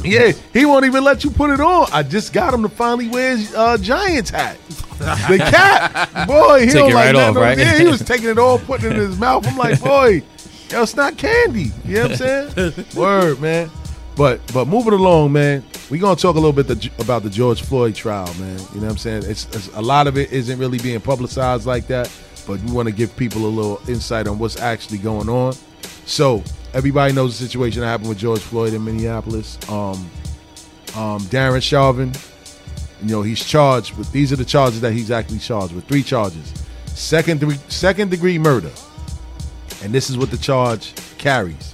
Yeah, 0.03 0.31
he 0.53 0.65
won't 0.65 0.85
even 0.85 1.03
let 1.03 1.23
you 1.23 1.29
put 1.31 1.49
it 1.51 1.59
on. 1.59 1.87
I 1.91 2.03
just 2.03 2.33
got 2.33 2.53
him 2.53 2.61
to 2.63 2.69
finally 2.69 3.07
wear 3.07 3.35
his 3.37 3.53
uh, 3.55 3.77
Giants 3.77 4.29
hat. 4.29 4.57
The 4.97 5.37
cat, 5.51 6.27
boy, 6.27 6.61
he 6.61 6.65
Take 6.67 6.75
don't 6.75 6.91
it 6.91 6.93
like 6.95 7.05
right 7.05 7.11
nothing 7.13 7.29
off, 7.29 7.35
on- 7.37 7.41
right? 7.41 7.57
Yeah, 7.57 7.77
he 7.77 7.85
was 7.85 8.01
taking 8.05 8.29
it 8.29 8.37
all, 8.37 8.59
putting 8.59 8.87
it 8.91 8.93
in 8.93 8.99
his 8.99 9.17
mouth. 9.19 9.45
I'm 9.47 9.57
like, 9.57 9.81
boy, 9.81 10.23
yo, 10.69 10.83
it's 10.83 10.95
not 10.95 11.17
candy. 11.17 11.71
You 11.85 11.93
know 11.95 12.01
what 12.03 12.11
I'm 12.11 12.17
saying? 12.49 12.85
Word, 12.95 13.39
man. 13.41 13.69
But 14.15 14.39
but 14.53 14.67
moving 14.67 14.93
along, 14.93 15.31
man, 15.33 15.63
We're 15.89 15.99
gonna 15.99 16.15
talk 16.15 16.35
a 16.35 16.39
little 16.39 16.53
bit 16.53 16.67
the, 16.67 16.89
about 16.99 17.23
the 17.23 17.29
George 17.31 17.63
Floyd 17.63 17.95
trial, 17.95 18.31
man. 18.35 18.59
You 18.73 18.81
know 18.81 18.81
what 18.87 18.91
I'm 18.91 18.97
saying? 18.97 19.23
It's, 19.25 19.45
it's 19.55 19.69
a 19.75 19.81
lot 19.81 20.05
of 20.05 20.17
it 20.17 20.31
isn't 20.31 20.59
really 20.59 20.77
being 20.77 21.01
publicized 21.01 21.65
like 21.65 21.87
that, 21.87 22.11
but 22.45 22.59
we 22.61 22.71
want 22.71 22.87
to 22.87 22.93
give 22.93 23.15
people 23.17 23.45
a 23.45 23.47
little 23.49 23.81
insight 23.89 24.27
on 24.27 24.37
what's 24.37 24.59
actually 24.61 24.99
going 24.99 25.29
on. 25.29 25.55
So 26.05 26.43
everybody 26.73 27.13
knows 27.13 27.37
the 27.37 27.45
situation 27.45 27.81
that 27.81 27.87
happened 27.87 28.09
with 28.09 28.17
George 28.17 28.41
Floyd 28.41 28.73
in 28.73 28.83
Minneapolis. 28.83 29.57
Um, 29.69 30.09
um, 30.95 31.21
Darren 31.29 31.61
Chauvin, 31.61 32.11
you 33.01 33.09
know, 33.09 33.21
he's 33.21 33.43
charged 33.43 33.97
with 33.97 34.11
these 34.11 34.31
are 34.31 34.35
the 34.35 34.45
charges 34.45 34.81
that 34.81 34.93
he's 34.93 35.11
actually 35.11 35.39
charged 35.39 35.73
with. 35.73 35.85
Three 35.85 36.03
charges. 36.03 36.53
Second 36.85 37.59
second 37.69 38.11
degree 38.11 38.37
murder. 38.37 38.71
And 39.83 39.93
this 39.93 40.09
is 40.09 40.17
what 40.17 40.31
the 40.31 40.37
charge 40.37 40.93
carries. 41.17 41.73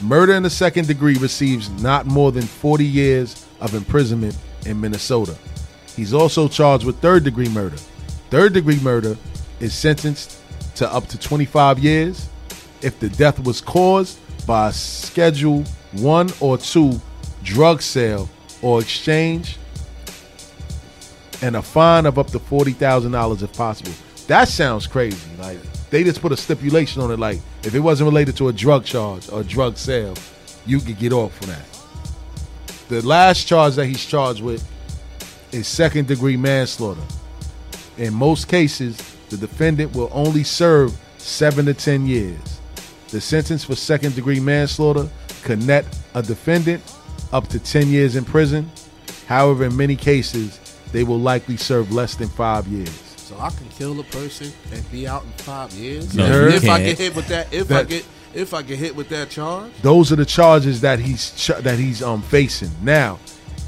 Murder 0.00 0.34
in 0.34 0.42
the 0.42 0.50
second 0.50 0.86
degree 0.86 1.16
receives 1.16 1.70
not 1.82 2.06
more 2.06 2.30
than 2.30 2.42
40 2.42 2.84
years 2.84 3.46
of 3.60 3.74
imprisonment 3.74 4.36
in 4.66 4.80
Minnesota. 4.80 5.36
He's 5.96 6.14
also 6.14 6.46
charged 6.46 6.84
with 6.84 7.00
third 7.00 7.24
degree 7.24 7.48
murder. 7.48 7.76
Third 8.30 8.52
degree 8.52 8.78
murder 8.80 9.16
is 9.60 9.74
sentenced 9.74 10.40
to 10.76 10.92
up 10.92 11.06
to 11.08 11.18
25 11.18 11.78
years 11.78 12.28
if 12.82 13.00
the 13.00 13.08
death 13.08 13.40
was 13.40 13.60
caused 13.60 14.18
by 14.48 14.70
Schedule 14.70 15.62
1 15.92 16.30
or 16.40 16.56
2 16.56 16.98
drug 17.44 17.82
sale 17.82 18.30
or 18.62 18.80
exchange 18.80 19.58
and 21.42 21.54
a 21.54 21.60
fine 21.60 22.06
of 22.06 22.18
up 22.18 22.28
to 22.28 22.38
$40,000 22.38 23.42
if 23.42 23.52
possible. 23.52 23.92
That 24.26 24.48
sounds 24.48 24.86
crazy. 24.86 25.30
Like 25.38 25.58
they 25.90 26.02
just 26.02 26.22
put 26.22 26.32
a 26.32 26.36
stipulation 26.36 27.02
on 27.02 27.10
it 27.10 27.18
like 27.18 27.40
if 27.62 27.74
it 27.74 27.80
wasn't 27.80 28.08
related 28.08 28.38
to 28.38 28.48
a 28.48 28.52
drug 28.52 28.86
charge 28.86 29.28
or 29.30 29.42
drug 29.42 29.76
sale, 29.76 30.14
you 30.66 30.80
could 30.80 30.98
get 30.98 31.12
off 31.12 31.36
for 31.36 31.44
that. 31.44 31.66
The 32.88 33.06
last 33.06 33.46
charge 33.46 33.74
that 33.74 33.84
he's 33.84 34.04
charged 34.04 34.42
with 34.42 34.66
is 35.52 35.68
second 35.68 36.08
degree 36.08 36.38
manslaughter. 36.38 37.02
In 37.98 38.14
most 38.14 38.48
cases, 38.48 38.96
the 39.28 39.36
defendant 39.36 39.94
will 39.94 40.08
only 40.10 40.42
serve 40.42 40.98
7 41.18 41.66
to 41.66 41.74
10 41.74 42.06
years. 42.06 42.58
The 43.10 43.20
sentence 43.20 43.64
for 43.64 43.74
second 43.74 44.14
degree 44.14 44.40
manslaughter 44.40 45.08
could 45.42 45.64
net 45.66 45.84
a 46.14 46.22
defendant 46.22 46.82
up 47.32 47.48
to 47.48 47.58
10 47.58 47.88
years 47.88 48.16
in 48.16 48.24
prison. 48.24 48.70
However, 49.26 49.64
in 49.64 49.76
many 49.76 49.96
cases, 49.96 50.58
they 50.92 51.04
will 51.04 51.18
likely 51.20 51.56
serve 51.56 51.92
less 51.92 52.14
than 52.16 52.28
5 52.28 52.66
years. 52.68 52.90
So 53.16 53.36
I 53.38 53.50
can 53.50 53.68
kill 53.68 53.98
a 54.00 54.04
person 54.04 54.50
and 54.72 54.90
be 54.90 55.06
out 55.06 55.22
in 55.22 55.30
five 55.32 55.70
years. 55.74 56.14
No, 56.14 56.26
you 56.48 56.48
if 56.48 56.64
I 56.64 56.78
can't. 56.78 56.84
get 56.84 56.98
hit 56.98 57.14
with 57.14 57.28
that, 57.28 57.52
if 57.52 57.70
I 57.70 57.82
get 57.82 58.06
if 58.32 58.54
I 58.54 58.62
get 58.62 58.78
hit 58.78 58.96
with 58.96 59.10
that 59.10 59.28
charge, 59.28 59.70
Those 59.82 60.10
are 60.12 60.16
the 60.16 60.24
charges 60.24 60.80
that 60.80 60.98
he's 60.98 61.32
ch- 61.36 61.48
that 61.62 61.78
he's 61.78 62.02
um 62.02 62.22
facing. 62.22 62.70
Now, 62.82 63.18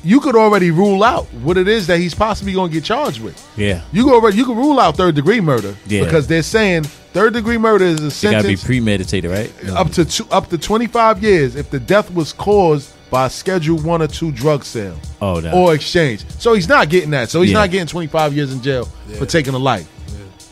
you 0.02 0.18
could 0.20 0.34
already 0.34 0.70
rule 0.70 1.04
out 1.04 1.26
what 1.42 1.58
it 1.58 1.68
is 1.68 1.86
that 1.88 1.98
he's 2.00 2.14
possibly 2.14 2.54
going 2.54 2.70
to 2.70 2.74
get 2.74 2.84
charged 2.84 3.20
with. 3.20 3.36
Yeah. 3.54 3.82
You 3.92 4.04
go 4.06 4.14
already 4.14 4.38
you 4.38 4.46
can 4.46 4.56
rule 4.56 4.80
out 4.80 4.96
third 4.96 5.14
degree 5.14 5.42
murder 5.42 5.76
Yeah. 5.86 6.04
because 6.04 6.26
they're 6.26 6.42
saying 6.42 6.86
third 7.12 7.32
degree 7.34 7.58
murder 7.58 7.84
is 7.84 8.00
a 8.00 8.10
sentence. 8.10 8.44
It 8.44 8.48
gotta 8.48 8.48
be 8.48 8.56
premeditated, 8.80 9.30
right? 9.30 9.52
up 9.70 9.90
to 9.92 10.04
two, 10.04 10.26
up 10.30 10.48
to 10.50 10.58
25 10.58 11.22
years 11.22 11.56
if 11.56 11.70
the 11.70 11.80
death 11.80 12.12
was 12.12 12.32
caused 12.32 12.92
by 13.10 13.26
a 13.26 13.30
schedule 13.30 13.76
1 13.78 14.02
or 14.02 14.06
2 14.06 14.30
drug 14.30 14.64
sale 14.64 14.96
Oh, 15.20 15.40
no. 15.40 15.50
or 15.52 15.74
exchange. 15.74 16.24
So 16.38 16.54
he's 16.54 16.68
not 16.68 16.88
getting 16.88 17.10
that. 17.10 17.28
So 17.28 17.40
he's 17.42 17.50
Yeah. 17.50 17.58
not 17.58 17.70
getting 17.70 17.88
25 17.88 18.34
years 18.34 18.52
in 18.52 18.62
jail 18.62 18.88
for 19.18 19.26
taking 19.26 19.54
a 19.54 19.58
life. 19.58 19.88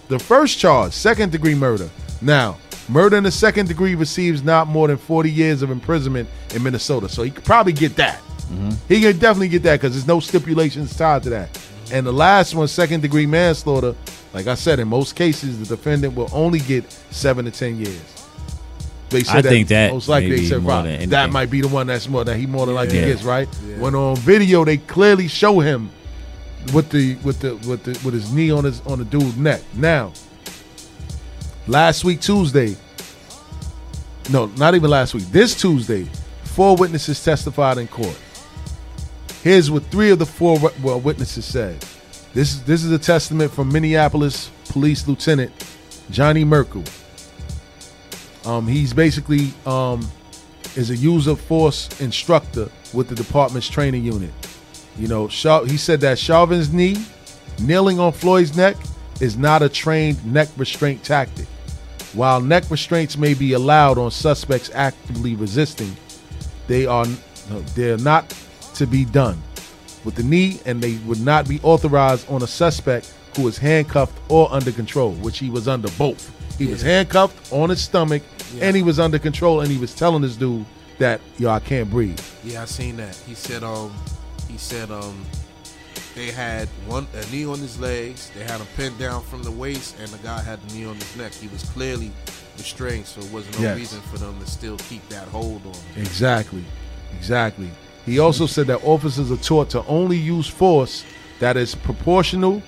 The 0.09 0.19
first 0.19 0.59
charge, 0.59 0.93
second 0.93 1.31
degree 1.33 1.55
murder. 1.55 1.89
Now, 2.21 2.57
murder 2.89 3.17
in 3.17 3.25
the 3.25 3.31
second 3.31 3.69
degree 3.69 3.95
receives 3.95 4.43
not 4.43 4.67
more 4.67 4.89
than 4.89 4.97
40 4.97 5.31
years 5.31 5.63
of 5.63 5.71
imprisonment 5.71 6.29
in 6.55 6.63
Minnesota. 6.63 7.09
So 7.09 7.23
he 7.23 7.31
could 7.31 7.45
probably 7.45 7.75
get 7.75 7.95
that. 7.97 8.19
Mm-hmm. 8.53 8.71
He 8.89 9.03
can 9.03 9.13
definitely 9.19 9.49
get 9.49 9.63
that 9.65 9.81
because 9.81 9.93
there's 9.93 10.07
no 10.07 10.19
stipulations 10.19 10.97
tied 10.97 11.23
to 11.25 11.31
that. 11.31 11.57
And 11.93 12.07
the 12.07 12.13
last 12.13 12.55
one, 12.55 12.67
second 12.67 13.03
degree 13.03 13.27
manslaughter, 13.27 13.95
like 14.33 14.47
I 14.47 14.55
said, 14.55 14.79
in 14.79 14.89
most 14.89 15.17
cases, 15.17 15.59
the 15.59 15.77
defendant 15.77 16.15
will 16.15 16.29
only 16.33 16.59
get 16.61 16.91
seven 17.11 17.45
to 17.47 17.51
10 17.51 17.77
years. 17.79 18.19
They 19.11 19.23
I 19.29 19.41
think 19.41 19.69
that 19.69 19.93
most 19.93 20.09
likely 20.09 20.31
may 20.31 20.37
they 20.37 20.47
said 20.47 20.63
more 20.63 20.73
right, 20.73 21.09
that 21.09 21.31
might 21.31 21.51
be 21.51 21.63
the 21.63 21.69
one 21.69 21.87
that's 21.87 22.09
more 22.09 22.25
that 22.25 22.37
he 22.37 22.47
more 22.47 22.67
than 22.67 22.75
likely 22.75 22.99
Yeah. 22.99 23.07
gets 23.07 23.23
right. 23.23 23.49
When 23.79 23.95
on 23.95 24.17
video 24.17 24.65
they 24.67 24.77
clearly 24.77 25.29
show 25.29 25.61
him 25.61 25.91
with 26.75 26.91
the 26.91 27.15
with 27.25 27.41
the 27.41 27.55
with 27.67 27.85
the 27.85 27.99
with 28.05 28.13
his 28.13 28.31
knee 28.33 28.51
on 28.51 28.65
his 28.65 28.83
on 28.87 28.99
the 28.99 29.07
dude's 29.07 29.37
neck. 29.39 29.63
Now, 29.75 30.13
last 31.67 32.05
week 32.05 32.21
Tuesday, 32.21 32.77
no, 34.31 34.47
not 34.59 34.75
even 34.75 34.91
last 34.91 35.15
week. 35.15 35.25
This 35.31 35.59
Tuesday, 35.59 36.07
four 36.45 36.77
witnesses 36.77 37.25
testified 37.25 37.79
in 37.79 37.89
court. 37.89 38.19
Here's 39.43 39.71
what 39.71 39.85
three 39.85 40.11
of 40.11 40.19
the 40.19 40.27
four 40.27 40.59
well, 40.83 41.01
witnesses 41.01 41.47
said. 41.47 41.83
This 42.35 42.53
is 42.53 42.63
this 42.65 42.85
is 42.85 42.93
a 42.93 42.99
testament 42.99 43.51
from 43.51 43.73
Minneapolis 43.73 44.51
Police 44.69 45.09
Lieutenant 45.09 45.51
Johnny 46.11 46.45
Mercil. 46.45 46.87
Um, 48.47 48.67
he's 48.67 48.93
basically 48.93 49.53
um, 49.65 50.07
is 50.77 50.91
a 50.91 50.97
user 50.97 51.35
force 51.35 51.89
instructor 52.01 52.69
with 52.93 53.09
the 53.09 53.15
department's 53.15 53.69
training 53.69 54.05
unit. 54.05 54.31
You 54.99 55.09
know, 55.09 55.27
he 55.27 55.77
said 55.77 56.01
that 56.01 56.19
Chauvin's 56.19 56.73
knee, 56.73 56.97
kneeling 57.61 57.99
on 57.99 58.13
Floyd's 58.13 58.57
neck, 58.57 58.77
is 59.21 59.37
not 59.37 59.63
a 59.63 59.69
trained 59.69 60.25
neck 60.25 60.49
restraint 60.57 61.03
tactic. 61.03 61.47
While 62.13 62.41
neck 62.41 62.71
restraints 62.71 63.17
may 63.17 63.35
be 63.35 63.55
allowed 63.55 63.97
on 63.97 64.11
suspects 64.11 64.71
actively 64.75 65.35
resisting, 65.35 65.97
they 66.67 66.85
are 66.85 67.07
they're 67.75 67.97
not 67.99 68.35
to 68.75 68.87
be 68.87 69.07
done 69.07 69.41
with 70.05 70.15
the 70.15 70.23
knee, 70.23 70.61
and 70.67 70.81
they 70.83 70.95
would 71.07 71.21
not 71.21 71.49
be 71.49 71.61
authorized 71.63 72.31
on 72.31 72.43
a 72.43 72.47
suspect 72.47 73.13
who 73.37 73.47
is 73.49 73.59
handcuffed 73.59 74.19
or 74.29 74.53
under 74.53 74.73
control, 74.73 75.13
which 75.13 75.39
he 75.39 75.51
was 75.51 75.69
under 75.69 75.89
both. 75.93 76.33
He 76.59 76.67
was 76.67 76.83
handcuffed 76.83 77.53
on 77.53 77.71
his 77.71 77.81
stomach, 77.83 78.23
and 78.61 78.75
he 78.75 78.83
was 78.83 78.99
under 78.99 79.19
control, 79.19 79.61
and 79.61 79.71
he 79.71 79.79
was 79.79 79.95
telling 79.95 80.23
this 80.23 80.37
dude 80.37 80.65
that 80.99 81.21
yo, 81.39 81.51
I 81.51 81.61
can't 81.61 81.89
breathe. 81.89 82.19
yeah, 82.43 82.63
I 82.63 82.65
seen 82.65 82.97
that. 82.97 83.15
He 83.27 83.35
said, 83.35 83.63
um, 83.63 83.95
he 84.49 84.59
said, 84.59 84.91
um, 84.91 85.25
they 86.17 86.33
had 86.33 86.67
one 86.89 87.07
a 87.15 87.25
knee 87.31 87.47
on 87.47 87.59
his 87.61 87.79
legs. 87.79 88.31
They 88.35 88.43
had 88.43 88.61
him 88.61 88.67
pinned 88.77 88.99
down 88.99 89.23
from 89.23 89.45
the 89.45 89.53
waist, 89.53 89.97
and 90.01 90.09
the 90.09 90.19
guy 90.19 90.41
had 90.43 90.61
the 90.69 90.75
knee 90.75 90.85
on 90.87 90.97
his 90.97 91.17
neck. 91.17 91.33
He 91.33 91.47
was 91.49 91.63
clearly 91.63 92.11
restrained, 92.57 93.07
so 93.07 93.21
it 93.21 93.31
wasn't 93.33 93.57
no 93.59 93.63
Yes. 93.63 93.77
reason 93.77 94.01
for 94.11 94.19
them 94.19 94.37
to 94.41 94.47
still 94.51 94.77
keep 94.79 95.07
that 95.11 95.29
hold 95.29 95.65
on 95.67 95.75
him. 95.75 96.03
Exactly. 96.03 96.65
Exactly. 97.17 97.71
He 98.09 98.19
also 98.19 98.47
said 98.47 98.67
that 98.69 98.83
officers 98.85 99.31
are 99.31 99.37
taught 99.37 99.69
to 99.71 99.85
only 99.87 100.17
use 100.17 100.47
force 100.47 101.05
that 101.41 101.57
is 101.57 101.75
proportional 101.75 102.63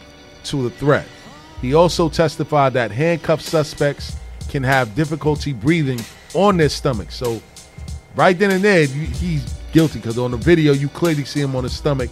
to 0.45 0.63
the 0.63 0.71
threat. 0.71 1.07
He 1.63 1.75
also 1.75 2.09
testified 2.09 2.75
that 2.75 2.91
handcuffed 2.91 3.43
suspects 3.43 4.17
can 4.49 4.63
have 4.63 4.95
difficulty 4.95 5.53
breathing 5.53 6.01
on 6.35 6.57
their 6.57 6.69
stomach. 6.69 7.11
So, 7.11 7.41
right 8.15 8.39
then 8.39 8.51
and 8.51 8.63
there, 8.63 8.87
he's 8.87 9.45
guilty 9.73 9.99
because 9.99 10.19
on 10.19 10.33
the 10.33 10.37
video 10.37 10.73
you 10.73 10.89
clearly 10.89 11.25
see 11.25 11.41
him 11.41 11.57
on 11.57 11.65
his 11.65 11.77
stomach 11.77 12.11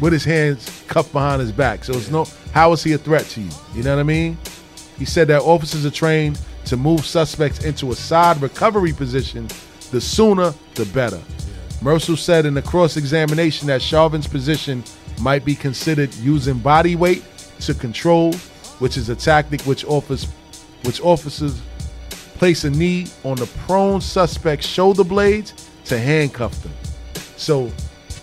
with 0.00 0.12
his 0.12 0.24
hands 0.24 0.82
cuffed 0.88 1.12
behind 1.12 1.40
his 1.40 1.52
back. 1.52 1.84
So 1.84 1.92
it's 1.92 2.10
no 2.10 2.26
how 2.52 2.72
is 2.72 2.82
he 2.82 2.94
a 2.94 2.98
threat 2.98 3.26
to 3.26 3.40
you? 3.40 3.50
You 3.74 3.82
know 3.82 3.94
what 3.94 4.00
I 4.00 4.04
mean? 4.04 4.38
He 4.98 5.04
said 5.04 5.28
that 5.28 5.42
officers 5.42 5.86
are 5.86 5.90
trained 5.90 6.40
to 6.64 6.76
move 6.76 7.04
suspects 7.06 7.64
into 7.64 7.92
a 7.92 7.94
side 7.94 8.40
recovery 8.42 8.92
position. 8.92 9.46
The 9.90 10.00
sooner, 10.00 10.54
the 10.74 10.86
better. 10.86 11.20
Mercil 11.80 12.16
said 12.18 12.44
in 12.46 12.54
the 12.54 12.62
cross 12.62 12.96
examination 12.96 13.66
that 13.68 13.80
Chauvin's 13.80 14.26
position 14.26 14.84
might 15.20 15.44
be 15.44 15.54
considered 15.54 16.14
using 16.16 16.58
body 16.58 16.94
weight 16.96 17.24
to 17.60 17.74
control, 17.74 18.32
which 18.80 18.96
is 18.96 19.08
a 19.08 19.16
tactic 19.16 19.62
which 19.62 19.84
offers 19.86 20.24
which 20.84 21.00
officers 21.02 21.60
place 22.38 22.64
a 22.64 22.70
knee 22.70 23.06
on 23.24 23.36
the 23.36 23.46
prone 23.66 24.00
suspect's 24.00 24.66
shoulder 24.66 25.04
blades 25.04 25.68
to 25.84 25.98
handcuff 25.98 26.62
them. 26.62 26.72
So 27.36 27.70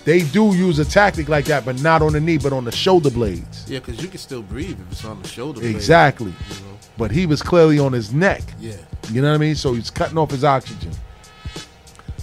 they 0.04 0.22
do 0.22 0.54
use 0.56 0.78
a 0.80 0.84
tactic 0.84 1.28
like 1.28 1.44
that, 1.46 1.64
but 1.64 1.80
not 1.82 2.02
on 2.02 2.12
the 2.14 2.20
knee, 2.20 2.38
but 2.38 2.52
on 2.52 2.64
the 2.64 2.72
shoulder 2.72 3.10
blades. 3.10 3.68
Yeah, 3.70 3.78
because 3.78 4.02
you 4.02 4.08
can 4.08 4.18
still 4.18 4.42
breathe 4.42 4.80
if 4.80 4.92
it's 4.92 5.04
on 5.04 5.22
the 5.22 5.28
shoulder. 5.28 5.60
blade, 5.60 5.74
Exactly. 5.74 6.32
you 6.48 6.54
know? 6.56 6.78
But 6.96 7.12
he 7.12 7.26
was 7.26 7.42
clearly 7.42 7.78
on 7.78 7.92
his 7.92 8.12
neck. 8.12 8.42
Yeah. 8.58 8.72
You 9.12 9.22
know 9.22 9.28
what 9.28 9.36
I 9.36 9.38
mean? 9.38 9.54
So 9.54 9.74
he's 9.74 9.90
cutting 9.90 10.18
off 10.18 10.32
his 10.32 10.42
oxygen. 10.42 10.90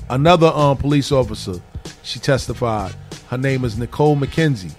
Another 0.09 0.47
um, 0.47 0.77
police 0.77 1.11
officer, 1.11 1.59
she 2.03 2.19
testified. 2.19 2.93
Her 3.29 3.39
name 3.39 3.65
is 3.65 3.75
Nicole 3.75 4.15
Mackenzie. 4.15 4.75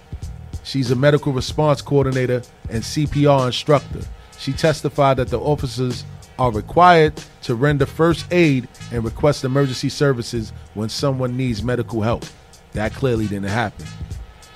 She's 0.63 0.89
a 0.89 0.95
medical 0.95 1.33
response 1.33 1.81
coordinator 1.81 2.41
and 2.69 2.81
CPR 2.81 3.47
instructor. 3.47 3.99
She 4.37 4.53
testified 4.53 5.17
that 5.17 5.27
the 5.27 5.39
officers 5.39 6.05
are 6.39 6.51
required 6.51 7.21
to 7.41 7.55
render 7.55 7.85
first 7.85 8.25
aid 8.31 8.69
and 8.93 9.03
request 9.03 9.43
emergency 9.43 9.89
services 9.89 10.53
when 10.75 10.87
someone 10.87 11.35
needs 11.35 11.61
medical 11.61 12.01
help. 12.01 12.23
That 12.71 12.93
clearly 12.93 13.27
didn't 13.27 13.49
happen. 13.49 13.85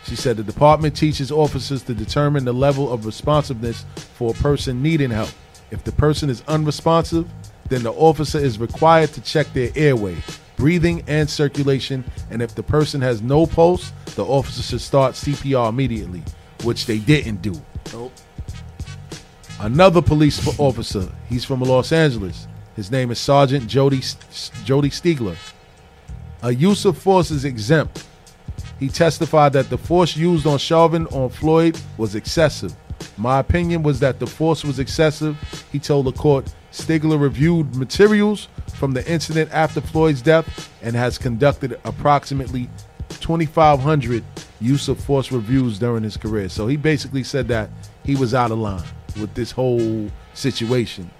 She 0.05 0.15
said 0.15 0.37
the 0.37 0.43
department 0.43 0.95
teaches 0.95 1.33
officers 1.33 1.83
to 1.83 1.93
determine 1.93 2.45
the 2.45 2.53
level 2.53 2.91
of 2.93 3.05
responsiveness 3.05 3.85
for 3.95 4.31
a 4.31 4.35
person 4.35 4.81
needing 4.81 5.09
help. 5.09 5.31
If 5.69 5.83
the 5.83 5.91
person 5.91 6.29
is 6.29 6.43
unresponsive, 6.47 7.27
then 7.67 7.83
the 7.83 7.91
officer 7.91 8.39
is 8.39 8.57
required 8.57 9.11
to 9.13 9.21
check 9.21 9.51
their 9.53 9.69
airway, 9.75 10.15
breathing, 10.61 11.03
and 11.07 11.27
circulation. 11.27 12.03
And 12.29 12.39
if 12.39 12.53
the 12.53 12.61
person 12.61 13.01
has 13.01 13.19
no 13.19 13.47
pulse, 13.47 13.91
the 14.13 14.23
officer 14.23 14.61
should 14.61 14.81
start 14.81 15.15
CPR 15.15 15.69
immediately, 15.69 16.21
which 16.63 16.85
they 16.85 16.99
didn't 16.99 17.41
do. 17.41 17.59
Nope. 17.91 18.13
Another 19.59 20.03
police 20.03 20.59
officer, 20.59 21.11
he's 21.27 21.43
from 21.43 21.61
Los 21.61 21.91
Angeles. 21.91 22.47
His 22.75 22.91
name 22.91 23.09
is 23.09 23.17
Sergeant 23.17 23.65
Jody 23.65 24.01
Jody 24.63 24.91
Stiegler. 24.91 25.35
A 26.43 26.53
use 26.53 26.85
of 26.85 26.95
force 26.95 27.31
is 27.31 27.43
exempt. 27.43 28.05
He 28.79 28.87
testified 28.87 29.53
that 29.53 29.71
the 29.71 29.79
force 29.79 30.15
used 30.15 30.45
on 30.45 30.59
Chauvin 30.59 31.07
on 31.07 31.29
Floyd 31.29 31.79
was 31.97 32.13
excessive. 32.13 32.75
My 33.17 33.39
opinion 33.39 33.81
was 33.81 33.99
that 34.01 34.19
the 34.19 34.27
force 34.27 34.63
was 34.63 34.77
excessive. 34.77 35.35
He 35.71 35.79
told 35.79 36.05
the 36.05 36.11
court 36.11 36.53
Stigler 36.71 37.19
reviewed 37.19 37.75
materials 37.75 38.47
from 38.81 38.93
the 38.93 39.07
incident 39.07 39.47
after 39.53 39.79
Floyd's 39.79 40.23
death 40.23 40.67
and 40.81 40.95
has 40.95 41.19
conducted 41.19 41.79
approximately 41.85 42.67
2,500 43.19 44.23
use 44.59 44.87
of 44.87 44.99
force 44.99 45.31
reviews 45.31 45.77
during 45.77 46.01
his 46.03 46.17
career. 46.17 46.49
So 46.49 46.65
he 46.65 46.77
basically 46.77 47.21
said 47.23 47.47
that 47.49 47.69
he 48.03 48.15
was 48.15 48.33
out 48.33 48.49
of 48.49 48.57
line 48.57 48.81
with 49.19 49.35
this 49.35 49.51
whole 49.51 50.09
situation. 50.33 51.11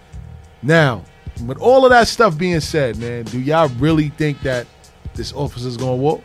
Now, 0.64 1.04
with 1.46 1.60
all 1.60 1.86
of 1.86 1.92
that 1.92 2.08
stuff 2.08 2.36
being 2.36 2.62
said, 2.62 2.98
man, 2.98 3.26
do 3.26 3.40
y'all 3.40 3.70
really 3.78 4.10
think 4.10 4.42
that 4.42 4.66
this 5.14 5.32
officer's 5.32 5.78
gonna 5.78 5.98
walk? 5.98 6.24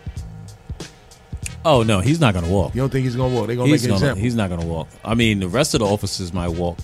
Oh 1.66 1.82
no, 1.82 2.00
he's 2.00 2.18
not 2.18 2.32
gonna 2.32 2.48
walk. 2.48 2.74
You 2.74 2.80
don't 2.80 2.88
think 2.90 3.04
he's 3.04 3.14
gonna 3.16 3.34
walk? 3.34 3.48
They're 3.48 3.56
gonna 3.56 3.68
He's 3.68 3.82
make 3.82 3.90
an 3.90 3.96
gonna, 3.96 4.04
example. 4.06 4.22
he's 4.22 4.34
not 4.36 4.48
gonna 4.48 4.64
walk. 4.64 4.88
I 5.04 5.14
mean, 5.14 5.40
the 5.40 5.48
rest 5.48 5.74
of 5.74 5.80
the 5.80 5.86
officers 5.86 6.32
might 6.32 6.48
walk, 6.48 6.78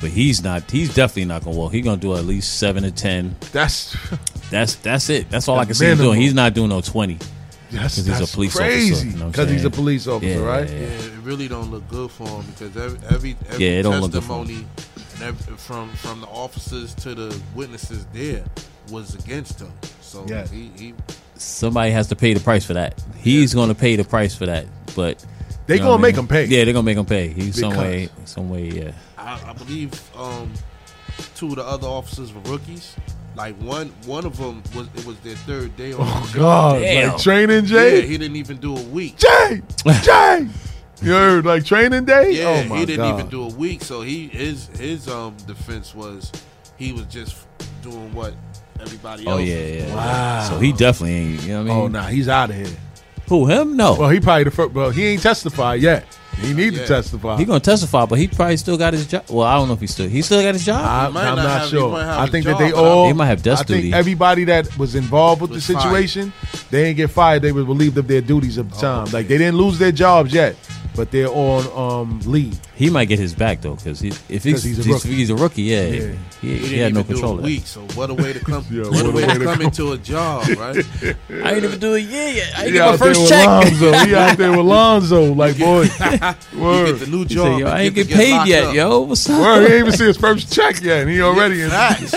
but 0.00 0.10
he's 0.10 0.42
not. 0.42 0.70
He's 0.70 0.94
definitely 0.94 1.26
not 1.26 1.44
gonna 1.44 1.56
walk. 1.56 1.72
He's 1.72 1.84
gonna 1.84 1.96
do 2.00 2.14
at 2.16 2.24
least 2.24 2.58
seven 2.58 2.82
to 2.84 2.90
ten. 2.90 3.36
That's 3.52 3.96
That's 4.50 4.76
that's 4.76 5.10
it. 5.10 5.28
That's 5.30 5.48
all 5.48 5.56
I 5.58 5.62
The 5.64 5.66
can 5.66 5.74
see 5.74 5.86
him 5.86 5.98
doing. 5.98 6.20
He's 6.20 6.34
not 6.34 6.54
doing 6.54 6.68
no 6.70 6.80
twenty. 6.80 7.18
That's, 7.70 7.96
'Cause 7.96 8.06
he's 8.06 8.16
a 8.16 8.18
that's 8.20 8.34
police 8.34 8.56
crazy. 8.56 8.92
officer, 8.92 9.06
you 9.08 9.16
know 9.18 9.26
Because 9.26 9.50
he's 9.50 9.64
a 9.66 9.68
police 9.70 10.06
officer, 10.06 10.38
Yeah, 10.40 10.46
right? 10.46 10.66
yeah, 10.70 10.76
Yeah, 10.78 10.86
it 10.86 11.12
really 11.22 11.48
don't 11.48 11.70
look 11.70 11.86
good 11.90 12.10
for 12.10 12.26
him 12.26 12.46
because 12.46 12.74
every 12.78 12.98
every, 13.10 13.36
every 13.50 13.62
Yeah, 13.66 13.72
it 13.72 13.82
don't 13.82 14.00
look 14.00 14.12
good 14.12 14.24
for 14.24 14.42
testimony 14.42 14.66
and 15.16 15.22
every, 15.22 15.56
from 15.58 15.90
from 15.96 16.22
the 16.22 16.28
officers 16.28 16.94
to 16.94 17.14
the 17.14 17.38
witnesses 17.54 18.06
there 18.14 18.42
was 18.90 19.14
against 19.16 19.60
him. 19.60 19.70
So 20.00 20.24
Yeah. 20.26 20.46
he, 20.46 20.70
he 20.78 20.94
Somebody 21.36 21.90
has 21.90 22.06
to 22.06 22.16
pay 22.16 22.32
the 22.32 22.40
price 22.40 22.64
for 22.64 22.72
that. 22.72 22.94
He's 23.18 23.52
gonna 23.52 23.74
pay 23.74 23.96
the 23.96 24.04
price 24.04 24.34
for 24.34 24.46
that. 24.46 24.64
But 24.96 25.22
They 25.66 25.74
you 25.74 25.80
know 25.80 25.88
gonna 25.88 25.90
what 25.90 25.98
I 25.98 26.02
make 26.02 26.14
mean? 26.14 26.24
him 26.24 26.28
pay. 26.28 26.44
Yeah, 26.46 26.64
they're 26.64 26.72
gonna 26.72 26.82
make 26.84 26.96
him 26.96 27.04
pay. 27.04 27.28
He's 27.28 27.60
some 27.60 27.76
way, 27.76 28.08
some 28.24 28.48
way. 28.48 28.70
Yeah. 28.70 28.92
I, 29.28 29.50
I 29.50 29.52
believe 29.52 29.92
um, 30.16 30.52
two 31.34 31.48
of 31.48 31.56
the 31.56 31.64
other 31.64 31.86
officers 31.86 32.32
were 32.32 32.40
rookies. 32.42 32.96
Like 33.36 33.54
one 33.60 33.88
one 34.06 34.24
of 34.26 34.36
them 34.36 34.62
was 34.74 34.88
it 34.96 35.04
was 35.06 35.16
their 35.20 35.36
third 35.36 35.76
day 35.76 35.92
on 35.92 35.98
Oh 36.00 36.30
the. 36.32 36.38
God, 36.38 36.80
Damn. 36.80 37.12
like 37.12 37.20
training 37.22 37.66
Yeah, 37.66 37.90
Jay, 37.90 38.06
he 38.06 38.18
didn't 38.18 38.36
even 38.36 38.56
do 38.56 38.76
a 38.76 38.82
week. 38.82 39.16
Jay, 39.16 39.62
Jay. 40.02 40.48
You 41.02 41.12
heard 41.12 41.44
like 41.46 41.64
training 41.64 42.04
day? 42.06 42.32
Yeah, 42.32 42.46
oh 42.48 42.64
my 42.68 42.78
he 42.78 42.86
didn't 42.86 43.06
God. 43.08 43.18
even 43.20 43.30
do 43.30 43.44
a 43.44 43.52
week. 43.54 43.82
So 43.84 44.00
he 44.02 44.26
his 44.28 44.66
his 44.78 45.06
um 45.08 45.36
defense 45.46 45.94
was 45.94 46.32
he 46.76 46.92
was 46.92 47.06
just 47.06 47.36
doing 47.82 48.12
what 48.12 48.34
everybody 48.80 49.24
Oh 49.28 49.32
else. 49.32 49.42
yeah, 49.42 49.58
yeah. 49.58 49.94
Wow. 49.94 50.48
So 50.48 50.58
he 50.58 50.72
definitely 50.72 51.14
ain't. 51.14 51.42
You 51.42 51.48
know 51.50 51.62
what 51.62 51.70
I 51.70 51.74
mean? 51.74 51.82
Oh 51.84 51.88
nah, 51.88 52.06
he's 52.08 52.28
out 52.28 52.50
of 52.50 52.56
here. 52.56 52.76
Who 53.28 53.46
him? 53.46 53.76
No. 53.76 53.94
Well, 53.94 54.08
he 54.08 54.18
probably 54.18 54.44
the 54.44 54.50
first. 54.50 54.72
Well, 54.74 54.90
he 54.90 55.04
ain't 55.06 55.22
testified 55.22 55.80
yet. 55.80 56.04
He 56.40 56.54
need 56.54 56.72
Yeah. 56.74 56.82
to 56.82 56.86
testify. 56.86 57.36
he 57.36 57.44
gonna 57.44 57.60
testify, 57.60 58.06
but 58.06 58.18
he 58.18 58.28
probably 58.28 58.56
still 58.56 58.76
got 58.78 58.92
his 58.92 59.06
job. 59.06 59.24
Well, 59.28 59.46
I 59.46 59.56
don't 59.56 59.68
know 59.68 59.74
if 59.74 59.80
he 59.80 59.86
still. 59.86 60.08
He 60.08 60.22
still 60.22 60.40
got 60.42 60.54
his 60.54 60.64
job. 60.64 60.84
I, 60.84 61.06
I'm 61.06 61.14
not 61.14 61.36
not, 61.36 61.60
have- 61.60 61.68
sure. 61.68 61.90
might 61.90 62.04
have 62.04 62.18
I 62.18 62.24
a 62.24 62.28
think 62.28 62.44
job, 62.46 62.58
that 62.58 62.64
they 62.64 62.72
all. 62.72 63.06
They 63.08 63.12
might 63.12 63.26
have 63.26 63.42
desk 63.42 63.62
I 63.62 63.66
think 63.66 63.82
duty. 63.82 63.92
everybody 63.94 64.44
that 64.44 64.76
was 64.78 64.94
involved 64.94 65.42
with 65.42 65.50
Was 65.50 65.66
the 65.66 65.74
fired. 65.74 65.82
situation, 65.82 66.32
they 66.70 66.86
ain't 66.86 66.96
get 66.96 67.10
fired. 67.10 67.42
They 67.42 67.52
were 67.52 67.64
relieved 67.64 67.98
of 67.98 68.06
their 68.08 68.20
duties 68.20 68.56
at 68.58 68.70
the 68.70 68.76
time. 68.76 69.02
okay. 69.04 69.12
Like 69.12 69.28
they 69.28 69.38
didn't 69.38 69.56
lose 69.56 69.78
their 69.78 69.92
jobs 69.92 70.32
yet, 70.32 70.56
but 70.94 71.10
they're 71.10 71.28
on 71.28 71.66
um 71.76 72.20
leave. 72.24 72.58
He 72.78 72.90
might 72.90 73.06
get 73.06 73.18
his 73.18 73.34
back 73.34 73.60
though, 73.60 73.74
because 73.74 73.98
he, 73.98 74.08
if 74.08 74.28
'Cause 74.28 74.44
he's, 74.44 74.62
he's 74.62 74.78
a 74.78 74.80
if 74.82 74.86
rookie. 75.04 75.08
he's 75.16 75.30
a 75.30 75.34
rookie, 75.34 75.62
yeah, 75.62 75.86
Yeah. 75.86 76.12
He, 76.40 76.48
He 76.48 76.56
he, 76.58 76.68
didn't 76.68 76.78
had 76.78 76.94
no 76.94 77.02
control 77.02 77.34
do 77.36 77.40
a 77.40 77.42
week. 77.42 77.66
So 77.66 77.80
what 77.96 78.08
a 78.10 78.14
way 78.14 78.32
to 78.32 78.38
come! 78.38 78.64
Yeah, 78.70 78.82
what, 78.84 79.04
a 79.06 79.10
way, 79.10 79.26
to 79.26 79.44
come 79.44 79.62
into 79.62 79.90
a 79.92 79.98
job, 79.98 80.46
right? 80.56 80.76
I 81.30 81.54
ain't 81.54 81.64
even 81.64 81.80
do 81.80 81.94
a 81.94 81.98
year 81.98 82.28
yet. 82.28 82.52
I 82.56 82.60
ain't 82.60 82.66
He 82.68 82.72
get 82.74 82.90
my 82.90 82.96
first 82.96 83.28
check. 83.28 83.46
Lonzo. 83.46 83.92
He 84.06 84.14
out 84.14 84.38
there 84.38 84.50
with 84.52 84.60
Lonzo. 84.66 85.34
Like 85.34 85.58
boy, 85.58 85.82
you 85.82 85.88
get 85.88 86.98
the 87.00 87.06
new 87.10 87.24
job. 87.24 87.46
said, 87.48 87.58
yo, 87.58 87.66
I 87.66 87.80
ain't 87.80 87.94
get 87.96 88.06
get 88.08 88.16
paid 88.16 88.30
locked 88.32 88.48
yet, 88.48 88.64
up. 88.64 88.74
yo. 88.74 89.00
What's 89.00 89.28
up? 89.28 89.40
Word, 89.40 89.66
he 89.68 89.74
ain't 89.74 89.80
even 89.88 89.92
see 89.98 90.06
his 90.06 90.16
first 90.16 90.52
check 90.52 90.80
yet, 90.80 91.00
and 91.02 91.10
he 91.10 91.20
already 91.20 91.62
in. 91.62 91.70
Facts. 91.70 92.14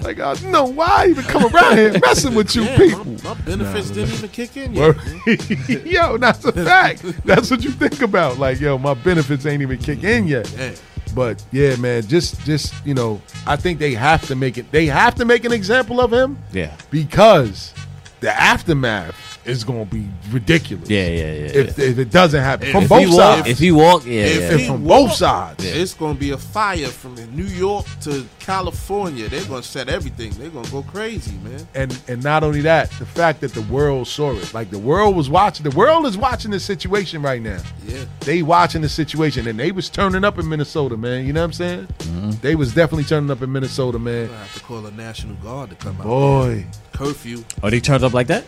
Like, 0.00 0.20
I 0.20 0.34
don't 0.34 0.52
know 0.52 0.64
why 0.64 0.86
I 0.88 1.06
even 1.08 1.24
come 1.24 1.44
around 1.54 1.76
here 1.76 1.98
messing 2.00 2.32
with 2.34 2.54
you 2.54 2.64
Damn, 2.64 2.78
people. 2.80 3.04
my, 3.04 3.34
my 3.34 3.40
benefits 3.42 3.90
didn't 3.90 4.14
even 4.14 4.28
kick 4.30 4.56
in 4.56 4.72
yet. 4.72 4.96
Word. 5.26 5.84
yo, 5.84 6.16
that's 6.16 6.44
a 6.44 6.52
fact. 6.52 7.02
That's 7.26 7.50
what 7.50 7.62
you 7.64 7.70
think 7.72 8.00
about. 8.00 8.38
Like, 8.38 8.60
yo, 8.60 8.78
my 8.78 8.94
benefits 8.94 9.44
ain't 9.44 9.60
even 9.60 9.76
in 10.04 10.26
yet. 10.28 10.52
Damn. 10.56 10.74
But 11.14 11.42
yeah, 11.52 11.76
man, 11.76 12.06
just 12.06 12.40
just 12.44 12.74
you 12.86 12.94
know, 12.94 13.20
I 13.46 13.56
think 13.56 13.78
they 13.78 13.94
have 13.94 14.26
to 14.28 14.34
make 14.36 14.58
it. 14.58 14.70
They 14.70 14.86
have 14.86 15.14
to 15.16 15.24
make 15.24 15.44
an 15.44 15.52
example 15.52 16.00
of 16.00 16.12
him 16.12 16.38
Yeah, 16.52 16.76
because 16.90 17.72
the 18.20 18.30
aftermath 18.30 19.14
is 19.44 19.64
going 19.64 19.86
to 19.88 19.94
be 19.94 20.06
ridiculous. 20.30 20.90
yeah, 20.90 21.06
yeah, 21.08 21.16
yeah. 21.32 21.46
If, 21.54 21.78
if 21.78 21.98
it 21.98 22.10
doesn't 22.10 22.42
happen 22.42 22.70
from 22.70 22.82
If 22.84 22.88
both 22.88 23.06
walk, 23.08 23.16
sides, 23.16 23.48
if 23.48 23.58
he 23.58 23.72
walk, 23.72 24.04
yeah, 24.04 24.22
If 24.24 24.40
yeah. 24.52 24.56
he 24.58 24.66
from 24.66 24.84
walk- 24.84 25.08
both 25.08 25.16
sides. 25.16 25.64
It's 25.64 25.94
going 25.94 26.14
to 26.14 26.20
be 26.20 26.30
a 26.30 26.36
fire 26.38 26.86
from 26.88 27.14
New 27.34 27.44
York 27.44 27.86
to 28.02 28.26
California. 28.40 29.28
They're 29.28 29.44
going 29.44 29.62
to 29.62 29.68
set 29.68 29.88
everything. 29.88 30.30
They're 30.32 30.50
going 30.50 30.64
to 30.64 30.70
go 30.72 30.82
crazy, 30.82 31.36
man. 31.44 31.66
and 31.74 31.98
and 32.08 32.22
not 32.22 32.42
only 32.42 32.60
that, 32.62 32.90
the 32.98 33.06
fact 33.06 33.40
that 33.40 33.52
the 33.54 33.62
world 33.62 34.06
saw 34.08 34.32
it, 34.32 34.52
like 34.52 34.70
the 34.70 34.78
world 34.78 35.14
was 35.16 35.30
watching. 35.30 35.64
The 35.64 35.76
world 35.76 36.06
is 36.06 36.16
watching 36.18 36.50
this 36.50 36.64
situation 36.64 37.22
right 37.22 37.40
now. 37.40 37.60
Yeah. 37.86 38.04
They 38.20 38.42
watching 38.42 38.82
the 38.82 38.88
situation, 38.88 39.46
and 39.46 39.58
they 39.58 39.72
was 39.72 39.88
turning 39.88 40.24
up 40.24 40.38
in 40.38 40.48
Minnesota, 40.48 40.96
man. 40.96 41.26
You 41.26 41.32
know 41.32 41.40
what 41.40 41.44
I'm 41.46 41.52
saying? 41.52 41.86
Mm-hmm. 41.98 42.30
They 42.42 42.54
was 42.54 42.74
definitely 42.74 43.04
turning 43.04 43.30
up 43.30 43.40
in 43.42 43.50
Minnesota, 43.52 43.98
man. 43.98 44.28
I 44.30 44.36
have 44.38 44.54
to 44.54 44.60
call 44.60 44.84
a 44.86 44.90
National 44.90 45.36
Guard 45.36 45.70
to 45.70 45.76
come 45.76 45.96
out. 46.00 46.06
Boy, 46.06 46.66
Curfew. 46.92 47.44
Oh, 47.62 47.70
they 47.70 47.80
turned 47.80 48.02
up 48.04 48.12
like 48.12 48.26
that? 48.26 48.44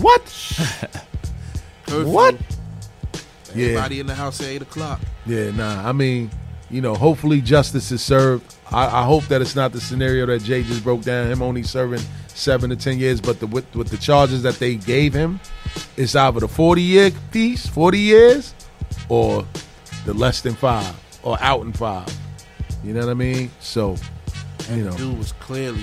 What? 0.00 0.22
What? 1.88 2.36
Yeah. 3.54 3.66
Everybody 3.66 4.00
in 4.00 4.06
the 4.06 4.14
house 4.14 4.40
at 4.40 4.46
8 4.46 4.62
o'clock. 4.62 5.00
Yeah, 5.26 5.50
nah. 5.50 5.86
I 5.86 5.92
mean, 5.92 6.30
you 6.70 6.80
know, 6.80 6.94
hopefully 6.94 7.42
justice 7.42 7.92
is 7.92 8.02
served. 8.02 8.56
I, 8.70 9.02
I 9.02 9.04
hope 9.04 9.24
that 9.24 9.42
it's 9.42 9.54
not 9.54 9.72
the 9.72 9.80
scenario 9.80 10.24
that 10.26 10.42
Jay 10.42 10.62
just 10.62 10.82
broke 10.82 11.02
down. 11.02 11.30
Him 11.30 11.42
only 11.42 11.62
serving 11.62 12.00
seven 12.28 12.70
to 12.70 12.76
ten 12.76 12.98
years, 12.98 13.20
but 13.20 13.40
the 13.40 13.46
with, 13.46 13.72
with 13.74 13.88
the 13.88 13.98
charges 13.98 14.42
that 14.42 14.54
they 14.54 14.76
gave 14.76 15.12
him, 15.12 15.38
it's 15.98 16.16
either 16.16 16.40
the 16.40 16.48
forty 16.48 16.80
year 16.80 17.10
piece, 17.30 17.66
forty 17.66 17.98
years, 17.98 18.54
or 19.10 19.44
the 20.06 20.14
less 20.14 20.40
than 20.40 20.54
five, 20.54 20.94
or 21.22 21.36
out 21.42 21.60
in 21.60 21.74
five. 21.74 22.08
You 22.82 22.94
know 22.94 23.00
what 23.00 23.10
I 23.10 23.14
mean? 23.14 23.50
So, 23.60 23.96
And 24.70 24.78
you 24.78 24.84
know, 24.84 24.96
dude 24.96 25.18
was 25.18 25.32
clearly, 25.32 25.82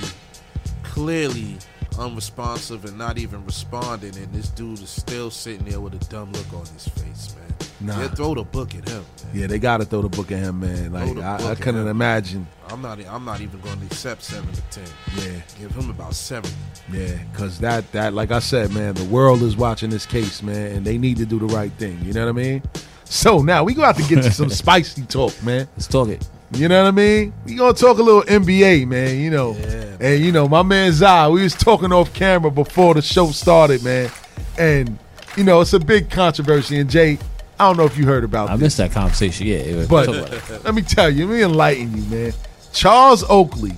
clearly 0.82 1.58
unresponsive 2.00 2.86
and 2.86 2.98
not 2.98 3.18
even 3.18 3.46
responding. 3.46 4.16
And 4.16 4.34
this 4.34 4.50
dude 4.50 4.82
is 4.82 4.90
still 4.90 5.30
sitting 5.30 5.66
there 5.66 5.80
with 5.80 5.94
a 5.94 6.06
dumb 6.10 6.32
look 6.32 6.54
on 6.54 6.66
his 6.74 6.88
face, 6.88 7.36
man. 7.36 7.50
Nah. 7.82 8.02
Yeah, 8.02 8.08
throw 8.10 8.34
the 8.36 8.44
book 8.44 8.76
at 8.76 8.88
him. 8.88 9.06
Man. 9.24 9.32
yeah, 9.34 9.48
they 9.48 9.60
gotta 9.60 9.86
throw 9.86 10.02
the 10.02 10.10
book 10.10 10.32
at 10.32 10.40
him, 10.40 10.60
man. 10.60 10.92
Like 10.92 11.18
I, 11.18 11.52
I 11.52 11.56
couldn't 11.56 11.88
imagine. 11.88 12.46
I'm 12.68 12.82
not. 12.82 13.00
I'm 13.08 13.24
not 13.24 13.42
even 13.42 13.60
going 13.62 13.80
to 13.80 13.86
accept 13.86 14.22
seven 14.22 14.52
to 14.52 14.62
ten. 14.70 14.88
Yeah. 15.18 15.42
Give 15.60 15.72
him 15.72 15.90
about 15.90 16.14
seven. 16.14 16.52
Yeah, 16.92 17.18
cause 17.34 17.60
that 17.60 17.90
that 17.94 18.14
like 18.14 18.32
I 18.32 18.40
said, 18.40 18.74
man, 18.74 18.96
the 18.96 19.06
world 19.06 19.42
is 19.42 19.56
watching 19.56 19.90
this 19.90 20.06
case, 20.06 20.44
man, 20.44 20.74
and 20.76 20.86
they 20.86 20.98
need 20.98 21.18
to 21.18 21.26
do 21.26 21.40
the 21.40 21.48
right 21.48 21.72
thing. 21.74 22.00
You 22.04 22.14
know 22.14 22.26
what 22.26 22.30
I 22.30 22.44
mean? 22.44 22.64
So 23.06 23.42
now 23.42 23.64
we 23.64 23.74
gonna 23.74 23.88
have 23.88 23.98
to 23.98 24.16
get 24.16 24.24
to 24.24 24.32
some 24.32 24.50
spicy 24.50 25.04
talk, 25.04 25.42
man. 25.44 25.68
Let's 25.76 25.88
talk 25.88 26.10
it. 26.10 26.28
You 26.52 26.68
know 26.68 26.82
what 26.84 26.88
I 26.88 26.92
mean? 26.92 27.34
We 27.46 27.56
gonna 27.56 27.74
talk 27.74 28.00
a 28.00 28.04
little 28.04 28.24
NBA, 28.24 28.88
man. 28.88 29.20
You 29.20 29.30
know, 29.30 29.56
Yeah. 29.56 29.86
and 30.08 30.24
you 30.24 30.32
know 30.32 30.48
my 30.48 30.64
man 30.64 30.92
Zai. 30.92 31.28
We 31.30 31.44
was 31.44 31.54
talking 31.54 31.92
off 31.92 32.12
camera 32.14 32.50
before 32.50 32.94
the 32.96 33.02
show 33.04 33.28
started, 33.32 33.84
man, 33.84 34.10
and 34.58 34.98
you 35.38 35.44
know 35.44 35.62
it's 35.62 35.74
a 35.74 35.80
big 35.80 36.10
controversy. 36.10 36.80
And 36.80 36.90
Jay, 36.90 37.20
I 37.60 37.68
don't 37.68 37.78
know 37.78 37.86
if 37.86 37.98
you 37.98 38.06
heard 38.06 38.24
about 38.24 38.50
I 38.50 38.56
this. 38.56 38.62
missed 38.64 38.78
that 38.78 38.92
conversation. 38.92 39.46
Yeah. 39.46 39.86
But 39.88 40.06
talk 40.06 40.16
about 40.16 40.34
it. 40.34 40.64
let 40.66 40.74
me 40.74 40.82
tell 40.82 41.10
you, 41.10 41.28
let 41.28 41.36
me 41.38 41.44
enlighten 41.44 41.96
you, 41.96 42.04
man. 42.10 42.34
Charles 42.74 43.24
Oakley 43.30 43.74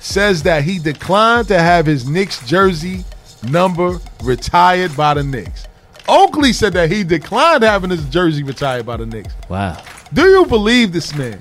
says 0.00 0.42
that 0.42 0.64
he 0.64 0.78
declined 0.78 1.48
to 1.48 1.58
have 1.58 1.86
his 1.86 2.06
Knicks 2.08 2.44
jersey 2.46 3.04
number 3.48 3.98
retired 4.22 4.94
by 4.96 5.14
the 5.14 5.22
Knicks. 5.22 5.66
Oakley 6.08 6.52
said 6.52 6.72
that 6.74 6.90
he 6.90 7.04
declined 7.04 7.62
having 7.62 7.88
his 7.88 8.04
jersey 8.06 8.42
retired 8.42 8.84
by 8.84 8.96
the 8.98 9.06
Knicks. 9.06 9.32
wow. 9.48 9.80
Do 10.12 10.22
you 10.28 10.44
believe 10.44 10.92
this 10.92 11.14
man? 11.14 11.40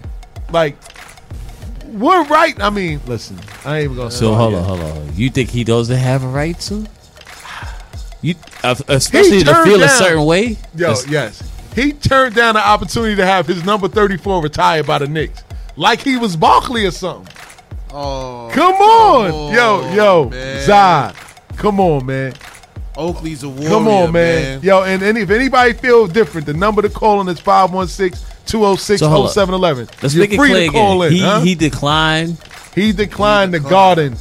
Like, 0.51 0.77
we're 1.85 2.23
right? 2.25 2.59
I 2.61 2.69
mean, 2.69 3.01
listen, 3.05 3.39
I 3.65 3.79
ain't 3.79 3.85
even 3.85 3.97
gonna. 3.97 4.11
Say. 4.11 4.19
So 4.19 4.33
start 4.33 4.39
hold 4.39 4.53
yet. 4.53 4.59
on, 4.61 4.65
hold 4.79 5.07
on. 5.09 5.15
You 5.15 5.29
think 5.29 5.49
he 5.49 5.63
doesn't 5.63 5.97
have 5.97 6.23
a 6.23 6.27
right 6.27 6.59
to? 6.61 6.85
You, 8.21 8.35
uh, 8.63 8.75
especially 8.87 9.39
to 9.39 9.45
turned 9.45 9.65
feel 9.69 9.81
a 9.83 9.89
certain 9.89 10.25
way. 10.25 10.49
Yo, 10.75 10.93
That's- 10.93 11.07
yes. 11.07 11.43
He 11.73 11.93
turned 11.93 12.35
down 12.35 12.55
the 12.55 12.65
opportunity 12.67 13.15
to 13.15 13.25
have 13.25 13.47
his 13.47 13.63
number 13.63 13.87
34 13.87 14.43
retired 14.43 14.85
by 14.85 14.97
the 14.99 15.07
Knicks. 15.07 15.41
Like 15.77 16.01
he 16.01 16.17
was 16.17 16.35
Barkley 16.35 16.85
or 16.85 16.91
something. 16.91 17.33
Oh, 17.93 18.49
Come 18.53 18.73
on. 18.75 19.53
yo, 19.53 19.93
yo, 19.93 20.29
man. 20.29 20.67
Zod. 20.67 21.57
Come 21.57 21.79
on, 21.79 22.05
man. 22.05 22.33
Oakley's 22.97 23.43
a 23.43 23.49
warrior. 23.49 23.69
Come 23.69 23.87
on, 23.87 24.11
man. 24.11 24.61
Yo, 24.61 24.83
and, 24.83 25.01
and 25.01 25.17
if 25.17 25.29
anybody 25.29 25.71
feels 25.73 26.11
different, 26.11 26.45
the 26.45 26.53
number 26.53 26.81
to 26.81 26.89
call 26.89 27.19
on 27.19 27.27
is 27.29 27.39
516-206-0711. 28.45 30.01
Let's 30.01 30.13
You're 30.15 30.23
make 30.23 30.33
it 30.33 30.37
free 30.37 30.49
clear 30.49 30.65
to 30.67 30.71
call 30.71 31.01
again. 31.03 31.11
in. 31.13 31.17
He, 31.17 31.23
huh? 31.23 31.39
he 31.41 31.55
declined 31.55 32.37
He 32.75 32.91
declined 32.91 33.53
He 33.53 33.59
the 33.59 33.69
garden, 33.69 34.15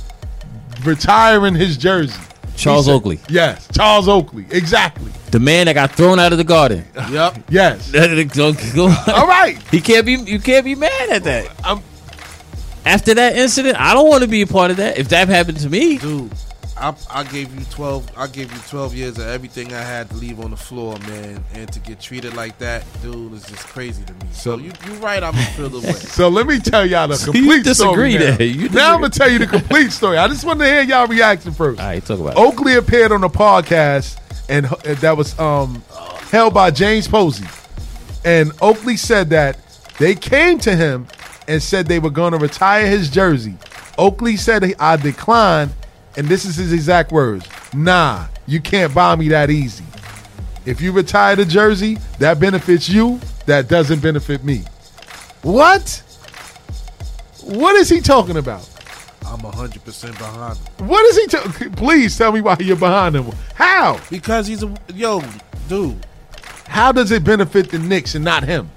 retiring 0.84 1.54
his 1.54 1.76
jersey. 1.76 2.18
Charles 2.56 2.86
said- 2.86 2.92
Oakley, 2.92 3.20
Yes, 3.28 3.66
Charles 3.72 4.06
Oakley. 4.08 4.44
Exactly. 4.50 5.10
the 5.30 5.40
man 5.40 5.66
that 5.66 5.74
got 5.74 5.92
thrown 5.92 6.18
out 6.18 6.32
of 6.32 6.38
the 6.38 6.44
garden. 6.44 6.84
Yep. 7.10 7.44
Yes. 7.48 7.94
All 7.94 9.26
right. 9.26 9.56
He 9.70 9.80
can't 9.80 10.04
be. 10.04 10.14
You 10.14 10.38
can't 10.40 10.64
be 10.64 10.74
mad 10.74 11.08
at 11.10 11.24
that. 11.24 11.48
I'm- 11.64 11.82
After 12.84 13.14
that 13.14 13.36
incident, 13.36 13.80
I 13.80 13.94
don't 13.94 14.08
want 14.08 14.22
to 14.24 14.28
be 14.28 14.42
a 14.42 14.46
part 14.46 14.70
of 14.70 14.76
that. 14.78 14.98
If 14.98 15.08
that 15.10 15.28
happened 15.28 15.58
to 15.60 15.70
me, 15.70 15.96
Dude, 15.98 16.32
I, 16.80 16.94
I 17.10 17.24
gave 17.24 17.54
you 17.54 17.64
twelve. 17.66 18.10
I 18.16 18.26
gave 18.26 18.50
you 18.52 18.58
twelve 18.68 18.94
years 18.94 19.18
of 19.18 19.26
everything 19.26 19.72
I 19.74 19.80
had 19.82 20.08
to 20.10 20.16
leave 20.16 20.40
on 20.40 20.50
the 20.50 20.56
floor, 20.56 20.98
man. 21.00 21.44
And 21.54 21.70
to 21.72 21.78
get 21.80 22.00
treated 22.00 22.34
like 22.34 22.58
that, 22.58 22.84
dude, 23.02 23.34
is 23.34 23.44
just 23.44 23.66
crazy 23.66 24.02
to 24.04 24.12
me. 24.14 24.20
So, 24.32 24.56
you 24.56 24.72
you 24.86 24.94
right. 24.94 25.22
I'm 25.22 25.32
gonna 25.32 25.44
feel 25.46 25.68
the 25.68 25.80
way. 25.86 25.92
So 26.10 26.28
let 26.28 26.46
me 26.46 26.58
tell 26.58 26.86
y'all 26.86 27.08
the 27.08 27.16
So 27.16 27.32
complete 27.32 27.56
you 27.58 27.62
disagree 27.62 28.12
story. 28.14 28.30
Now. 28.30 28.36
there. 28.36 28.46
You 28.46 28.68
now 28.70 28.94
I'm 28.94 29.00
gonna 29.00 29.10
tell 29.10 29.30
you 29.30 29.38
the 29.38 29.46
complete 29.58 29.92
story. 29.92 30.16
I 30.16 30.26
just 30.28 30.44
want 30.44 30.60
to 30.60 30.66
hear 30.66 30.82
y'all 30.82 31.06
reaction 31.06 31.52
first. 31.52 31.80
All 31.80 31.86
right, 31.86 32.04
talk 32.04 32.18
about 32.18 32.32
it. 32.32 32.38
Oakley 32.38 32.74
appeared 32.76 33.12
on 33.12 33.22
a 33.24 33.28
podcast, 33.28 34.18
and 34.48 34.66
uh, 34.66 34.76
that 35.00 35.16
was 35.16 35.38
um, 35.38 35.82
held 36.30 36.54
by 36.54 36.70
James 36.70 37.06
Posey. 37.06 37.44
And 38.24 38.52
Oakley 38.60 38.96
said 38.96 39.30
that 39.30 39.58
they 39.98 40.14
came 40.14 40.58
to 40.60 40.74
him 40.74 41.06
and 41.46 41.62
said 41.62 41.86
they 41.86 41.98
were 41.98 42.10
going 42.10 42.32
to 42.32 42.38
retire 42.38 42.86
his 42.86 43.10
jersey. 43.10 43.54
Oakley 43.98 44.36
said, 44.36 44.74
"I 44.78 44.96
declined," 44.96 45.72
and 46.16 46.26
this 46.28 46.44
is 46.44 46.56
his 46.56 46.72
exact 46.72 47.12
words: 47.12 47.46
"Nah, 47.74 48.26
you 48.46 48.60
can't 48.60 48.94
buy 48.94 49.16
me 49.16 49.28
that 49.28 49.50
easy. 49.50 49.84
If 50.66 50.80
you 50.80 50.92
retire 50.92 51.36
the 51.36 51.44
jersey, 51.44 51.98
that 52.18 52.38
benefits 52.38 52.88
you. 52.88 53.20
That 53.46 53.68
doesn't 53.68 54.00
benefit 54.00 54.44
me." 54.44 54.64
What? 55.42 56.02
What 57.42 57.74
is 57.76 57.88
he 57.88 58.00
talking 58.00 58.36
about? 58.36 58.68
I'm 59.26 59.40
hundred 59.40 59.84
percent 59.84 60.18
behind 60.18 60.58
him 60.58 60.88
What 60.88 61.04
is 61.06 61.16
he? 61.16 61.26
Ta- 61.26 61.70
Please 61.76 62.16
tell 62.18 62.32
me 62.32 62.40
why 62.40 62.56
you're 62.60 62.76
behind 62.76 63.14
him. 63.16 63.30
How? 63.54 64.00
because 64.10 64.46
he's 64.46 64.62
a 64.62 64.74
yo, 64.94 65.22
dude. 65.68 66.04
How 66.66 66.92
does 66.92 67.10
it 67.10 67.24
benefit 67.24 67.70
the 67.70 67.78
Knicks 67.78 68.14
and 68.14 68.24
not 68.24 68.44
him? 68.44 68.70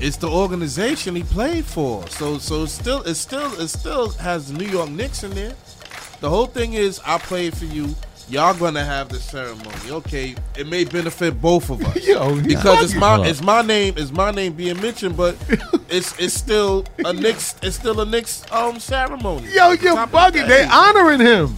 It's 0.00 0.16
the 0.16 0.28
organization 0.28 1.16
he 1.16 1.24
played 1.24 1.64
for. 1.64 2.06
So 2.08 2.38
so 2.38 2.62
it's 2.64 2.72
still 2.72 3.02
it 3.02 3.14
still 3.14 3.52
it 3.60 3.68
still 3.68 4.10
has 4.10 4.52
the 4.52 4.58
New 4.58 4.70
York 4.70 4.90
Knicks 4.90 5.24
in 5.24 5.32
there. 5.32 5.54
The 6.20 6.28
whole 6.28 6.46
thing 6.46 6.74
is 6.74 7.00
I 7.04 7.18
played 7.18 7.56
for 7.56 7.64
you. 7.64 7.94
Y'all 8.28 8.54
gonna 8.54 8.84
have 8.84 9.08
the 9.08 9.18
ceremony. 9.18 9.90
Okay, 9.90 10.36
it 10.56 10.68
may 10.68 10.84
benefit 10.84 11.40
both 11.40 11.70
of 11.70 11.84
us. 11.84 12.06
Yo, 12.06 12.34
he's 12.34 12.46
because 12.46 12.84
it's 12.84 12.94
my 12.94 13.26
it's 13.26 13.42
my 13.42 13.62
name 13.62 13.94
it's 13.96 14.12
my 14.12 14.30
name 14.30 14.52
being 14.52 14.80
mentioned, 14.80 15.16
but 15.16 15.36
it's 15.88 16.16
it's 16.20 16.34
still 16.34 16.84
a 17.04 17.12
Knicks 17.12 17.56
it's 17.62 17.74
still 17.76 18.00
a 18.00 18.06
Knicks 18.06 18.44
um 18.52 18.78
ceremony. 18.78 19.48
Yo, 19.52 19.72
you're 19.72 19.94
Top 19.94 20.08
of 20.08 20.14
bugging. 20.14 20.46
They 20.46 20.62
day. 20.62 20.68
honoring 20.70 21.20
him. 21.20 21.56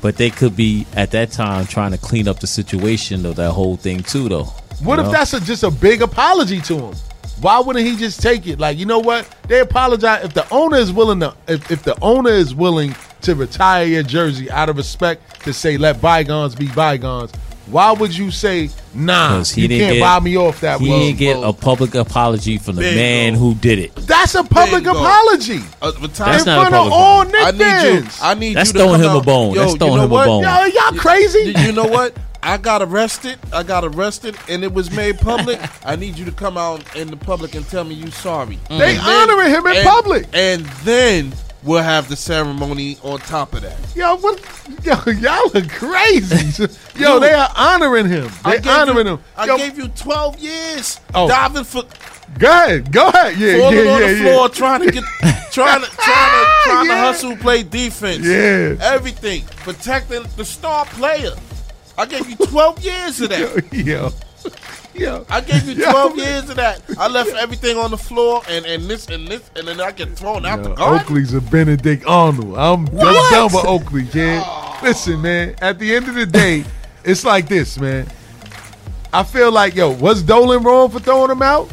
But 0.00 0.16
they 0.16 0.30
could 0.30 0.56
be 0.56 0.86
at 0.96 1.10
that 1.10 1.30
time 1.30 1.66
trying 1.66 1.92
to 1.92 1.98
clean 1.98 2.26
up 2.26 2.40
the 2.40 2.46
situation 2.46 3.26
of 3.26 3.36
that 3.36 3.52
whole 3.52 3.76
thing 3.76 4.02
too, 4.02 4.28
though. 4.28 4.44
What 4.82 4.98
if 4.98 5.06
know? 5.06 5.12
that's 5.12 5.32
a, 5.32 5.40
just 5.40 5.62
a 5.62 5.70
big 5.70 6.02
apology 6.02 6.60
to 6.62 6.78
him? 6.78 6.94
Why 7.42 7.58
wouldn't 7.58 7.84
he 7.84 7.96
just 7.96 8.22
take 8.22 8.46
it? 8.46 8.58
Like, 8.58 8.78
you 8.78 8.86
know 8.86 9.00
what? 9.00 9.28
They 9.48 9.60
apologize 9.60 10.24
if 10.24 10.32
the 10.32 10.48
owner 10.50 10.76
is 10.78 10.92
willing 10.92 11.20
to. 11.20 11.34
If, 11.48 11.70
if 11.70 11.82
the 11.82 11.96
owner 12.00 12.30
is 12.30 12.54
willing 12.54 12.94
to 13.22 13.34
retire 13.34 13.84
your 13.84 14.02
jersey 14.04 14.50
out 14.50 14.68
of 14.68 14.76
respect 14.76 15.42
to 15.44 15.52
say 15.52 15.76
let 15.76 16.00
bygones 16.00 16.54
be 16.54 16.68
bygones, 16.68 17.32
why 17.66 17.90
would 17.92 18.16
you 18.16 18.30
say 18.30 18.68
nah? 18.94 19.28
'Cause 19.38 19.50
he 19.52 19.62
You 19.62 19.68
didn't 19.68 19.82
can't 19.86 19.94
get- 19.94 20.00
buy 20.02 20.20
me 20.20 20.36
off 20.36 20.60
that. 20.60 20.80
he 20.80 20.86
didn't 20.88 21.18
get 21.18 21.38
well, 21.38 21.50
a 21.50 21.52
public 21.52 21.94
apology 21.94 22.58
from 22.58 22.76
the 22.76 22.82
Bingo. 22.82 22.96
man 23.00 23.34
who 23.34 23.54
did 23.54 23.78
it. 23.78 23.94
That's 23.96 24.34
a 24.34 24.42
public 24.44 24.84
Bingo. 24.84 24.98
apology 24.98 25.60
Uh, 25.80 25.90
That's 25.92 26.20
in 26.42 26.46
not 26.46 26.66
a 26.66 26.70
front 26.70 26.74
of 26.74 26.92
all 26.92 27.22
apology. 27.22 27.32
Knicks 27.38 27.42
I 27.42 27.50
need 27.84 27.94
you. 28.04 28.08
I 28.22 28.34
need 28.34 28.54
That's 28.56 28.68
you 28.70 28.72
to 28.74 28.78
throwing 28.80 29.00
come 29.00 29.10
him 29.10 29.16
a 29.16 29.20
bone. 29.22 29.54
Yo, 29.54 29.60
That's 29.60 29.72
you 29.72 29.78
throwing 29.78 29.96
know 29.96 30.04
him 30.04 30.12
a 30.12 30.24
bone. 30.26 30.42
Yo, 30.44 30.64
y'all 30.66 30.98
crazy? 30.98 31.38
You, 31.56 31.66
you 31.66 31.72
know 31.72 31.86
what? 31.86 32.14
I 32.44 32.56
got 32.56 32.82
arrested. 32.82 33.38
I 33.52 33.62
got 33.62 33.84
arrested, 33.84 34.36
and 34.48 34.64
it 34.64 34.72
was 34.72 34.90
made 34.90 35.18
public. 35.18 35.60
I 35.86 35.96
need 35.96 36.18
you 36.18 36.24
to 36.24 36.32
come 36.32 36.56
out 36.56 36.96
in 36.96 37.08
the 37.08 37.16
public 37.16 37.54
and 37.54 37.66
tell 37.68 37.84
me 37.84 37.94
you 37.94 38.10
sorry. 38.10 38.56
Mm. 38.68 38.78
They 38.78 38.96
And 38.96 39.00
honoring 39.00 39.50
him 39.50 39.66
in 39.66 39.76
and- 39.76 39.88
public. 39.88 40.26
and 40.32 40.64
then 40.84 41.32
we'll 41.62 41.82
have 41.82 42.08
the 42.08 42.16
ceremony 42.16 42.98
on 43.02 43.20
top 43.20 43.54
of 43.54 43.62
that. 43.62 43.78
Yo, 43.94 44.16
what? 44.16 44.40
Yo, 44.84 44.94
y'all 45.12 45.56
are 45.56 45.68
crazy. 45.68 46.66
Yo, 46.96 47.14
Dude. 47.14 47.22
they 47.22 47.32
are 47.32 47.48
honoring 47.56 48.08
him. 48.08 48.28
I 48.44 48.56
They 48.56 48.62
gave 48.62 48.72
honoring 48.72 49.06
you, 49.06 49.12
him. 49.14 49.24
I 49.36 49.46
Yo, 49.46 49.56
gave 49.58 49.78
you 49.78 49.88
twelve 49.88 50.38
years 50.40 50.98
Oh. 51.14 51.28
diving 51.28 51.62
for 51.64 51.84
go 52.38 52.48
ahead, 52.50 52.90
go 52.90 53.08
ahead. 53.08 53.36
Yeah, 53.38 53.58
falling 53.58 53.76
yeah, 53.76 53.92
on 53.92 54.00
yeah, 54.00 54.06
the 54.08 54.14
yeah. 54.16 54.32
floor, 54.32 54.48
trying 54.48 54.80
to 54.80 54.90
get, 54.90 55.04
trying 55.52 55.82
to, 55.82 55.86
trying 55.86 56.44
to, 56.44 56.50
trying 56.64 56.86
Yeah. 56.86 56.94
to 56.94 57.00
hustle, 57.00 57.36
play 57.36 57.62
defense. 57.62 58.24
Yeah. 58.26 58.76
everything, 58.80 59.44
protecting 59.58 60.24
the 60.36 60.44
star 60.44 60.84
player. 60.86 61.30
I 61.98 62.06
gave 62.06 62.28
you 62.28 62.36
twelve 62.36 62.80
years 62.80 63.20
of 63.20 63.30
that. 63.30 63.72
Yo, 63.72 64.10
yo. 64.94 65.26
I 65.28 65.40
gave 65.40 65.66
you 65.68 65.74
Yo. 65.74 65.90
12 65.90 66.16
years 66.16 66.50
of 66.50 66.56
that. 66.56 66.82
I 66.98 67.08
left 67.08 67.30
everything 67.30 67.76
on 67.76 67.90
the 67.90 67.98
floor 67.98 68.42
and, 68.48 68.64
and 68.66 68.84
this 68.84 69.08
and 69.08 69.26
this 69.28 69.50
and 69.56 69.66
then 69.66 69.80
I 69.80 69.92
get 69.92 70.10
thrown 70.10 70.46
out 70.46 70.62
the 70.62 70.70
Yo, 70.70 70.76
garden. 70.76 71.00
Oakley's 71.00 71.34
a 71.34 71.40
Benedict 71.40 72.04
Arnold. 72.06 72.56
I'm, 72.58 72.86
I'm 72.88 73.30
done 73.30 73.50
with 73.52 73.64
Oakley, 73.64 74.06
kid. 74.06 74.42
Oh. 74.44 74.80
Listen, 74.82 75.22
man. 75.22 75.54
At 75.60 75.78
the 75.78 75.94
end 75.94 76.08
of 76.08 76.14
the 76.14 76.26
day, 76.26 76.64
it's 77.04 77.24
like 77.24 77.48
this, 77.48 77.78
man. 77.78 78.06
I 79.12 79.22
feel 79.24 79.52
like, 79.52 79.74
yo, 79.74 79.90
was 79.90 80.22
Dolan 80.22 80.62
wrong 80.62 80.90
for 80.90 81.00
throwing 81.00 81.30
him 81.30 81.42
out? 81.42 81.70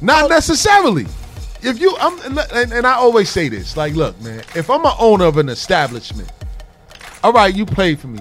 Not 0.00 0.24
oh. 0.24 0.28
necessarily. 0.28 1.06
If 1.62 1.80
you, 1.80 1.96
I'm, 1.98 2.38
and, 2.52 2.72
and 2.72 2.86
I 2.86 2.94
always 2.94 3.30
say 3.30 3.48
this, 3.48 3.76
like, 3.76 3.94
look, 3.94 4.20
man. 4.20 4.40
If 4.54 4.70
I'm 4.70 4.84
an 4.84 4.92
owner 4.98 5.24
of 5.24 5.38
an 5.38 5.48
establishment, 5.48 6.30
all 7.24 7.32
right, 7.32 7.54
you 7.54 7.64
played 7.66 7.98
for 7.98 8.08
me. 8.08 8.20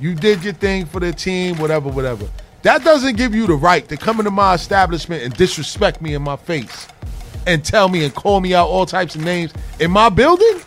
You 0.00 0.14
did 0.14 0.42
your 0.42 0.54
thing 0.54 0.86
for 0.86 0.98
the 0.98 1.12
team, 1.12 1.58
whatever, 1.58 1.90
whatever. 1.90 2.26
That 2.62 2.82
doesn't 2.84 3.16
give 3.18 3.34
you 3.34 3.46
the 3.46 3.54
right 3.54 3.86
to 3.90 3.98
come 3.98 4.18
into 4.18 4.30
my 4.30 4.54
establishment 4.54 5.22
and 5.22 5.34
disrespect 5.34 6.00
me 6.00 6.14
in 6.14 6.22
my 6.22 6.36
face 6.36 6.88
and 7.46 7.62
tell 7.62 7.88
me 7.90 8.04
and 8.04 8.14
call 8.14 8.40
me 8.40 8.54
out 8.54 8.68
all 8.68 8.86
types 8.86 9.14
of 9.14 9.22
names 9.22 9.52
in 9.78 9.90
my 9.90 10.08
building? 10.08 10.60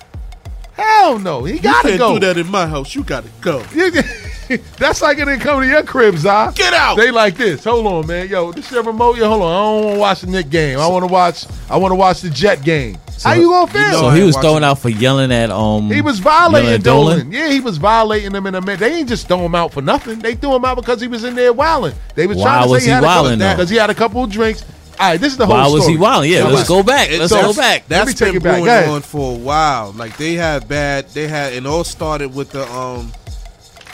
Hell 0.74 1.18
no. 1.18 1.44
He 1.46 1.56
you 1.56 1.62
gotta 1.62 1.90
can't 1.90 2.00
go. 2.00 2.14
do 2.14 2.28
that 2.28 2.38
in 2.38 2.48
my 2.50 2.68
house. 2.68 2.94
You 2.94 3.04
gotta 3.04 3.30
go. 3.42 3.64
That's 4.78 5.02
like 5.02 5.18
it 5.18 5.26
didn't 5.26 5.42
come 5.42 5.62
to 5.62 5.68
your 5.68 5.84
crib, 5.84 6.18
Zah. 6.18 6.52
Get 6.52 6.74
out. 6.74 6.98
They 6.98 7.12
like 7.12 7.36
this. 7.36 7.64
Hold 7.64 7.86
on, 7.88 8.08
man. 8.08 8.28
Yo, 8.30 8.52
this 8.52 8.72
your 8.72 8.84
remote. 8.84 9.18
Yo, 9.18 9.28
hold 9.30 9.42
on. 9.44 9.52
I 9.52 9.56
don't 9.56 9.84
want 9.86 9.96
to 9.96 10.00
watch 10.00 10.22
the 10.22 10.28
Knick 10.28 10.50
game. 10.50 10.80
I 10.80 10.88
want 10.88 11.06
to 11.08 11.12
watch. 11.12 11.46
I 11.70 11.78
want 11.78 11.92
to 11.92 11.96
watch 11.96 12.22
the 12.22 12.30
Jet 12.30 12.64
game. 12.64 12.98
How 13.24 13.34
you 13.34 13.50
gonna 13.50 13.72
feel? 13.72 13.92
So 14.00 14.10
he 14.10 14.24
was 14.24 14.36
watching 14.36 14.50
thrown 14.50 14.64
out 14.66 14.80
for 14.80 14.90
yelling 14.90 15.32
at 15.32 15.50
um. 15.50 15.90
He 15.90 16.02
was 16.02 16.20
violating 16.20 16.72
at 16.72 16.84
Dolan. 16.84 17.32
Yeah, 17.32 17.50
he 17.50 17.60
was 17.62 17.78
violating 17.78 18.34
them 18.34 18.48
in 18.48 18.56
a 18.56 18.60
minute. 18.62 18.80
They 18.82 18.94
ain't 18.96 19.08
just 19.08 19.28
throw 19.28 19.40
him 19.46 19.56
out 19.56 19.72
for 19.72 19.82
nothing. 19.82 20.20
They 20.20 20.36
threw 20.36 20.56
him 20.56 20.66
out 20.66 20.76
because 20.76 21.00
he 21.00 21.08
was 21.08 21.24
in 21.24 21.36
there 21.36 21.54
wilding. 21.54 21.94
They 22.16 22.28
was 22.28 22.38
Why 22.38 22.44
trying 22.44 22.64
to 22.66 22.70
was 22.72 22.82
say 22.84 22.88
he 22.88 22.92
had 22.92 23.04
a 23.04 23.08
couple- 23.08 23.22
wilding, 23.24 23.40
though? 23.40 23.52
because 23.54 23.70
he 23.70 23.78
had 23.78 23.90
a 23.90 23.96
couple 23.96 24.24
of 24.26 24.30
drinks. 24.32 24.66
All 25.00 25.10
right, 25.12 25.20
this 25.20 25.32
is 25.32 25.38
the 25.38 25.46
whole 25.46 25.56
story. 25.56 25.68
Why 25.70 25.74
was 25.74 25.84
story. 25.84 25.94
he 25.94 26.00
wilding? 26.02 26.32
Yeah, 26.32 26.40
So 26.42 26.50
let's 26.50 26.68
go 26.70 26.84
back. 26.84 27.10
Let's 27.12 27.32
That's- 27.32 27.56
go 27.56 27.62
back. 27.62 27.84
Let 27.90 28.00
me 28.00 28.06
That's 28.14 28.20
take 28.20 28.28
been 28.34 28.36
it 28.38 28.44
back. 28.44 28.62
brewing 28.64 28.90
on 28.96 29.02
for 29.02 29.36
a 29.36 29.38
while. 29.38 29.92
Like 29.94 30.18
they 30.18 30.34
had 30.34 30.68
bad. 30.68 31.08
They 31.10 31.28
had 31.28 31.54
it 31.54 31.66
all 31.66 31.84
started 31.86 32.36
with 32.36 32.50
the 32.52 32.70
um 32.74 33.12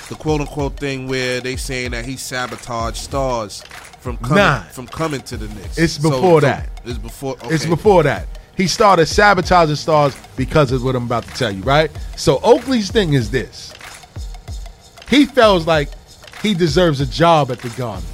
the 0.09 0.15
quote 0.15 0.41
unquote 0.41 0.75
thing 0.77 1.07
where 1.07 1.39
they 1.39 1.55
saying 1.55 1.91
that 1.91 2.03
he 2.05 2.17
sabotaged 2.17 2.97
stars 2.97 3.61
from 3.99 4.17
coming 4.17 4.37
Nah. 4.37 4.61
from 4.63 4.87
coming 4.87 5.21
to 5.21 5.37
the 5.37 5.47
Knicks. 5.53 5.77
It's 5.77 5.97
before 5.97 6.41
so 6.41 6.47
that. 6.47 6.69
It's 6.85 6.97
before. 6.97 7.33
Okay. 7.33 7.53
It's 7.55 7.65
before 7.65 8.03
that. 8.03 8.27
He 8.57 8.67
started 8.67 9.05
sabotaging 9.05 9.75
stars 9.75 10.17
because 10.35 10.71
of 10.71 10.83
what 10.83 10.95
I'm 10.95 11.05
about 11.05 11.23
to 11.23 11.31
tell 11.31 11.51
you, 11.51 11.63
right? 11.63 11.89
So 12.17 12.39
Oakley's 12.43 12.91
thing 12.91 13.13
is 13.13 13.31
this. 13.31 13.73
He 15.09 15.25
feels 15.25 15.65
like 15.65 15.89
he 16.41 16.53
deserves 16.53 16.99
a 17.01 17.05
job 17.05 17.51
at 17.51 17.59
the 17.59 17.69
Garden. 17.69 18.07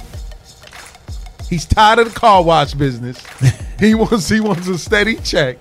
He's 1.48 1.64
tired 1.64 1.98
of 2.00 2.12
the 2.12 2.18
car 2.18 2.42
wash 2.42 2.74
business. 2.74 3.24
he 3.78 3.94
wants 3.94 4.28
he 4.28 4.40
wants 4.40 4.66
a 4.68 4.78
steady 4.78 5.16
check. 5.16 5.58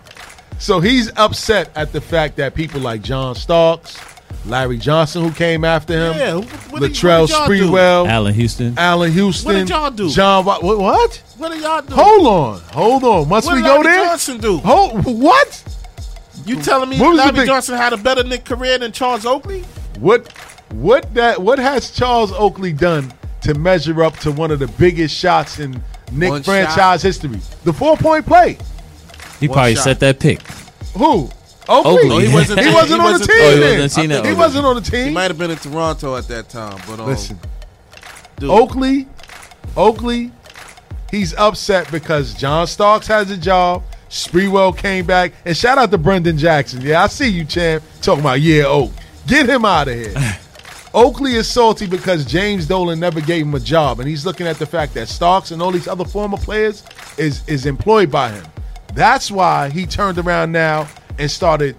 So 0.57 0.80
he's 0.80 1.12
upset 1.18 1.70
at 1.76 1.91
the 1.91 2.02
fact 2.02 2.38
that 2.38 2.56
people 2.56 2.80
like 2.82 3.02
John 3.02 3.36
Starks, 3.36 3.98
Larry 4.47 4.77
Johnson, 4.77 5.23
who 5.23 5.31
came 5.31 5.63
after 5.65 5.93
him, 5.93 6.17
Yeah, 6.17 6.31
who- 6.34 6.41
what 6.72 6.81
Latrell 6.81 7.22
what 7.22 7.27
did 7.30 7.35
y'all 7.35 7.47
do? 7.47 7.67
Sprewell, 7.72 8.07
Allan 8.07 8.34
Houston. 8.34 8.73
Allan 8.77 9.11
Houston. 9.11 9.45
What 9.53 9.59
did 9.59 9.69
y'all 9.69 9.91
do? 9.91 10.09
John, 10.09 10.45
what? 10.45 10.63
what? 10.63 11.22
What 11.38 11.51
are 11.51 11.55
y'all 11.57 11.81
do? 11.81 11.95
Hold 11.95 12.27
on, 12.27 12.59
hold 12.72 13.03
on. 13.03 13.30
Once 13.30 13.45
What 13.45 13.55
we 13.55 13.61
did 13.61 13.67
go 13.67 13.73
Larry 13.81 13.84
there, 13.84 14.05
Johnson 14.05 14.38
do? 14.38 14.57
hold 14.59 15.03
what? 15.05 15.63
You 16.45 16.61
telling 16.61 16.89
me 16.89 16.99
What 16.99 17.09
was 17.13 17.26
the 17.26 17.31
Larry 17.34 17.47
Johnson 17.47 17.76
had 17.77 17.93
a 17.93 17.97
better 17.97 18.23
Knick 18.23 18.45
career 18.45 18.77
than 18.77 18.91
Charles 18.91 19.26
Oakley? 19.26 19.63
What 19.99 20.31
what 20.73 21.11
that 21.15 21.41
what 21.41 21.57
has 21.59 21.89
Charles 21.91 22.31
Oakley 22.34 22.72
done 22.73 23.11
to 23.41 23.53
measure 23.55 24.03
up 24.03 24.17
to 24.19 24.31
one 24.31 24.51
of 24.51 24.59
the 24.59 24.67
biggest 24.67 25.15
shots 25.15 25.59
in 25.59 25.81
Knick 26.11 26.30
One 26.30 26.43
franchise 26.43 26.76
shot. 26.76 27.01
history? 27.01 27.39
The 27.63 27.73
four 27.73 27.97
point 27.97 28.26
play. 28.26 28.57
He 29.39 29.47
One 29.47 29.55
probably 29.55 29.76
shot. 29.76 29.84
set 29.85 29.99
that 30.01 30.19
pick. 30.19 30.41
Who? 30.97 31.30
Oakley. 31.68 31.92
Oakley. 31.94 32.10
No, 32.10 32.18
he 32.20 32.34
wasn't. 32.34 32.60
He 32.62 32.74
wasn't 32.74 33.02
on 33.02 33.08
the 33.08 33.12
wasn't- 33.14 33.30
team 33.30 33.40
Oh, 33.42 33.52
he 33.52 33.60
then. 33.60 33.80
wasn't 33.80 33.82
on 33.82 33.88
the 33.88 33.90
team 34.02 34.10
then? 34.10 34.26
He 34.26 34.34
wasn't 34.34 34.66
on 34.66 34.76
the 34.76 34.82
team. 34.82 35.08
He 35.08 35.14
might 35.14 35.32
have 35.32 35.38
been 35.38 35.52
in 35.52 35.58
Toronto 35.58 36.16
at 36.16 36.28
that 36.28 36.50
time, 36.50 36.82
but 36.88 37.00
um, 37.00 37.08
Listen, 37.08 37.40
dude, 38.38 38.50
Oakley, 38.50 39.08
Oakley, 39.76 40.32
he's 41.12 41.34
upset 41.36 41.92
because 41.92 42.34
John 42.34 42.68
Starks 42.68 43.08
has 43.08 43.32
a 43.32 43.38
job. 43.38 43.84
Sprewell 44.10 44.78
came 44.78 45.06
back, 45.06 45.34
and 45.46 45.58
shout 45.58 45.78
out 45.78 45.92
to 45.92 45.98
Brendan 45.98 46.38
Jackson. 46.38 46.82
Yeah, 46.82 47.04
I 47.04 47.08
see 47.08 47.28
you, 47.28 47.44
champ. 47.44 47.84
Talking 48.02 48.22
about 48.22 48.40
yeah, 48.40 48.64
Oak, 48.66 48.92
get 49.28 49.50
him 49.50 49.66
out 49.66 49.88
of 49.88 49.96
here. 49.96 50.14
Oakley 50.94 51.34
is 51.34 51.50
salty 51.50 51.88
because 51.88 52.24
James 52.24 52.68
Dolan 52.68 53.00
never 53.02 53.20
gave 53.20 53.46
him 53.46 53.54
a 53.56 53.60
job, 53.60 54.00
and 54.00 54.08
he's 54.08 54.26
looking 54.26 54.48
at 54.48 54.58
the 54.58 54.66
fact 54.66 54.94
that 54.94 55.10
Starks 55.10 55.52
and 55.52 55.62
all 55.62 55.72
these 55.72 55.88
other 55.90 56.06
former 56.06 56.38
players 56.38 56.84
is 57.18 57.42
is 57.48 57.66
employed 57.66 58.10
by 58.10 58.30
him. 58.32 58.46
That's 58.94 59.30
why 59.30 59.70
he 59.70 59.86
turned 59.86 60.18
around 60.20 60.54
now 60.54 60.88
and 61.20 61.30
started 61.30 61.76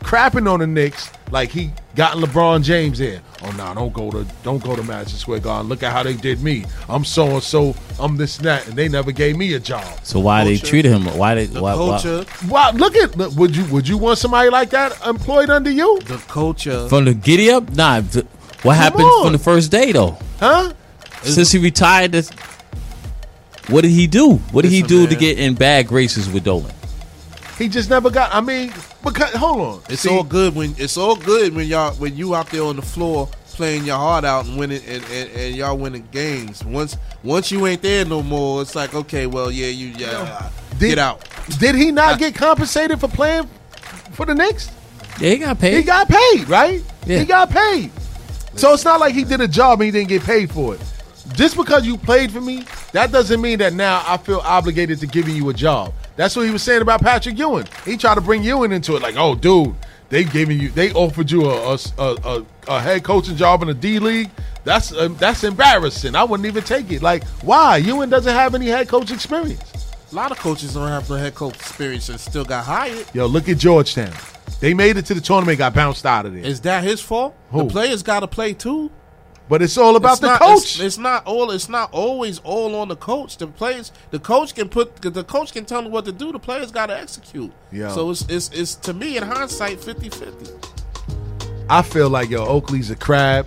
crapping 0.00 0.50
on 0.50 0.60
the 0.60 0.66
Knicks 0.66 1.10
like 1.30 1.50
he 1.50 1.70
got 1.94 2.16
LeBron 2.16 2.62
James 2.62 3.00
in. 3.00 3.20
Oh 3.42 3.50
no, 3.52 3.72
don't 3.74 3.92
go 3.92 4.10
to 4.10 4.26
don't 4.42 4.62
go 4.62 4.74
to 4.76 4.82
Madison 4.82 5.18
Square 5.18 5.40
Garden. 5.40 5.68
Look 5.68 5.82
at 5.82 5.92
how 5.92 6.02
they 6.02 6.14
did 6.14 6.42
me. 6.42 6.64
I'm 6.88 7.04
so 7.04 7.26
and 7.26 7.42
so. 7.42 7.74
I'm 7.98 8.16
this 8.16 8.36
and 8.38 8.46
that, 8.46 8.66
and 8.66 8.76
they 8.76 8.88
never 8.88 9.12
gave 9.12 9.36
me 9.36 9.54
a 9.54 9.60
job. 9.60 9.84
So 10.02 10.20
why 10.20 10.44
they 10.44 10.56
Culture. 10.56 10.66
treated 10.66 10.92
him? 10.92 11.04
Why 11.18 11.34
they? 11.34 11.46
The 11.46 11.62
why, 11.62 11.74
why- 11.74 12.00
culture, 12.00 12.24
Wow, 12.48 12.72
look 12.72 12.96
at 12.96 13.16
look, 13.16 13.34
would 13.36 13.54
you 13.56 13.64
would 13.66 13.86
you 13.88 13.96
want 13.98 14.18
somebody 14.18 14.50
like 14.50 14.70
that 14.70 14.94
employed 15.06 15.48
under 15.50 15.70
you? 15.70 15.98
the 16.06 16.16
culture. 16.28 16.88
from 16.88 17.04
the 17.06 17.14
giddy 17.14 17.50
up? 17.50 17.70
Nah. 17.74 18.00
th- 18.02 18.26
What 18.62 18.76
happened 18.76 19.04
on. 19.04 19.24
from 19.26 19.32
the 19.32 19.38
first 19.38 19.70
day 19.70 19.92
though? 19.92 20.18
Huh? 20.38 20.72
Since 21.22 21.52
he 21.52 21.58
retired, 21.58 22.12
this, 22.12 22.30
what 23.68 23.82
did 23.82 23.90
he 23.90 24.06
do? 24.06 24.34
What 24.52 24.62
did 24.62 24.70
he 24.72 24.82
Listen, 24.82 24.96
do 24.98 25.06
to 25.08 25.14
get 25.16 25.38
in 25.38 25.54
bad 25.54 25.86
graces 25.86 26.28
with 26.30 26.44
Dolan? 26.44 26.72
He 27.60 27.68
just 27.68 27.90
never 27.90 28.08
got. 28.10 28.34
I 28.34 28.40
mean, 28.40 28.72
because 29.04 29.34
hold 29.34 29.60
on. 29.60 29.82
It's 29.90 30.02
See, 30.02 30.08
all 30.08 30.24
good 30.24 30.54
when 30.54 30.74
it's 30.78 30.96
all 30.96 31.14
good 31.14 31.54
when 31.54 31.66
y'all 31.68 31.92
when 31.96 32.16
you 32.16 32.34
out 32.34 32.48
there 32.50 32.62
on 32.64 32.76
the 32.76 32.82
floor 32.82 33.28
playing 33.44 33.84
your 33.84 33.98
heart 33.98 34.24
out 34.24 34.46
and 34.46 34.58
winning 34.58 34.80
and, 34.86 35.04
and, 35.10 35.30
and 35.32 35.54
y'all 35.54 35.76
winning 35.76 36.08
games. 36.10 36.64
Once 36.64 36.96
once 37.22 37.52
you 37.52 37.66
ain't 37.66 37.82
there 37.82 38.06
no 38.06 38.22
more, 38.22 38.62
it's 38.62 38.74
like 38.74 38.94
okay, 38.94 39.26
well 39.26 39.50
yeah, 39.50 39.66
you 39.66 39.88
yeah, 39.88 40.50
Did- 40.78 40.88
get 40.88 40.98
out. 40.98 41.28
Did 41.58 41.74
he 41.74 41.92
not 41.92 42.18
get 42.18 42.34
compensated 42.34 42.98
for 42.98 43.08
playing 43.08 43.46
for 44.12 44.24
the 44.24 44.34
Knicks? 44.34 44.70
Yeah, 45.20 45.30
he 45.32 45.36
got 45.36 45.58
paid. 45.58 45.76
He 45.76 45.82
got 45.82 46.08
paid, 46.08 46.48
right? 46.48 46.82
Yeah. 47.04 47.18
He 47.18 47.26
got 47.26 47.50
paid. 47.50 47.90
So 48.56 48.72
it's 48.72 48.86
not 48.86 49.00
like 49.00 49.14
he 49.14 49.24
did 49.24 49.42
a 49.42 49.48
job 49.48 49.82
and 49.82 49.84
he 49.84 49.90
didn't 49.90 50.08
get 50.08 50.22
paid 50.22 50.50
for 50.50 50.74
it. 50.76 50.80
Just 51.34 51.58
because 51.58 51.86
you 51.86 51.98
played 51.98 52.32
for 52.32 52.40
me, 52.40 52.64
that 52.92 53.12
doesn't 53.12 53.42
mean 53.42 53.58
that 53.58 53.74
now 53.74 54.02
I 54.06 54.16
feel 54.16 54.38
obligated 54.38 54.98
to 55.00 55.06
giving 55.06 55.36
you 55.36 55.50
a 55.50 55.54
job. 55.54 55.92
That's 56.20 56.36
what 56.36 56.44
he 56.44 56.52
was 56.52 56.62
saying 56.62 56.82
about 56.82 57.00
Patrick 57.00 57.38
Ewing. 57.38 57.64
He 57.86 57.96
tried 57.96 58.16
to 58.16 58.20
bring 58.20 58.42
Ewing 58.42 58.72
into 58.72 58.94
it, 58.94 59.00
like, 59.00 59.14
oh, 59.16 59.34
dude, 59.34 59.74
they 60.10 60.22
giving 60.22 60.60
you, 60.60 60.68
they 60.68 60.92
offered 60.92 61.30
you 61.30 61.46
a 61.46 61.72
a, 61.72 61.78
a, 61.98 62.44
a- 62.68 62.78
head 62.78 63.04
coaching 63.04 63.36
job 63.36 63.62
in 63.62 63.68
the 63.68 63.72
D 63.72 63.98
League. 63.98 64.28
That's 64.62 64.92
uh, 64.92 65.08
that's 65.18 65.44
embarrassing. 65.44 66.14
I 66.14 66.24
wouldn't 66.24 66.46
even 66.46 66.62
take 66.62 66.92
it. 66.92 67.00
Like, 67.00 67.24
why? 67.40 67.78
Ewing 67.78 68.10
doesn't 68.10 68.34
have 68.34 68.54
any 68.54 68.66
head 68.66 68.86
coach 68.86 69.10
experience. 69.10 69.62
A 70.12 70.14
lot 70.14 70.30
of 70.30 70.38
coaches 70.38 70.74
don't 70.74 70.88
have 70.88 71.08
the 71.08 71.14
head 71.18 71.34
coach 71.34 71.54
experience 71.54 72.10
and 72.10 72.20
still 72.20 72.44
got 72.44 72.66
hired. 72.66 73.06
Yo, 73.14 73.24
look 73.24 73.48
at 73.48 73.56
Georgetown. 73.56 74.12
They 74.60 74.74
made 74.74 74.98
it 74.98 75.06
to 75.06 75.14
the 75.14 75.22
tournament, 75.22 75.56
got 75.56 75.72
bounced 75.72 76.04
out 76.04 76.26
of 76.26 76.34
there. 76.34 76.44
Is 76.44 76.60
that 76.60 76.84
his 76.84 77.00
fault? 77.00 77.34
Who? 77.50 77.62
The 77.62 77.70
players 77.70 78.02
got 78.02 78.20
to 78.20 78.28
play 78.28 78.52
too. 78.52 78.90
But 79.50 79.62
it's 79.62 79.76
all 79.76 79.96
about 79.96 80.12
It's 80.12 80.20
the 80.20 80.26
not- 80.28 80.40
coach. 80.40 80.58
It's, 80.62 80.80
it's 80.80 80.98
not 80.98 81.26
all. 81.26 81.50
It's 81.50 81.68
not 81.68 81.92
always 81.92 82.38
all 82.38 82.76
on 82.76 82.86
the 82.88 82.94
coach. 82.96 83.36
The 83.36 83.48
players, 83.48 83.90
the 84.12 84.20
coach 84.20 84.54
can 84.54 84.68
put. 84.68 84.96
The 85.02 85.24
coach 85.24 85.52
can 85.52 85.64
tell 85.64 85.82
them 85.82 85.90
what 85.90 86.04
to 86.04 86.12
do. 86.12 86.30
The 86.30 86.38
players 86.38 86.70
got 86.70 86.86
to 86.86 86.96
execute. 86.96 87.50
Yeah. 87.72 87.90
So 87.90 88.10
it's, 88.10 88.24
it's 88.28 88.48
it's 88.50 88.74
to 88.76 88.94
me 88.94 89.16
in 89.16 89.24
hindsight 89.24 89.78
50-50. 89.80 91.66
I 91.68 91.82
feel 91.82 92.08
like 92.08 92.30
yo 92.30 92.46
Oakley's 92.46 92.90
a 92.90 92.96
crab. 92.96 93.44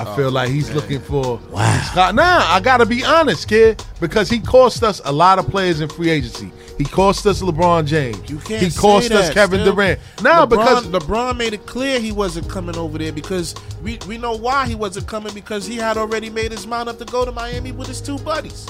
I 0.00 0.04
Oh, 0.12 0.16
feel 0.16 0.30
like 0.30 0.48
he's 0.48 0.70
looking 0.72 1.00
for. 1.00 1.38
Wow. 1.50 2.10
Nah, 2.14 2.44
I 2.48 2.60
gotta 2.62 2.86
be 2.86 3.04
honest, 3.04 3.46
kid, 3.48 3.84
because 4.00 4.30
he 4.30 4.38
cost 4.40 4.82
us 4.82 5.00
a 5.04 5.12
lot 5.12 5.38
of 5.38 5.46
players 5.48 5.80
in 5.80 5.88
free 5.90 6.08
agency. 6.08 6.50
He 6.78 6.84
cost 6.86 7.26
us 7.26 7.42
LeBron 7.42 7.84
James. 7.84 8.30
You 8.30 8.38
can't. 8.38 8.62
he 8.62 8.70
cost 8.70 9.08
say 9.08 9.14
us 9.16 9.26
that 9.28 9.34
Kevin 9.34 9.60
still. 9.60 9.74
Durant. 9.74 10.00
Nah, 10.22 10.46
LeBron, 10.46 10.48
because 10.48 10.86
LeBron 10.86 11.36
made 11.36 11.52
it 11.52 11.66
clear 11.66 12.00
he 12.00 12.12
wasn't 12.12 12.48
coming 12.48 12.76
over 12.78 12.96
there 12.96 13.12
because 13.12 13.54
we 13.82 13.98
we 14.08 14.16
know 14.16 14.34
why 14.34 14.66
he 14.66 14.74
wasn't 14.74 15.06
coming 15.06 15.34
because 15.34 15.66
he 15.66 15.76
had 15.76 15.98
already 15.98 16.30
made 16.30 16.50
his 16.52 16.66
mind 16.66 16.88
up 16.88 16.98
to 16.98 17.04
go 17.04 17.26
to 17.26 17.32
Miami 17.32 17.72
with 17.72 17.88
his 17.88 18.00
two 18.00 18.16
buddies. 18.20 18.66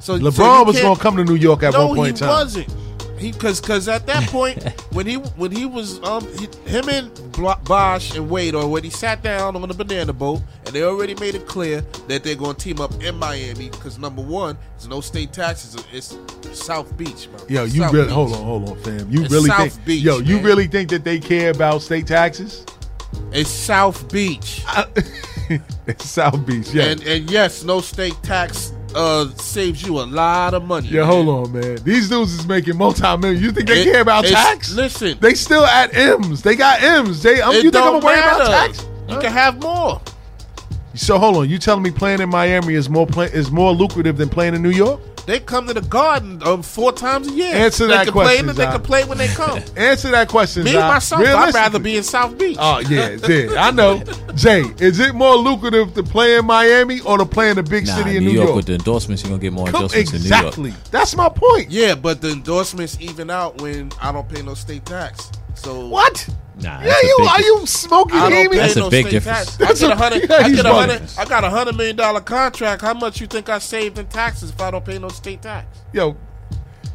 So 0.00 0.18
so 0.18 0.18
LeBron 0.18 0.58
you 0.60 0.64
was 0.66 0.80
gonna 0.82 1.00
come 1.00 1.16
to 1.16 1.24
New 1.24 1.36
York 1.36 1.62
at 1.62 1.72
no, 1.72 1.86
one 1.86 1.96
point 1.96 2.08
in 2.10 2.14
he 2.16 2.20
time. 2.20 2.28
wasn't. 2.28 2.74
He 3.24 3.32
because 3.32 3.58
because 3.58 3.88
at 3.88 4.06
that 4.06 4.28
point 4.28 4.62
when 4.92 5.06
he 5.06 5.14
when 5.14 5.50
he 5.50 5.64
was 5.64 5.98
um 6.02 6.26
he, 6.38 6.46
him 6.70 6.90
and 6.90 7.32
Bla- 7.32 7.58
Bosh 7.64 8.14
and 8.14 8.28
Wade 8.28 8.54
already 8.54 8.90
sat 8.90 9.22
down 9.22 9.56
on 9.56 9.66
the 9.66 9.72
banana 9.72 10.12
boat 10.12 10.42
and 10.66 10.74
they 10.74 10.82
already 10.82 11.14
made 11.14 11.34
it 11.34 11.46
clear 11.46 11.80
that 12.06 12.22
they're 12.22 12.34
going 12.34 12.54
to 12.56 12.62
team 12.62 12.82
up 12.82 12.92
in 13.02 13.16
Miami 13.16 13.70
because 13.70 13.98
number 13.98 14.20
one, 14.20 14.58
there's 14.72 14.88
no 14.88 15.00
state 15.00 15.32
taxes. 15.32 15.82
It's 15.90 16.18
South 16.52 16.94
Beach, 16.98 17.28
bro. 17.34 17.46
Yo, 17.48 17.64
you 17.64 17.80
South 17.80 17.92
really 17.94 18.06
Beach. 18.08 18.14
hold 18.14 18.32
on, 18.34 18.42
hold 18.44 18.68
on, 18.68 18.78
fam. 18.82 19.10
You 19.10 19.22
It's 19.22 19.32
really 19.32 19.48
South 19.48 19.72
think? 19.72 19.86
Beach, 19.86 20.02
yo, 20.02 20.18
you 20.18 20.38
really 20.40 20.66
think 20.66 20.90
that 20.90 21.04
they 21.04 21.18
care 21.18 21.50
about 21.50 21.80
state 21.80 22.06
taxes? 22.06 22.66
It's 23.32 23.48
South 23.48 24.12
Beach. 24.12 24.62
it's 25.86 26.04
South 26.04 26.44
Beach, 26.46 26.68
yeah. 26.74 26.84
And 26.84 27.02
and 27.04 27.30
yes, 27.30 27.64
no 27.64 27.80
state 27.80 28.22
tax 28.22 28.74
uh 28.94 29.28
saves 29.36 29.82
you 29.82 29.98
a 30.00 30.04
lot 30.06 30.54
of 30.54 30.64
money. 30.64 30.88
yeah, 30.88 31.00
man. 31.00 31.08
hold 31.08 31.28
on, 31.28 31.52
man. 31.52 31.78
These 31.84 32.08
dudes 32.08 32.32
is 32.34 32.46
making 32.46 32.76
multi-million. 32.76 33.42
You 33.42 33.52
think 33.52 33.68
they 33.68 33.82
It- 33.82 33.84
care 33.84 34.00
about 34.02 34.24
tax? 34.24 34.72
Listen, 34.74 35.18
They 35.20 35.34
still 35.34 35.64
at 35.64 35.94
M's. 35.96 36.42
They 36.42 36.56
got 36.56 36.82
M's. 36.82 37.22
They. 37.22 37.40
Um, 37.40 37.54
you 37.54 37.70
think 37.70 37.76
I'm 37.76 38.00
worry 38.00 38.18
about 38.18 38.46
tax? 38.46 38.86
You 39.08 39.18
can 39.18 39.32
have 39.32 39.60
more. 39.60 40.00
So 40.94 41.18
hold 41.18 41.36
on, 41.36 41.48
you 41.50 41.58
telling 41.58 41.82
me 41.82 41.90
playing 41.90 42.20
in 42.20 42.28
Miami 42.28 42.74
is 42.74 42.88
more 42.88 43.06
play, 43.06 43.26
is 43.26 43.50
more 43.50 43.72
lucrative 43.72 44.16
than 44.16 44.28
playing 44.28 44.54
in 44.54 44.62
New 44.62 44.70
York? 44.70 45.00
They 45.26 45.40
come 45.40 45.66
to 45.68 45.74
the 45.74 45.80
garden 45.80 46.42
um, 46.44 46.62
four 46.62 46.92
times 46.92 47.28
a 47.28 47.30
year. 47.32 47.54
Answer 47.54 47.86
they 47.86 47.94
that 47.94 48.04
can 48.04 48.12
question, 48.12 48.44
Play, 48.44 48.52
they 48.52 48.64
Zai. 48.64 48.72
can 48.72 48.82
play 48.82 49.04
when 49.04 49.16
they 49.18 49.28
come. 49.28 49.58
Answer 49.76 50.10
that 50.10 50.28
question. 50.28 50.64
Me 50.64 50.72
Zai. 50.72 50.86
myself, 50.88 51.22
I'd 51.22 51.54
rather 51.54 51.78
be 51.78 51.96
in 51.96 52.02
South 52.02 52.36
Beach. 52.38 52.56
Oh 52.60 52.80
yeah, 52.80 53.16
yeah, 53.28 53.54
I 53.64 53.70
know. 53.70 54.02
Jay, 54.34 54.62
is 54.78 55.00
it 55.00 55.14
more 55.14 55.34
lucrative 55.36 55.94
to 55.94 56.02
play 56.02 56.36
in 56.36 56.44
Miami 56.44 57.00
or 57.00 57.16
to 57.18 57.24
play 57.24 57.50
in 57.50 57.58
a 57.58 57.62
big 57.62 57.86
Nah, 57.86 57.96
city 57.96 58.16
in 58.16 58.24
New, 58.24 58.30
New 58.30 58.34
York, 58.34 58.46
York? 58.48 58.56
with 58.56 58.66
the 58.66 58.74
endorsements, 58.74 59.22
you're 59.22 59.30
gonna 59.30 59.40
get 59.40 59.52
more 59.52 59.66
Come- 59.66 59.76
endorsements 59.84 60.12
in 60.12 60.22
New 60.22 60.28
York. 60.28 60.40
exactly. 60.44 60.74
That's 60.90 61.16
my 61.16 61.28
point. 61.30 61.70
Yeah, 61.70 61.94
but 61.94 62.20
the 62.20 62.30
endorsements 62.30 62.98
even 63.00 63.30
out 63.30 63.60
when 63.62 63.90
I 64.02 64.12
don't 64.12 64.28
pay 64.28 64.42
no 64.42 64.54
state 64.54 64.84
tax. 64.84 65.30
So 65.54 65.86
What? 65.88 66.28
Nah, 66.60 66.80
Yeah, 66.82 66.94
you 67.02 67.16
big 67.18 67.28
are 67.28 67.40
you 67.40 67.66
smoking 67.66 68.16
I 68.18 68.30
Amy? 68.30 68.48
pay 68.50 68.56
That's 68.58 68.76
a 68.76 68.80
no 68.80 68.90
big 68.90 69.08
difference. 69.10 69.56
tax. 69.56 69.60
I 69.60 69.64
That's 69.66 69.80
get 69.80 69.90
a- 69.90 69.92
a 69.92 69.96
hundred. 69.96 70.30
yeah, 70.30 70.36
I 70.36 70.50
get 70.50 70.64
a 70.66 70.72
hundred. 70.72 71.02
I 71.18 71.24
got 71.24 71.42
a 71.44 71.50
hundred 71.50 71.76
million 71.76 71.96
dollar 71.96 72.20
contract. 72.20 72.82
How 72.82 72.94
much 72.94 73.20
you 73.20 73.26
think 73.26 73.48
I 73.48 73.58
saved 73.58 73.98
in 73.98 74.06
taxes 74.06 74.50
if 74.50 74.60
I 74.60 74.70
don't 74.70 74.84
pay 74.84 74.98
no 74.98 75.08
state 75.08 75.42
tax? 75.42 75.66
Yo, 75.92 76.16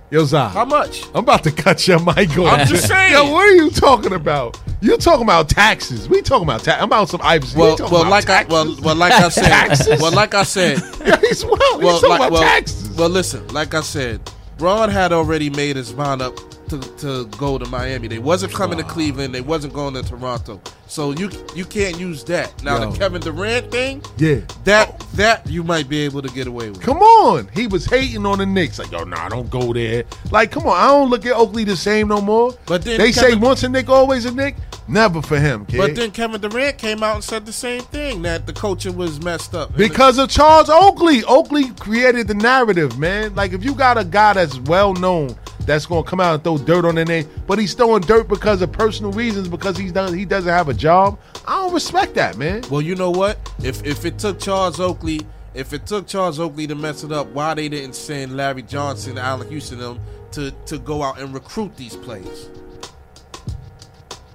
yo, 0.10 0.24
Zai. 0.24 0.48
How 0.50 0.64
much? 0.64 1.04
I'm 1.10 1.18
about 1.18 1.44
to 1.44 1.52
cut 1.52 1.86
your 1.88 2.00
mic 2.00 2.38
off. 2.38 2.54
I'm 2.60 2.68
just 2.68 2.88
saying. 2.88 3.12
Yo, 3.12 3.32
what 3.32 3.50
are 3.50 3.52
you 3.56 3.70
talking 3.70 4.14
about? 4.14 4.58
You 4.82 4.96
talking 4.96 5.24
about 5.24 5.50
taxes? 5.50 6.08
We 6.08 6.22
talking 6.22 6.44
about 6.48 6.64
tax? 6.64 6.78
I'm 6.82 6.86
about 6.88 7.10
some 7.10 7.20
Iverson. 7.22 7.60
Well, 7.60 7.76
talking 7.76 7.92
well, 7.92 8.02
about 8.04 8.12
like 8.12 8.26
taxes? 8.28 8.54
I 8.54 8.64
well, 8.64 8.78
well, 8.82 8.96
like 8.96 9.12
I 9.12 9.28
said, 9.28 9.44
Taxes? 9.44 10.02
well, 10.02 10.14
like 10.14 10.34
I 10.34 10.44
said, 10.44 10.78
Yeah, 11.06 11.20
he's 11.20 11.44
wild. 11.44 11.60
He's 11.84 11.92
talking 11.96 12.10
like, 12.10 12.20
about 12.22 12.32
well, 12.32 12.42
taxes. 12.44 12.90
well, 12.92 13.10
listen, 13.10 13.46
like 13.50 13.74
I 13.74 13.82
said, 13.82 14.22
Ron 14.58 14.90
had 14.90 15.12
already 15.12 15.50
made 15.50 15.76
his 15.76 15.94
mind 15.94 16.22
up 16.22 16.38
to, 16.70 16.80
to 16.98 17.26
go 17.38 17.58
to 17.58 17.66
Miami. 17.70 18.08
They 18.08 18.20
wasn't 18.20 18.54
coming 18.54 18.78
to 18.78 18.84
Cleveland. 18.84 19.34
They 19.36 19.42
wasn't 19.42 19.74
going 19.74 19.94
to 19.96 20.04
Toronto. 20.04 20.62
So 20.88 21.12
you 21.12 21.30
you 21.56 21.66
can't 21.66 22.00
use 22.00 22.24
that. 22.26 22.64
Now 22.64 22.80
Yo. 22.80 22.92
the 22.92 22.98
Kevin 22.98 23.22
Durant 23.22 23.72
thing, 23.72 24.02
Yeah. 24.18 24.40
that 24.64 25.00
that 25.14 25.48
you 25.48 25.64
might 25.64 25.88
be 25.88 26.00
able 26.00 26.22
to 26.22 26.30
get 26.30 26.48
away 26.48 26.70
with. 26.70 26.82
Come 26.82 26.98
on. 27.00 27.48
He 27.54 27.68
was 27.68 27.86
hating 27.86 28.26
on 28.26 28.40
the 28.40 28.46
Knicks. 28.46 28.80
Like, 28.80 28.92
yo, 28.92 29.04
nah, 29.04 29.26
I 29.26 29.30
don't 29.30 29.50
go 29.50 29.74
there. 29.74 30.04
Like, 30.32 30.52
come 30.52 30.66
on. 30.66 30.78
I 30.78 30.88
don't 30.88 31.10
look 31.10 31.26
at 31.26 31.34
Oakley 31.34 31.64
the 31.64 31.76
same 31.76 32.08
no 32.08 32.22
more. 32.22 32.54
But 32.66 32.84
then 32.84 32.98
they 33.00 33.12
say 33.12 33.36
once 33.36 33.64
a 33.64 33.70
Knick, 33.70 33.90
always 33.90 34.26
a 34.26 34.32
Knick. 34.32 34.56
Never 34.88 35.22
for 35.22 35.38
him, 35.40 35.68
kid. 35.68 35.78
But 35.78 35.96
then 35.96 36.10
Kevin 36.10 36.42
Durant 36.42 36.80
came 36.80 37.04
out 37.04 37.14
and 37.14 37.24
said 37.24 37.46
the 37.46 37.54
same 37.54 37.82
thing 37.82 38.24
that 38.24 38.48
the 38.48 38.54
coaching 38.54 38.98
was 38.98 39.22
messed 39.22 39.54
up. 39.54 39.76
because 39.78 40.18
of 40.18 40.30
Charles 40.30 40.68
Oakley. 40.68 41.24
Oakley 41.26 41.70
created 41.76 42.28
the 42.28 42.34
narrative, 42.34 42.98
man. 42.98 43.36
Like, 43.36 43.54
if 43.54 43.64
you 43.64 43.76
got 43.76 44.00
a 44.00 44.04
guy 44.04 44.34
that's 44.34 44.58
well 44.62 44.96
known, 44.96 45.38
that's 45.70 45.86
gonna 45.86 46.04
come 46.04 46.20
out 46.20 46.34
and 46.34 46.44
throw 46.44 46.58
dirt 46.58 46.84
on 46.84 46.96
their 46.96 47.06
name, 47.06 47.30
but 47.46 47.60
he's 47.60 47.76
throwing 47.76 48.02
dirt 48.02 48.28
because 48.28 48.64
of 48.64 48.72
personal 48.72 49.12
reasons, 49.12 49.48
because 49.48 49.78
he's 49.78 49.92
done 49.92 50.14
he 50.16 50.26
doesn't 50.26 50.52
have 50.52 50.68
a 50.68 50.74
job. 50.74 51.20
I 51.48 51.58
don't 51.58 51.74
respect 51.74 52.16
that, 52.16 52.38
man. 52.38 52.64
Well, 52.72 52.82
you 52.82 52.96
know 52.96 53.12
what? 53.12 53.38
If 53.64 53.86
if 53.86 54.04
it 54.04 54.18
took 54.18 54.40
Charles 54.40 54.80
Oakley, 54.80 55.22
if 55.54 55.72
it 55.72 55.86
took 55.86 56.08
Charles 56.08 56.40
Oakley 56.40 56.66
to 56.66 56.74
mess 56.74 57.04
it 57.04 57.12
up, 57.12 57.28
why 57.28 57.54
they 57.54 57.70
didn't 57.70 57.94
send 57.94 58.36
Larry 58.36 58.64
Johnson, 58.64 59.20
Allan 59.20 59.48
Houston, 59.50 59.78
them 59.78 60.00
to 60.32 60.50
to 60.66 60.80
go 60.80 61.04
out 61.04 61.20
and 61.20 61.34
recruit 61.36 61.78
these 61.78 61.96
players? 61.96 62.50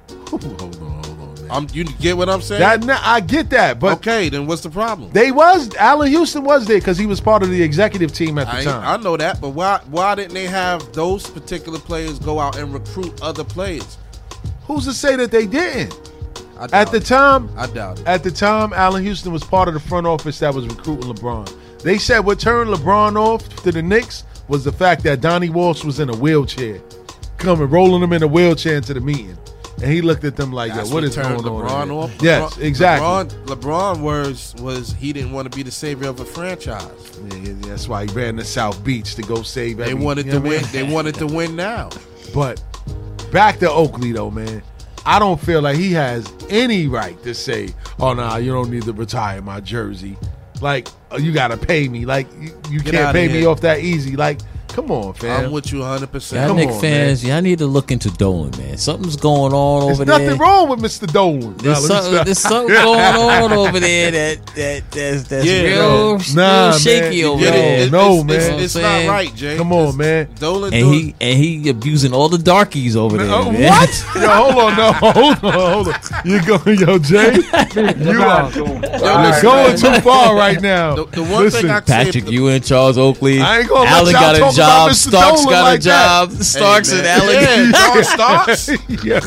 hold 0.29 0.45
on, 0.83 1.14
I'm 1.51 1.67
you 1.73 1.85
get 1.85 2.17
what 2.17 2.29
I'm 2.29 2.41
saying? 2.41 2.61
That 2.61 3.01
I 3.05 3.21
get 3.21 3.51
that, 3.51 3.81
but 3.81 3.99
okay, 3.99 4.29
then 4.29 4.47
what's 4.47 4.63
the 4.63 4.71
problem? 4.71 5.11
they 5.13 5.33
was 5.33 5.75
Allan 5.77 6.09
Houston 6.09 6.45
was 6.45 6.67
there 6.67 6.79
because 6.79 6.99
he 6.99 7.07
was 7.07 7.21
part 7.21 7.43
of 7.43 7.51
the 7.51 7.63
executive 7.63 8.13
team 8.13 8.39
at 8.39 8.47
the 8.47 8.59
I, 8.59 8.65
time. 8.65 9.01
I 9.01 9.03
know 9.03 9.17
that, 9.17 9.41
but 9.41 9.51
why 9.51 9.81
why 9.91 10.15
didn't 10.15 10.35
they 10.35 10.47
have 10.47 10.93
those 10.93 11.29
particular 11.29 11.79
players 11.79 12.19
go 12.19 12.39
out 12.41 12.57
and 12.57 12.73
recruit 12.73 13.21
other 13.23 13.45
players? 13.45 13.99
Who's 14.67 14.85
to 14.85 14.93
say 14.93 15.17
that 15.17 15.31
they 15.31 15.47
didn't? 15.47 15.95
At 16.73 16.91
the 16.91 16.99
it. 16.99 17.05
time, 17.05 17.51
I 17.57 17.67
doubt 17.67 18.01
it. 18.01 18.07
At 18.07 18.23
the 18.23 18.31
time, 18.31 18.73
Allan 18.73 19.03
Houston 19.03 19.33
was 19.33 19.43
part 19.43 19.69
of 19.69 19.75
the 19.75 19.81
front 19.81 20.07
office 20.07 20.39
that 20.39 20.55
was 20.55 20.67
recruiting 20.67 21.13
LeBron. 21.13 21.53
They 21.83 21.99
said 21.99 22.21
what 22.21 22.39
turned 22.41 22.71
LeBron 22.71 23.17
off 23.17 23.47
to 23.65 23.73
the 23.73 23.83
Knicks 23.83 24.25
was 24.49 24.65
the 24.65 24.73
fact 24.73 25.03
that 25.03 25.21
Donnie 25.21 25.51
Walsh 25.51 25.85
was 25.85 26.01
in 26.01 26.09
a 26.09 26.17
wheelchair, 26.17 26.81
coming 27.39 27.69
rolling 27.69 28.03
him 28.03 28.13
in 28.13 28.23
a 28.23 28.27
wheelchair 28.27 28.77
into 28.77 28.95
the 28.95 29.01
meeting, 29.01 29.37
and 29.83 29.91
he 29.93 30.03
looked 30.03 30.25
at 30.25 30.37
them 30.37 30.53
like, 30.53 30.73
That's 30.73 30.89
"Yo, 30.89 30.95
what 30.95 31.03
what 31.03 31.05
is 31.05 31.17
going 31.17 31.41
LeBron 31.41 31.71
on?" 31.71 31.89
here?" 31.89 31.99
off. 31.99 32.23
Yes, 32.23 32.55
LeBron- 32.55 32.63
exactly. 32.63 33.07
LeBron, 33.07 33.57
LeBron 33.57 34.01
was 34.01 34.55
was 34.61 34.93
he 34.95 35.13
didn't 35.13 35.33
want 35.33 35.51
to 35.51 35.57
be 35.57 35.63
the 35.63 35.71
savior 35.71 36.09
of 36.09 36.21
a 36.21 36.25
franchise. 36.25 37.21
Yeah, 37.31 37.55
that's 37.61 37.89
why 37.89 38.07
he 38.07 38.13
ran 38.13 38.37
to 38.37 38.45
South 38.45 38.83
Beach 38.85 39.15
to 39.17 39.23
go 39.23 39.43
save. 39.43 39.79
They 39.79 39.95
wanted 39.95 40.27
you 40.27 40.33
to 40.33 40.39
know 40.41 40.47
I 40.47 40.49
win. 40.49 40.63
mean? 40.63 40.71
They 40.73 40.83
wanted 40.83 41.15
to 41.17 41.27
win 41.27 41.57
now. 41.57 41.91
But 42.33 42.63
back 43.33 43.59
to 43.61 43.71
Oakley 43.71 44.13
though, 44.13 44.31
man. 44.31 44.63
I 45.07 45.19
don't 45.19 45.39
feel 45.41 45.61
like 45.61 45.77
he 45.77 45.93
has 45.93 46.27
any 46.49 46.87
right 46.87 47.21
to 47.25 47.35
say, 47.35 47.69
"Oh 48.01 48.15
no, 48.15 48.37
you 48.37 48.53
don't 48.53 48.71
need 48.71 48.85
to 48.85 48.93
retire 48.93 49.43
my 49.43 49.61
jersey." 49.61 50.17
Like 50.61 50.89
oh, 51.11 51.19
you 51.19 51.33
got 51.33 51.49
to 51.49 51.57
pay 51.57 51.89
me. 51.89 52.07
Like 52.07 52.27
you, 52.41 52.59
you 52.71 52.81
can't 52.81 53.13
pay 53.15 53.29
me 53.29 53.45
off 53.45 53.61
that 53.63 53.81
easy. 53.81 54.17
Like 54.17 54.41
come 54.75 54.91
on, 54.91 55.15
fam. 55.15 55.47
I'm 55.47 55.53
with 55.53 55.73
you 55.73 55.79
100. 55.81 56.11
percent 56.11 56.41
Y'all 56.41 56.49
Come 56.49 56.57
Knick 56.59 56.69
on, 56.71 56.81
fans, 56.81 57.25
y'all 57.25 57.41
need 57.41 57.59
to 57.59 57.67
look 57.67 57.91
into 57.91 58.11
Dolan, 58.11 58.51
man. 58.59 58.77
Something's 58.77 59.17
going 59.17 59.53
on 59.53 59.83
over 59.85 60.05
there. 60.05 60.05
There's 60.05 60.09
nothing 60.09 60.27
there. 60.27 60.37
wrong 60.37 60.69
with 60.69 60.81
Mr. 60.81 61.11
Dolan. 61.11 61.57
There's, 61.59 61.89
Nah, 61.89 61.95
let 62.01 62.03
me 62.03 62.05
something, 62.05 62.13
stop. 62.15 62.25
there's 62.27 62.39
something 62.39 62.75
going 62.75 63.01
on 63.01 63.53
over 63.53 63.81
there 63.81 64.11
that 64.11 64.47
that 64.55 64.91
that's, 64.91 65.23
that's 65.29 65.47
Yeah, 65.47 65.63
real, 65.63 66.19
Nah, 66.35 66.69
real 66.71 66.79
shaky 66.79 67.23
man. 67.23 67.31
over 67.31 67.41
Get 67.45 67.49
it? 67.49 67.53
there. 67.57 67.79
It- 67.87 67.93
No, 67.93 68.15
it's, 68.17 68.25
man. 68.25 68.37
It's, 68.37 68.45
You 68.45 68.51
know 68.51 68.59
it's 68.65 68.75
not 68.75 68.81
saying? 68.83 69.09
right, 69.11 69.35
Jay. 69.35 69.57
Come 69.57 69.73
on, 69.73 69.79
It's- 69.83 69.95
man. 69.97 70.29
Dolan 70.41 70.75
And 70.75 70.83
doing- 70.85 70.99
he 71.01 71.15
and 71.21 71.39
he 71.39 71.69
abusing 71.69 72.13
all 72.13 72.29
the 72.29 72.39
darkies 72.39 72.97
over 72.97 73.17
there. 73.19 73.31
Uh, 73.33 73.51
man. 73.53 73.71
what? 73.71 74.05
yo, 74.17 74.29
hold 74.29 74.57
on, 74.57 74.77
no, 74.77 74.93
hold 74.93 75.17
on, 75.17 75.53
hold 75.53 75.89
on. 75.89 75.95
You 76.25 76.41
going, 76.47 76.79
yo, 76.79 76.99
Jay? 76.99 77.35
You 77.35 78.23
are 78.23 78.51
you're 78.53 79.43
going 79.43 79.77
too 79.77 80.01
far 80.01 80.37
right 80.37 80.61
now. 80.61 80.95
The, 80.97 81.05
the 81.07 81.23
one 81.23 81.45
Listen, 81.45 81.63
thing 81.63 81.71
I 81.71 81.81
can 81.81 81.87
say, 81.87 82.05
Patrick 82.05 82.29
Ewing, 82.31 82.63
Charles 82.63 82.99
Oakley, 82.99 83.41
I 83.41 83.61
ain't 83.61 83.69
gonna 83.69 83.83
let 83.85 83.93
Allan 83.93 84.13
y'all 84.13 84.21
got 84.21 84.37
talk 84.39 84.53
a 84.53 84.57
job, 84.67 84.87
about 84.87 84.91
Mr. 84.91 85.09
Starks 85.09 85.41
Dolan 85.41 85.53
got 85.55 85.63
like 85.63 85.79
a 85.79 85.83
job, 85.83 86.31
that. 86.31 86.45
Starks 86.45 86.91
Hey, 86.91 86.97
and 86.99 87.05
man. 87.05 87.21
Allan. 87.21 87.97
Yeah, 87.97 88.03
Starks. 88.15 88.69
yeah. 89.05 89.21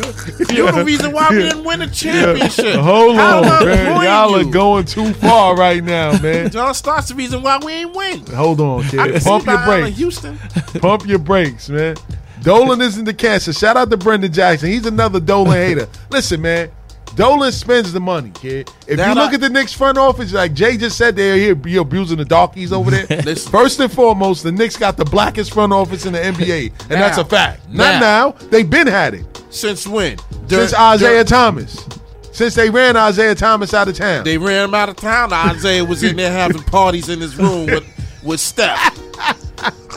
You're 0.55 0.71
the 0.71 0.83
reason 0.85 1.11
why 1.11 1.29
we 1.29 1.37
didn't 1.39 1.63
win 1.63 1.79
the 1.79 1.87
championship. 1.87 2.75
Hold 2.75 3.15
How 3.15 3.37
on, 3.43 3.65
man. 3.65 4.03
Y'all 4.03 4.35
are 4.35 4.51
going 4.51 4.85
too 4.85 5.13
far 5.13 5.55
right 5.55 5.83
now, 5.83 6.19
man. 6.21 6.49
John 6.49 6.73
Starks 6.73 7.09
the 7.09 7.15
reason 7.15 7.41
why 7.41 7.57
we 7.63 7.71
ain't 7.73 7.95
win. 7.95 8.25
Hold 8.27 8.61
on, 8.61 8.83
kid. 8.83 9.21
Pump 9.23 9.45
your 9.45 9.63
brakes. 9.65 9.97
Houston. 9.97 10.37
Pump 10.81 11.05
your 11.07 11.19
brakes, 11.19 11.69
man. 11.69 11.95
Dolan 12.41 12.81
isn't 12.81 13.05
the 13.05 13.13
cancer. 13.13 13.51
Shout 13.51 13.77
out 13.77 13.89
to 13.89 13.97
Brendan 13.97 14.31
Jackson. 14.31 14.69
He's 14.69 14.85
another 14.85 15.19
Dolan 15.19 15.53
hater. 15.53 15.87
Listen, 16.09 16.41
man. 16.41 16.71
Dolan 17.17 17.51
spends 17.51 17.91
the 17.91 17.99
money, 17.99 18.29
kid. 18.29 18.71
If 18.87 18.97
That 18.97 19.09
you 19.09 19.15
look 19.15 19.31
I- 19.31 19.33
at 19.35 19.41
the 19.41 19.49
Knicks 19.49 19.73
front 19.73 19.97
office, 19.97 20.31
like 20.31 20.53
Jay 20.53 20.77
just 20.77 20.97
said, 20.97 21.15
they're 21.15 21.35
here 21.35 21.57
you're 21.65 21.81
abusing 21.81 22.17
the 22.17 22.25
darkies 22.25 22.71
over 22.71 22.91
there. 22.91 23.05
Listen. 23.23 23.51
First 23.51 23.79
and 23.79 23.91
foremost, 23.91 24.43
the 24.43 24.51
Knicks 24.51 24.77
got 24.77 24.95
the 24.97 25.05
blackest 25.05 25.51
front 25.53 25.73
office 25.73 26.05
in 26.05 26.13
the 26.13 26.19
NBA, 26.19 26.71
and 26.83 26.91
that's 26.91 27.17
a 27.17 27.23
Now. 27.23 27.27
fact. 27.27 27.67
Not 27.69 27.75
Now. 27.75 27.99
now. 27.99 28.31
They've 28.49 28.69
been 28.69 28.87
had 28.87 29.15
it 29.15 29.25
Since 29.49 29.87
when? 29.87 30.17
since 30.47 30.73
Isaiah 30.73 31.23
dur- 31.23 31.29
Thomas. 31.29 31.85
Since 32.31 32.53
they 32.53 32.69
ran 32.69 32.95
Isaiah 32.95 33.33
Thomas 33.33 33.73
out 33.73 33.87
of 33.87 33.97
town. 33.97 34.23
They 34.23 34.37
ran 34.37 34.65
him 34.69 34.75
out 34.75 34.89
of 34.89 34.95
town. 34.95 35.33
Isaiah 35.33 35.83
was 35.83 36.03
in 36.03 36.15
there 36.17 36.31
having 36.43 36.61
parties 36.61 37.09
in 37.09 37.19
his 37.19 37.35
room 37.35 37.65
with, 37.65 37.83
with 38.23 38.39
Steph. 38.39 38.95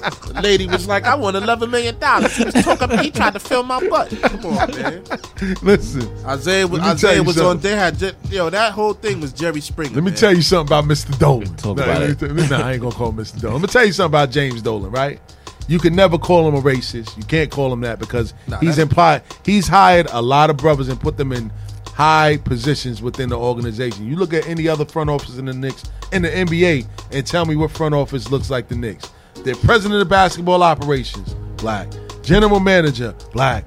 The 0.01 0.41
lady 0.43 0.67
was 0.67 0.87
like, 0.89 1.05
I 1.05 1.15
want 1.15 1.37
eleven 1.37 1.71
million 1.71 1.99
dollars. 1.99 2.37
He 2.37 2.45
was 2.45 2.55
talking, 2.55 2.99
he 2.99 3.11
tried 3.11 3.33
to 3.35 3.39
fill 3.39 3.63
my 3.63 3.87
butt. 3.89 4.11
Come 4.23 4.47
on, 4.47 4.71
man. 4.73 5.05
Listen, 5.63 6.09
Isaiah 6.27 6.67
was 6.67 6.81
Let 6.81 6.91
Isaiah 6.95 7.17
you 7.17 7.25
was 7.25 7.39
on. 7.39 7.45
something. 7.59 7.71
They 7.71 7.77
had 7.77 7.99
ju- 7.99 8.13
yo 8.31 8.51
that 8.51 8.73
whole 8.73 8.95
thing 8.95 9.21
was 9.21 9.33
Jerry 9.33 9.61
Springer. 9.61 9.95
Let 9.95 10.05
me 10.05 10.11
man. 10.11 10.19
tell 10.19 10.35
you 10.35 10.43
something 10.43 10.69
about 10.77 10.85
Mr. 10.91 11.17
Dolan. 11.19 11.55
Talk 11.57 11.77
Nah, 11.77 11.85
about 11.85 12.03
it. 12.03 12.19
tell- 12.19 12.29
Nah, 12.35 12.67
I 12.67 12.73
ain't 12.73 12.83
gonna 12.83 12.95
call 12.95 13.11
him 13.11 13.17
Mr. 13.17 13.41
Dolan. 13.41 13.55
Let 13.61 13.63
me 13.63 13.69
tell 13.69 13.85
you 13.87 13.93
something 13.93 14.11
about 14.11 14.31
James 14.31 14.63
Dolan, 14.63 14.91
right? 14.91 15.21
You 15.69 15.79
can 15.79 15.95
never 15.95 16.19
call 16.19 16.49
him 16.49 16.55
a 16.57 16.61
racist. 16.63 17.17
You 17.17 17.23
can't 17.25 17.51
call 17.51 17.73
him 17.73 17.81
that 17.83 17.99
because 17.99 18.35
Nah, 18.49 18.59
he's 18.59 18.79
implied 18.79 19.23
he's 19.45 19.69
hired 19.69 20.09
a 20.11 20.21
lot 20.21 20.51
of 20.51 20.57
brothers 20.57 20.89
and 20.89 20.99
put 21.01 21.17
them 21.17 21.33
in 21.33 21.53
high 21.95 22.39
positions 22.39 23.03
within 23.03 23.29
the 23.29 23.39
organization. 23.39 24.07
You 24.07 24.17
look 24.17 24.33
at 24.33 24.47
any 24.49 24.67
other 24.69 24.85
front 24.85 25.11
office 25.11 25.37
in 25.39 25.45
the 25.45 25.53
Knicks 25.53 25.85
in 26.13 26.23
the 26.23 26.29
NBA 26.31 26.87
and 27.13 27.27
tell 27.27 27.45
me 27.45 27.55
what 27.57 27.71
front 27.71 27.95
office 27.95 28.31
looks 28.31 28.51
like 28.51 28.69
the 28.69 28.75
Knicks. 28.75 29.09
Their 29.45 29.57
president 29.57 30.03
of 30.03 30.09
basketball 30.09 30.63
operations, 30.63 31.35
black. 31.57 31.89
General 32.23 32.61
manager, 32.61 33.15
black. 33.33 33.65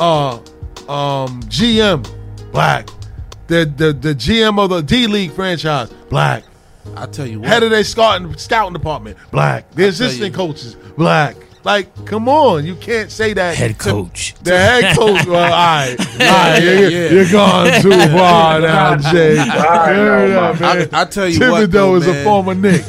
Uh 0.00 0.36
um 0.88 1.40
GM, 1.44 2.06
black. 2.52 2.88
The 3.46 3.72
the 3.76 3.92
the 3.92 4.14
GM 4.14 4.58
of 4.58 4.70
the 4.70 4.82
D 4.82 5.06
League 5.06 5.32
franchise, 5.32 5.90
black. 6.10 6.44
I 6.96 7.06
tell 7.06 7.26
you 7.26 7.40
what. 7.40 7.48
Head 7.48 7.62
of 7.62 7.70
their 7.70 7.84
scouting 7.84 8.36
scouting 8.36 8.72
department, 8.72 9.16
black. 9.30 9.70
The 9.72 9.88
assistant 9.88 10.34
coaches, 10.34 10.76
black. 10.96 11.36
Like, 11.64 12.04
come 12.04 12.28
on, 12.28 12.66
you 12.66 12.76
can't 12.76 13.10
say 13.10 13.32
that. 13.32 13.56
Head 13.56 13.78
coach. 13.78 14.34
The 14.42 14.50
head 14.58 14.96
coach. 14.96 15.24
Well, 15.34 15.42
all 15.42 15.50
right, 15.50 15.96
all 15.98 16.06
right, 16.18 16.58
yeah, 16.58 16.58
you're, 16.58 16.90
yeah. 16.90 17.10
you're 17.10 17.32
gone 17.32 17.80
too 17.80 17.90
far 18.12 18.60
now, 18.60 18.96
Jay. 18.96 19.36
Heard 19.36 20.32
up, 20.32 20.60
I, 20.60 20.74
man. 20.74 20.88
I 20.92 21.04
tell 21.06 21.26
you 21.26 21.40
what, 21.40 21.70
Thibodeau 21.70 21.70
though, 21.70 21.94
is 21.96 22.06
a 22.06 22.22
former 22.22 22.54
Knick. 22.54 22.84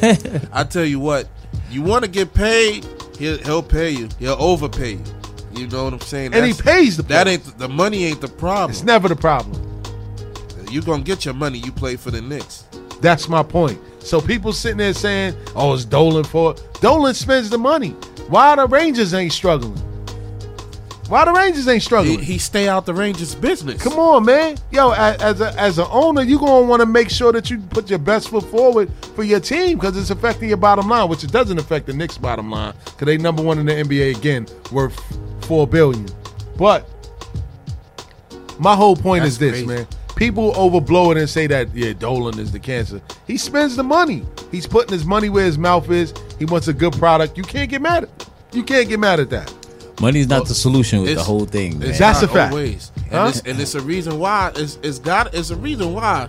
I 0.51 0.65
tell 0.65 0.83
you 0.83 0.99
what, 0.99 1.27
you 1.75 1.81
want 1.81 2.05
to 2.05 2.09
get 2.09 2.33
paid, 2.33 2.85
he'll, 3.19 3.37
he'll 3.39 3.61
pay 3.61 3.89
you. 3.89 4.07
He'll 4.17 4.37
overpay 4.39 4.93
you. 4.93 5.03
You 5.51 5.67
know 5.67 5.83
what 5.83 5.93
I'm 5.93 5.99
saying? 5.99 6.33
And 6.33 6.45
he 6.45 6.53
pays 6.53 6.95
the 6.95 7.03
That 7.03 7.27
ain't 7.27 7.57
the 7.57 7.67
money. 7.67 8.05
Ain't 8.05 8.21
the 8.21 8.29
problem. 8.29 8.71
It's 8.71 8.83
never 8.83 9.09
the 9.09 9.15
problem. 9.15 9.61
you 10.71 10.81
gonna 10.81 11.03
get 11.03 11.25
your 11.25 11.33
money. 11.33 11.59
You 11.59 11.73
play 11.73 11.97
for 11.97 12.11
the 12.11 12.21
Knicks. 12.21 12.63
That's 13.01 13.27
my 13.27 13.43
point. 13.43 13.79
So 13.99 14.21
people 14.21 14.53
sitting 14.53 14.77
there 14.77 14.93
saying, 14.93 15.35
"Oh, 15.53 15.73
it's 15.73 15.83
Dolan 15.83 16.23
for 16.23 16.51
it." 16.51 16.61
Dolan 16.79 17.13
spends 17.13 17.49
the 17.49 17.57
money. 17.57 17.89
Why 18.29 18.55
the 18.55 18.67
Rangers 18.67 19.13
ain't 19.13 19.33
struggling? 19.33 19.81
Why 21.07 21.23
the 21.23 21.33
Rangers 21.33 21.67
ain't 21.67 21.83
struggling? 21.83 22.19
he 22.19 22.39
stay 22.39 22.67
out 22.67 22.85
the 22.85 22.93
Rangers' 22.93 23.35
business. 23.35 23.81
Come 23.81 23.99
on, 23.99 24.25
man. 24.25 24.57
Yo, 24.71 24.91
as 24.91 25.39
a, 25.39 25.59
as 25.59 25.77
an 25.77 25.85
owner, 25.91 26.23
you 26.23 26.39
gonna 26.39 26.65
want 26.65 26.79
to 26.79 26.85
make 26.87 27.09
sure 27.09 27.31
that 27.31 27.49
you 27.51 27.59
put 27.59 27.89
your 27.89 27.99
best 27.99 28.29
foot 28.29 28.43
forward 28.45 28.91
for 29.15 29.23
your 29.23 29.39
team 29.39 29.77
because 29.77 29.95
it's 29.97 30.09
affecting 30.09 30.49
your 30.49 30.57
bottom 30.57 30.89
line, 30.89 31.07
which 31.07 31.23
it 31.23 31.31
doesn't 31.31 31.59
affect 31.59 31.85
the 31.85 31.93
Knicks' 31.93 32.17
bottom 32.17 32.49
line 32.49 32.73
because 32.85 33.05
they 33.05 33.17
number 33.17 33.43
one 33.43 33.59
in 33.59 33.65
the 33.67 33.73
NBA 33.73 34.17
again, 34.17 34.47
worth 34.71 34.99
four 35.45 35.67
billion. 35.67 36.07
But 36.57 36.89
my 38.59 38.75
whole 38.75 38.95
point 38.95 39.23
That's 39.23 39.33
is 39.33 39.39
this, 39.39 39.51
crazy. 39.51 39.67
man. 39.67 39.87
People 40.15 40.53
overblow 40.53 41.11
it 41.11 41.17
and 41.17 41.29
say 41.29 41.45
that 41.47 41.75
yeah, 41.75 41.93
Dolan 41.93 42.39
is 42.39 42.51
the 42.51 42.59
cancer. 42.59 43.01
He 43.27 43.37
spends 43.37 43.75
the 43.75 43.83
money. 43.83 44.25
He's 44.49 44.65
putting 44.65 44.93
his 44.93 45.05
money 45.05 45.29
where 45.29 45.43
his 45.45 45.57
mouth 45.57 45.91
is. 45.91 46.13
He 46.39 46.45
wants 46.45 46.67
a 46.69 46.73
good 46.73 46.93
product. 46.93 47.37
You 47.37 47.43
can't 47.43 47.69
get 47.69 47.81
mad 47.81 48.05
at. 48.05 48.29
You 48.53 48.63
can't 48.63 48.87
get 48.87 48.99
mad 48.99 49.19
at 49.19 49.29
that. 49.31 49.53
Money's 50.01 50.27
not 50.27 50.47
the 50.47 50.55
solution 50.55 51.01
with 51.01 51.15
the 51.15 51.23
whole 51.23 51.45
thing, 51.45 51.79
man. 51.79 51.89
It's 51.89 51.99
That's 51.99 52.21
not 52.21 52.31
a 52.31 52.33
fact. 52.33 52.51
Always. 52.51 52.91
And, 52.95 53.05
Huh? 53.11 53.25
it's, 53.29 53.41
and 53.41 53.59
it's 53.59 53.75
a 53.75 53.81
reason 53.81 54.19
why. 54.19 54.51
It's, 54.55 54.77
it's 54.83 54.99
got. 54.99 55.33
It's 55.33 55.49
a 55.51 55.55
reason 55.55 55.93
why 55.93 56.27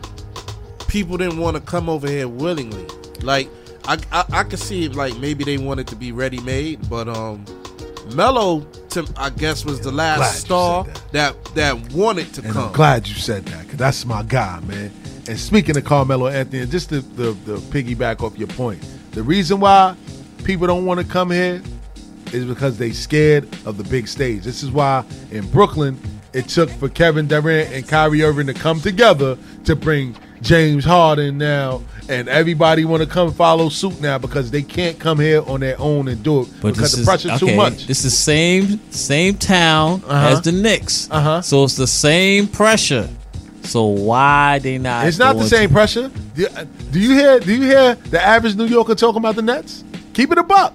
people 0.88 1.16
didn't 1.16 1.38
want 1.38 1.56
to 1.56 1.62
come 1.62 1.88
over 1.88 2.08
here 2.08 2.28
willingly. 2.28 2.86
Like 3.22 3.48
I, 3.86 3.98
I, 4.12 4.24
I 4.30 4.44
could 4.44 4.58
see 4.58 4.88
like 4.88 5.16
maybe 5.18 5.42
they 5.44 5.58
wanted 5.58 5.86
to 5.88 5.96
be 5.96 6.12
ready 6.12 6.40
made, 6.42 6.88
but 6.88 7.08
um, 7.08 7.44
Melo, 8.14 8.60
to, 8.90 9.06
I 9.16 9.30
guess, 9.30 9.64
was 9.64 9.80
the 9.80 9.90
last 9.90 10.40
star 10.40 10.84
said 10.84 11.00
that. 11.12 11.44
that 11.56 11.92
wanted 11.92 12.32
to 12.34 12.42
And 12.42 12.52
come. 12.52 12.66
I'm 12.68 12.72
glad 12.72 13.08
you 13.08 13.14
said 13.14 13.44
that 13.46 13.64
because 13.64 13.78
that's 13.78 14.04
my 14.04 14.22
guy, 14.22 14.60
man. 14.60 14.92
And 15.28 15.38
speaking 15.40 15.76
of 15.76 15.84
Carmelo 15.84 16.28
Anthony, 16.28 16.62
and 16.62 16.70
just 16.70 16.90
to 16.90 17.00
the, 17.00 17.32
the 17.32 17.56
piggyback 17.56 18.22
off 18.22 18.38
your 18.38 18.46
point, 18.48 18.80
the 19.10 19.24
reason 19.24 19.58
why 19.58 19.96
people 20.44 20.68
don't 20.68 20.84
want 20.86 21.00
to 21.00 21.06
come 21.06 21.32
here 21.32 21.60
is 22.34 22.44
because 22.44 22.78
they 22.78 22.90
scared 22.92 23.44
of 23.66 23.76
the 23.78 23.84
big 23.84 24.08
stage. 24.08 24.42
This 24.44 24.62
is 24.62 24.70
why 24.70 25.04
in 25.30 25.46
Brooklyn 25.50 25.98
it 26.32 26.48
took 26.48 26.68
for 26.70 26.88
Kevin 26.88 27.26
Durant 27.26 27.72
and 27.72 27.86
Kyrie 27.88 28.22
Irving 28.22 28.46
to 28.48 28.54
come 28.54 28.80
together 28.80 29.38
to 29.64 29.74
bring 29.76 30.14
James 30.42 30.84
Harden 30.84 31.38
now, 31.38 31.82
and 32.10 32.28
everybody 32.28 32.84
want 32.84 33.02
to 33.02 33.08
come 33.08 33.32
follow 33.32 33.70
suit 33.70 33.98
now 34.02 34.18
because 34.18 34.50
they 34.50 34.60
can't 34.62 34.98
come 34.98 35.18
here 35.18 35.40
on 35.46 35.60
their 35.60 35.80
own 35.80 36.08
and 36.08 36.22
do 36.22 36.42
it 36.42 36.48
But 36.60 36.74
because 36.74 36.92
the 36.92 37.04
pressure's 37.04 37.42
okay, 37.42 37.50
too 37.52 37.56
much. 37.56 37.86
This 37.86 38.04
is 38.04 38.16
same 38.16 38.78
same 38.90 39.36
town 39.38 40.02
Uh-huh. 40.06 40.28
as 40.28 40.42
the 40.42 40.52
Knicks. 40.52 41.08
Uh-huh. 41.10 41.40
So 41.40 41.64
it's 41.64 41.76
the 41.76 41.86
same 41.86 42.48
pressure. 42.48 43.08
So 43.62 43.86
why 43.86 44.58
they 44.58 44.76
not? 44.78 45.06
It's 45.06 45.18
not 45.18 45.36
the 45.36 45.48
same 45.48 45.70
pressure. 45.70 46.10
Do, 46.34 46.46
do 46.92 47.00
you 47.00 47.12
hear? 47.14 47.40
Do 47.40 47.54
you 47.54 47.62
hear 47.62 47.94
the 47.94 48.22
average 48.22 48.56
New 48.56 48.66
Yorker 48.66 48.94
talking 48.94 49.18
about 49.18 49.36
the 49.36 49.42
Nets? 49.42 49.82
Keep 50.12 50.32
it 50.32 50.38
a 50.38 50.42
buck. 50.42 50.74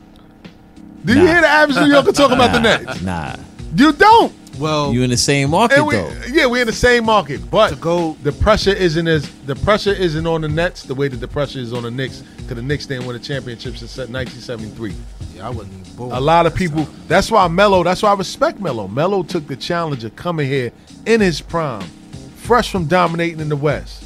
Do 1.05 1.13
you 1.13 1.25
hear 1.27 1.41
the 1.41 1.47
average 1.47 1.77
New 1.77 1.91
Yorker 1.91 2.11
talking 2.11 2.35
about 2.35 2.53
the 2.53 2.59
Nets? 2.59 3.01
Nah, 3.01 3.35
You 3.75 3.91
don't. 3.93 4.33
well, 4.59 4.93
you 4.93 5.01
in 5.03 5.09
the 5.09 5.17
same 5.17 5.49
market 5.49 5.83
we, 5.83 5.95
though. 5.95 6.11
yeah, 6.31 6.45
we're 6.45 6.61
in 6.61 6.67
the 6.67 6.73
same 6.73 7.05
market, 7.05 7.49
but 7.49 7.79
go- 7.81 8.15
the 8.23 8.31
pressure 8.31 8.71
isn't 8.73 9.07
as 9.07 9.29
the 9.45 9.55
pressure 9.55 9.93
isn't 9.93 10.27
on 10.27 10.41
the 10.41 10.47
Nets 10.49 10.83
the 10.83 10.93
way 10.95 11.07
that 11.07 11.17
the 11.17 11.27
pressure 11.27 11.59
is 11.59 11.73
on 11.73 11.83
the 11.83 11.91
Knicks 11.91 12.21
because 12.37 12.55
the 12.57 12.61
Knicks 12.61 12.85
didn't 12.85 13.07
win 13.07 13.15
a 13.15 13.19
championship 13.19 13.77
since 13.77 13.97
1973. 13.97 14.93
yeah, 15.35 15.47
I 15.47 15.49
wasn't 15.49 15.79
even 15.81 15.95
born. 15.95 16.11
A 16.11 16.19
lot 16.19 16.45
of 16.45 16.53
people. 16.53 16.83
That's 17.07 17.31
why 17.31 17.47
Melo. 17.47 17.83
That's 17.83 18.03
why 18.03 18.11
I 18.11 18.15
respect 18.15 18.59
Melo. 18.59 18.87
Melo 18.87 19.23
took 19.23 19.47
the 19.47 19.55
challenge 19.55 20.03
of 20.03 20.15
coming 20.15 20.47
here 20.47 20.71
in 21.07 21.19
his 21.21 21.41
prime, 21.41 21.87
fresh 22.35 22.71
from 22.71 22.85
dominating 22.85 23.39
in 23.39 23.49
the 23.49 23.55
West, 23.55 24.03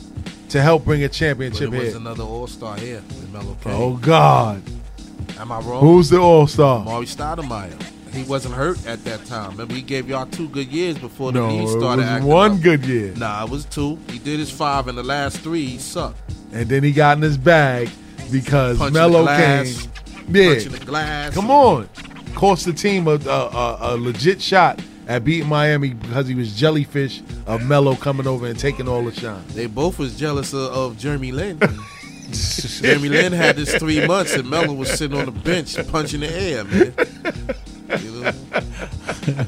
to 0.50 0.62
help 0.62 0.86
bring 0.86 1.04
a 1.04 1.08
But 1.08 1.14
championship 1.14 1.74
it 1.74 1.78
was 1.78 1.88
here. 1.90 1.98
another 1.98 2.24
All 2.24 2.48
Star 2.48 2.78
here 2.78 3.02
Melo 3.34 3.58
oh, 3.60 3.64
came. 3.64 3.74
Oh 3.74 3.94
God, 3.98 4.62
Am 5.40 5.52
I 5.52 5.60
wrong? 5.60 5.82
who's 5.82 6.10
the 6.10 6.20
All 6.20 6.48
Star? 6.48 6.86
Amar'e 6.86 7.04
Stoudemire. 7.06 7.82
He 8.14 8.24
wasn't 8.24 8.56
hurt 8.56 8.86
at 8.88 9.04
that 9.04 9.26
time. 9.26 9.52
Remember, 9.52 9.74
he 9.74 9.82
gave 9.82 10.08
y'all 10.08 10.26
two 10.26 10.48
good 10.50 10.68
years 10.70 10.98
before 10.98 11.34
the 11.34 11.40
No, 11.40 11.50
knee 11.50 11.64
it 11.66 11.68
started 11.68 12.04
was 12.04 12.10
acting 12.10 12.28
one 12.30 12.52
up. 12.54 12.62
good 12.62 12.86
year, 12.86 13.14
Nah, 13.18 13.44
it 13.44 13.50
was 13.50 13.66
two. 13.66 13.98
He 14.10 14.20
did 14.20 14.40
his 14.40 14.50
five, 14.50 14.88
and 14.88 14.98
the 14.98 15.04
last 15.04 15.40
three, 15.40 15.66
he 15.66 15.78
sucked. 15.78 16.18
and 16.54 16.70
then 16.70 16.82
he 16.84 16.94
got 16.94 17.18
in 17.18 17.24
his 17.24 17.38
bag 17.38 17.90
because 18.32 18.78
Punching 18.78 18.94
Melo 18.94 19.26
came. 19.28 19.66
Yeah, 20.30 20.54
punching 20.54 20.72
the 20.72 20.80
glass. 20.86 21.34
come 21.34 21.52
on, 21.52 21.90
cost 22.36 22.66
the 22.66 22.72
team 22.74 23.08
a, 23.08 23.12
a, 23.16 23.18
a, 23.28 23.78
a 23.82 23.98
legit 23.98 24.42
shot 24.42 24.80
at 25.08 25.24
beating 25.26 25.50
Miami 25.50 25.90
because 25.90 26.28
he 26.28 26.36
was 26.36 26.56
jellyfish 26.56 27.22
of 27.46 27.64
Melo 27.64 27.96
coming 27.96 28.26
over 28.28 28.48
and 28.48 28.58
taking 28.58 28.88
all 28.88 29.04
the 29.04 29.12
shine. 29.14 29.44
They 29.50 29.68
both 29.68 30.00
was 30.00 30.18
jealous 30.18 30.54
of, 30.54 30.62
of 30.72 30.98
Jeremy 30.98 31.32
Lin. 31.34 31.60
Jeremy 32.68 33.10
Lin 33.10 33.34
had 33.34 33.56
this 33.56 33.76
three 33.76 34.06
months, 34.06 34.34
and 34.34 34.50
Melo 34.50 34.74
was 34.74 34.92
sitting 34.92 35.18
on 35.18 35.26
the 35.26 35.32
bench 35.32 35.76
punching 35.88 36.22
the 36.22 36.30
air, 36.30 36.64
man. 36.64 36.94
You 38.04 38.12
know? 38.22 39.46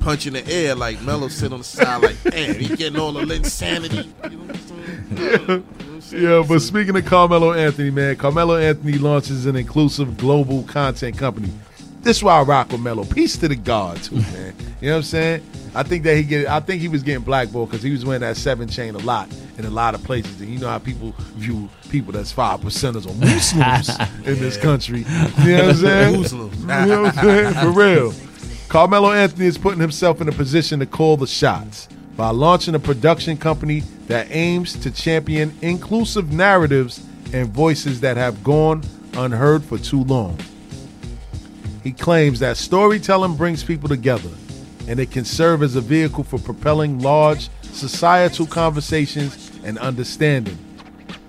punching 0.00 0.32
the 0.32 0.46
air 0.48 0.74
like 0.74 1.00
Melo 1.02 1.28
sitting 1.28 1.52
on 1.52 1.60
the 1.60 1.64
side, 1.64 2.02
like, 2.02 2.16
damn, 2.24 2.54
he 2.54 2.74
getting 2.74 2.98
all 2.98 3.12
the 3.12 3.34
insanity. 3.34 4.12
You 4.24 4.36
know 4.38 5.62
what 5.62 5.62
Yeah, 6.12 6.42
but 6.46 6.58
speaking 6.60 6.96
of 6.96 7.04
Carmelo 7.04 7.52
Anthony, 7.52 7.90
man, 7.90 8.16
Carmelo 8.16 8.56
Anthony 8.56 8.94
launches 8.94 9.46
an 9.46 9.54
inclusive 9.54 10.16
global 10.16 10.64
content 10.64 11.16
company. 11.16 11.52
This 12.02 12.18
is 12.18 12.22
why 12.22 12.38
I 12.38 12.42
rock 12.42 12.70
with 12.72 12.80
Melo. 12.80 13.04
Peace 13.04 13.36
to 13.38 13.48
the 13.48 13.56
gods, 13.56 14.08
too, 14.08 14.16
man. 14.16 14.54
You 14.80 14.88
know 14.88 14.92
what 14.94 14.96
I'm 14.98 15.02
saying? 15.02 15.42
I 15.74 15.82
think 15.82 16.04
that 16.04 16.16
he 16.16 16.22
get. 16.22 16.48
I 16.48 16.60
think 16.60 16.80
he 16.80 16.88
was 16.88 17.02
getting 17.02 17.22
blackballed 17.22 17.70
because 17.70 17.82
he 17.82 17.90
was 17.90 18.04
wearing 18.04 18.22
that 18.22 18.36
seven 18.36 18.68
chain 18.68 18.94
a 18.94 18.98
lot 18.98 19.28
in 19.58 19.66
a 19.66 19.70
lot 19.70 19.94
of 19.94 20.02
places. 20.02 20.40
And 20.40 20.50
you 20.50 20.58
know 20.58 20.68
how 20.68 20.78
people 20.78 21.14
view 21.34 21.68
people 21.90 22.12
that's 22.12 22.32
five 22.32 22.60
percenters 22.60 23.06
or 23.06 23.14
Muslims 23.14 23.90
in 24.26 24.40
this 24.40 24.56
country. 24.56 25.00
You 25.44 25.56
know 25.56 25.66
what 25.66 25.70
I'm 25.70 25.74
saying? 25.76 26.20
Muslims. 26.22 26.58
You 26.60 26.66
know 26.66 27.02
what 27.02 27.18
I'm 27.18 27.24
saying? 27.24 27.54
For 27.54 27.70
real. 27.70 28.14
Carmelo 28.68 29.12
Anthony 29.12 29.46
is 29.46 29.58
putting 29.58 29.80
himself 29.80 30.20
in 30.20 30.28
a 30.28 30.32
position 30.32 30.78
to 30.80 30.86
call 30.86 31.16
the 31.16 31.26
shots 31.26 31.88
by 32.16 32.30
launching 32.30 32.74
a 32.74 32.78
production 32.78 33.36
company 33.36 33.80
that 34.06 34.28
aims 34.30 34.74
to 34.80 34.90
champion 34.90 35.52
inclusive 35.60 36.32
narratives 36.32 37.04
and 37.32 37.48
voices 37.48 38.00
that 38.00 38.16
have 38.16 38.42
gone 38.44 38.82
unheard 39.14 39.64
for 39.64 39.78
too 39.78 40.04
long. 40.04 40.38
He 41.82 41.92
claims 41.92 42.40
that 42.40 42.56
storytelling 42.56 43.36
brings 43.36 43.64
people 43.64 43.88
together 43.88 44.30
and 44.86 44.98
it 44.98 45.10
can 45.10 45.24
serve 45.24 45.62
as 45.62 45.76
a 45.76 45.80
vehicle 45.80 46.24
for 46.24 46.38
propelling 46.38 47.00
large 47.00 47.48
societal 47.62 48.46
conversations 48.46 49.50
and 49.64 49.78
understanding. 49.78 50.58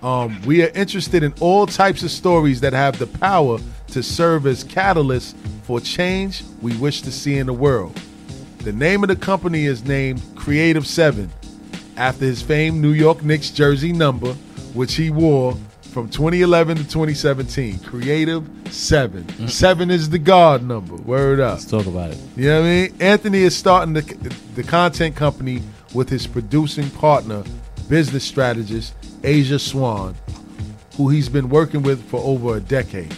Um, 0.01 0.41
we 0.43 0.63
are 0.63 0.69
interested 0.69 1.21
in 1.21 1.33
all 1.39 1.67
types 1.67 2.01
of 2.01 2.09
stories 2.11 2.61
that 2.61 2.73
have 2.73 2.97
the 2.97 3.05
power 3.05 3.59
to 3.89 4.01
serve 4.01 4.47
as 4.47 4.63
catalysts 4.63 5.35
for 5.63 5.79
change 5.79 6.43
we 6.61 6.75
wish 6.77 7.01
to 7.03 7.11
see 7.11 7.37
in 7.37 7.45
the 7.45 7.53
world. 7.53 7.99
The 8.59 8.73
name 8.73 9.03
of 9.03 9.09
the 9.09 9.15
company 9.15 9.65
is 9.65 9.83
named 9.85 10.21
Creative 10.35 10.87
7 10.87 11.29
after 11.97 12.25
his 12.25 12.41
famed 12.41 12.81
New 12.81 12.93
York 12.93 13.23
Knicks 13.23 13.51
jersey 13.51 13.93
number, 13.93 14.33
which 14.73 14.95
he 14.95 15.11
wore 15.11 15.55
from 15.91 16.09
2011 16.09 16.77
to 16.77 16.83
2017. 16.83 17.79
Creative 17.79 18.47
7. 18.69 19.47
7 19.47 19.91
is 19.91 20.09
the 20.09 20.19
God 20.19 20.63
number. 20.63 20.95
Word 20.95 21.39
up. 21.39 21.53
Let's 21.53 21.65
talk 21.65 21.85
about 21.85 22.11
it. 22.11 22.17
You 22.37 22.45
know 22.45 22.61
what 22.61 22.65
I 22.65 22.69
mean? 22.69 22.95
Anthony 23.01 23.39
is 23.39 23.55
starting 23.55 23.93
the, 23.93 24.01
the 24.55 24.63
content 24.63 25.15
company 25.15 25.61
with 25.93 26.09
his 26.09 26.25
producing 26.25 26.89
partner, 26.91 27.43
business 27.89 28.23
strategist 28.23 28.95
Asani 29.21 29.59
Swann, 29.59 30.15
who 30.95 31.09
he's 31.09 31.29
been 31.29 31.49
working 31.49 31.83
with 31.83 32.01
for 32.09 32.21
over 32.21 32.55
a 32.55 32.61
decade. 32.61 33.13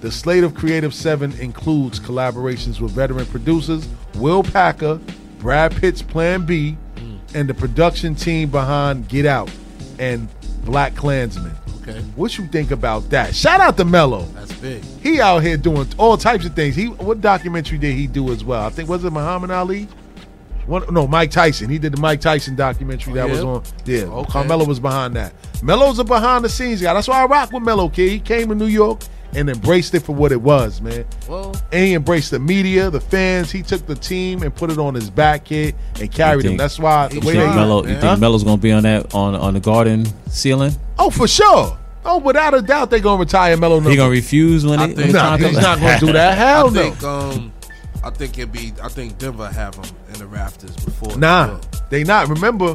The 0.00 0.10
slate 0.10 0.44
of 0.44 0.54
Creative 0.54 0.94
7 0.94 1.32
includes 1.40 2.00
collaborations 2.00 2.80
with 2.80 2.92
veteran 2.92 3.26
producers 3.26 3.86
Will 4.16 4.42
Packer, 4.42 5.00
Brad 5.38 5.74
Pitt's 5.74 6.02
Plan 6.02 6.46
B, 6.46 6.76
and 7.34 7.48
the 7.48 7.54
production 7.54 8.14
team 8.14 8.50
behind 8.50 9.08
Get 9.08 9.26
Out 9.26 9.50
and 9.98 10.28
BlacKkKlansman. 10.64 11.61
Okay. 11.82 12.00
What 12.16 12.36
you 12.38 12.46
think 12.46 12.70
about 12.70 13.10
that? 13.10 13.34
Shout 13.34 13.60
out 13.60 13.76
to 13.76 13.84
Melo. 13.84 14.22
That's 14.34 14.52
big. 14.54 14.82
He 15.02 15.20
out 15.20 15.40
here 15.40 15.56
doing 15.56 15.86
all 15.98 16.16
types 16.16 16.44
of 16.44 16.54
things. 16.54 16.76
He 16.76 16.86
what 16.86 17.20
documentary 17.20 17.78
did 17.78 17.94
he 17.96 18.06
do 18.06 18.30
as 18.32 18.44
well? 18.44 18.64
I 18.64 18.70
think 18.70 18.88
was 18.88 19.04
it 19.04 19.12
Muhammad 19.12 19.50
Ali? 19.50 19.88
One, 20.66 20.84
no, 20.94 21.08
Mike 21.08 21.32
Tyson. 21.32 21.68
He 21.68 21.78
did 21.78 21.92
the 21.92 22.00
Mike 22.00 22.20
Tyson 22.20 22.54
documentary 22.54 23.14
that 23.14 23.24
Oh, 23.26 23.28
was 23.28 23.40
on. 23.42 23.62
Yeah, 23.84 24.02
Okay. 24.04 24.30
Carmelo 24.30 24.64
was 24.64 24.78
behind 24.78 25.16
that. 25.16 25.32
Melo's 25.60 25.98
a 25.98 26.04
behind 26.04 26.44
the 26.44 26.48
scenes 26.48 26.80
guy. 26.80 26.94
That's 26.94 27.08
why 27.08 27.20
I 27.22 27.26
rock 27.26 27.50
with 27.52 27.64
Melo, 27.64 27.88
kid. 27.88 28.10
He 28.10 28.20
came 28.20 28.48
to 28.50 28.54
New 28.54 28.66
York 28.66 29.00
and 29.34 29.48
embraced 29.48 29.94
it 29.94 30.00
for 30.00 30.14
what 30.14 30.30
it 30.32 30.40
was, 30.40 30.80
man. 30.80 31.04
Well, 31.28 31.54
And 31.72 31.84
he 31.86 31.94
embraced 31.94 32.30
the 32.30 32.38
media, 32.38 32.90
the 32.90 33.00
fans. 33.00 33.50
He 33.50 33.62
took 33.62 33.86
the 33.86 33.94
team 33.94 34.42
and 34.42 34.54
put 34.54 34.70
it 34.70 34.78
on 34.78 34.94
his 34.94 35.08
back, 35.10 35.44
kid, 35.46 35.74
and 36.00 36.10
carried 36.12 36.44
You 36.44 36.50
them. 36.50 36.58
That's 36.58 36.78
why 36.78 37.08
the 37.08 37.14
He 37.14 37.20
You 37.20 37.26
way 37.26 37.32
think 37.34 37.44
they, 37.44 37.46
tried, 37.52 37.56
Melo? 37.56 37.86
You 37.86 37.98
think 38.00 38.20
Melo's 38.20 38.44
gonna 38.44 38.56
be 38.58 38.72
on 38.72 38.82
that 38.82 39.14
on 39.14 39.34
on 39.34 39.54
the 39.54 39.60
garden 39.60 40.06
ceiling? 40.28 40.72
Oh, 40.98 41.10
for 41.10 41.26
sure. 41.26 41.78
Oh, 42.04 42.18
without 42.18 42.52
a 42.52 42.60
doubt, 42.62 42.90
they're 42.90 42.98
gonna 43.00 43.20
retire 43.20 43.56
Melo. 43.56 43.76
He 43.78 43.84
number. 43.84 43.96
gonna 43.96 44.10
refuse 44.10 44.66
when 44.66 44.78
I 44.80 44.86
they? 44.88 44.94
think- 44.94 45.06
when 45.06 45.12
Nah, 45.14 45.36
he's 45.36 45.60
not 45.60 45.78
gonna 45.80 46.00
do 46.00 46.12
that. 46.12 46.36
Hell 46.36 46.66
I 46.66 46.70
no. 46.70 46.82
think 46.90 47.02
um, 47.04 47.52
I 48.04 48.10
think 48.10 48.36
it'd 48.38 48.50
be. 48.52 48.72
I 48.82 48.88
think 48.88 49.18
Denver 49.18 49.48
have 49.48 49.76
him 49.76 49.84
in 50.12 50.18
the 50.18 50.26
rafters 50.26 50.74
before. 50.76 51.16
Nah, 51.16 51.46
New 51.46 51.60
they 51.90 52.02
not. 52.04 52.28
Remember, 52.28 52.74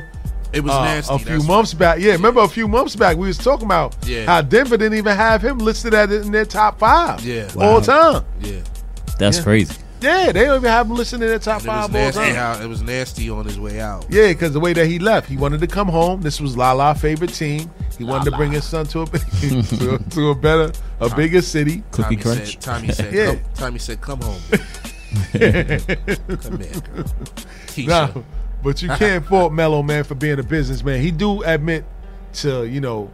it 0.58 0.64
was 0.64 0.74
uh, 0.74 0.84
nasty. 0.84 1.14
a 1.16 1.20
few 1.20 1.26
that's 1.38 1.48
months 1.48 1.74
back. 1.74 2.00
Yeah, 2.00 2.12
remember 2.14 2.42
a 2.42 2.48
few 2.48 2.68
months 2.68 2.96
back 2.96 3.16
we 3.18 3.28
was 3.28 3.38
talking 3.38 3.66
about 3.66 3.96
Yeah. 4.06 4.26
how 4.26 4.42
Denver 4.42 4.78
didn't 4.78 4.98
even 4.98 5.16
have 5.16 5.42
him 5.44 5.60
listed 5.60 5.94
at 5.94 6.12
in 6.12 6.32
their 6.32 6.46
top 6.46 6.80
five. 6.80 7.24
Yeah. 7.24 7.48
all 7.56 7.76
Wow. 7.76 7.80
time. 7.80 8.26
Yeah, 8.42 8.60
That's 9.20 9.38
Yeah. 9.38 9.44
crazy. 9.44 9.76
Yeah, 10.00 10.32
they 10.32 10.46
don't 10.46 10.58
even 10.58 10.70
have 10.70 10.86
him 10.88 10.96
listed 10.96 11.24
in 11.24 11.28
their 11.28 11.40
top 11.40 11.58
and 11.62 11.66
five 11.66 11.96
all 11.96 12.12
time. 12.12 12.36
How 12.36 12.60
it 12.62 12.68
was 12.68 12.84
nasty 12.84 13.32
on 13.32 13.46
his 13.46 13.60
way 13.60 13.80
out. 13.80 14.06
Yeah, 14.10 14.28
because 14.28 14.52
the 14.54 14.60
way 14.60 14.72
that 14.74 14.86
he 14.86 15.00
left, 15.00 15.28
he 15.28 15.38
wanted 15.38 15.60
to 15.62 15.66
come 15.68 15.88
home. 15.88 16.22
This 16.22 16.40
was 16.40 16.56
Lala' 16.56 16.94
favorite 16.94 17.34
team. 17.34 17.72
He 17.98 18.04
wanted 18.04 18.30
to 18.30 18.38
bring 18.38 18.52
his 18.52 18.64
son 18.64 18.86
to 18.88 19.02
a 19.02 19.06
to, 19.08 19.98
to 20.12 20.30
a 20.30 20.36
better, 20.36 20.72
a 21.00 21.10
bigger 21.16 21.42
city. 21.42 21.82
Cookie 21.92 22.16
Tommy 22.16 22.18
Crunch. 22.18 22.52
Said, 22.52 22.62
Tommy 22.62 22.92
said, 22.92 23.12
Yeah. 23.20 23.26
come, 23.34 23.40
Tommy 23.56 23.80
said, 23.80 24.00
come 24.02 24.22
home. 24.22 24.42
come 25.32 25.40
here, 25.42 25.80
girl. 25.80 27.06
Keisha. 27.68 27.88
Nah, 27.88 28.22
but 28.64 28.82
you 28.82 28.90
can't 28.90 29.26
fault 29.30 29.54
Melo 29.54 29.84
man 29.84 30.04
for 30.04 30.16
being 30.16 30.40
a 30.40 30.44
businessman. 30.44 31.02
He 31.02 31.12
do 31.12 31.44
admit 31.44 31.86
to 32.34 32.66
you 32.66 32.82
know, 32.82 33.12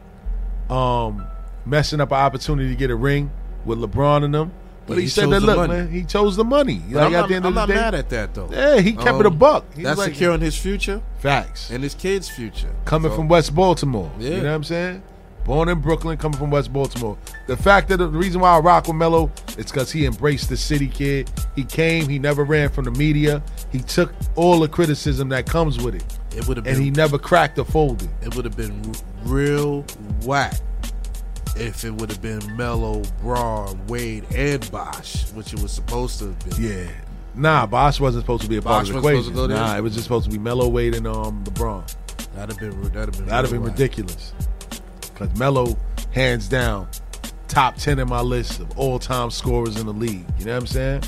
um, 0.70 1.26
messing 1.65 2.02
up 2.02 2.11
an 2.11 2.18
opportunity 2.18 2.70
to 2.70 2.76
get 2.76 2.90
a 2.90 2.95
ring 2.95 3.32
with 3.65 3.80
LeBron 3.80 4.24
and 4.24 4.34
them. 4.34 4.52
But 4.86 4.88
But 4.95 4.98
he, 4.98 5.03
he 5.03 5.07
said 5.07 5.30
that 5.30 5.40
look, 5.41 5.56
money. 5.56 5.74
man, 5.74 5.91
he 5.91 6.03
chose 6.03 6.36
the 6.36 6.44
money. 6.44 6.82
Like 6.90 7.06
I'm 7.06 7.11
not, 7.14 7.30
the 7.30 7.36
I'm 7.38 7.53
not 7.53 7.70
mad 7.70 7.95
at 7.95 8.10
that 8.10 8.34
though. 8.34 8.49
yeah, 8.52 8.82
he 8.82 8.91
kept 8.91 9.18
it 9.20 9.26
a 9.26 9.30
Um, 9.30 9.38
buck. 9.38 9.64
He 9.74 9.80
was 9.82 9.86
That's 9.86 9.98
like, 9.99 10.14
securing 10.14 10.41
his 10.41 10.57
future 10.57 11.02
facts. 11.20 11.70
and 11.72 11.82
his 11.84 11.94
kids' 11.95 12.28
future. 12.30 12.68
coming 12.84 13.10
So, 13.11 13.15
from 13.15 13.30
West 13.30 13.56
Baltimore. 13.56 14.11
Yeah. 14.20 14.30
You 14.32 14.38
know 14.38 14.49
what 14.49 14.56
I'm 14.56 14.64
saying? 14.65 15.03
Born 15.45 15.68
in 15.70 15.80
Brooklyn, 15.80 16.18
coming 16.18 16.38
from 16.38 16.52
West 16.52 16.72
Baltimore. 16.72 17.18
The 17.48 17.57
fact 17.57 17.90
that 17.90 17.98
the 17.98 18.07
reason 18.07 18.40
why 18.40 18.56
I 18.56 18.60
rock 18.60 18.88
with 18.88 18.95
Melo 18.95 19.30
is 19.57 19.65
because 19.65 19.91
he 19.91 20.06
embraced 20.06 20.48
the 20.49 20.56
city 20.56 20.88
kid. 20.88 21.30
He 21.56 21.65
came, 21.65 22.07
he 22.07 22.18
never 22.18 22.44
ran 22.45 22.70
from 22.70 22.86
the 22.86 22.91
media. 22.91 23.44
He 23.72 23.80
took 23.80 24.14
all 24.36 24.60
the 24.60 24.70
criticism 24.70 25.28
that 25.30 25.45
comes 25.45 25.80
with 25.84 25.95
it. 25.95 26.03
it 26.36 26.48
would 26.48 26.56
have 26.57 26.65
And 26.68 26.82
he 26.82 26.91
never 26.91 27.18
cracked 27.18 27.60
or 27.60 27.65
folded. 27.65 28.10
it 28.22 28.34
would 28.36 28.45
have 28.45 28.56
been 28.56 28.82
r- 28.88 28.94
real 29.26 29.82
whack 30.24 30.56
if 31.57 31.84
it 31.84 31.91
would 31.94 32.10
have 32.10 32.22
been 32.22 32.41
Melo, 32.56 33.03
Bron, 33.22 33.86
Wade, 33.88 34.26
and 34.34 34.70
Bosh, 34.72 35.30
which 35.34 35.53
it 35.53 35.61
was 35.61 35.72
supposed 35.72 36.20
to 36.20 36.28
have 36.28 36.40
been. 36.49 36.64
Yeah. 36.64 36.88
Nah, 37.36 37.65
Bosh 37.65 37.99
wasn't 37.99 38.24
supposed 38.24 38.44
to 38.44 38.49
be 38.49 38.57
a 38.57 38.61
part 38.61 38.82
Bosh 38.86 38.90
of 38.90 38.94
the 38.94 38.99
equation. 39.10 39.24
to 39.32 39.36
go 39.36 39.48
there? 39.48 39.57
Nah, 39.57 39.76
it 39.78 39.82
was 39.82 39.94
just 39.94 40.06
supposed 40.06 40.26
to 40.26 40.32
be 40.32 40.38
Melo, 40.40 40.68
Wade, 40.70 40.95
and 40.95 41.06
um 41.06 41.44
LeBron. 41.44 41.84
That'd 42.34 42.56
have 42.56 42.60
been 42.60 42.82
that'd 42.94 42.95
have 42.95 43.11
been 43.18 43.26
That'd 43.28 43.52
have 43.52 43.61
been 43.61 43.70
ridiculous. 43.70 44.34
Because 45.14 45.38
Melo, 45.38 45.77
hands 46.11 46.48
down, 46.48 46.88
top 47.48 47.76
10 47.76 47.99
in 47.99 48.10
my 48.10 48.22
list 48.22 48.60
of 48.60 48.77
all 48.77 48.99
time 48.99 49.30
scorers 49.30 49.80
in 49.80 49.85
the 49.85 49.94
league. 49.94 50.26
You 50.40 50.45
know 50.45 50.53
what 50.53 50.61
I'm 50.61 50.68
saying? 50.68 51.03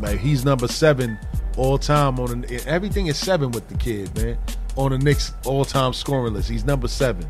Like, 0.00 0.18
he's 0.18 0.44
number 0.44 0.68
seven 0.68 1.18
all 1.56 1.78
time 1.78 2.18
on 2.18 2.30
an, 2.30 2.46
everything 2.66 3.06
is 3.06 3.16
seven 3.16 3.50
with 3.52 3.68
the 3.68 3.76
kid, 3.76 4.14
man. 4.16 4.36
On 4.76 4.90
the 4.90 4.98
Knicks 4.98 5.32
all 5.44 5.64
time 5.64 5.92
scoring 5.92 6.34
list. 6.34 6.50
He's 6.50 6.64
number 6.64 6.88
seven. 6.88 7.26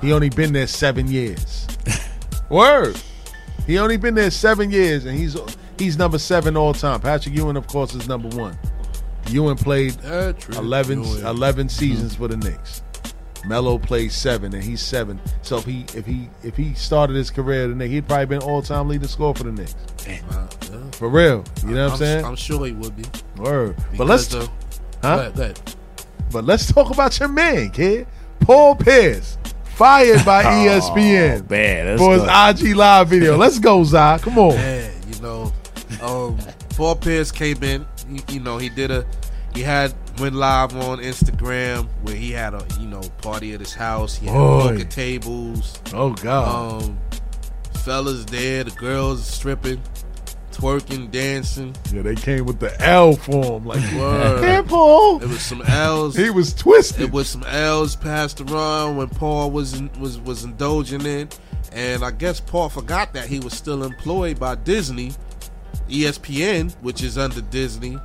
He 0.00 0.12
only 0.12 0.28
been 0.28 0.52
there 0.52 0.66
seven 0.66 1.06
years. 1.06 1.66
Word. 2.48 3.00
He 3.66 3.78
only 3.78 3.96
been 3.96 4.14
there 4.14 4.30
seven 4.30 4.70
years, 4.70 5.04
and 5.04 5.16
he's 5.16 5.36
he's 5.78 5.96
number 5.96 6.18
seven 6.18 6.56
all 6.56 6.72
time. 6.72 7.00
Patrick 7.00 7.36
Ewing, 7.36 7.56
of 7.56 7.66
course, 7.68 7.94
is 7.94 8.08
number 8.08 8.28
one. 8.36 8.58
Ewing 9.28 9.56
played 9.56 9.96
Yeah, 10.02 10.32
true. 10.32 10.58
11, 10.58 11.04
Ewing. 11.04 11.24
11 11.24 11.68
seasons 11.68 12.14
mm-hmm. 12.14 12.22
for 12.22 12.28
the 12.28 12.36
Knicks. 12.36 12.82
Melo 13.46 13.78
played 13.78 14.12
seven, 14.12 14.54
and 14.54 14.62
he's 14.62 14.80
seven. 14.80 15.20
So 15.42 15.58
if 15.58 15.64
he 15.64 15.86
if 15.94 16.04
he 16.06 16.28
if 16.42 16.56
he 16.56 16.74
started 16.74 17.16
his 17.16 17.30
career 17.30 17.68
the 17.68 17.74
Knicks, 17.74 17.90
he'd 17.90 18.06
probably 18.06 18.26
been 18.26 18.42
all 18.42 18.62
time 18.62 18.88
leading 18.88 19.08
scorer 19.08 19.34
for 19.34 19.44
the 19.44 19.52
Knicks. 19.52 19.74
Uh, 20.06 20.48
yeah. 20.70 20.90
For 20.92 21.08
real, 21.08 21.44
you 21.62 21.74
know 21.74 21.84
what 21.84 21.86
I'm, 21.86 21.90
I'm, 21.92 21.96
saying? 21.98 22.24
I'm 22.24 22.36
sure 22.36 22.66
he 22.66 22.72
would 22.72 22.96
be. 22.96 23.04
Word. 23.36 23.76
But 23.96 24.06
let's 24.06 24.32
of- 24.34 24.48
huh? 25.02 25.16
Go 25.16 25.20
ahead, 25.20 25.34
go 25.36 25.42
ahead. 25.42 25.60
But 26.32 26.44
let's 26.44 26.70
talk 26.72 26.90
about 26.90 27.18
your 27.18 27.28
man, 27.28 27.70
kid. 27.70 28.06
Paul 28.40 28.74
Pierce, 28.76 29.36
fired 29.64 30.24
by 30.24 30.44
ESPN 30.44 31.40
Oh, 31.46 31.46
man, 31.50 31.86
that's 31.86 32.00
for 32.02 32.16
good. 32.18 32.58
his 32.58 32.62
IG 32.70 32.76
live 32.76 33.08
video. 33.08 33.36
Let's 33.36 33.58
go, 33.58 33.82
Zah. 33.84 34.18
Come 34.18 34.38
on. 34.38 34.54
Man, 34.54 34.92
you 35.12 35.20
know, 35.20 35.52
um, 36.02 36.38
Paul 36.76 36.96
Pierce 36.96 37.32
came 37.32 37.62
in. 37.62 37.86
You, 38.08 38.20
you 38.28 38.40
know, 38.40 38.58
he 38.58 38.68
did 38.68 38.90
a, 38.90 39.04
he 39.54 39.62
had 39.62 39.94
went 40.18 40.34
live 40.34 40.74
on 40.76 40.98
Instagram 40.98 41.88
where 42.02 42.14
he 42.14 42.30
had 42.30 42.54
a 42.54 42.64
you 42.78 42.86
know 42.86 43.00
party 43.22 43.52
at 43.52 43.60
his 43.60 43.74
house. 43.74 44.16
He 44.16 44.26
had 44.26 44.34
Boy. 44.34 44.60
poker 44.70 44.84
tables. 44.84 45.80
Oh 45.92 46.10
God. 46.12 46.82
Um, 46.82 46.98
fellas 47.84 48.24
there, 48.26 48.64
the 48.64 48.70
girls 48.72 49.24
stripping. 49.26 49.80
twerking, 50.52 51.10
dancing. 51.10 51.74
Yeah, 51.92 52.02
they 52.02 52.14
came 52.14 52.44
with 52.44 52.58
the 52.60 52.78
L 52.82 53.14
form, 53.16 53.64
like 53.64 53.80
Word. 53.94 54.44
Hey, 54.44 54.60
Paul. 54.62 55.22
It 55.22 55.28
was 55.28 55.42
some 55.42 55.62
L's. 55.62 56.16
He 56.16 56.28
was 56.28 56.52
twisted. 56.52 57.00
It 57.02 57.12
was 57.12 57.28
some 57.28 57.44
L's 57.44 57.96
passed 57.96 58.40
around 58.40 58.96
when 58.96 59.08
Paul 59.08 59.50
was 59.50 59.74
in, 59.74 59.90
was 59.98 60.18
was 60.20 60.44
indulging 60.44 61.06
in, 61.06 61.28
and 61.72 62.04
I 62.04 62.10
guess 62.10 62.40
Paul 62.40 62.68
forgot 62.68 63.14
that 63.14 63.26
he 63.26 63.38
was 63.40 63.54
still 63.54 63.84
employed 63.84 64.38
by 64.38 64.56
Disney, 64.56 65.12
ESPN, 65.88 66.74
which 66.82 67.02
is 67.02 67.16
under 67.16 67.40
Disney, 67.40 67.98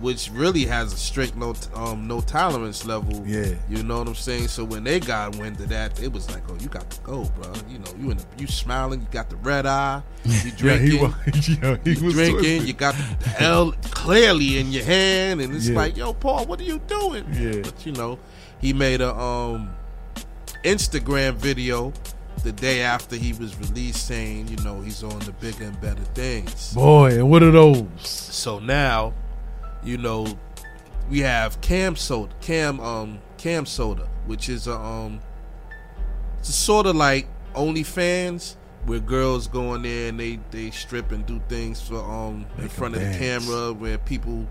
which 0.00 0.30
really 0.32 0.64
has 0.64 0.92
a 0.92 0.96
strict 0.96 1.36
no 1.36 1.54
um 1.74 2.08
no 2.08 2.20
tolerance 2.22 2.84
level. 2.86 3.22
Yeah. 3.26 3.54
you 3.68 3.82
know 3.82 3.98
what 3.98 4.08
I'm 4.08 4.14
saying. 4.14 4.48
So 4.48 4.64
when 4.64 4.82
they 4.84 4.98
got 4.98 5.36
wind 5.36 5.60
of 5.60 5.68
that, 5.68 6.02
it 6.02 6.12
was 6.12 6.28
like, 6.30 6.42
oh, 6.50 6.56
you 6.60 6.68
got 6.68 6.88
to 6.90 7.00
go, 7.02 7.24
bro. 7.40 7.52
You 7.68 7.78
know, 7.78 7.92
you 7.98 8.10
in 8.10 8.16
the, 8.16 8.24
you 8.38 8.46
smiling, 8.46 9.00
you 9.02 9.06
got 9.10 9.28
the 9.30 9.36
red 9.36 9.66
eye, 9.66 10.02
you 10.24 10.32
Yeah, 10.44 10.50
drinking. 10.56 10.90
he 10.90 10.98
was. 10.98 11.48
Yeah, 11.62 11.76
he 11.84 11.92
you 11.92 12.04
was 12.04 12.14
drinking, 12.14 12.38
twisted. 12.38 12.62
you 12.68 12.72
got 12.72 12.94
the 13.20 13.42
L 13.42 13.72
clearly 13.82 14.58
in 14.58 14.72
your 14.72 14.84
hand, 14.84 15.40
and 15.40 15.54
it's 15.54 15.68
Yeah. 15.68 15.76
like, 15.76 15.96
yo, 15.96 16.12
Paul, 16.14 16.46
what 16.46 16.60
are 16.60 16.64
you 16.64 16.78
doing? 16.86 17.24
Yeah. 17.32 17.60
But 17.62 17.84
you 17.84 17.92
know, 17.92 18.18
he 18.60 18.72
made 18.72 19.00
a 19.02 19.14
um 19.14 19.70
Instagram 20.64 21.34
video 21.34 21.92
the 22.42 22.52
day 22.52 22.80
after 22.80 23.16
he 23.16 23.32
was 23.34 23.54
released 23.58 24.06
saying, 24.06 24.48
you 24.48 24.56
know, 24.64 24.80
he's 24.80 25.02
on 25.02 25.18
the 25.20 25.32
bigger 25.32 25.64
and 25.64 25.78
better 25.80 26.02
things. 26.14 26.72
Boy, 26.72 27.18
and 27.18 27.28
what 27.30 27.42
are 27.42 27.50
those? 27.50 27.84
So 28.02 28.58
now, 28.60 29.12
you 29.82 29.98
know, 29.98 30.26
we 31.08 31.20
have 31.20 31.60
CamSoda, 31.60 32.30
Cam 32.40 32.80
um 32.80 33.20
CamSoda, 33.38 34.06
which 34.26 34.48
is 34.48 34.66
a 34.66 34.76
um 34.76 35.20
it's 36.38 36.54
sort 36.54 36.86
of 36.86 36.96
like 36.96 37.26
OnlyFans 37.54 38.56
where 38.86 39.00
girls 39.00 39.46
go 39.46 39.74
in 39.74 39.82
there 39.82 40.08
and 40.08 40.18
they 40.18 40.38
they 40.50 40.70
strip 40.70 41.12
and 41.12 41.26
do 41.26 41.40
things 41.48 41.80
for 41.82 41.96
um 41.98 42.46
in 42.58 42.68
front 42.68 42.94
of 42.94 43.00
them 43.00 43.12
the 43.12 43.18
camera 43.18 43.72
where 43.72 43.98
people 43.98 44.46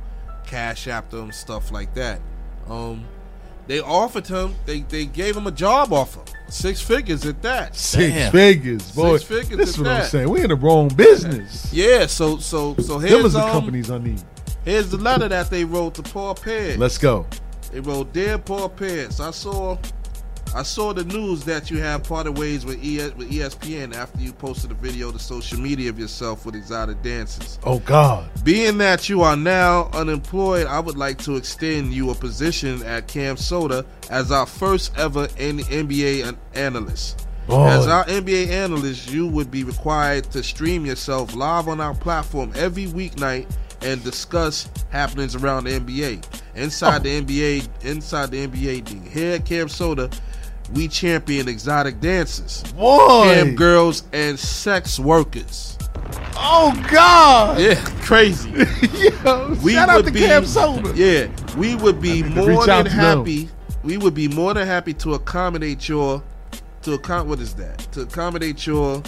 cash 0.46 0.88
after 0.88 1.18
them 1.18 1.32
stuff 1.32 1.72
like 1.72 1.94
that. 1.96 2.20
Um 2.68 3.06
they 3.68 3.80
offered 3.80 4.28
him 4.28 4.56
they 4.66 4.82
they 4.82 5.06
gave 5.06 5.38
him 5.38 5.48
a 5.48 5.52
job 5.52 5.94
offer. 5.94 6.22
Six 6.50 6.82
figures 6.82 7.26
at 7.26 7.42
that. 7.44 7.76
Six 7.76 8.14
Damn. 8.14 8.32
figures, 8.32 8.92
boy. 8.92 9.18
Six 9.18 9.24
figures 9.30 9.58
this 9.58 9.70
at 9.70 9.76
is 9.76 9.80
what 9.80 9.88
I'm 9.88 10.06
saying. 10.06 10.30
We 10.30 10.42
in 10.42 10.50
the 10.50 10.56
wrong 10.56 10.88
business. 10.90 11.72
Yeah, 11.72 12.08
so 12.08 12.38
so 12.38 12.76
so 12.78 12.98
Them 13.00 13.08
here's 13.10 13.26
is 13.26 13.34
the 13.34 13.44
um, 13.44 13.52
companies 13.52 13.92
I 13.92 14.00
need. 14.00 14.24
Here's 14.70 14.92
the 14.92 14.98
letter 14.98 15.28
that 15.28 15.50
they 15.50 15.66
wrote 15.66 15.96
to 15.96 16.04
Paul 16.04 16.36
Pierce. 16.36 16.78
Let's 16.78 17.00
go. 17.00 17.26
They 17.72 17.80
wrote, 17.80 18.14
"Dear 18.14 18.38
Paul 18.38 18.70
Pierce, 18.70 19.20
I 19.20 19.32
saw, 19.32 19.80
I 20.56 20.62
saw 20.62 20.94
the 20.94 21.04
news 21.06 21.44
that 21.46 21.72
you 21.72 21.80
have 21.80 22.04
parted 22.04 22.38
ways 22.38 22.68
with, 22.68 22.78
ES, 22.84 23.16
with 23.16 23.32
ESPN 23.32 23.96
after 23.96 24.22
you 24.22 24.32
posted 24.32 24.70
a 24.70 24.76
video 24.76 25.12
to 25.12 25.18
social 25.18 25.60
media 25.60 25.90
of 25.90 25.98
yourself 25.98 26.46
with 26.46 26.54
exotic 26.54 27.02
dances. 27.02 27.58
Oh 27.64 27.80
God. 27.80 28.30
Being 28.44 28.78
that 28.78 29.10
you 29.10 29.24
are 29.24 29.36
now 29.36 29.90
unemployed, 29.92 30.68
I 30.68 30.80
would 30.80 30.98
like 30.98 31.18
to 31.24 31.36
extend 31.36 31.92
you 31.92 32.12
a 32.12 32.14
position 32.14 32.84
at 32.84 33.08
CamSoda 33.08 33.86
as 34.12 34.32
our 34.32 34.46
first 34.46 34.92
ever 35.00 35.30
NBA 35.40 36.32
analyst. 36.54 37.26
As 37.50 37.88
our 37.88 38.06
NBA 38.06 38.50
analyst, 38.50 39.10
you 39.10 39.26
would 39.26 39.50
be 39.50 39.64
required 39.64 40.30
to 40.32 40.44
stream 40.44 40.86
yourself 40.86 41.34
live 41.34 41.68
on 41.68 41.82
our 41.82 41.96
platform 41.96 42.52
every 42.56 42.86
weeknight 42.86 43.48
and 43.82 44.04
discuss 44.04 44.70
happenings 44.90 45.36
around 45.36 45.66
the 45.66 45.80
NBA. 45.80 46.26
Inside 46.56 47.04
the 47.04 47.18
oh. 47.18 47.22
NBA, 47.22 47.86
inside 47.86 48.32
the 48.32 48.48
NBA 48.48 48.86
thing. 48.86 49.04
Here 49.04 49.36
at 49.36 49.46
CamSoda, 49.46 50.14
we 50.74 50.88
champion 50.88 51.48
exotic 51.48 52.00
dancers, 52.00 52.64
Boy. 52.74 53.24
cam 53.24 53.56
girls, 53.56 54.04
and 54.14 54.38
sex 54.38 55.00
workers. 55.00 55.78
Oh 56.36 56.74
God. 56.92 57.60
Yeah, 57.60 57.76
crazy. 58.02 58.50
Yo, 59.24 59.58
we 59.64 59.74
shout 59.74 59.90
out 59.90 60.06
to 60.06 60.12
be, 60.12 60.22
CamSoda. 60.22 60.96
Yeah, 60.96 61.30
we 61.58 61.76
would 61.76 62.02
be 62.02 62.22
need 62.22 62.36
to 62.36 62.46
more 62.46 62.66
than 62.66 62.86
to 62.86 62.90
them. 62.90 63.20
happy. 63.20 63.50
We 63.84 63.98
would 63.98 64.14
be 64.14 64.28
more 64.28 64.54
than 64.54 64.68
happy 64.68 64.94
to 64.96 65.14
accommodate 65.14 65.88
your 65.88 66.24
to 66.84 66.94
account 66.94 67.28
what 67.28 67.40
is 67.40 67.54
that? 67.56 67.80
To 67.94 68.02
accommodate 68.02 68.66
your 68.66 69.02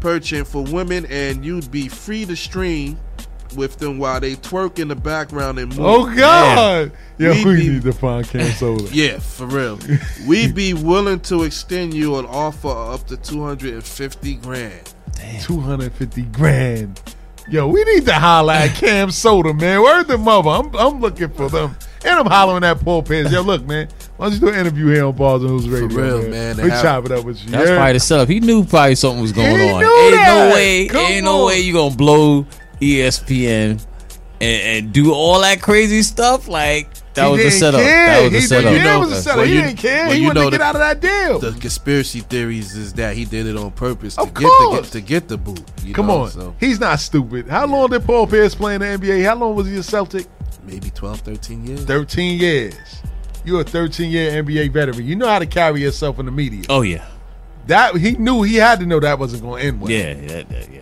purchase 0.00 0.50
for 0.50 0.62
women 0.62 1.06
and 1.06 1.44
you'd 1.44 1.70
be 1.70 1.88
free 1.88 2.24
to 2.26 2.36
stream 2.36 2.98
with 3.56 3.78
them 3.78 3.98
while 3.98 4.20
they 4.20 4.34
twerk 4.36 4.78
in 4.78 4.88
the 4.88 4.96
background 4.96 5.58
and 5.58 5.70
move. 5.76 5.80
Oh 5.86 6.14
God. 6.16 6.92
Yeah, 7.18 7.30
We 7.30 7.44
we 7.44 7.56
be- 7.56 7.68
need 7.70 7.82
to 7.82 7.92
find 7.92 8.26
Cam 8.28 8.50
Soda. 8.58 8.84
Yeah, 8.92 9.18
for 9.18 9.46
real. 9.46 9.78
We'd 10.26 10.54
be 10.56 10.74
willing 10.74 11.20
to 11.20 11.44
extend 11.44 11.94
you 11.94 12.18
an 12.18 12.26
offer 12.26 12.68
of 12.68 13.00
up 13.02 13.06
to 13.08 13.16
250 13.16 14.34
grand. 14.36 14.92
Two 15.40 15.60
hundred 15.60 15.92
fifty 15.92 16.22
grand. 16.22 17.00
Yo, 17.48 17.68
we 17.68 17.84
need 17.84 18.04
to 18.06 18.12
holler 18.14 18.54
at 18.54 18.70
CamSoda, 18.70 19.58
man. 19.58 19.82
Where's 19.82 20.06
the 20.06 20.16
mother? 20.16 20.48
I'm, 20.48 20.74
I'm 20.74 21.00
looking 21.00 21.28
for 21.28 21.48
them. 21.50 21.76
And 22.04 22.14
I'm 22.20 22.26
hollering 22.26 22.64
at 22.64 22.80
Paul 22.80 23.02
Pierce. 23.02 23.30
Yo, 23.30 23.42
look, 23.42 23.64
man. 23.66 23.88
Why 24.16 24.26
don't 24.26 24.34
you 24.34 24.40
do 24.40 24.48
an 24.48 24.54
interview 24.54 24.86
here 24.86 25.04
on 25.04 25.14
Bars 25.14 25.42
and 25.42 25.50
Hoops 25.50 25.66
Radio? 25.66 25.88
For 25.90 26.02
real, 26.02 26.22
man. 26.30 26.56
man. 26.56 26.64
We 26.64 26.70
chop 26.70 27.04
it 27.04 27.12
up 27.12 27.24
with 27.24 27.42
you. 27.44 27.50
That's 27.50 27.68
yeah? 27.68 27.76
probably 27.76 27.92
the 27.92 28.00
setup. 28.00 28.28
He 28.28 28.40
knew 28.40 28.64
probably 28.64 28.94
something 28.94 29.20
was 29.20 29.32
going 29.32 29.46
He 29.58 29.70
on. 29.70 29.80
knew 29.80 29.86
ain't 29.86 30.14
that. 30.14 30.48
no 30.48 30.54
way. 30.54 30.86
Come 30.88 31.00
ain't 31.12 31.24
no 31.24 31.46
way 31.46 31.60
you 31.60 31.72
gonna 31.74 31.94
blow 31.94 32.46
ESPN 32.80 33.84
and, 34.40 34.62
and 34.86 34.92
do 34.92 35.12
all 35.12 35.40
that 35.40 35.60
crazy 35.62 36.02
stuff. 36.02 36.48
Like 36.48 36.88
that 37.14 37.26
He 37.26 37.30
was 37.30 37.38
the 37.38 37.44
didn't 37.44 37.58
setup. 37.60 37.80
Care. 37.80 38.06
That 38.06 38.22
was 38.22 38.32
the 38.32 38.38
he 38.40 38.46
setup. 38.46 38.70
Didn't, 38.72 38.84
yeah, 38.86 38.96
it 38.96 39.00
was 39.00 39.12
a 39.12 39.22
setup. 39.22 39.36
Well, 39.38 39.46
he 39.46 39.54
you- 39.54 39.60
didn't 39.62 39.76
care. 39.78 40.04
well, 40.06 40.12
he 40.14 40.20
you 40.20 40.26
wanted 40.26 40.44
to 40.44 40.50
get 40.50 40.58
the- 40.58 40.64
out 40.64 40.74
of 40.74 40.80
that 40.80 41.00
deal. 41.00 41.38
The 41.38 41.52
conspiracy 41.58 42.20
theories 42.20 42.74
is 42.76 42.92
that 42.94 43.16
he 43.16 43.24
did 43.24 43.46
it 43.46 43.56
on 43.56 43.70
purpose 43.72 44.16
to 44.16 44.22
Of 44.22 44.34
get 44.34 44.42
the 44.42 44.70
get, 44.80 44.84
to 44.92 45.00
get 45.00 45.28
the 45.28 45.36
boot. 45.38 45.62
you 45.84 45.94
Come 45.94 46.06
know, 46.08 46.22
on. 46.22 46.30
so 46.30 46.54
He's 46.60 46.80
not 46.80 47.00
stupid. 47.00 47.48
How 47.48 47.66
long 47.66 47.90
did 47.90 48.04
Paul 48.04 48.26
Pierce 48.26 48.54
play 48.54 48.74
in 48.74 48.80
the 48.80 48.86
NBA? 48.86 49.24
How 49.24 49.36
long 49.36 49.54
was 49.54 49.66
he 49.66 49.76
a 49.76 49.82
Celtic? 49.82 50.26
maybe 50.66 50.88
12, 50.90 51.20
13 51.20 51.66
years. 51.66 51.84
13 51.84 52.40
years. 52.40 52.74
You're 53.44 53.60
a 53.60 53.64
13 53.64 54.10
year 54.10 54.42
NBA 54.42 54.72
veteran. 54.72 55.06
You 55.06 55.14
know 55.14 55.28
how 55.28 55.38
to 55.38 55.44
carry 55.44 55.82
yourself 55.82 56.18
in 56.18 56.24
the 56.24 56.32
media. 56.32 56.64
Oh 56.70 56.80
yeah, 56.80 57.04
That 57.66 57.94
he 57.96 58.12
knew 58.12 58.42
he 58.42 58.54
had 58.56 58.80
to 58.80 58.86
know 58.86 58.98
that 58.98 59.18
wasn't 59.18 59.42
going 59.42 59.60
to 59.60 59.68
end 59.68 59.80
well. 59.82 59.90
yeah, 59.90 60.14
yeah, 60.14 60.42
yeah. 60.50 60.64
yeah. 60.72 60.80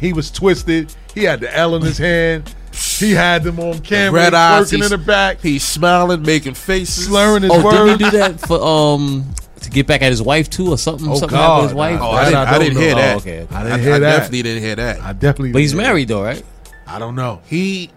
He 0.00 0.12
was 0.12 0.30
twisted. 0.30 0.94
He 1.14 1.24
had 1.24 1.40
the 1.40 1.56
L 1.56 1.76
in 1.76 1.82
his 1.82 1.98
hand. 1.98 2.52
He 2.98 3.12
had 3.12 3.44
them 3.44 3.60
on 3.60 3.78
camera, 3.80 4.20
Red 4.22 4.34
eyes. 4.34 4.72
working 4.72 4.82
in 4.84 4.90
the 4.90 4.98
back, 4.98 5.40
He's 5.40 5.62
smiling, 5.64 6.22
making 6.22 6.54
faces, 6.54 7.06
slurring 7.06 7.42
his 7.42 7.52
Oh, 7.52 7.62
didn't 7.70 7.86
words. 7.86 7.90
he 8.04 8.10
do 8.10 8.10
that 8.18 8.40
for 8.40 8.60
um 8.62 9.24
to 9.62 9.70
get 9.70 9.86
back 9.86 10.02
at 10.02 10.10
his 10.10 10.20
wife 10.20 10.50
too, 10.50 10.70
or 10.72 10.78
something? 10.78 11.08
Oh, 11.08 11.14
something 11.16 11.38
happened 11.38 11.62
with 11.62 11.70
his 11.70 11.74
wife. 11.76 12.00
Oh, 12.02 12.12
That 12.16 12.20
I 12.20 12.24
didn't, 12.24 12.36
I 12.36 12.54
I 12.54 12.58
didn't 12.58 12.78
hear 12.78 12.94
that. 12.96 13.14
Oh, 13.14 13.18
okay, 13.18 13.40
okay. 13.42 13.54
I 13.54 13.62
didn't 13.62 13.80
hear 13.80 13.98
that. 14.00 14.16
definitely 14.16 14.42
didn't 14.42 14.62
hear 14.62 14.76
that. 14.76 15.00
I 15.00 15.12
definitely. 15.12 15.52
But 15.52 15.60
he's 15.60 15.70
didn't. 15.72 15.84
married 15.86 16.08
though, 16.08 16.22
right? 16.22 16.44
I 16.86 16.98
don't 16.98 17.14
know. 17.14 17.40
he, 17.46 17.90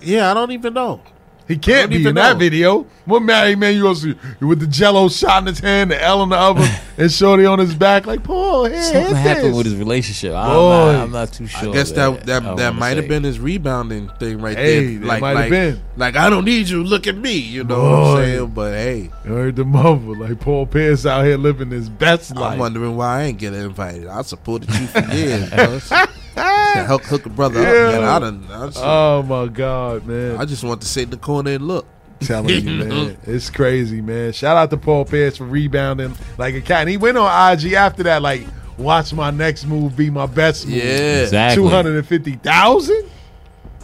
yeah, 0.00 0.30
I 0.30 0.34
don't 0.34 0.52
even 0.52 0.72
know. 0.74 1.02
He 1.48 1.58
can't 1.58 1.90
be 1.90 1.96
even 1.96 2.08
in 2.10 2.14
that 2.16 2.38
video. 2.38 2.86
What 3.04 3.20
married 3.20 3.58
man 3.58 3.74
you 3.74 3.88
also 3.88 4.14
with 4.40 4.60
the 4.60 4.66
Jello 4.68 5.08
shot 5.08 5.42
in 5.42 5.46
his 5.48 5.58
hand, 5.58 5.90
the 5.90 6.00
L 6.00 6.22
in 6.22 6.28
the 6.28 6.36
other, 6.36 6.64
and 6.96 7.10
Shorty 7.10 7.44
on 7.44 7.58
his 7.58 7.74
back 7.74 8.06
like 8.06 8.22
Paul. 8.22 8.66
Here, 8.66 8.80
Something 8.80 9.06
hit 9.06 9.16
happened 9.16 9.46
this. 9.48 9.56
with 9.56 9.66
his 9.66 9.74
relationship. 9.74 10.34
I'm, 10.34 10.48
Boy. 10.50 10.92
not, 10.92 10.94
I'm 11.02 11.10
not 11.10 11.32
too 11.32 11.46
sure. 11.48 11.70
I 11.70 11.72
guess 11.72 11.90
man. 11.94 12.14
that 12.14 12.26
that 12.44 12.56
that 12.58 12.74
might 12.76 12.96
have 12.96 13.08
been 13.08 13.24
his 13.24 13.40
rebounding 13.40 14.08
thing 14.20 14.40
right 14.40 14.56
Hey, 14.56 14.84
there. 14.96 14.98
that 15.00 15.06
Like 15.06 15.20
might 15.20 15.28
have 15.30 15.38
like, 15.40 15.50
been. 15.50 15.82
like 15.96 16.16
I 16.16 16.30
don't 16.30 16.44
need 16.44 16.68
you. 16.68 16.84
Look 16.84 17.08
at 17.08 17.16
me. 17.16 17.32
You 17.36 17.64
know 17.64 17.82
what 17.82 18.18
I'm 18.20 18.24
saying? 18.24 18.46
But 18.50 18.72
hey, 18.74 19.10
You 19.24 19.32
heard 19.32 19.56
the 19.56 19.64
mother 19.64 20.14
like 20.14 20.38
Paul 20.40 20.66
Pierce 20.66 21.04
out 21.04 21.24
here 21.24 21.36
living 21.36 21.70
his 21.70 21.88
best 21.88 22.36
life. 22.36 22.52
I'm 22.52 22.58
wondering 22.60 22.96
why 22.96 23.18
I 23.18 23.22
ain't 23.24 23.38
getting 23.38 23.60
invited. 23.60 24.06
I 24.06 24.22
supported 24.22 24.70
you 24.72 24.86
for 24.86 25.00
years. 25.12 25.92
bro. 26.34 26.44
To 26.74 26.84
help 26.84 27.02
hook 27.04 27.26
a 27.26 27.28
brother 27.30 27.60
Yeah. 27.62 27.68
up, 27.68 27.92
man. 28.00 28.04
I 28.04 28.18
done. 28.18 28.46
I 28.50 28.66
just, 28.66 28.78
Oh 28.82 29.22
my 29.22 29.46
God, 29.48 30.06
man! 30.06 30.36
I 30.36 30.44
just 30.44 30.64
want 30.64 30.80
to 30.82 30.86
sit 30.88 31.04
in 31.04 31.10
the 31.10 31.16
corner 31.16 31.52
and 31.52 31.66
look. 31.68 31.86
telling 32.20 32.48
you, 32.64 32.70
man. 32.84 33.16
It's 33.24 33.50
crazy, 33.50 34.00
man. 34.00 34.32
Shout 34.32 34.56
out 34.56 34.70
to 34.70 34.76
Paul 34.76 35.04
Pierce 35.04 35.36
for 35.38 35.44
rebounding 35.44 36.14
like 36.38 36.54
a 36.54 36.60
cat. 36.60 36.82
And 36.82 36.88
he 36.90 36.96
went 36.96 37.18
on 37.18 37.52
IG 37.58 37.72
after 37.72 38.04
that, 38.04 38.22
like, 38.22 38.42
watch 38.78 39.12
my 39.12 39.30
next 39.30 39.66
move 39.66 39.96
be 39.96 40.08
my 40.08 40.26
best 40.26 40.66
move. 40.66 40.76
Yeah, 40.76 41.22
Exactly. 41.22 41.56
Two 41.62 41.68
hundred 41.68 41.96
and 41.96 42.06
fifty 42.06 42.36
thousand? 42.36 43.08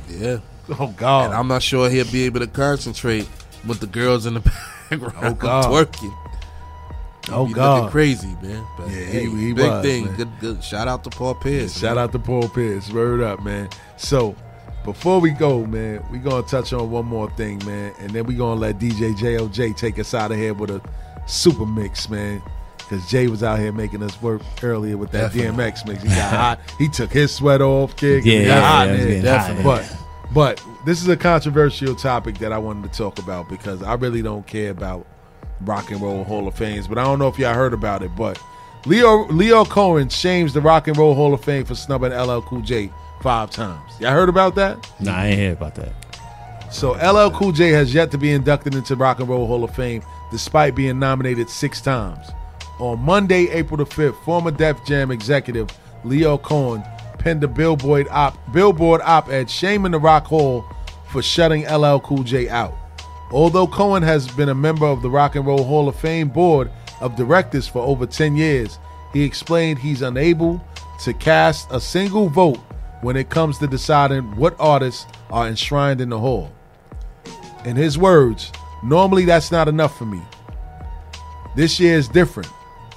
yeah. 0.09 0.39
Oh 0.79 0.95
God. 0.97 1.27
And 1.27 1.35
I'm 1.35 1.49
not 1.49 1.63
sure 1.63 1.89
he'll 1.91 2.11
be 2.13 2.25
able 2.25 2.41
to 2.41 2.47
concentrate 2.47 3.29
with 3.67 3.81
the 3.81 3.87
girls 3.87 4.25
in 4.27 4.35
the 4.35 4.41
background 4.91 5.15
Oh, 5.23 5.33
God. 5.35 5.65
twerking. 5.65 6.17
Oh 7.31 7.47
Be 7.47 7.53
God. 7.55 7.77
looking 7.77 7.91
crazy, 7.91 8.37
man. 8.43 8.65
But 8.77 8.89
Yeah, 8.91 9.05
hey, 9.05 9.25
he- 9.27 9.37
he 9.37 9.53
big 9.53 9.71
was, 9.71 9.85
thing. 9.85 10.05
man. 10.07 10.15
Good, 10.17 10.31
good. 10.41 10.65
Shout 10.65 10.89
out 10.89 11.05
to 11.05 11.11
Paul 11.11 11.35
Pierce. 11.35 11.79
Shout 11.79 11.99
out 11.99 12.13
to 12.13 12.19
Paul 12.19 12.49
Pierce. 12.49 12.91
Word 12.93 13.21
up, 13.23 13.43
man. 13.43 13.69
So 13.97 14.35
before 14.85 15.21
we 15.21 15.31
go, 15.31 15.65
man, 15.67 16.03
we 16.11 16.19
gonna 16.19 16.43
touch 16.43 16.73
on 16.73 16.91
one 16.91 17.07
more 17.07 17.31
thing, 17.33 17.61
man, 17.67 17.93
and 18.01 18.11
then 18.11 18.25
we 18.25 18.35
gonna 18.35 18.61
let 18.61 18.79
DJ 18.79 19.13
JOJ 19.15 19.77
take 19.77 19.99
us 19.99 20.15
out 20.15 20.31
of 20.31 20.37
here 20.39 20.55
with 20.55 20.71
a 20.71 20.81
super 21.27 21.67
mix, 21.67 22.09
man. 22.09 22.43
Cause 22.89 23.07
Jay 23.11 23.27
was 23.27 23.43
out 23.43 23.59
here 23.59 23.71
making 23.71 24.03
us 24.03 24.21
work 24.23 24.41
earlier 24.63 24.97
with 24.97 25.11
that 25.11 25.35
Definitely. 25.35 25.63
DMX 25.65 25.87
mix. 25.87 26.03
He 26.03 26.09
got 26.09 26.33
hot. 26.33 26.61
He 26.79 26.89
took 26.89 27.13
his 27.13 27.35
sweat 27.35 27.61
off, 27.61 27.95
kid. 27.97 28.25
Yeah, 28.25 28.33
It 28.39 28.47
got 28.47 28.55
yeah, 28.57 28.61
hot 28.63 28.87
yeah, 28.87 28.93
it 28.93 28.93
was 28.97 29.01
in 29.03 29.09
getting 29.09 29.23
there. 29.25 29.39
hot 29.39 29.63
But 29.63 29.97
but 30.33 30.65
this 30.87 31.03
is 31.03 31.09
a 31.09 31.17
controversial 31.17 31.95
topic 31.95 32.39
that 32.39 32.51
I 32.51 32.57
wanted 32.57 32.91
to 32.91 32.97
talk 32.99 33.19
about 33.19 33.47
because 33.51 33.83
I 33.83 33.93
really 33.95 34.23
don't 34.23 34.47
care 34.47 34.71
about 34.71 35.07
Rock 35.63 35.91
and 35.91 36.01
Roll 36.01 36.25
Hall 36.25 36.47
of 36.49 36.55
Fames. 36.55 36.89
But 36.89 36.99
I 36.99 37.05
don't 37.05 37.19
know 37.19 37.29
if 37.29 37.39
y'all 37.39 37.55
heard 37.55 37.73
about 37.73 38.03
it. 38.03 38.11
But 38.17 38.41
Lyor 38.85 39.29
Lyor 39.29 39.69
Cohen 39.69 40.09
shames 40.09 40.53
the 40.53 40.61
Rock 40.61 40.89
and 40.89 40.97
Roll 40.97 41.15
Hall 41.15 41.35
of 41.35 41.45
Fame 41.45 41.65
for 41.65 41.75
snubbing 41.75 42.13
LL 42.13 42.41
Cool 42.43 42.63
J 42.63 42.91
five 43.23 43.51
times. 43.51 43.93
Y'all 44.01 44.13
heard 44.13 44.29
about 44.29 44.55
that? 44.55 44.91
Nah, 45.01 45.17
I 45.17 45.27
ain't 45.27 45.41
heard 45.41 45.57
about 45.57 45.75
that. 45.77 45.93
So 46.73 46.93
LL 46.93 47.31
Cool 47.31 47.53
J 47.53 47.71
has 47.71 47.95
yet 47.95 48.11
to 48.13 48.19
be 48.19 48.31
inducted 48.33 48.75
into 48.75 48.95
Rock 48.95 49.21
and 49.21 49.29
Roll 49.29 49.47
Hall 49.47 49.65
of 49.65 49.75
Fame 49.75 50.03
despite 50.31 50.75
being 50.75 50.99
nominated 50.99 51.49
six 51.49 51.81
times. 51.81 52.29
On 52.79 53.01
Monday, 53.01 53.49
April 53.51 53.79
the 53.79 53.87
5th, 53.87 54.23
former 54.23 54.51
Def 54.51 54.85
Jam 54.85 55.11
executive 55.11 55.69
Lyor 56.05 56.41
Cohen 56.41 56.83
penned 57.19 57.43
a 57.43 57.49
Billboard 57.49 58.07
op 58.11 58.39
Billboard 58.53 59.01
op-ed 59.03 59.51
shaming 59.51 59.93
the 59.93 59.99
Rock 59.99 60.27
Hall 60.27 60.65
for 61.09 61.23
shutting 61.23 61.67
LL 61.67 61.99
Cool 62.01 62.23
J 62.23 62.49
out. 62.49 62.75
Although 63.31 63.67
Cohen 63.67 64.03
has 64.03 64.27
been 64.29 64.49
a 64.49 64.55
member 64.55 64.87
of 64.87 65.03
the 65.03 65.11
Rock 65.11 65.37
and 65.37 65.47
Roll 65.47 65.65
Hall 65.65 65.89
of 65.89 65.97
Fame 65.97 66.29
board 66.29 66.71
of 67.01 67.17
directors 67.17 67.69
for 67.69 67.81
over 67.81 68.07
10 68.07 68.37
years, 68.37 68.79
he 69.13 69.23
explained 69.23 69.79
he's 69.79 70.03
unable 70.03 70.65
to 71.05 71.13
cast 71.13 71.71
a 71.71 71.81
single 71.81 72.29
vote 72.29 72.59
when 73.03 73.17
it 73.17 73.31
comes 73.31 73.59
to 73.59 73.67
deciding 73.67 74.35
what 74.37 74.57
artists 74.59 75.07
are 75.31 75.47
enshrined 75.47 76.01
in 76.01 76.09
the 76.09 76.19
hall. 76.19 76.51
In 77.65 77.77
his 77.77 77.99
words, 77.99 78.51
normally 78.83 79.25
that's 79.25 79.53
not 79.53 79.69
enough 79.69 79.97
for 79.97 80.07
me. 80.07 80.23
This 81.55 81.79
year 81.79 81.97
is 81.97 82.09
different. 82.09 82.51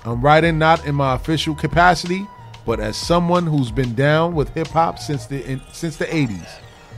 I'm 0.06 0.22
writing 0.22 0.58
not 0.58 0.86
in 0.86 0.95
my 0.95 1.16
official 1.16 1.53
capacity, 1.53 2.26
but 2.66 2.80
as 2.80 2.95
someone 2.95 3.45
who's 3.45 3.72
been 3.72 3.94
down 3.95 4.34
with 4.34 4.49
hip 4.53 4.68
hop 4.68 4.98
since 4.98 5.26
the 5.26 5.45
in, 5.45 5.62
since 5.72 5.98
the 5.98 6.06
80s. 6.06 6.49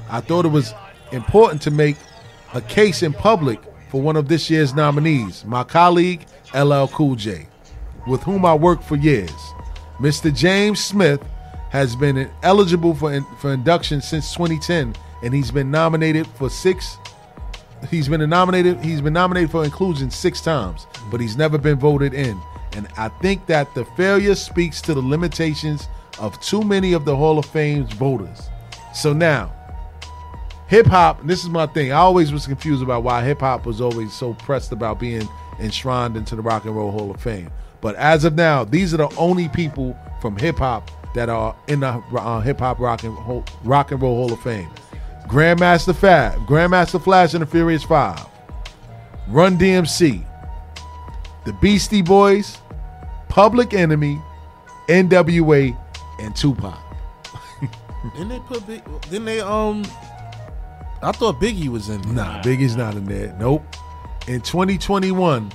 I 0.10 0.22
thought 0.22 0.46
it 0.46 0.50
was 0.50 0.74
important 1.12 1.62
to 1.64 1.72
make 1.72 1.98
a 2.54 2.62
case 2.62 3.04
in 3.04 3.14
public 3.14 3.60
for 3.90 4.02
one 4.02 4.16
of 4.16 4.28
this 4.28 4.50
year's 4.50 4.74
nominees, 4.74 5.44
my 5.46 5.64
colleague 5.64 6.26
LL 6.56 6.88
Cool 6.88 7.16
J, 7.16 7.48
with 8.08 8.22
whom 8.24 8.46
I 8.46 8.54
worked 8.54 8.84
for 8.84 8.96
years. 8.96 9.32
Mr. 10.00 10.36
James 10.36 10.84
Smith 10.84 11.24
has 11.70 11.96
been 11.96 12.30
eligible 12.44 12.94
for 12.94 13.20
for 13.40 13.54
induction 13.54 14.02
since 14.02 14.34
2010, 14.34 14.96
and 15.24 15.34
he's 15.34 15.52
been 15.52 15.72
nominated 15.72 16.28
for 16.28 16.50
six. 16.50 16.98
He's 17.90 18.08
been 18.08 18.28
nominated. 18.30 18.80
He's 18.80 19.02
been 19.02 19.14
nominated 19.14 19.52
for 19.52 19.64
inclusion 19.64 20.10
six 20.10 20.42
times, 20.42 20.88
but 21.12 21.20
he's 21.20 21.36
never 21.36 21.58
been 21.58 21.80
voted 21.80 22.14
in. 22.14 22.40
And 22.76 22.88
I 22.98 23.10
think 23.10 23.46
that 23.48 23.74
the 23.76 23.86
failure 23.98 24.36
speaks 24.36 24.82
to 24.82 24.94
the 24.94 25.02
limitations 25.02 25.88
of 26.20 26.40
too 26.42 26.62
many 26.64 26.94
of 26.94 27.06
the 27.06 27.16
Hall 27.16 27.38
of 27.40 27.46
Fame's 27.46 27.92
voters. 27.94 28.50
So 28.94 29.14
now, 29.14 29.54
hip 30.74 30.88
hop. 30.88 31.22
This 31.28 31.44
is 31.44 31.50
my 31.50 31.68
thing. 31.68 31.92
I 31.92 31.98
always 31.98 32.34
was 32.34 32.48
confused 32.48 32.82
about 32.82 33.04
why 33.04 33.24
hip 33.24 33.42
hop 33.42 33.68
was 33.68 33.80
always 33.80 34.12
so 34.12 34.34
pressed 34.34 34.72
about 34.72 35.00
being 35.00 35.30
enshrined 35.60 36.18
into 36.18 36.36
the 36.36 36.42
Rock 36.42 36.66
and 36.66 36.76
Roll 36.76 36.90
Hall 36.90 37.12
of 37.12 37.22
Fame. 37.22 37.52
But 37.80 37.94
as 37.94 38.24
of 38.24 38.34
now, 38.34 38.64
these 38.64 38.92
are 38.92 38.98
the 38.98 39.16
only 39.16 39.50
people 39.50 39.96
from 40.20 40.36
hip 40.36 40.58
hop 40.58 40.90
that 41.14 41.30
are 41.30 41.56
in 41.68 41.82
the 41.82 41.90
uh, 41.90 42.42
hip 42.42 42.58
hop 42.58 42.80
rock 42.80 43.04
and 43.04 43.16
Hall- 43.16 43.46
rock 43.64 43.92
and 43.92 44.02
roll 44.02 44.16
Hall 44.16 44.34
of 44.34 44.42
Fame. 44.42 44.68
Grandmaster 45.28 45.96
Fab, 45.96 46.40
Grandmaster 46.48 47.00
Flash 47.00 47.36
and 47.36 47.44
the 47.44 47.46
Furious 47.46 47.84
Five, 47.84 48.26
Run 49.28 49.60
DMC, 49.60 50.26
the 51.46 51.54
Beastie 51.54 52.02
Boys, 52.02 52.58
Public 53.30 53.76
Enemy, 53.76 54.20
NWA, 54.90 55.78
and 56.20 56.36
Tupac. 56.36 56.80
Didn't 58.14 58.30
they 58.30 58.40
put? 58.40 58.66
Didn't 58.66 59.26
they 59.26 59.40
um? 59.40 59.84
I 61.04 61.12
thought 61.12 61.40
Biggie 61.40 61.68
was 61.68 61.90
in. 61.90 62.02
there. 62.02 62.14
Nah, 62.14 62.42
Biggie's 62.42 62.76
not 62.76 62.96
in 62.96 63.06
there. 63.06 63.36
Nope. 63.40 63.64
In 64.28 64.42
2021, 64.42 65.52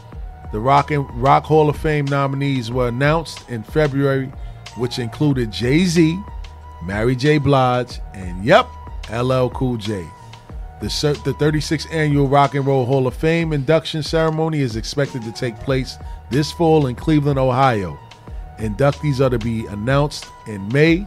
the 0.53 0.61
Rock 0.61 0.91
and 0.91 1.09
Rock 1.21 1.45
Hall 1.45 1.69
of 1.69 1.77
Fame 1.77 2.05
nominees 2.05 2.71
were 2.71 2.89
announced 2.89 3.49
in 3.49 3.63
February, 3.63 4.27
which 4.77 4.99
included 4.99 5.51
Jay 5.51 5.85
Z, 5.85 6.19
Mary 6.85 7.17
J. 7.17 7.39
Blige, 7.39 8.01
and 8.15 8.45
yep, 8.45 8.67
LL 9.11 9.49
Cool 9.49 9.77
J. 9.79 10.07
The, 10.81 10.87
the 11.25 11.33
36th 11.35 11.93
annual 11.93 12.29
Rock 12.29 12.55
and 12.55 12.65
Roll 12.65 12.85
Hall 12.87 13.07
of 13.07 13.15
Fame 13.15 13.53
induction 13.53 14.03
ceremony 14.03 14.61
is 14.61 14.77
expected 14.77 15.23
to 15.23 15.33
take 15.33 15.59
place 15.59 15.97
this 16.31 16.53
fall 16.53 16.87
in 16.87 16.95
Cleveland, 16.95 17.39
Ohio. 17.39 17.99
Inductees 18.59 19.21
are 19.21 19.31
to 19.31 19.39
be 19.39 19.67
announced 19.67 20.27
in 20.47 20.69
May, 20.69 21.07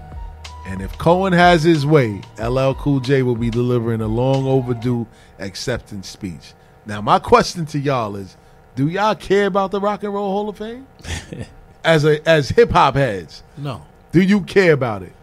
and 0.66 0.82
if 0.82 0.98
Cohen 0.98 1.34
has 1.34 1.64
his 1.64 1.86
way, 1.86 2.22
LL 2.40 2.74
Cool 2.74 3.00
J 3.00 3.24
will 3.24 3.36
be 3.36 3.50
delivering 3.50 4.02
a 4.02 4.08
long 4.08 4.46
overdue 4.46 5.08
acceptance 5.40 6.08
speech. 6.08 6.54
Now, 6.86 7.02
my 7.02 7.20
question 7.20 7.66
to 7.68 7.80
y'all 7.80 8.16
is: 8.16 8.38
Do 8.76 8.88
y'all 8.88 9.16
care 9.16 9.48
about 9.48 9.72
the 9.72 9.80
Rock 9.80 10.04
and 10.04 10.14
Roll 10.14 10.32
Hall 10.32 10.50
of 10.50 10.58
Fame 10.58 10.88
as 11.84 12.06
a 12.06 12.28
as 12.28 12.50
hip 12.50 12.72
hop 12.72 12.96
heads? 12.96 13.44
No. 13.58 13.86
Do 14.12 14.22
you 14.22 14.42
care 14.42 14.74
about 14.74 15.04
it? 15.04 15.14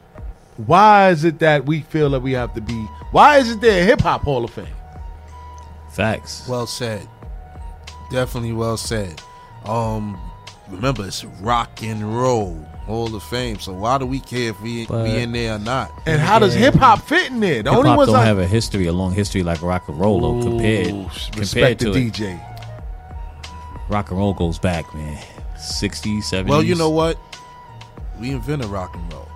Why 0.57 1.11
is 1.11 1.25
it 1.25 1.39
that 1.39 1.67
we 1.67 1.83
feel 1.83 2.11
that 2.11 2.21
we 2.21 2.33
have 2.33 2.55
to 2.55 2.61
be? 2.61 2.75
Why 3.13 3.39
isn't 3.39 3.61
there 3.61 3.83
a 3.83 3.85
hip 3.85 4.01
hop 4.01 4.23
Hall 4.23 4.45
of 4.45 4.51
Fame? 4.51 4.67
Facts. 5.93 6.49
Well 6.49 6.67
said. 6.67 7.07
Definitely 8.11 8.53
well 8.53 8.77
said. 8.77 9.21
Um, 9.65 10.19
remember 10.69 11.07
it's 11.07 11.25
rock 11.25 11.83
and 11.83 12.17
roll 12.17 12.67
Hall 12.89 13.15
of 13.15 13.23
Fame. 13.23 13.59
So 13.61 13.73
why 13.75 13.99
do 13.99 14.07
we 14.07 14.19
care 14.19 14.51
if 14.51 14.61
we 14.61 14.87
But- 14.87 15.05
we 15.05 15.11
in 15.17 15.31
there 15.33 15.55
or 15.55 15.59
not? 15.59 15.93
And 16.07 16.21
how 16.21 16.39
does 16.41 16.55
hip 16.55 16.75
hop 16.75 17.01
fit 17.07 17.31
in 17.31 17.39
there? 17.41 17.63
The 17.63 17.71
Hip 17.71 17.79
only 17.79 17.91
hop 17.91 17.99
ones 17.99 18.09
don't 18.11 18.17
I 18.21 18.25
have 18.25 18.39
a 18.39 18.47
history, 18.47 18.87
a 18.87 18.93
long 18.93 19.13
history 19.13 19.43
like 19.43 19.63
rock 19.63 19.89
and 19.89 20.01
roll 20.01 20.21
though, 20.21 20.43
compared 20.43 20.87
compared 20.89 21.37
respect 21.39 21.81
to 21.83 21.91
the 21.93 21.99
it. 22.07 22.13
DJ. 22.15 22.41
Rock 23.89 24.11
and 24.11 24.19
roll 24.19 24.35
goes 24.35 24.59
back, 24.59 24.93
man. 24.95 25.19
60s, 25.57 26.25
70s. 26.25 26.49
Well, 26.49 26.63
you 26.63 26.75
know 26.75 26.91
what? 26.91 27.19
We 28.21 28.31
invented 28.33 28.69
rock 28.71 28.95
and 28.95 29.13
roll. 29.13 29.29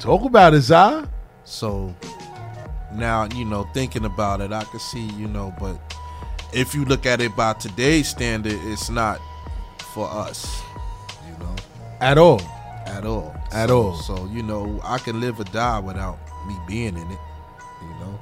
Talk 0.00 0.24
about 0.24 0.54
it, 0.54 0.62
Zah. 0.62 1.06
So 1.44 1.94
now, 2.92 3.26
you 3.34 3.44
know, 3.44 3.66
thinking 3.74 4.04
about 4.04 4.40
it, 4.40 4.52
I 4.52 4.64
can 4.64 4.80
see, 4.80 5.00
you 5.16 5.26
know, 5.28 5.52
but 5.58 5.76
if 6.52 6.74
you 6.74 6.84
look 6.84 7.04
at 7.06 7.20
it 7.20 7.34
by 7.36 7.54
today's 7.54 8.08
standard, 8.08 8.58
it's 8.64 8.90
not 8.90 9.20
for 9.94 10.08
us, 10.10 10.46
you 10.46 10.66
know, 10.66 10.67
At 12.00 12.18
all. 12.18 12.40
at 12.86 13.04
all. 13.04 13.34
At 13.52 13.68
So- 13.68 13.82
all. 13.82 13.94
So, 13.94 14.28
you 14.32 14.42
know, 14.42 14.80
I 14.84 14.98
can 14.98 15.20
live 15.20 15.38
or 15.40 15.44
die 15.44 15.78
without 15.78 16.18
me 16.46 16.56
being 16.66 16.96
in 16.96 17.10
it, 17.10 17.18
you 17.82 17.88
know. 18.00 18.18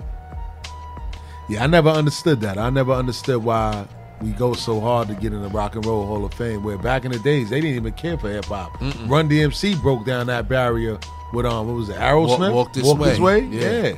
Yeah, 1.48 1.62
I 1.64 1.66
never 1.68 1.90
understood 1.90 2.40
that. 2.40 2.58
I 2.58 2.70
never 2.70 2.92
understood 2.92 3.44
why 3.44 3.84
we 4.20 4.30
go 4.32 4.54
so 4.54 4.80
hard 4.80 5.06
to 5.08 5.14
get 5.14 5.32
in 5.32 5.42
the 5.42 5.48
Rock 5.48 5.76
and 5.76 5.84
Roll 5.86 6.04
Hall 6.06 6.24
of 6.24 6.34
Fame. 6.34 6.64
Where 6.64 6.78
back 6.78 7.04
in 7.04 7.12
the 7.12 7.18
days 7.20 7.50
they 7.50 7.60
didn't 7.60 7.76
even 7.76 7.92
care 7.92 8.18
for 8.18 8.28
hip 8.30 8.46
hop. 8.46 8.76
Run 9.06 9.28
DMC 9.28 9.80
broke 9.80 10.04
down 10.04 10.26
that 10.26 10.48
barrier 10.48 10.98
with 11.32 11.46
um, 11.46 11.68
what 11.68 11.76
was 11.76 11.88
it, 11.88 11.96
Aerosmith? 11.96 12.52
Walk- 12.52 12.74
Walk 12.82 12.98
This 13.04 13.18
Way. 13.20 13.40
Yeah. 13.44 13.70
Yeah. 13.88 13.92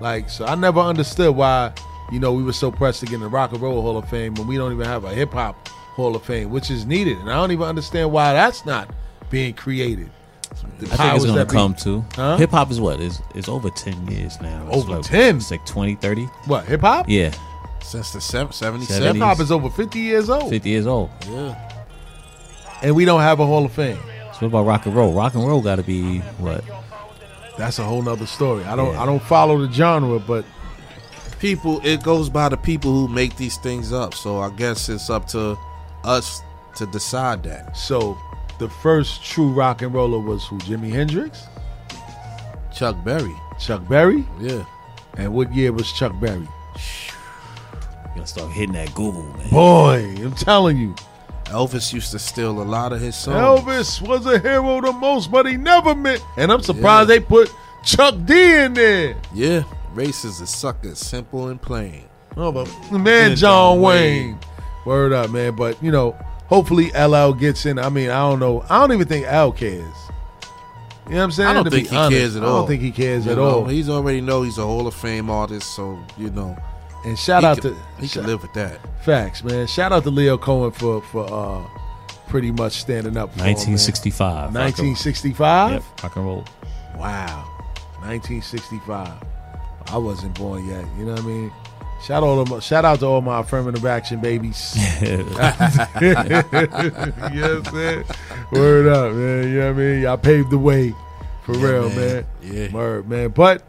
Like 0.00 0.28
so, 0.30 0.44
I 0.46 0.54
never 0.54 0.80
understood 0.80 1.34
why 1.34 1.72
you 2.12 2.20
know 2.20 2.32
we 2.32 2.42
were 2.44 2.52
so 2.52 2.70
pressed 2.70 3.00
to 3.00 3.06
get 3.06 3.14
in 3.16 3.20
the 3.22 3.28
Rock 3.28 3.52
and 3.52 3.60
Roll 3.60 3.80
Hall 3.82 3.96
of 3.96 4.08
Fame 4.08 4.34
when 4.34 4.46
we 4.46 4.56
don't 4.56 4.72
even 4.72 4.86
have 4.86 5.04
a 5.04 5.10
hip 5.10 5.32
hop 5.32 5.68
Hall 5.68 6.14
of 6.14 6.22
Fame, 6.22 6.50
which 6.50 6.70
is 6.70 6.86
needed, 6.86 7.18
and 7.18 7.30
I 7.30 7.34
don't 7.34 7.50
even 7.50 7.66
understand 7.66 8.12
why 8.12 8.32
that's 8.34 8.64
not 8.66 8.88
being 9.32 9.54
created. 9.54 10.08
The 10.78 10.86
I 10.92 10.96
think 10.96 11.14
it's 11.16 11.24
gonna 11.26 11.46
come 11.46 11.74
to. 11.76 12.04
Huh? 12.14 12.36
Hip 12.36 12.50
hop 12.50 12.70
is 12.70 12.78
what? 12.80 13.00
Is 13.00 13.20
it's 13.34 13.48
over 13.48 13.70
10 13.70 14.06
years 14.06 14.40
now. 14.40 14.64
It's 14.68 14.76
Over 14.76 14.96
like- 14.96 15.02
10? 15.04 15.36
It's 15.38 15.50
like 15.50 15.64
20, 15.66 15.94
30. 15.96 16.24
What 16.46 16.66
hip 16.66 16.82
hop? 16.82 17.08
Yeah. 17.08 17.32
Since 17.82 18.12
the 18.12 18.20
sev- 18.20 18.54
77. 18.54 19.16
Hip 19.16 19.22
hop 19.22 19.40
is 19.40 19.50
over 19.50 19.68
fifty 19.70 19.98
years 20.00 20.30
old, 20.30 20.50
50 20.50 20.68
years 20.68 20.86
old. 20.86 21.10
Yeah. 21.28 21.54
and 22.82 22.94
we 22.94 23.04
don't 23.04 23.20
have 23.20 23.40
a 23.40 23.46
Hall 23.46 23.64
of 23.64 23.72
Fame. 23.72 23.96
So 24.34 24.40
what 24.40 24.48
about 24.48 24.66
rock 24.66 24.86
and 24.86 24.94
roll? 24.94 25.12
Rock 25.12 25.34
and 25.34 25.46
roll 25.46 25.62
got 25.62 25.76
to 25.76 25.82
be 25.82 26.18
what? 26.38 26.62
That's 27.58 27.78
a 27.78 27.84
whole 27.84 28.02
nother 28.02 28.26
story. 28.26 28.64
I 28.64 28.76
don't 28.76 28.92
Yeah. 28.94 29.02
I 29.02 29.06
don't 29.06 29.22
follow 29.22 29.64
the 29.66 29.72
genre, 29.72 30.18
but 30.20 30.44
People, 31.38 31.80
it 31.82 32.04
goes 32.04 32.28
by 32.28 32.48
the 32.48 32.56
people 32.56 32.92
who 32.92 33.08
make 33.08 33.36
these 33.36 33.56
things 33.56 33.92
up. 33.92 34.14
So 34.14 34.38
I 34.38 34.50
guess 34.50 34.88
it's 34.88 35.10
up 35.10 35.26
to 35.28 35.58
us 36.04 36.40
to 36.76 36.86
decide 36.86 37.42
that. 37.42 37.76
so 37.76 38.16
the 38.62 38.68
first 38.68 39.24
true 39.24 39.50
rock 39.52 39.82
and 39.82 39.92
roller 39.92 40.20
was 40.20 40.46
who? 40.46 40.56
Jimi 40.58 40.88
Hendrix, 40.88 41.46
Chuck 42.72 42.96
Berry. 43.04 43.34
Chuck 43.58 43.86
Berry, 43.88 44.24
Yeah. 44.40 44.64
and 45.16 45.34
what 45.34 45.52
year 45.52 45.72
was 45.72 45.90
Chuck 45.92 46.12
Berry? 46.20 46.46
You 46.46 46.48
gotta 48.14 48.26
start 48.26 48.52
hitting 48.52 48.74
that 48.74 48.94
Google, 48.94 49.24
man. 49.36 49.48
Boy, 49.50 50.14
I'm 50.18 50.32
telling 50.34 50.76
you, 50.78 50.94
Elvis 51.46 51.92
used 51.92 52.12
to 52.12 52.20
steal 52.20 52.62
a 52.62 52.62
lot 52.62 52.92
of 52.92 53.00
his 53.00 53.16
songs. 53.16 53.36
Elvis 53.64 54.00
was 54.06 54.26
a 54.26 54.38
hero 54.38 54.80
the 54.80 54.92
most, 54.92 55.30
but 55.32 55.44
he 55.46 55.56
never 55.56 55.92
meant. 55.94 56.22
And 56.36 56.52
I'm 56.52 56.62
surprised 56.62 57.10
Yeah. 57.10 57.16
they 57.16 57.20
put 57.20 57.52
Chuck 57.84 58.14
D 58.24 58.54
in 58.58 58.74
there. 58.74 59.16
Yeah. 59.34 59.64
Races 59.92 60.40
is 60.40 60.50
suckers, 60.50 60.98
simple 61.00 61.48
and 61.48 61.60
plain. 61.60 62.04
Oh, 62.36 62.52
but 62.52 62.66
man, 62.92 63.30
Yeah, 63.30 63.34
John 63.34 63.36
John 63.36 63.80
Wayne. 63.80 64.26
Wayne. 64.26 64.38
Word 64.86 65.12
up, 65.12 65.30
man. 65.30 65.54
But 65.56 65.82
you 65.82 65.90
know, 65.90 66.14
hopefully 66.52 66.90
LL 66.92 67.32
gets 67.32 67.64
in. 67.66 67.78
I 67.78 67.88
mean, 67.88 68.10
I 68.10 68.20
don't 68.28 68.38
know. 68.40 68.64
I 68.68 68.80
don't 68.80 68.92
even 68.92 69.08
think 69.08 69.26
L 69.26 69.52
cares. 69.52 69.80
You 71.06 71.14
know 71.14 71.16
what 71.18 71.24
I'm 71.24 71.30
saying? 71.32 71.48
I 71.48 71.52
don't 71.54 71.64
To 71.64 71.70
think 71.70 71.88
he 71.88 71.96
honest, 71.96 72.18
cares 72.18 72.36
at 72.36 72.42
all. 72.44 72.48
I 72.48 72.58
don't 72.60 72.68
think 72.68 72.82
he 72.82 72.90
cares 72.92 73.24
You 73.26 73.32
at 73.32 73.36
know, 73.38 73.44
all. 73.60 73.64
He's 73.66 73.88
already 73.88 74.20
know 74.20 74.42
he's 74.42 74.58
a 74.58 74.62
Hall 74.62 74.86
of 74.86 74.94
Fame 74.94 75.30
artist, 75.30 75.74
so 75.74 75.98
you 76.16 76.30
know. 76.30 76.56
And 77.04 77.18
shout 77.18 77.42
out 77.42 77.60
can, 77.60 77.72
to 77.74 77.80
he 77.98 78.06
shout- 78.06 78.22
can 78.22 78.30
live 78.30 78.42
with 78.42 78.52
that. 78.54 78.78
Facts, 79.04 79.42
man. 79.42 79.66
Shout 79.66 79.90
out 79.92 80.04
to 80.04 80.10
Lyor 80.10 80.40
Cohen 80.40 80.70
for 80.70 81.02
for 81.02 81.24
uh 81.32 81.62
pretty 82.28 82.52
much 82.52 82.74
standing 82.74 83.16
up 83.16 83.30
for 83.32 83.40
him, 83.40 83.46
1965. 83.46 84.54
rock 84.54 84.54
and 84.54 84.54
roll. 84.54 84.54
1965? 84.54 85.72
Yep, 85.72 86.02
rock 86.02 86.16
and 86.16 86.24
roll. 86.24 86.44
Wow. 86.96 87.44
1965. 88.00 89.12
I 89.88 89.96
wasn't 89.98 90.34
born 90.38 90.66
yet. 90.68 90.84
You 90.96 91.04
know 91.06 91.12
what 91.12 91.20
I 91.22 91.26
mean? 91.26 91.52
Shout 92.04 92.24
of 92.24 92.50
my, 92.50 92.58
shout 92.58 92.84
out 92.84 92.98
to 93.00 93.06
all 93.06 93.20
my 93.20 93.40
affirmative 93.40 93.84
action 93.86 94.20
babies. 94.20 94.76
you 95.02 95.24
know 95.24 95.34
what 96.10 97.30
I'm 97.30 97.64
saying? 97.66 98.04
Word 98.50 98.88
up, 98.88 99.14
man. 99.14 99.48
You 99.48 99.58
know 99.60 99.66
what 99.72 99.76
I 99.76 99.78
mean? 99.78 100.02
Y'all 100.02 100.16
paved 100.18 100.50
the 100.50 100.58
way. 100.58 100.94
For 101.44 101.56
Yeah, 101.56 101.64
real, 101.66 101.88
man. 101.88 101.96
man. 101.98 102.26
Yeah. 102.42 102.72
Word, 102.72 103.08
man. 103.08 103.28
But 103.30 103.62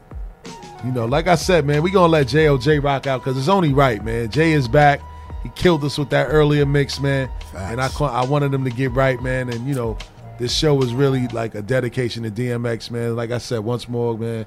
you 0.83 0.91
know, 0.91 1.05
like 1.05 1.27
I 1.27 1.35
said, 1.35 1.65
man, 1.65 1.81
we 1.81 1.91
gonna 1.91 2.11
let 2.11 2.27
JLJ 2.27 2.83
rock 2.83 3.07
out 3.07 3.23
because 3.23 3.37
it's 3.37 3.47
only 3.47 3.73
right, 3.73 4.03
man. 4.03 4.29
Jay 4.29 4.51
is 4.51 4.67
back. 4.67 4.99
He 5.43 5.49
killed 5.49 5.83
us 5.83 5.97
with 5.97 6.09
that 6.11 6.25
earlier 6.25 6.65
mix, 6.65 6.99
man. 6.99 7.29
And 7.55 7.81
I 7.81 7.89
I 7.99 8.25
wanted 8.25 8.53
him 8.53 8.63
to 8.63 8.69
get 8.69 8.91
right, 8.91 9.21
man. 9.21 9.49
And 9.49 9.67
you 9.67 9.75
know, 9.75 9.97
this 10.39 10.55
show 10.55 10.73
was 10.75 10.93
really 10.93 11.27
like 11.29 11.55
a 11.55 11.61
dedication 11.61 12.23
to 12.23 12.31
DMX, 12.31 12.91
man. 12.91 13.15
Like 13.15 13.31
I 13.31 13.37
said, 13.37 13.59
once 13.59 13.87
more, 13.87 14.17
man. 14.17 14.45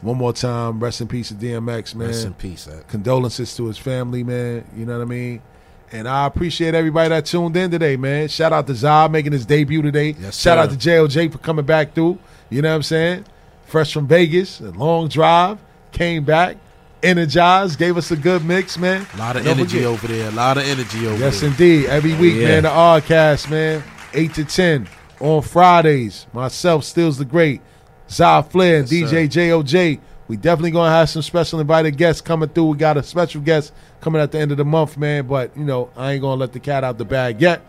One 0.00 0.16
more 0.16 0.32
time, 0.32 0.78
rest 0.78 1.00
in 1.00 1.08
peace 1.08 1.28
to 1.28 1.34
DMX, 1.34 1.94
man. 1.94 2.08
Rest 2.08 2.26
in 2.26 2.34
peace, 2.34 2.68
Ed. 2.68 2.86
Condolences 2.88 3.56
to 3.56 3.66
his 3.66 3.78
family, 3.78 4.22
man. 4.22 4.64
You 4.76 4.86
know 4.86 4.96
what 4.98 5.02
I 5.02 5.06
mean? 5.06 5.42
And 5.90 6.06
I 6.06 6.26
appreciate 6.26 6.74
everybody 6.74 7.08
that 7.08 7.26
tuned 7.26 7.56
in 7.56 7.70
today, 7.70 7.96
man. 7.96 8.28
Shout 8.28 8.52
out 8.52 8.66
to 8.68 8.74
Zah 8.74 9.08
making 9.08 9.32
his 9.32 9.44
debut 9.46 9.82
today. 9.82 10.14
Yes, 10.20 10.38
Shout 10.38 10.58
out 10.58 10.70
to 10.70 10.76
JLJ 10.76 11.32
for 11.32 11.38
coming 11.38 11.64
back 11.64 11.94
through. 11.94 12.18
You 12.50 12.62
know 12.62 12.68
what 12.70 12.76
I'm 12.76 12.82
saying? 12.82 13.24
Fresh 13.66 13.92
from 13.92 14.06
Vegas, 14.06 14.60
a 14.60 14.70
long 14.70 15.08
drive, 15.08 15.58
came 15.90 16.24
back, 16.24 16.56
energized, 17.02 17.78
gave 17.78 17.96
us 17.96 18.10
a 18.10 18.16
good 18.16 18.44
mix, 18.44 18.78
man. 18.78 19.06
A 19.14 19.16
lot 19.16 19.36
of 19.36 19.44
Don't 19.44 19.58
energy 19.58 19.78
forget- 19.78 19.86
over 19.88 20.06
there. 20.06 20.28
A 20.28 20.32
lot 20.32 20.58
of 20.58 20.64
energy 20.64 21.06
over 21.06 21.18
Yes, 21.18 21.40
there. 21.40 21.48
Yes, 21.50 21.60
indeed. 21.60 21.86
Every 21.86 22.14
week, 22.14 22.36
yeah. 22.36 22.48
man, 22.48 22.62
the 22.64 22.68
Rcast, 22.68 23.50
man. 23.50 23.82
8 24.14 24.34
to 24.34 24.44
10 24.44 24.88
on 25.20 25.42
Fridays. 25.42 26.26
Myself, 26.32 26.84
Stills 26.84 27.18
the 27.18 27.24
Great, 27.24 27.60
Zah 28.10 28.42
Flair, 28.42 28.80
and 28.80 28.90
Yes, 28.90 29.10
DJ 29.10 29.28
JOJ. 29.28 30.00
We 30.28 30.36
definitely 30.36 30.72
going 30.72 30.88
to 30.88 30.94
have 30.94 31.08
some 31.08 31.22
special 31.22 31.58
invited 31.58 31.96
guests 31.96 32.20
coming 32.20 32.50
through. 32.50 32.66
We 32.66 32.76
got 32.76 32.98
a 32.98 33.02
special 33.02 33.40
guest 33.40 33.72
coming 34.02 34.20
at 34.20 34.30
the 34.30 34.38
end 34.38 34.50
of 34.50 34.58
the 34.58 34.64
month, 34.64 34.98
man. 34.98 35.26
But, 35.26 35.56
you 35.56 35.64
know, 35.64 35.90
I 35.96 36.12
ain't 36.12 36.20
going 36.20 36.36
to 36.36 36.40
let 36.40 36.52
the 36.52 36.60
cat 36.60 36.84
out 36.84 36.98
the 36.98 37.06
bag 37.06 37.40
yet. 37.40 37.62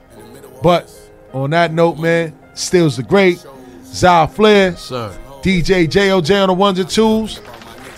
But 0.62 0.92
on 1.32 1.52
that 1.52 1.72
note, 1.72 1.98
man, 2.00 2.38
Stills 2.54 2.98
the 2.98 3.04
Great, 3.04 3.46
Zah 3.86 4.28
Flair, 4.28 4.76
Sir. 4.76 5.18
DJ 5.42 5.88
JOJ 5.88 6.42
on 6.42 6.48
the 6.48 6.54
ones 6.54 6.80
and 6.80 6.90
twos. 6.90 7.40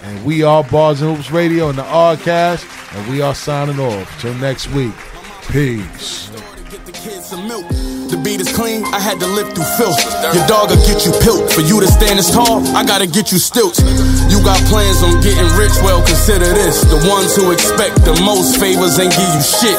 And 0.03 0.25
we 0.25 0.43
are 0.43 0.63
Bars 0.63 1.01
and 1.01 1.15
Hoops 1.15 1.31
Radio 1.31 1.69
and 1.69 1.77
the 1.77 1.83
Rcast. 1.83 2.95
And 2.95 3.11
we 3.11 3.21
are 3.21 3.33
signing 3.33 3.79
off. 3.79 4.21
Till 4.21 4.33
next 4.35 4.67
week. 4.69 4.93
Peace. 5.49 6.29
Some 8.11 8.23
milk. 8.23 8.23
The 8.23 8.29
beat 8.29 8.41
is 8.41 8.51
clean, 8.55 8.83
I 8.93 8.99
had 8.99 9.19
to 9.19 9.27
live 9.27 9.53
through 9.53 9.67
filth. 9.77 9.99
Your 10.33 10.45
dog 10.47 10.69
will 10.69 10.83
get 10.85 11.05
you 11.05 11.11
pilt. 11.23 11.51
For 11.51 11.61
you 11.61 11.79
to 11.79 11.87
stand 11.87 12.19
as 12.19 12.31
tall, 12.31 12.65
I 12.75 12.83
gotta 12.83 13.07
get 13.07 13.31
you 13.31 13.39
stilts. 13.39 13.79
You 14.29 14.43
got 14.43 14.59
plans 14.67 15.03
on 15.03 15.21
getting 15.21 15.47
rich, 15.57 15.73
well, 15.83 16.03
consider 16.05 16.51
this. 16.53 16.81
The 16.81 16.99
ones 17.09 17.35
who 17.35 17.51
expect 17.51 18.03
the 18.05 18.19
most 18.23 18.59
favors 18.59 18.99
ain't 18.99 19.13
give 19.15 19.31
you 19.33 19.43
shit. 19.43 19.77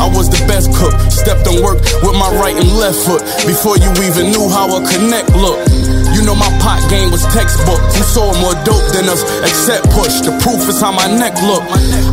I 0.00 0.08
was 0.08 0.28
the 0.30 0.42
best 0.46 0.72
cook, 0.74 0.94
stepped 1.10 1.46
on 1.48 1.62
work 1.62 1.80
with 2.02 2.16
my 2.16 2.30
right 2.38 2.56
and 2.56 2.68
left 2.78 2.98
foot 3.06 3.22
before 3.46 3.78
you 3.78 3.90
even 4.02 4.30
knew 4.30 4.48
how 4.48 4.70
a 4.70 4.80
connect 4.82 5.30
looked. 5.34 5.70
You 6.12 6.20
know 6.28 6.36
my 6.36 6.52
pot 6.60 6.84
game 6.92 7.10
was 7.10 7.24
textbook. 7.32 7.80
You 7.96 8.04
sold 8.04 8.36
more 8.38 8.52
dope 8.68 8.84
than 8.92 9.08
us, 9.08 9.24
except 9.42 9.88
push. 9.96 10.20
The 10.20 10.36
proof 10.44 10.60
is 10.68 10.78
how 10.78 10.92
my 10.92 11.08
neck 11.08 11.34
look. 11.42 11.64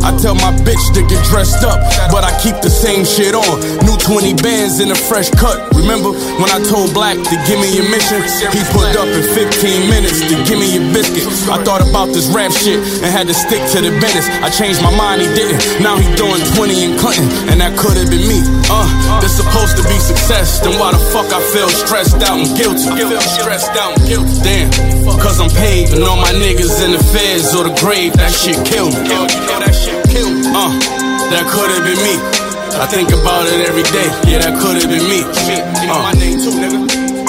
I 0.02 0.16
tell 0.16 0.34
my 0.34 0.56
bitch 0.64 0.80
to 0.96 1.04
get 1.04 1.20
dressed 1.28 1.62
up, 1.62 1.78
but 2.10 2.24
I 2.24 2.32
keep 2.40 2.56
the 2.64 2.72
same 2.72 3.04
shit 3.04 3.34
on. 3.36 3.60
New 3.84 3.96
20 4.00 4.34
bands 4.40 4.80
in 4.80 4.90
a 4.90 4.96
fresh 4.96 5.28
cut. 5.30 5.59
Remember 5.74 6.14
when 6.38 6.50
I 6.52 6.60
told 6.62 6.94
Black 6.94 7.18
to 7.18 7.36
give 7.48 7.58
me 7.58 7.74
your 7.74 7.88
mission? 7.90 8.22
He 8.54 8.62
pulled 8.70 8.94
up 8.94 9.10
in 9.10 9.24
15 9.26 9.90
minutes 9.90 10.22
to 10.28 10.34
give 10.46 10.60
me 10.60 10.78
your 10.78 10.86
biscuit. 10.94 11.26
I 11.50 11.58
thought 11.64 11.82
about 11.82 12.14
this 12.14 12.30
rap 12.30 12.52
shit 12.52 12.78
and 13.02 13.10
had 13.10 13.26
to 13.26 13.34
stick 13.34 13.58
to 13.74 13.82
the 13.82 13.90
business. 13.98 14.28
I 14.44 14.48
changed 14.50 14.82
my 14.82 14.94
mind, 14.94 15.22
he 15.22 15.28
didn't. 15.34 15.58
Now 15.82 15.98
he 15.98 16.06
doing 16.14 16.38
20 16.54 16.84
in 16.84 16.92
Clinton, 17.00 17.26
and 17.50 17.58
that 17.58 17.74
could 17.74 17.96
have 17.98 18.06
been 18.06 18.22
me. 18.22 18.38
Uh, 18.70 18.86
this 19.18 19.34
supposed 19.34 19.76
to 19.80 19.84
be 19.90 19.98
success. 19.98 20.60
Then 20.60 20.78
why 20.78 20.92
the 20.92 21.02
fuck 21.10 21.26
I 21.32 21.42
feel 21.50 21.68
stressed 21.68 22.22
out 22.22 22.38
and 22.38 22.50
guilty? 22.54 22.86
I 22.86 23.10
feel 23.10 23.26
stressed 23.42 23.74
out 23.74 23.98
and 23.98 24.04
guilty. 24.06 24.36
Damn, 24.46 24.70
cause 25.18 25.40
I'm 25.40 25.50
paid 25.50 25.90
and 25.90 26.04
all 26.04 26.16
my 26.16 26.30
niggas 26.30 26.84
in 26.84 26.92
the 26.92 27.02
feds 27.02 27.50
or 27.56 27.66
the 27.66 27.74
grave. 27.82 28.14
That 28.14 28.30
shit 28.30 28.60
killed 28.62 28.94
me. 28.94 29.10
That 29.10 29.74
shit 29.74 29.98
killed 30.06 30.38
me. 30.38 30.46
Uh, 30.54 30.70
that 31.34 31.44
could 31.50 31.70
have 31.74 31.82
been 31.82 32.00
me. 32.06 32.39
I 32.78 32.86
think 32.86 33.10
about 33.10 33.46
it 33.46 33.68
every 33.68 33.82
day. 33.82 34.06
Yeah, 34.30 34.38
that 34.38 34.58
could 34.60 34.76
have 34.80 34.90
been 34.90 35.02
me. 35.08 35.22
Uh, 35.22 36.02
my 36.02 36.12
name 36.12 36.38
too, 36.38 36.54
nigga. 36.54 36.86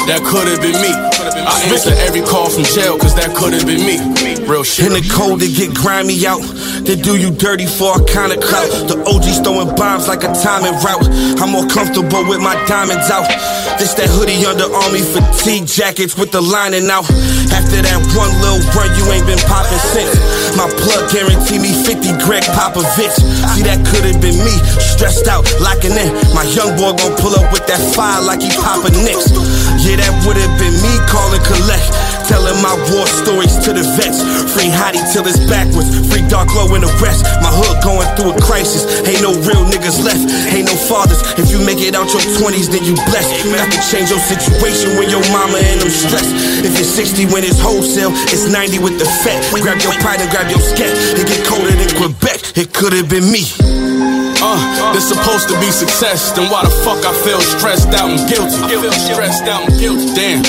That 0.07 0.22
could 0.23 0.47
have 0.47 0.61
been 0.61 0.77
me. 0.81 1.01
I 1.47 1.57
answer 1.72 1.93
every 2.07 2.22
call 2.22 2.49
from 2.49 2.63
jail, 2.63 2.97
cause 2.97 3.15
that 3.15 3.35
could 3.35 3.53
have 3.53 3.65
been 3.65 3.81
me. 3.85 3.97
Real 4.45 4.63
shit. 4.63 4.88
In 4.88 4.93
the 4.93 5.05
cold, 5.09 5.39
they 5.39 5.51
get 5.51 5.73
grimy 5.73 6.26
out. 6.26 6.41
They 6.85 6.95
do 6.95 7.18
you 7.18 7.30
dirty 7.31 7.65
for 7.65 7.97
a 7.97 8.03
kind 8.05 8.34
of 8.34 8.41
clout. 8.41 8.69
The 8.89 8.97
OG's 9.05 9.39
throwing 9.41 9.69
bombs 9.76 10.07
like 10.07 10.23
a 10.23 10.31
timing 10.34 10.73
route. 10.81 11.05
I'm 11.41 11.53
more 11.53 11.68
comfortable 11.69 12.26
with 12.26 12.41
my 12.41 12.57
diamonds 12.65 13.09
out. 13.09 13.30
This 13.77 13.93
that 13.97 14.09
hoodie 14.09 14.41
under 14.45 14.69
army 14.69 15.01
fatigue 15.01 15.65
jackets 15.65 16.18
with 16.18 16.31
the 16.31 16.41
lining 16.41 16.89
out. 16.89 17.05
After 17.49 17.81
that 17.81 17.99
one 18.13 18.34
little 18.41 18.61
run, 18.77 18.89
you 18.97 19.05
ain't 19.09 19.26
been 19.26 19.41
popping 19.49 19.81
since. 19.93 20.13
My 20.53 20.69
plug 20.69 21.09
guarantee 21.09 21.57
me 21.57 21.73
50 21.73 22.22
Gregg 22.22 22.45
Popovich. 22.53 23.18
See, 23.57 23.65
that 23.65 23.81
could 23.89 24.05
have 24.05 24.22
been 24.22 24.38
me. 24.41 24.53
Stressed 24.77 25.26
out, 25.30 25.45
locking 25.61 25.93
in. 25.97 26.13
My 26.38 26.45
young 26.53 26.77
boy 26.77 26.93
gon' 26.97 27.18
pull 27.18 27.34
up 27.34 27.49
with 27.49 27.65
that 27.65 27.81
fire 27.93 28.22
like 28.22 28.41
he 28.41 28.53
poppin' 28.57 28.93
nicks. 29.01 29.34
Yeah, 29.81 29.97
that 29.97 30.13
would 30.26 30.38
have 30.38 30.55
been 30.61 30.76
me 30.77 30.93
calling 31.09 31.40
collect. 31.43 31.89
Telling 32.30 32.57
my 32.63 32.76
war 32.93 33.05
stories 33.07 33.57
to 33.65 33.73
the 33.73 33.84
vets. 33.97 34.23
Free 34.53 34.72
Hottie 34.72 35.03
till 35.11 35.27
it's 35.27 35.39
backwards. 35.51 35.89
Free 36.07 36.23
Dark 36.31 36.53
Low 36.55 36.72
in 36.76 36.81
the 36.81 36.93
rest. 37.03 37.26
My 37.43 37.51
hood 37.51 37.77
going 37.84 38.07
through 38.15 38.34
a 38.34 38.38
crisis. 38.39 38.88
Ain't 39.03 39.22
no 39.22 39.35
real 39.43 39.68
niggas 39.68 39.99
left. 39.99 40.23
Ain't 40.53 40.69
no 40.69 40.76
fathers. 40.88 41.19
If 41.35 41.51
you 41.51 41.59
make 41.65 41.81
it 41.84 41.95
out 41.95 42.09
your 42.13 42.23
20s, 42.39 42.72
then 42.72 42.84
you 42.88 42.95
blessed. 43.09 43.31
Got 43.51 43.72
to 43.73 43.80
change 43.91 44.09
your 44.09 44.22
situation 44.22 44.95
when 44.95 45.09
your 45.09 45.23
mama 45.34 45.59
and 45.59 45.81
them 45.81 45.91
stressed. 45.91 46.31
If 46.63 46.77
it's 46.80 46.89
60 46.93 47.34
when 47.34 47.43
it's 47.43 47.59
wholesale, 47.59 48.11
it's 48.31 48.47
90 48.47 48.80
with 48.80 48.97
the 48.99 49.05
fat. 49.26 49.41
Grab 49.61 49.81
your 49.81 49.95
pint 49.99 50.22
and 50.22 50.30
grab 50.31 50.47
your 50.49 50.61
scat. 50.61 50.91
It 51.19 51.27
get 51.27 51.41
colder 51.45 51.72
than 51.72 51.89
Quebec. 51.97 52.57
It 52.57 52.73
could 52.73 52.93
have 52.93 53.09
been 53.09 53.27
me. 53.31 54.11
Uh, 54.41 54.93
this 54.93 55.07
supposed 55.07 55.47
to 55.49 55.55
be 55.61 55.69
success. 55.69 56.31
Then 56.34 56.49
why 56.49 56.63
the 56.63 56.73
fuck 56.81 56.97
I 57.05 57.13
feel 57.22 57.39
stressed 57.41 57.93
out 57.93 58.09
and 58.09 58.22
guilty? 58.27 58.57
I 58.57 58.73
feel 58.81 58.91
stressed 58.91 59.45
out 59.45 59.69
and 59.69 59.80
guilty. 59.80 60.13
Damn, 60.18 60.41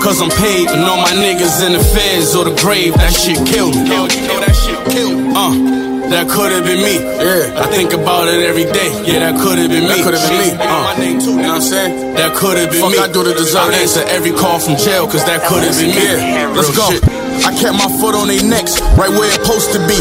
cause 0.00 0.22
I'm 0.22 0.30
paid 0.30 0.70
and 0.70 0.86
all 0.86 1.02
my 1.02 1.10
niggas 1.12 1.66
in 1.66 1.74
the 1.74 1.82
feds 1.82 2.34
or 2.34 2.44
the 2.44 2.54
grave. 2.62 2.94
That 2.94 3.12
shit 3.12 3.42
killed 3.46 3.74
me. 3.74 3.90
You 3.90 4.28
know 4.30 4.38
that 4.40 4.54
shit 4.54 4.78
killed 4.94 5.18
me. 5.18 5.34
Uh, 5.34 5.80
that 6.10 6.28
could 6.28 6.50
have 6.50 6.64
been 6.64 6.82
me. 6.82 6.98
Yeah, 6.98 7.62
I 7.62 7.66
think 7.70 7.92
about 7.92 8.26
it 8.26 8.42
every 8.42 8.64
day. 8.64 8.90
Yeah, 9.06 9.20
that 9.20 9.38
could 9.38 9.58
have 9.58 9.70
been 9.70 9.86
me. 9.86 10.02
That 10.02 10.02
coulda 10.02 10.18
been 10.26 10.38
me. 10.42 10.50
Uh, 10.58 10.82
my 10.82 10.96
name 10.98 11.18
too. 11.20 11.38
You 11.38 11.42
know 11.42 11.54
what 11.54 11.62
I'm 11.62 11.62
saying? 11.62 12.14
That 12.14 12.34
could 12.34 12.58
have 12.58 12.70
been 12.70 12.82
Fuck 12.82 12.92
me. 12.92 12.98
I 12.98 13.06
do 13.12 13.22
to 13.22 13.34
deserve 13.34 13.70
I 13.70 13.78
answer 13.78 14.02
every 14.10 14.32
call 14.32 14.58
from 14.58 14.74
jail, 14.76 15.06
cause 15.06 15.24
that 15.26 15.46
could 15.46 15.62
have 15.62 15.78
been 15.78 15.94
me. 15.94 16.54
Let's 16.54 16.74
go. 16.76 16.90
shit. 16.90 17.19
I 17.46 17.54
kept 17.54 17.76
my 17.78 17.88
foot 18.00 18.14
on 18.14 18.28
their 18.28 18.42
necks, 18.42 18.80
right 18.98 19.10
where 19.10 19.26
it's 19.26 19.38
supposed 19.38 19.72
to 19.72 19.80
be. 19.86 19.98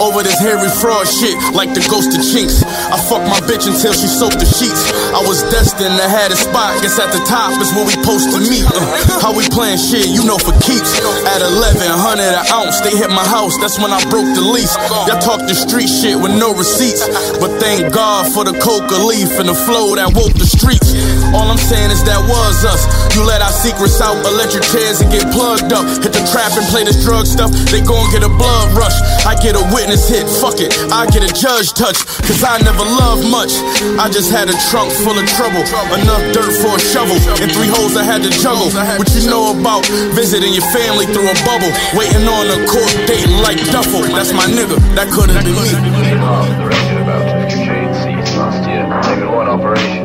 Over 0.00 0.22
this 0.22 0.38
hairy 0.38 0.68
fraud 0.68 1.08
shit, 1.08 1.34
like 1.56 1.72
the 1.72 1.82
ghost 1.88 2.12
of 2.12 2.22
chinks. 2.22 2.62
I 2.64 2.98
fucked 3.08 3.28
my 3.28 3.40
bitch 3.48 3.64
until 3.66 3.92
she 3.96 4.08
soaked 4.08 4.38
the 4.38 4.48
sheets. 4.48 4.92
I 5.16 5.20
was 5.24 5.42
destined 5.48 5.96
to 5.96 6.06
have 6.06 6.32
a 6.32 6.38
spot. 6.38 6.82
Guess 6.82 6.98
at 7.00 7.10
the 7.12 7.22
top 7.24 7.56
is 7.60 7.72
where 7.72 7.86
we 7.88 7.96
supposed 7.96 8.28
to 8.36 8.40
meet. 8.44 8.66
Uh, 8.68 8.84
how 9.24 9.32
we 9.32 9.46
playing 9.48 9.80
shit, 9.80 10.08
you 10.12 10.22
know 10.28 10.36
for 10.36 10.52
keeps. 10.60 10.92
At 11.24 11.40
1100 11.40 11.88
an 12.20 12.46
ounce, 12.52 12.80
they 12.84 12.92
hit 12.92 13.08
my 13.08 13.24
house. 13.24 13.56
That's 13.58 13.80
when 13.80 13.90
I 13.90 14.02
broke 14.12 14.28
the 14.36 14.44
lease. 14.44 14.76
Y'all 15.08 15.20
talk 15.22 15.40
the 15.48 15.56
street 15.56 15.88
shit 15.88 16.18
with 16.20 16.36
no 16.36 16.52
receipts. 16.52 17.08
But 17.40 17.56
thank 17.58 17.92
God 17.92 18.28
for 18.32 18.44
the 18.44 18.52
coca 18.60 19.00
leaf 19.00 19.32
and 19.40 19.48
the 19.48 19.56
flow 19.56 19.96
that 19.96 20.12
woke 20.12 20.34
the 20.36 20.46
streets. 20.46 20.92
All 21.32 21.48
I'm 21.48 21.60
saying 21.60 21.90
is 21.90 22.04
that 22.04 22.20
was 22.20 22.64
us. 22.68 22.84
You 23.16 23.24
let 23.24 23.40
our 23.40 23.52
secrets 23.52 24.00
out, 24.00 24.20
electric 24.26 24.64
chairs 24.68 25.00
and 25.00 25.10
get 25.10 25.24
plugged 25.32 25.72
up. 25.72 25.86
Hit 26.04 26.12
the 26.12 26.24
trap 26.28 26.52
and 26.54 26.66
play 26.68 26.75
this 26.84 27.00
drug 27.04 27.26
stuff. 27.26 27.50
They 27.72 27.80
gon' 27.80 28.10
get 28.12 28.22
a 28.22 28.28
blood 28.28 28.76
rush. 28.76 28.96
I 29.24 29.38
get 29.40 29.56
a 29.56 29.64
witness 29.72 30.08
hit, 30.08 30.28
fuck 30.28 30.60
it. 30.60 30.74
I 30.92 31.06
get 31.08 31.24
a 31.24 31.32
judge 31.32 31.72
touch, 31.72 32.04
cause 32.26 32.42
I 32.44 32.58
never 32.60 32.84
loved 32.84 33.24
much. 33.30 33.56
I 33.96 34.10
just 34.12 34.28
had 34.30 34.50
a 34.50 34.56
trunk 34.68 34.92
full 34.92 35.16
of 35.16 35.26
trouble. 35.38 35.62
Enough 35.96 36.24
dirt 36.34 36.52
for 36.60 36.76
a 36.76 36.82
shovel. 36.82 37.16
And 37.40 37.48
three 37.52 37.70
holes 37.70 37.96
I 37.96 38.04
had 38.04 38.22
to 38.26 38.30
juggle. 38.30 38.68
What 38.98 39.08
you 39.14 39.30
know 39.30 39.56
about 39.56 39.86
visiting 40.12 40.52
your 40.52 40.66
family 40.74 41.06
through 41.06 41.30
a 41.30 41.36
bubble. 41.48 41.72
Waiting 41.96 42.26
on 42.28 42.44
a 42.52 42.58
court 42.68 42.92
date 43.08 43.30
like 43.40 43.58
Duffel. 43.72 44.02
That's 44.12 44.32
my 44.32 44.44
nigga. 44.44 44.76
That 44.94 45.08
could've 45.08 45.32
been 45.32 45.54
me. 45.54 45.64
directed 46.60 46.98
about 47.00 47.24
50 47.46 47.56
cocaine 47.56 47.94
seized 47.94 48.36
last 48.36 48.60
year. 48.68 48.84
Taken 49.02 49.32
one 49.32 49.48
operation. 49.48 50.04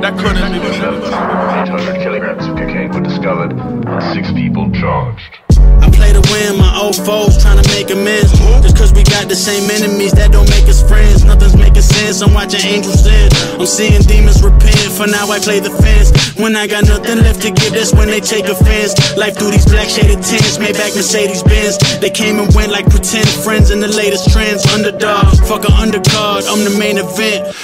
That 0.00 0.14
could 0.18 0.36
have 0.36 0.52
been 0.52 0.62
me. 0.62 0.78
November, 0.78 1.06
800 1.06 2.02
kilograms 2.02 2.46
of 2.46 2.56
cocaine 2.56 2.90
were 2.92 3.00
discovered 3.00 3.52
and 3.52 4.02
six 4.14 4.32
people 4.32 4.70
charged. 4.72 5.43
Play 5.96 6.12
to 6.12 6.22
win, 6.32 6.58
my 6.58 6.70
old 6.78 6.96
foes 6.96 7.40
trying 7.40 7.62
to 7.62 7.66
make 7.70 7.90
amends. 7.90 8.32
Just 8.62 8.76
cause 8.76 8.92
we 8.92 9.02
got 9.04 9.28
the 9.28 9.36
same 9.36 9.70
enemies, 9.70 10.12
that 10.12 10.32
don't 10.32 10.48
make 10.50 10.68
us 10.68 10.82
friends. 10.82 11.24
Nothing's 11.24 11.56
making 11.56 11.82
sense. 11.82 12.22
I'm 12.22 12.34
watching 12.34 12.60
angels 12.64 13.04
sin. 13.04 13.30
I'm 13.58 13.66
seeing 13.66 14.02
demons 14.02 14.42
repent. 14.42 14.92
For 14.96 15.06
now, 15.06 15.30
I 15.30 15.38
play 15.38 15.60
the 15.60 15.70
fence. 15.70 16.12
When 16.38 16.56
I 16.56 16.66
got 16.66 16.84
nothing 16.86 17.18
left 17.22 17.42
to 17.42 17.50
give, 17.50 17.72
that's 17.72 17.92
when 17.94 18.08
they 18.08 18.20
take 18.20 18.46
offense. 18.46 18.94
Life 19.16 19.36
through 19.38 19.50
these 19.50 19.66
black 19.66 19.88
shaded 19.88 20.22
tents, 20.22 20.58
made 20.58 20.74
back 20.74 20.94
Mercedes 20.94 21.42
Benz. 21.42 21.78
They 22.00 22.10
came 22.10 22.38
and 22.38 22.52
went 22.54 22.70
like 22.72 22.86
pretend 22.90 23.28
friends 23.28 23.70
in 23.70 23.80
the 23.80 23.88
latest 23.88 24.30
trends. 24.32 24.66
Underdog, 24.74 25.38
fuck 25.46 25.64
a 25.64 25.72
undercard, 25.78 26.46
I'm 26.50 26.64
the 26.64 26.74
main 26.78 26.98
event. 26.98 27.54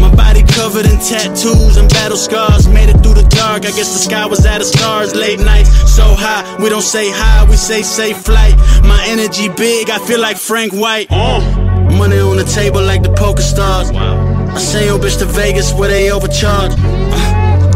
My 0.00 0.10
body 0.14 0.42
covered 0.42 0.86
in 0.86 0.98
tattoos 0.98 1.76
and 1.76 1.88
battle 1.88 2.16
scars. 2.18 2.68
Made 2.68 2.90
it 2.90 2.98
through 3.02 3.14
the 3.14 3.26
dark. 3.30 3.64
I 3.64 3.72
guess 3.72 3.92
the 3.94 4.02
sky 4.02 4.26
was 4.26 4.44
out 4.44 4.60
of 4.60 4.66
stars. 4.66 5.14
Late 5.14 5.40
nights, 5.40 5.70
so 5.94 6.02
high. 6.02 6.42
We 6.62 6.68
don't 6.68 6.82
say 6.82 7.10
hi, 7.10 7.43
we 7.48 7.56
say 7.56 7.82
safe 7.82 8.18
flight. 8.18 8.56
My 8.84 9.02
energy 9.06 9.48
big, 9.48 9.90
I 9.90 9.98
feel 10.06 10.20
like 10.20 10.36
Frank 10.36 10.72
White. 10.72 11.10
Money 11.10 12.18
on 12.18 12.36
the 12.36 12.44
table 12.44 12.82
like 12.82 13.02
the 13.02 13.12
poker 13.12 13.42
stars. 13.42 13.90
I 13.90 14.58
send 14.58 14.86
your 14.86 14.98
bitch 14.98 15.18
to 15.18 15.26
Vegas 15.26 15.72
where 15.72 15.88
they 15.88 16.10
overcharge. 16.10 16.72
Uh, 16.76 17.33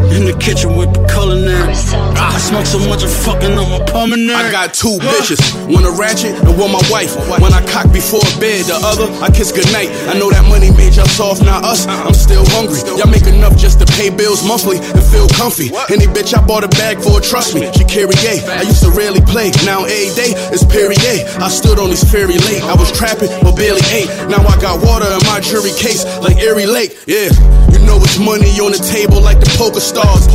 In 0.09 0.25
the 0.25 0.37
kitchen 0.41 0.75
with 0.75 0.91
the 0.95 1.05
culinary. 1.07 1.75
I 2.17 2.39
smoke 2.41 2.67
so 2.67 2.79
much 2.89 3.05
I'm 3.05 3.11
fucking 3.11 3.55
on 3.55 3.69
my 3.71 3.83
pulmonary. 3.87 4.35
I 4.35 4.51
got 4.51 4.75
two 4.75 4.99
bitches, 4.99 5.39
one 5.69 5.85
a 5.85 5.93
ratchet 5.93 6.35
and 6.35 6.59
one 6.59 6.73
my 6.73 6.83
wife. 6.91 7.15
When 7.39 7.53
I 7.53 7.63
cock 7.71 7.93
before 7.93 8.25
bed, 8.41 8.67
the 8.67 8.81
other 8.83 9.07
I 9.23 9.31
kiss 9.31 9.53
goodnight. 9.53 9.91
I 10.11 10.19
know 10.19 10.31
that 10.31 10.43
money 10.49 10.71
made 10.75 10.97
y'all 10.97 11.07
soft, 11.07 11.45
not 11.45 11.63
us. 11.63 11.87
Uh-uh. 11.87 12.09
I'm 12.09 12.15
still 12.15 12.43
hungry. 12.57 12.81
Y'all 12.99 13.11
make 13.11 13.27
enough 13.29 13.55
just 13.57 13.79
to 13.79 13.87
pay 13.95 14.11
bills 14.11 14.43
monthly 14.43 14.79
and 14.79 15.05
feel 15.05 15.29
comfy. 15.29 15.71
Any 15.93 16.09
bitch 16.11 16.35
I 16.35 16.41
bought 16.43 16.65
a 16.65 16.73
bag 16.81 16.99
for, 16.99 17.21
trust 17.21 17.55
me, 17.55 17.71
she 17.77 17.85
carry 17.85 18.17
A. 18.27 18.43
I 18.49 18.63
used 18.63 18.83
to 18.83 18.91
rarely 18.91 19.21
play, 19.23 19.53
now 19.63 19.85
every 19.85 20.11
day 20.19 20.33
it's 20.51 20.65
Perrier. 20.65 21.29
I 21.39 21.49
stood 21.49 21.79
on 21.79 21.91
these 21.91 22.03
ferry 22.03 22.39
late, 22.49 22.63
I 22.65 22.75
was 22.75 22.91
trapping 22.91 23.31
but 23.43 23.55
barely 23.55 23.85
ate. 23.93 24.09
Now 24.27 24.43
I 24.43 24.57
got 24.59 24.83
water 24.83 25.07
in 25.07 25.23
my 25.31 25.39
jury 25.39 25.71
case 25.77 26.03
like 26.25 26.39
Erie 26.43 26.67
Lake. 26.67 26.97
Yeah, 27.07 27.31
you 27.71 27.79
know 27.87 28.01
it's 28.03 28.19
money 28.19 28.51
on 28.59 28.73
the 28.73 28.83
table 28.83 29.21
like 29.21 29.39
the 29.39 29.51
poker 29.55 29.81
stars. 29.99 30.27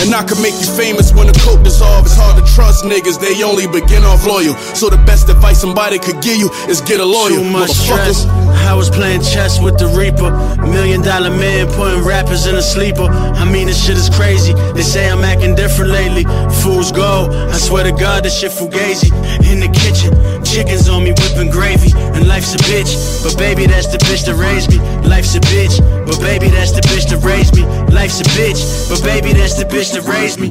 And 0.00 0.14
I 0.14 0.22
can 0.24 0.40
make 0.42 0.54
you 0.60 0.68
famous 0.76 1.12
when 1.14 1.26
the 1.26 1.36
coke 1.40 1.62
dissolves. 1.62 2.12
It's 2.12 2.20
hard 2.20 2.36
to 2.36 2.44
trust 2.54 2.84
niggas, 2.84 3.20
they 3.20 3.42
only 3.42 3.66
begin 3.66 4.04
off 4.04 4.26
loyal. 4.26 4.54
So 4.76 4.88
the 4.90 5.00
best 5.04 5.28
advice 5.28 5.60
somebody 5.60 5.98
could 5.98 6.20
give 6.22 6.36
you 6.36 6.50
is 6.68 6.80
get 6.80 7.00
a 7.00 7.04
lawyer. 7.04 7.40
Too 7.40 7.44
much 7.44 7.70
stress. 7.70 8.26
I 8.68 8.74
was 8.74 8.90
playing 8.90 9.22
chess 9.22 9.60
with 9.60 9.78
the 9.78 9.88
Reaper. 9.88 10.30
Million 10.64 11.02
dollar 11.02 11.30
man 11.30 11.68
putting 11.72 12.04
rappers 12.04 12.46
in 12.46 12.56
a 12.56 12.62
sleeper. 12.62 13.04
I 13.04 13.44
mean, 13.44 13.66
this 13.66 13.84
shit 13.84 13.96
is 13.96 14.10
crazy. 14.10 14.52
They 14.74 14.82
say 14.82 15.08
I'm 15.10 15.24
acting 15.24 15.54
different 15.54 15.90
lately. 15.90 16.24
Fools 16.62 16.92
go. 16.92 17.28
I 17.50 17.56
swear 17.58 17.84
to 17.84 17.92
God, 17.92 18.24
this 18.24 18.38
shit 18.38 18.52
fugazi. 18.52 19.12
In 19.50 19.60
the 19.60 19.68
kitchen, 19.68 20.12
chickens 20.44 20.88
on 20.88 21.04
me 21.04 21.12
whipping 21.12 21.50
gravy. 21.50 21.92
And 22.14 22.28
life's 22.28 22.54
a 22.54 22.58
bitch. 22.58 22.92
But 23.24 23.38
baby, 23.38 23.66
that's 23.66 23.88
the 23.88 23.98
bitch 23.98 24.24
that 24.26 24.36
raised 24.36 24.70
me. 24.70 24.78
Life's 25.08 25.34
a 25.34 25.40
bitch. 25.40 25.80
But 26.06 26.20
baby, 26.20 26.48
that's 26.48 26.72
the 26.72 26.82
bitch 26.82 27.08
that 27.10 27.24
raised 27.24 27.56
me. 27.56 27.64
Life's 27.92 28.20
a 28.20 28.24
bitch. 28.36 28.60
But 28.94 29.02
baby, 29.02 29.32
that's 29.32 29.54
the 29.54 29.64
bitch 29.64 29.92
that 29.94 30.04
raised 30.06 30.38
me. 30.38 30.50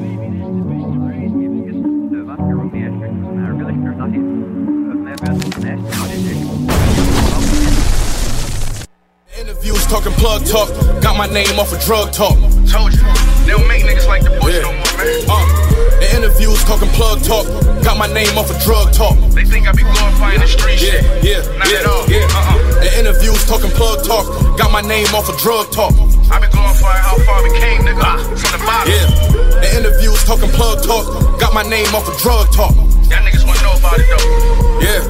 Interviews 9.38 9.86
talking 9.88 10.12
plug 10.14 10.46
talk, 10.46 10.70
got 11.02 11.18
my 11.18 11.26
name 11.26 11.58
off 11.58 11.74
of 11.74 11.82
drug 11.82 12.12
talk. 12.14 12.38
Told 12.70 12.94
you, 12.94 13.02
they 13.46 13.52
don't 13.58 13.68
make 13.68 13.84
niggas 13.84 14.08
like 14.08 14.22
the 14.24 14.30
boys 14.40 14.62
no 14.62 14.72
more, 14.72 14.94
man. 14.94 15.26
Uh, 15.26 16.00
the 16.00 16.08
interviews 16.16 16.64
talking 16.66 16.90
plug 16.90 17.24
talk, 17.24 17.46
got 17.84 17.98
my 17.98 18.06
name 18.14 18.38
off 18.38 18.52
of 18.52 18.62
drug 18.62 18.94
talk. 18.94 19.18
They 19.34 19.44
think 19.44 19.68
I 19.68 19.72
be 19.72 19.82
glorifying 19.84 20.40
the 20.40 20.48
street 20.48 20.80
Yeah, 20.82 21.02
shit. 21.02 21.24
yeah, 21.24 21.58
Not 21.58 21.72
yeah, 21.72 21.80
at 21.80 21.86
all. 21.88 22.06
yeah. 22.08 22.28
Uh-uh. 22.30 22.80
The 22.84 23.00
interviews 23.00 23.44
talking 23.46 23.72
plug 23.72 24.06
talk, 24.06 24.28
got 24.58 24.72
my 24.72 24.82
name 24.82 25.08
off 25.16 25.30
of 25.30 25.38
drug 25.40 25.72
talk. 25.72 25.94
I 26.32 26.40
been 26.40 26.52
glorifying 26.52 27.04
how 27.04 27.18
far 27.26 27.44
we 27.44 27.50
came, 27.60 27.82
nigga. 27.82 28.24
From 28.40 28.52
the 28.52 28.62
bottom. 28.66 28.92
Yeah, 28.92 29.60
the 29.60 29.70
interviews 29.78 30.24
talking 30.24 30.50
plug 30.52 30.84
talk, 30.84 31.40
got 31.40 31.54
my 31.54 31.64
name 31.64 31.88
off 31.96 32.08
of 32.08 32.18
drug 32.20 32.52
talk. 32.52 32.76
Y'all 32.76 33.22
niggas 33.24 33.46
wanna 33.46 33.62
know 33.62 33.76
about 33.78 34.00
it 34.00 34.08
though. 34.10 34.80
Yeah. 34.82 35.02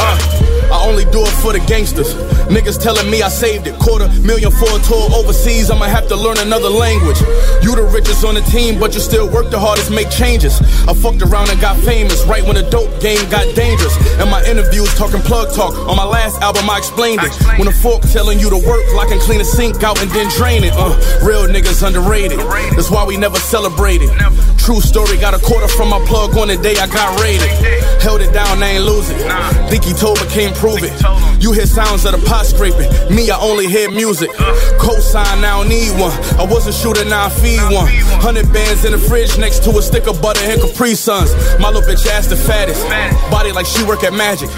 Uh, 0.00 0.43
I 0.74 0.90
only 0.90 1.04
do 1.06 1.22
it 1.22 1.34
for 1.38 1.52
the 1.54 1.62
gangsters. 1.70 2.14
Niggas 2.50 2.82
telling 2.82 3.08
me 3.08 3.22
I 3.22 3.28
saved 3.28 3.66
it. 3.68 3.78
Quarter 3.78 4.10
million 4.26 4.50
for 4.50 4.66
a 4.66 4.80
tour 4.82 5.06
overseas, 5.14 5.70
I'ma 5.70 5.86
have 5.86 6.08
to 6.08 6.16
learn 6.16 6.36
another 6.38 6.68
language. 6.68 7.20
You 7.62 7.78
the 7.78 7.86
richest 7.94 8.24
on 8.26 8.34
the 8.34 8.42
team, 8.50 8.80
but 8.82 8.92
you 8.92 9.00
still 9.00 9.30
work 9.30 9.50
the 9.54 9.58
hardest, 9.58 9.94
make 9.94 10.10
changes. 10.10 10.58
I 10.90 10.92
fucked 10.92 11.22
around 11.22 11.50
and 11.50 11.60
got 11.60 11.78
famous 11.86 12.26
right 12.26 12.42
when 12.42 12.58
the 12.58 12.66
dope 12.74 12.90
game 13.00 13.22
got 13.30 13.46
dangerous. 13.54 13.94
And 14.18 14.28
my 14.28 14.42
interviews 14.50 14.90
talking 14.98 15.22
plug 15.22 15.54
talk. 15.54 15.78
On 15.86 15.94
my 15.94 16.04
last 16.04 16.42
album, 16.42 16.68
I 16.68 16.78
explained 16.78 17.22
it. 17.22 17.32
When 17.56 17.68
a 17.68 17.72
fork 17.72 18.02
telling 18.10 18.42
you 18.42 18.50
to 18.50 18.58
work, 18.58 18.82
like 18.98 19.14
and 19.14 19.20
clean 19.22 19.40
a 19.40 19.46
sink 19.46 19.82
out 19.86 20.02
and 20.02 20.10
then 20.10 20.26
drain 20.34 20.64
it. 20.64 20.74
Uh, 20.74 20.90
real 21.22 21.46
niggas 21.46 21.86
underrated. 21.86 22.42
That's 22.74 22.90
why 22.90 23.06
we 23.06 23.16
never 23.16 23.38
celebrated. 23.38 24.10
True 24.58 24.80
story, 24.80 25.18
got 25.18 25.34
a 25.34 25.38
quarter 25.38 25.68
from 25.68 25.90
my 25.90 26.02
plug 26.06 26.36
on 26.36 26.48
the 26.48 26.56
day 26.56 26.74
I 26.82 26.88
got 26.90 27.20
raided. 27.20 27.46
Held 28.02 28.20
it 28.20 28.32
down, 28.32 28.62
I 28.62 28.80
ain't 28.80 28.84
losing. 28.84 29.16
Think 29.70 29.84
he 29.84 29.92
told 29.92 30.18
can't 30.34 30.56
prove 30.64 30.80
it. 30.80 30.96
You 31.44 31.52
hear 31.52 31.66
sounds 31.66 32.08
of 32.08 32.16
the 32.16 32.22
pot 32.24 32.46
scraping. 32.46 32.88
Me, 33.12 33.28
I 33.28 33.36
only 33.36 33.68
hear 33.68 33.90
music. 33.90 34.30
Cosign, 34.80 35.44
I 35.44 35.60
don't 35.60 35.68
need 35.68 35.92
one. 36.00 36.16
I 36.40 36.44
wasn't 36.48 36.72
shooting, 36.72 37.12
now 37.12 37.26
I 37.26 37.28
feed 37.28 37.60
one. 37.68 37.92
Hundred 38.24 38.48
bands 38.48 38.86
in 38.88 38.92
the 38.92 38.98
fridge 38.98 39.36
next 39.36 39.62
to 39.64 39.70
a 39.76 39.82
stick 39.82 40.08
of 40.08 40.22
butter 40.22 40.40
and 40.40 40.56
Capri 40.56 40.94
Suns. 40.94 41.36
My 41.60 41.68
little 41.68 41.84
bitch 41.84 42.08
ass 42.08 42.28
the 42.28 42.36
fattest. 42.36 42.80
Body 43.30 43.52
like 43.52 43.66
she 43.66 43.84
work 43.84 44.04
at 44.04 44.14
Magic. 44.14 44.48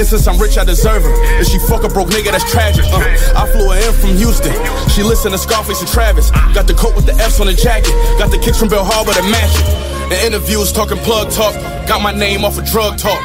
And 0.00 0.06
since 0.06 0.26
I'm 0.26 0.40
rich, 0.40 0.56
I 0.56 0.64
deserve 0.64 1.02
her. 1.02 1.12
If 1.40 1.48
she 1.48 1.58
fuck 1.68 1.84
a 1.84 1.88
broke 1.92 2.08
nigga, 2.08 2.32
that's 2.32 2.48
tragic. 2.50 2.86
Uh, 2.88 3.04
I 3.36 3.44
flew 3.52 3.68
her 3.68 3.76
in 3.76 3.92
from 3.92 4.16
Houston. 4.16 4.56
She 4.88 5.02
listened 5.02 5.36
to 5.36 5.38
Scarface 5.38 5.80
and 5.84 5.90
Travis. 5.90 6.30
Got 6.56 6.68
the 6.68 6.74
coat 6.74 6.96
with 6.96 7.04
the 7.04 7.12
F's 7.20 7.38
on 7.38 7.48
the 7.48 7.52
jacket. 7.52 7.92
Got 8.16 8.30
the 8.30 8.38
kicks 8.38 8.58
from 8.58 8.68
Bal 8.68 8.84
Harbour 8.84 9.12
to 9.12 9.22
match 9.28 9.60
it. 9.60 10.08
The 10.08 10.24
interviews 10.24 10.72
talking 10.72 10.96
plug 11.04 11.30
talk. 11.30 11.52
Got 11.86 12.00
my 12.00 12.12
name 12.12 12.46
off 12.46 12.56
of 12.56 12.64
drug 12.64 12.96
talk. 12.96 13.20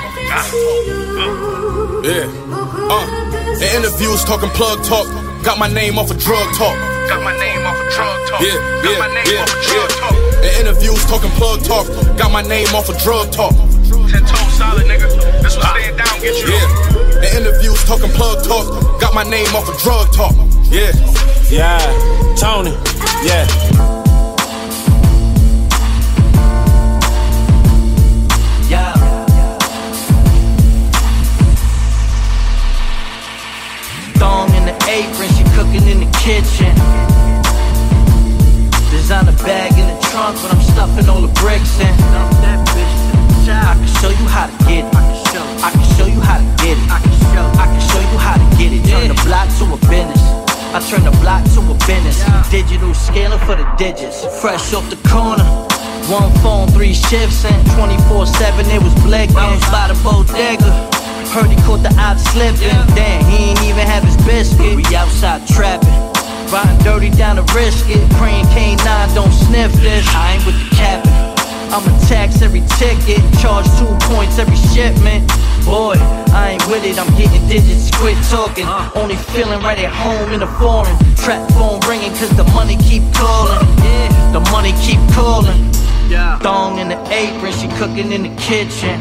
Yeah. 2.06 2.30
Uh, 2.86 3.02
the 3.58 3.66
interviews 3.74 4.24
talking 4.26 4.50
plug 4.54 4.84
talk. 4.86 5.10
Got 5.42 5.58
my 5.58 5.68
name 5.68 5.98
off 5.98 6.12
of 6.12 6.20
drug 6.20 6.46
talk. 6.54 6.78
Got 7.10 7.24
my 7.24 7.34
name 7.34 7.66
off 7.66 7.82
of 7.82 7.90
drug 7.98 8.30
talk. 8.30 8.42
Yeah, 8.42 8.54
Got 8.86 8.94
yeah, 8.94 9.00
my 9.00 9.10
name 9.10 9.26
yeah, 9.26 9.42
off 9.42 9.50
of 9.50 9.62
drug 9.66 9.90
yeah. 9.90 10.02
talk. 10.06 10.16
The 10.46 10.52
interviews 10.62 11.06
talking 11.10 11.32
plug 11.32 11.64
talk. 11.66 11.88
Got 12.16 12.32
my 12.32 12.44
name 12.44 12.70
off 12.78 12.90
of 12.90 12.98
drug 13.02 13.32
talk. 13.32 13.54
Ten 14.06 14.22
toes 14.22 14.54
solid, 14.54 14.86
nigga. 14.86 15.10
This 15.42 15.58
was 15.58 15.66
staying 15.66 15.98
down, 15.98 16.14
get 16.22 16.38
you. 16.38 16.54
Yeah. 16.54 17.26
The 17.26 17.30
interviews 17.42 17.84
talking 17.86 18.14
plug 18.14 18.46
talk. 18.46 19.02
Got 19.02 19.16
my 19.16 19.24
name 19.24 19.50
off 19.58 19.68
of 19.68 19.78
drug 19.82 20.14
talk. 20.14 20.38
Yeah. 20.70 20.94
Yeah, 21.50 21.82
Tony. 22.38 22.78
Yeah. 23.26 23.50
Yeah. 23.50 23.85
Kitchen. 36.26 36.74
Designer 38.90 39.38
bag 39.46 39.78
in 39.78 39.86
the 39.86 39.98
trunk, 40.10 40.42
but 40.42 40.50
I'm 40.50 40.62
stuffing 40.74 41.08
all 41.08 41.22
the 41.22 41.30
bricks 41.38 41.78
in. 41.78 41.94
I 43.46 43.78
can 43.78 43.86
show 44.02 44.10
you 44.10 44.26
how 44.26 44.50
to 44.50 44.58
get 44.66 44.90
it. 44.90 44.96
I 45.62 45.70
can 45.70 45.86
show 45.94 46.10
you 46.10 46.18
how 46.26 46.42
to 46.42 46.50
get 46.66 46.82
it. 46.82 46.90
I 46.90 46.98
can 46.98 47.14
show. 47.30 47.46
I 47.62 47.66
can 47.70 47.82
show 47.94 48.02
you 48.02 48.18
how 48.18 48.42
to 48.42 48.48
get 48.58 48.74
it. 48.74 48.82
Turn 48.90 49.14
the 49.14 49.22
block 49.22 49.54
to 49.62 49.70
a 49.70 49.78
business. 49.86 50.18
I 50.74 50.82
turn 50.90 51.06
the 51.06 51.14
block 51.22 51.46
to 51.54 51.62
a 51.62 51.78
business. 51.86 52.18
Digital 52.50 52.94
scaling 52.96 53.38
for 53.46 53.54
the 53.54 53.68
digits. 53.78 54.26
Fresh 54.42 54.74
off 54.74 54.90
the 54.90 54.98
corner. 55.06 55.46
One 56.10 56.34
phone, 56.42 56.68
three 56.74 56.96
shifts, 56.96 57.46
and 57.46 57.62
24 57.78 58.26
7 58.26 58.66
it 58.74 58.82
was 58.82 58.96
blinking. 59.06 59.62
By 59.70 59.94
the 59.94 59.98
bodega. 60.02 60.74
Heard 61.30 61.54
he 61.54 61.58
caught 61.70 61.86
the 61.86 61.94
odd 62.02 62.18
slipping. 62.18 62.74
Damn, 62.98 63.22
he 63.30 63.54
ain't 63.54 63.62
even 63.62 63.86
have 63.86 64.04
his 64.04 64.18
biscuit. 64.26 64.74
We 64.74 64.84
outside 64.96 65.46
trapping. 65.48 66.05
Riding 66.56 66.84
dirty 66.86 67.10
down 67.10 67.36
the 67.36 67.44
risk 67.52 67.84
it. 67.90 68.00
Praying 68.16 68.46
K9 68.56 69.14
don't 69.14 69.34
sniff 69.34 69.74
this. 69.84 70.08
I 70.16 70.36
ain't 70.36 70.46
with 70.46 70.56
the 70.56 70.74
cabin. 70.74 71.12
I'ma 71.68 71.92
tax 72.08 72.42
every 72.42 72.64
ticket, 72.80 73.20
charge 73.44 73.68
two 73.76 73.92
points 74.08 74.40
every 74.40 74.56
shipment. 74.72 75.28
Boy, 75.66 76.00
I 76.32 76.56
ain't 76.56 76.66
with 76.72 76.86
it, 76.86 76.98
I'm 76.98 77.12
getting 77.18 77.46
digits, 77.50 77.92
quit 78.00 78.16
talking. 78.32 78.64
Only 78.96 79.18
feeling 79.36 79.60
right 79.68 79.78
at 79.80 79.92
home 79.92 80.32
in 80.32 80.40
the 80.40 80.48
foreign. 80.56 80.96
Trap 81.20 81.44
phone 81.52 81.82
ringing 81.90 82.16
cause 82.16 82.32
the 82.38 82.48
money 82.56 82.78
keep 82.88 83.04
calling. 83.12 83.60
Yeah, 83.84 84.32
the 84.32 84.40
money 84.56 84.72
keep 84.80 85.04
calling. 85.12 85.60
Thong 86.40 86.80
in 86.80 86.88
the 86.88 87.00
apron, 87.12 87.52
she 87.52 87.68
cooking 87.76 88.14
in 88.14 88.24
the 88.24 88.34
kitchen. 88.40 88.96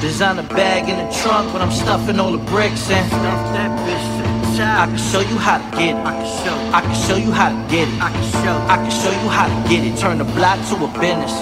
Designer 0.00 0.46
bag 0.54 0.88
in 0.88 1.02
the 1.02 1.12
trunk, 1.18 1.52
but 1.52 1.60
I'm 1.60 1.72
stuffing 1.72 2.20
all 2.20 2.30
the 2.30 2.44
bricks 2.46 2.90
in. 2.90 4.21
I 4.60 4.86
can 4.86 4.98
show 4.98 5.20
you 5.20 5.38
how 5.38 5.56
to 5.56 5.76
get 5.76 5.96
it. 5.96 6.04
I 6.04 6.12
can 6.12 6.28
show. 6.44 6.56
I 6.76 6.80
can 6.82 6.94
show 6.94 7.16
you 7.16 7.32
how 7.32 7.48
to 7.48 7.70
get 7.70 7.88
it. 7.88 8.02
I 8.02 8.10
can 8.12 8.26
show. 8.44 8.56
I 8.68 8.76
can 8.76 8.90
show 8.90 9.10
you 9.10 9.28
how 9.28 9.46
to 9.48 9.68
get 9.68 9.80
it. 9.84 9.96
Turn 9.98 10.18
the 10.18 10.24
block 10.24 10.60
to 10.68 10.76
a 10.84 10.88
business. 11.00 11.32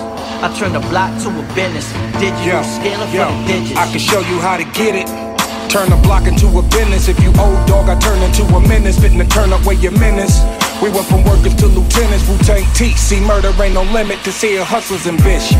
I 0.43 0.55
turn 0.57 0.73
the 0.73 0.81
block 0.81 1.11
to 1.23 1.29
a 1.29 1.43
business. 1.55 1.91
Digital 2.23 2.63
scaling 2.63 3.11
for 3.11 3.27
the 3.27 3.47
digits. 3.47 3.77
I 3.77 3.91
can 3.91 3.99
show 3.99 4.21
you 4.21 4.39
how 4.39 4.57
to 4.57 4.65
get 4.79 4.95
it. 4.95 5.09
Turn 5.71 5.91
a 5.93 5.97
block 6.03 6.27
into 6.27 6.47
a 6.55 6.63
business. 6.71 7.09
If 7.09 7.19
you 7.23 7.35
old 7.39 7.67
dog, 7.67 7.89
I 7.89 7.99
turn 7.99 8.23
into 8.23 8.45
a 8.45 8.61
menace. 8.61 8.99
Fitting 9.01 9.19
to 9.19 9.27
turn 9.27 9.53
away 9.53 9.75
your 9.75 9.93
menace. 9.99 10.39
We 10.83 10.91
went 10.91 11.07
from 11.07 11.25
workers 11.25 11.55
to 11.57 11.67
lieutenants. 11.67 12.29
Wu 12.29 12.39
Tang 12.47 12.63
T. 12.75 12.95
See, 12.95 13.21
murder 13.21 13.51
ain't 13.59 13.75
no 13.75 13.83
limit 13.91 14.23
to 14.23 14.31
seeing 14.31 14.63
hustlers 14.63 15.07
ambition. 15.07 15.59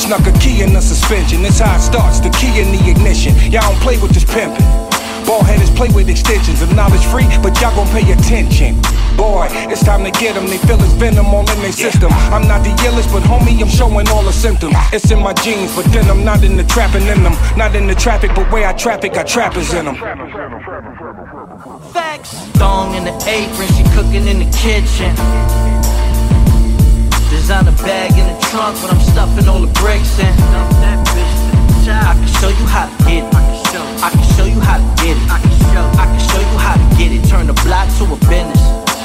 Snuck 0.00 0.24
a 0.24 0.32
key 0.40 0.62
in 0.62 0.72
the 0.72 0.80
suspension. 0.80 1.42
This 1.42 1.60
how 1.60 1.76
it 1.76 1.80
starts. 1.80 2.20
The 2.20 2.30
key 2.30 2.60
in 2.60 2.72
the 2.72 2.80
ignition. 2.88 3.36
Y'all 3.52 3.68
don't 3.68 3.80
play 3.80 4.00
with 4.00 4.12
this 4.12 4.24
pimping. 4.24 4.85
Ball 5.26 5.42
headers 5.42 5.70
play 5.70 5.88
with 5.90 6.08
extensions 6.08 6.62
of 6.62 6.72
knowledge 6.76 7.04
free, 7.06 7.26
but 7.42 7.60
y'all 7.60 7.74
gon' 7.74 7.88
pay 7.88 8.06
attention. 8.12 8.80
Boy, 9.16 9.48
it's 9.66 9.82
time 9.82 10.04
to 10.04 10.12
get 10.12 10.34
them. 10.34 10.46
They 10.46 10.58
feel 10.58 10.78
it's 10.78 10.92
venom 10.94 11.26
all 11.26 11.40
in 11.50 11.58
their 11.60 11.72
system. 11.72 12.12
I'm 12.30 12.46
not 12.46 12.62
the 12.62 12.70
illest, 12.86 13.10
but 13.12 13.24
homie, 13.24 13.60
I'm 13.60 13.68
showing 13.68 14.06
all 14.08 14.22
the 14.22 14.32
symptoms. 14.32 14.76
It's 14.92 15.10
in 15.10 15.20
my 15.20 15.32
genes, 15.32 15.74
but 15.74 15.84
then 15.86 16.08
I'm 16.08 16.24
not 16.24 16.44
in 16.44 16.56
the 16.56 16.62
trapping 16.62 17.06
in 17.06 17.24
them. 17.24 17.34
Not 17.56 17.74
in 17.74 17.88
the 17.88 17.94
traffic, 17.96 18.30
but 18.36 18.50
where 18.52 18.68
I 18.68 18.72
traffic, 18.72 19.16
I 19.16 19.24
trappers 19.24 19.74
in 19.74 19.86
them. 19.86 19.96
Facts. 21.92 22.34
Thong 22.60 22.94
in 22.94 23.04
the 23.04 23.16
apron, 23.26 23.68
she 23.74 23.82
cooking 23.98 24.28
in 24.30 24.38
the 24.38 24.50
kitchen. 24.54 25.10
Designer 27.30 27.72
bag 27.82 28.12
in 28.12 28.26
the 28.32 28.38
trunk, 28.46 28.78
but 28.80 28.92
I'm 28.94 29.00
stuffing 29.00 29.48
all 29.48 29.60
the 29.60 29.72
bricks 29.80 30.20
in. 30.20 30.34
I 31.88 32.14
can 32.14 32.26
show 32.40 32.48
you 32.48 32.66
how 32.66 32.86
to 32.86 33.04
get 33.04 33.24
it. 33.24 33.45
I 34.02 34.10
can 34.10 34.22
show 34.36 34.44
you 34.44 34.60
how 34.60 34.78
to 34.78 35.02
get 35.02 35.16
it. 35.16 35.30
I 35.30 35.38
can 35.40 35.50
show. 35.72 35.84
I 36.00 36.04
can 36.04 36.20
show 36.20 36.40
you 36.40 36.58
how 36.58 36.74
to 36.76 36.86
get 36.96 37.12
it. 37.12 37.28
Turn 37.28 37.46
the 37.46 37.54
block 37.64 37.88
to 37.98 38.04
a 38.04 38.16
business. 38.28 38.62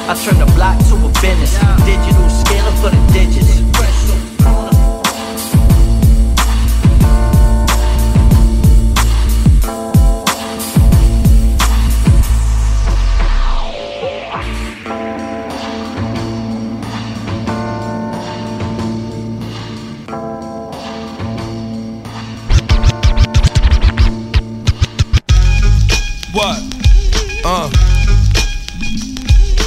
I 0.07 0.15
turn 0.23 0.39
the 0.39 0.51
block 0.53 0.77
to 0.89 0.95
a 0.95 1.09
business. 1.22 1.55
Digital 1.85 2.30
scaling 2.30 2.77
for 2.81 2.89
the 2.89 3.01
digits. 3.13 4.31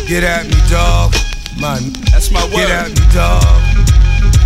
Get 0.06 0.22
at 0.22 0.44
me, 0.44 0.60
dog. 0.68 1.16
My, 1.56 1.80
That's 2.12 2.30
my 2.30 2.44
word. 2.52 2.68
Get 2.68 2.70
at 2.70 2.88
me, 2.92 3.00
dog. 3.08 3.40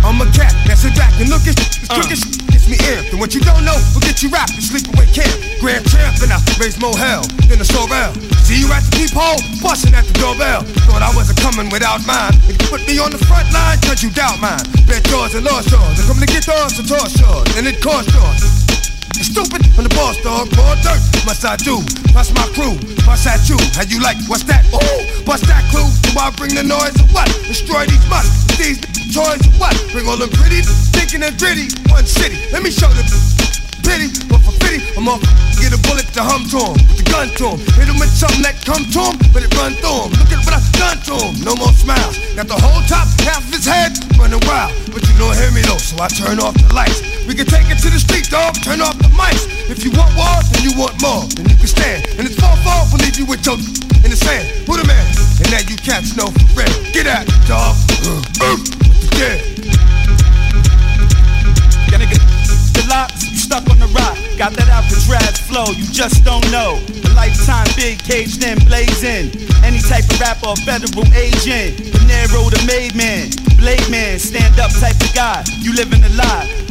I'm 0.07 0.15
a 0.23 0.27
cat, 0.31 0.55
that's 0.63 0.87
a 0.87 0.91
back 0.95 1.11
and 1.19 1.27
look 1.27 1.43
at 1.43 1.59
this 1.59 1.83
trick 1.91 2.07
is 2.15 2.23
gets 2.47 2.71
me 2.71 2.79
amped. 2.87 3.11
And 3.11 3.19
what 3.19 3.35
you 3.35 3.41
don't 3.43 3.67
know 3.67 3.75
will 3.91 3.99
get 3.99 4.23
you 4.23 4.31
wrapped 4.31 4.55
in 4.55 4.63
sleepaway 4.63 5.03
camp. 5.11 5.35
Grand 5.59 5.83
champ 5.91 6.15
and 6.23 6.31
I 6.31 6.39
raise 6.55 6.79
more 6.79 6.95
hell 6.95 7.27
than 7.51 7.59
a 7.59 7.67
sorrel. 7.67 8.15
See 8.47 8.63
you 8.63 8.71
at 8.71 8.87
the 8.87 8.91
peephole, 8.95 9.43
busting 9.59 9.93
at 9.93 10.07
the 10.07 10.15
doorbell. 10.15 10.63
Thought 10.87 11.03
I 11.03 11.11
wasn't 11.11 11.43
coming 11.43 11.67
without 11.69 11.99
mine. 12.07 12.39
And 12.47 12.55
you 12.55 12.67
put 12.71 12.87
me 12.87 12.95
on 12.97 13.11
the 13.11 13.19
front 13.19 13.51
line, 13.51 13.77
cause 13.83 13.99
you 14.01 14.09
doubt 14.15 14.39
mine. 14.39 14.63
Bet 14.87 15.03
yours 15.11 15.35
and 15.35 15.43
lost 15.43 15.69
yours. 15.69 15.99
I'm 15.99 16.07
coming 16.07 16.23
to 16.23 16.31
get 16.31 16.47
yours 16.47 16.79
and 16.79 16.87
toss 16.87 17.19
yours. 17.19 17.47
And 17.59 17.67
it 17.67 17.83
cost 17.83 18.07
yours. 18.15 18.58
You 19.19 19.25
stupid 19.27 19.67
on 19.75 19.83
the 19.83 19.91
boss 19.99 20.15
dog, 20.23 20.47
raw 20.55 20.79
dirt. 20.79 21.03
Must 21.27 21.43
I 21.43 21.57
do? 21.57 21.83
Bust 22.15 22.33
my 22.33 22.47
crew, 22.55 22.79
bust 23.03 23.27
at 23.27 23.43
you. 23.51 23.59
How 23.75 23.83
you 23.83 23.99
like? 23.99 24.15
What's 24.31 24.43
that? 24.47 24.63
Ooh, 24.71 25.25
bust 25.25 25.43
that 25.51 25.67
clue. 25.75 25.91
Do 26.07 26.17
I 26.17 26.31
bring 26.31 26.55
the 26.55 26.63
noise 26.63 26.95
or 27.03 27.11
what? 27.11 27.27
Destroy 27.43 27.83
these 27.85 28.07
mutts, 28.07 28.31
these 28.55 28.79
toys 29.11 29.43
or 29.43 29.51
what? 29.59 29.75
Bring 29.91 30.07
all 30.07 30.15
them 30.15 30.29
pretty, 30.29 30.63
thinking 30.95 31.21
and 31.21 31.37
gritty. 31.37 31.67
One 31.91 32.07
city, 32.07 32.39
let 32.53 32.63
me 32.63 32.71
show 32.71 32.87
them 32.87 33.68
But 34.29 34.45
for 34.45 34.53
pity, 34.61 34.85
I'm 34.93 35.09
off. 35.09 35.17
Get 35.57 35.73
a 35.73 35.81
bullet 35.89 36.05
to 36.13 36.21
hum 36.21 36.45
to 36.53 36.61
him, 36.61 36.77
with 36.93 37.01
the 37.01 37.05
gun 37.09 37.25
to 37.41 37.57
him. 37.57 37.59
Hit 37.73 37.89
him 37.89 37.97
with 37.97 38.13
something 38.13 38.45
that 38.45 38.61
come 38.61 38.85
to 38.85 39.01
him, 39.01 39.17
but 39.33 39.41
it 39.41 39.49
run 39.57 39.73
through 39.81 40.05
him. 40.05 40.09
Look 40.13 40.29
at 40.29 40.45
what 40.45 40.53
I 40.53 40.61
done 40.77 41.01
to 41.09 41.15
him. 41.17 41.33
No 41.41 41.57
more 41.57 41.73
smiles. 41.73 42.21
Got 42.37 42.53
the 42.53 42.59
whole 42.61 42.85
top 42.85 43.09
half 43.25 43.41
of 43.41 43.49
his 43.49 43.65
head 43.65 43.97
running 44.13 44.45
wild. 44.45 44.77
But 44.93 45.01
you 45.09 45.17
don't 45.17 45.33
hear 45.33 45.49
me 45.49 45.65
though, 45.65 45.81
so 45.81 45.97
I 45.97 46.05
turn 46.05 46.37
off 46.37 46.53
the 46.53 46.69
lights. 46.69 47.01
We 47.25 47.33
can 47.33 47.49
take 47.49 47.65
it 47.73 47.81
to 47.81 47.89
the 47.89 47.97
street, 47.97 48.29
dog. 48.29 48.61
Turn 48.61 48.77
off 48.77 48.93
the 49.01 49.09
mics. 49.17 49.49
If 49.65 49.81
you 49.81 49.89
want 49.97 50.13
war, 50.13 50.37
then 50.53 50.61
you 50.61 50.73
want 50.77 50.93
more. 51.01 51.25
Then 51.33 51.49
you 51.49 51.57
can 51.57 51.69
stand. 51.73 52.05
And 52.21 52.29
it's 52.29 52.37
fall 52.37 52.61
fall, 52.61 52.85
we'll 52.93 53.01
leave 53.01 53.17
you 53.17 53.25
with 53.25 53.41
your 53.41 53.57
in 54.05 54.13
the 54.13 54.19
sand. 54.21 54.45
Who 54.69 54.77
the 54.77 54.85
man? 54.85 55.01
And 55.41 55.49
now 55.49 55.65
you 55.65 55.73
cats 55.81 56.13
know 56.13 56.29
for 56.29 56.61
real. 56.61 56.73
Get 56.93 57.09
me, 57.09 57.25
dog. 57.49 57.73
Uh, 58.05 58.21
uh. 58.53 58.57
Yeah, 59.17 59.35
Got 64.39 64.53
that 64.53 64.69
Alcatraz 64.69 65.37
flow, 65.37 65.65
you 65.75 65.83
just 65.91 66.23
don't 66.23 66.49
know. 66.49 66.79
A 66.79 67.11
lifetime 67.13 67.67
big 67.75 67.99
caged 67.99 68.41
in, 68.41 68.57
blazing. 68.63 69.35
Any 69.65 69.79
type 69.83 70.07
of 70.07 70.17
rapper 70.17 70.55
federal 70.63 71.03
agent. 71.11 71.75
Panero 71.91 72.47
the 72.47 72.63
made 72.65 72.95
man, 72.95 73.31
blade 73.59 73.83
man, 73.91 74.17
stand 74.17 74.57
up 74.57 74.71
type 74.79 74.95
of 74.95 75.13
guy. 75.13 75.43
You 75.59 75.75
living 75.75 76.01
a 76.05 76.09
lie 76.15 76.68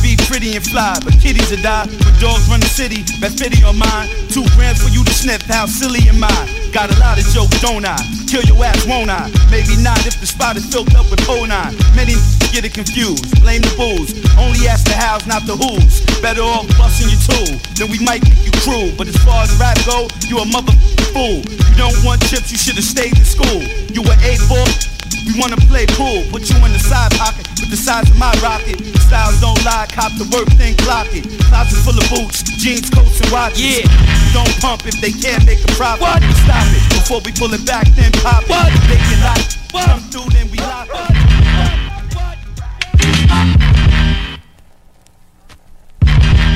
be 0.00 0.16
pretty 0.30 0.54
and 0.56 0.64
fly, 0.64 0.96
but 1.04 1.12
kitties 1.20 1.50
to 1.50 1.60
die. 1.60 1.86
But 1.86 2.14
dogs 2.22 2.48
run 2.48 2.60
the 2.60 2.70
city, 2.70 3.02
That 3.20 3.36
pity 3.36 3.60
on 3.64 3.76
mine. 3.76 4.08
Two 4.30 4.46
grams 4.56 4.80
for 4.80 4.88
you 4.88 5.04
to 5.04 5.12
sniff, 5.12 5.42
how 5.42 5.66
silly 5.66 6.08
am 6.08 6.24
I? 6.24 6.62
Got 6.72 6.88
a 6.88 6.98
lot 7.00 7.18
of 7.18 7.26
jokes, 7.34 7.60
don't 7.60 7.84
I? 7.84 7.98
Kill 8.30 8.42
your 8.48 8.64
ass, 8.64 8.86
won't 8.86 9.10
I? 9.10 9.28
Maybe 9.50 9.76
not 9.82 10.00
if 10.06 10.16
the 10.20 10.26
spot 10.26 10.56
is 10.56 10.64
filled 10.64 10.94
up 10.96 11.10
with 11.10 11.20
nine. 11.28 11.76
Many 11.92 12.16
get 12.54 12.64
it 12.64 12.72
confused, 12.72 13.28
blame 13.42 13.60
the 13.60 13.74
fools. 13.76 14.16
Only 14.40 14.64
ask 14.68 14.88
the 14.88 14.96
hows, 14.96 15.26
not 15.26 15.44
the 15.44 15.56
who's. 15.56 16.00
Better 16.22 16.40
off 16.40 16.64
busting 16.78 17.12
your 17.12 17.20
tool, 17.28 17.60
then 17.76 17.90
we 17.90 17.98
might 18.00 18.22
think 18.22 18.40
you 18.46 18.52
cruel. 18.64 18.88
But 18.96 19.08
as 19.08 19.16
far 19.20 19.44
as 19.44 19.52
rap 19.60 19.76
go, 19.84 20.08
you 20.28 20.38
a 20.38 20.46
mother 20.46 20.72
fool. 21.12 21.44
You 21.44 21.74
don't 21.76 21.98
want 22.04 22.22
chips, 22.30 22.52
you 22.52 22.56
should 22.56 22.76
have 22.76 22.88
stayed 22.88 23.18
in 23.18 23.24
school. 23.24 23.60
You 23.92 24.00
were 24.00 24.16
eight 24.24 24.40
4 24.48 24.91
we 25.26 25.38
wanna 25.38 25.56
play 25.68 25.86
cool, 25.96 26.24
put 26.30 26.48
you 26.50 26.56
in 26.64 26.72
the 26.72 26.78
side 26.78 27.12
pocket 27.12 27.48
with 27.60 27.70
the 27.70 27.76
size 27.76 28.08
of 28.10 28.18
my 28.18 28.32
rocket. 28.42 28.80
Styles 29.08 29.40
don't 29.40 29.62
lie, 29.64 29.86
cop 29.92 30.12
the 30.18 30.24
work, 30.32 30.48
then 30.56 30.76
clock 30.76 31.08
it. 31.12 31.24
Closet 31.48 31.78
full 31.84 31.96
of 31.96 32.08
boots, 32.10 32.42
jeans, 32.58 32.90
coats, 32.90 33.20
and 33.20 33.30
watches. 33.30 33.60
Yeah. 33.60 34.32
Don't 34.32 34.52
pump 34.60 34.86
if 34.86 35.00
they 35.00 35.12
can't 35.12 35.44
make 35.44 35.62
a 35.64 35.72
profit. 35.76 36.02
What? 36.02 36.22
Stop 36.44 36.66
it 36.72 36.84
before 36.96 37.20
we 37.24 37.32
pull 37.32 37.52
it 37.52 37.64
back, 37.66 37.86
then 37.94 38.12
pop 38.24 38.42
it. 38.44 38.50
What? 38.50 38.72
They 38.88 38.96
can 38.96 39.20
locked. 39.22 39.58
What? 39.72 39.86
Come 39.86 40.00
through, 40.10 40.30
then 40.32 40.50
we 40.50 40.58
lock 40.58 40.88
it. 40.88 40.94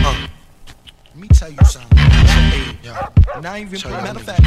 Uh, 0.04 0.28
let 1.12 1.16
me 1.16 1.28
tell 1.28 1.50
you 1.50 1.64
something. 1.64 2.05
Not 3.42 3.58
even 3.60 3.78
matter 3.90 4.18
of 4.18 4.24
fact. 4.24 4.40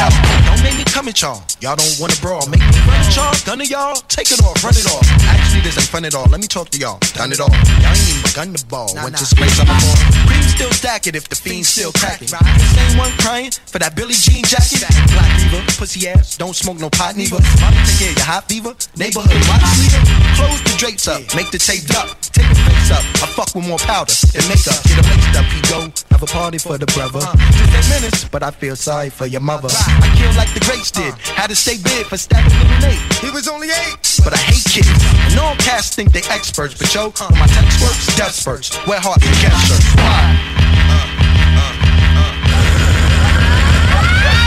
Uh, 0.00 0.10
don't 0.44 0.62
make 0.62 0.76
me 0.76 0.84
come 0.84 1.08
at 1.08 1.20
y'all. 1.20 1.42
Y'all 1.60 1.76
don't 1.76 1.96
wanna 2.00 2.14
brawl. 2.20 2.46
Make 2.48 2.60
me 2.60 2.80
run 2.84 3.00
at 3.00 3.16
y'all. 3.16 3.34
Gun 3.44 3.60
at 3.60 3.70
y'all. 3.70 3.94
Take 4.08 4.30
it 4.32 4.40
off. 4.44 4.62
Run 4.64 4.72
it 4.76 4.86
off. 4.86 5.04
Actually, 5.28 5.60
this 5.60 5.76
ain't 5.76 5.88
fun 5.88 6.04
at 6.04 6.14
all. 6.14 6.26
Let 6.28 6.40
me 6.40 6.46
talk 6.46 6.68
to 6.70 6.78
y'all. 6.78 6.98
Done 7.14 7.32
it 7.32 7.40
all. 7.40 7.48
Y'all 7.48 7.92
ain't 7.92 8.08
even 8.08 8.22
begun 8.22 8.52
the 8.52 8.64
ball. 8.68 8.92
Went 8.94 9.16
to 9.16 9.24
space, 9.24 9.58
I'm 9.60 9.68
a 9.68 9.76
ball. 9.76 9.96
Cream 10.28 10.42
still 10.42 10.72
stack 10.72 11.06
it 11.06 11.16
if 11.16 11.28
the 11.28 11.36
fiend 11.36 11.66
still 11.66 11.92
crack 11.92 12.22
it. 12.22 12.30
The 12.30 12.68
same 12.76 12.98
one 12.98 13.12
crying 13.18 13.50
for 13.66 13.78
that 13.78 13.96
Billie 13.96 14.14
Jean 14.14 14.44
jacket. 14.44 14.84
Black 15.12 15.30
Reaver, 15.40 15.64
pussy 15.76 16.08
ass. 16.08 16.36
Don't 16.36 16.56
smoke 16.56 16.78
no 16.78 16.90
pot 16.90 17.16
neither. 17.16 17.40
Mama 17.60 17.76
take 17.84 17.98
care 17.98 18.10
of 18.10 18.16
your 18.16 18.26
hot 18.26 18.44
fever. 18.48 18.74
Neighborhood 18.96 19.40
watch 19.48 19.64
leader. 19.80 20.02
Close 20.36 20.60
the 20.64 20.74
drapes 20.76 21.08
up. 21.08 21.20
Make 21.34 21.50
the 21.50 21.58
tape 21.58 21.88
up. 21.96 22.20
Take 22.20 22.46
a 22.46 22.54
face 22.54 22.69
up. 22.90 23.04
I 23.22 23.26
fuck 23.30 23.54
with 23.54 23.66
more 23.66 23.78
powder 23.78 24.12
than 24.34 24.44
makeup. 24.48 24.78
Get 24.84 24.98
a 24.98 25.04
laced 25.06 25.36
up. 25.38 25.46
He 25.46 25.60
go. 25.70 25.80
Have 26.10 26.22
a 26.22 26.26
party 26.26 26.58
for 26.58 26.76
the 26.78 26.86
brother. 26.86 27.20
Uh, 27.22 27.36
just 27.36 27.72
eight 27.72 27.88
minutes, 27.88 28.24
but 28.28 28.42
I 28.42 28.50
feel 28.50 28.76
sorry 28.76 29.10
for 29.10 29.26
your 29.26 29.40
mother. 29.40 29.68
I 29.70 30.08
kill 30.16 30.32
like 30.36 30.52
the 30.52 30.60
greats 30.60 30.90
did. 30.90 31.12
Uh. 31.12 31.40
Had 31.40 31.50
to 31.50 31.56
stay 31.56 31.78
big 31.82 32.06
for 32.06 32.16
stabbing 32.16 32.52
little 32.58 32.78
Nate. 32.80 33.00
He 33.24 33.30
was 33.30 33.48
only 33.48 33.68
eight. 33.68 33.98
But 34.24 34.34
I 34.34 34.42
hate 34.52 34.64
kids. 34.68 34.90
And 35.32 35.38
all 35.40 35.56
cats 35.56 35.94
think 35.94 36.12
they 36.12 36.20
experts, 36.28 36.74
but 36.76 36.92
yo, 36.92 37.08
when 37.08 37.38
my 37.40 37.46
text 37.46 37.80
works, 37.80 38.04
death 38.16 38.32
spurts. 38.32 38.68
Wear 38.86 39.00
heart 39.00 39.22
and 39.24 39.32
get 39.40 39.54
shirts. 39.64 39.88
Why? 39.96 40.36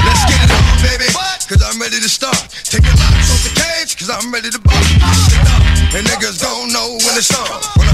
Let's 0.05 0.23
get 0.29 0.39
it 0.45 0.51
on, 0.53 0.77
baby. 0.85 1.09
Cause 1.49 1.61
I'm 1.65 1.81
ready 1.81 1.97
to 1.99 2.09
start. 2.09 2.37
Take 2.63 2.85
your 2.85 2.95
locks 3.01 3.33
off 3.33 3.41
the 3.43 3.53
cage, 3.57 3.97
cause 3.97 4.09
I'm 4.09 4.31
ready 4.31 4.49
to 4.49 4.59
bust. 4.59 4.93
And 5.93 6.05
niggas 6.05 6.41
gon' 6.41 6.71
know 6.71 6.97
when 7.01 7.17
it's 7.17 7.33
on. 7.33 7.49
When 7.77 7.89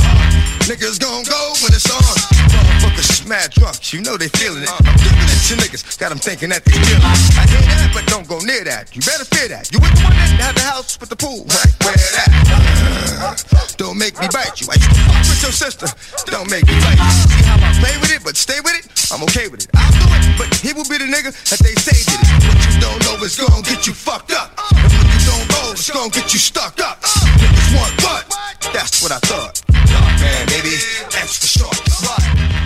Niggas 0.70 1.02
gon' 1.02 1.26
go 1.26 1.50
when 1.66 1.74
it's 1.74 1.90
on. 1.90 1.98
Uh. 1.98 2.30
Motherfuckers 2.54 3.26
mad 3.26 3.50
drunk, 3.58 3.91
you 3.91 4.06
know 4.06 4.22
they 4.22 4.30
feeling 4.38 4.62
it. 4.62 4.70
I'm 4.70 4.86
giving 5.02 5.26
it 5.26 5.41
to 5.50 5.58
niggas, 5.58 5.82
got 5.98 6.14
them 6.14 6.22
thinking 6.22 6.54
that 6.54 6.62
they 6.62 6.78
feeling 6.78 7.02
it. 7.02 7.34
I 7.34 7.50
hear 7.50 7.66
that, 7.74 7.90
but 7.90 8.06
don't 8.06 8.30
go 8.30 8.38
near 8.46 8.62
that. 8.70 8.94
You 8.94 9.02
better 9.02 9.26
fear 9.26 9.50
that. 9.50 9.74
You 9.74 9.82
with 9.82 9.90
the 9.98 10.06
one 10.06 10.14
that 10.14 10.38
have 10.38 10.54
the 10.54 10.62
house 10.62 11.02
with 11.02 11.10
the 11.10 11.18
pool, 11.18 11.41
right 11.50 11.74
where 11.82 11.98
that. 11.98 13.41
Don't 13.82 13.98
make 13.98 14.14
me 14.22 14.30
bite 14.30 14.62
you. 14.62 14.70
I 14.70 14.78
used 14.78 14.94
to 14.94 15.02
fuck 15.10 15.26
with 15.26 15.41
your 15.41 15.56
sister, 15.58 15.90
don't 16.30 16.46
make 16.54 16.70
me 16.70 16.78
bite 16.86 17.02
you. 17.02 17.12
See 17.18 17.50
how 17.50 17.58
I 17.58 17.74
play 17.82 17.98
with 17.98 18.14
it, 18.14 18.22
but 18.22 18.38
stay 18.38 18.62
with 18.62 18.78
it. 18.78 18.86
I'm 19.10 19.26
okay 19.26 19.50
with 19.50 19.66
it. 19.66 19.74
I'll 19.74 19.90
do 19.90 20.06
it, 20.06 20.38
but 20.38 20.54
he 20.54 20.78
will 20.78 20.86
be 20.86 21.02
the 21.02 21.10
nigga 21.10 21.34
that 21.50 21.66
they 21.66 21.74
say 21.82 21.98
did 21.98 22.22
it. 22.22 22.30
What 22.46 22.62
you 22.70 22.78
don't 22.78 23.02
know 23.10 23.18
is 23.26 23.34
gon' 23.41 23.66
get 23.66 23.90
you 23.90 23.98
fucked 23.98 24.38
up. 24.38 24.54
And 24.70 24.86
when 24.86 25.18
you 25.18 25.22
don't 25.34 25.50
know, 25.50 25.74
it's 25.74 25.90
gon' 25.90 26.14
get 26.14 26.30
you 26.30 26.38
stuck 26.38 26.78
up. 26.78 27.02
Niggas 27.41 27.74
want 27.74 27.94
what? 28.06 28.30
That's 28.70 29.02
what 29.02 29.10
I 29.10 29.18
thought. 29.26 29.66
Dark 29.90 30.20
man, 30.22 30.48
baby, 30.48 30.76
extra 31.18 31.48
short. 31.48 31.80
Why? 32.02 32.18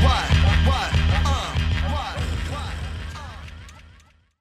Why? 0.03 0.23
Why? 0.67 0.92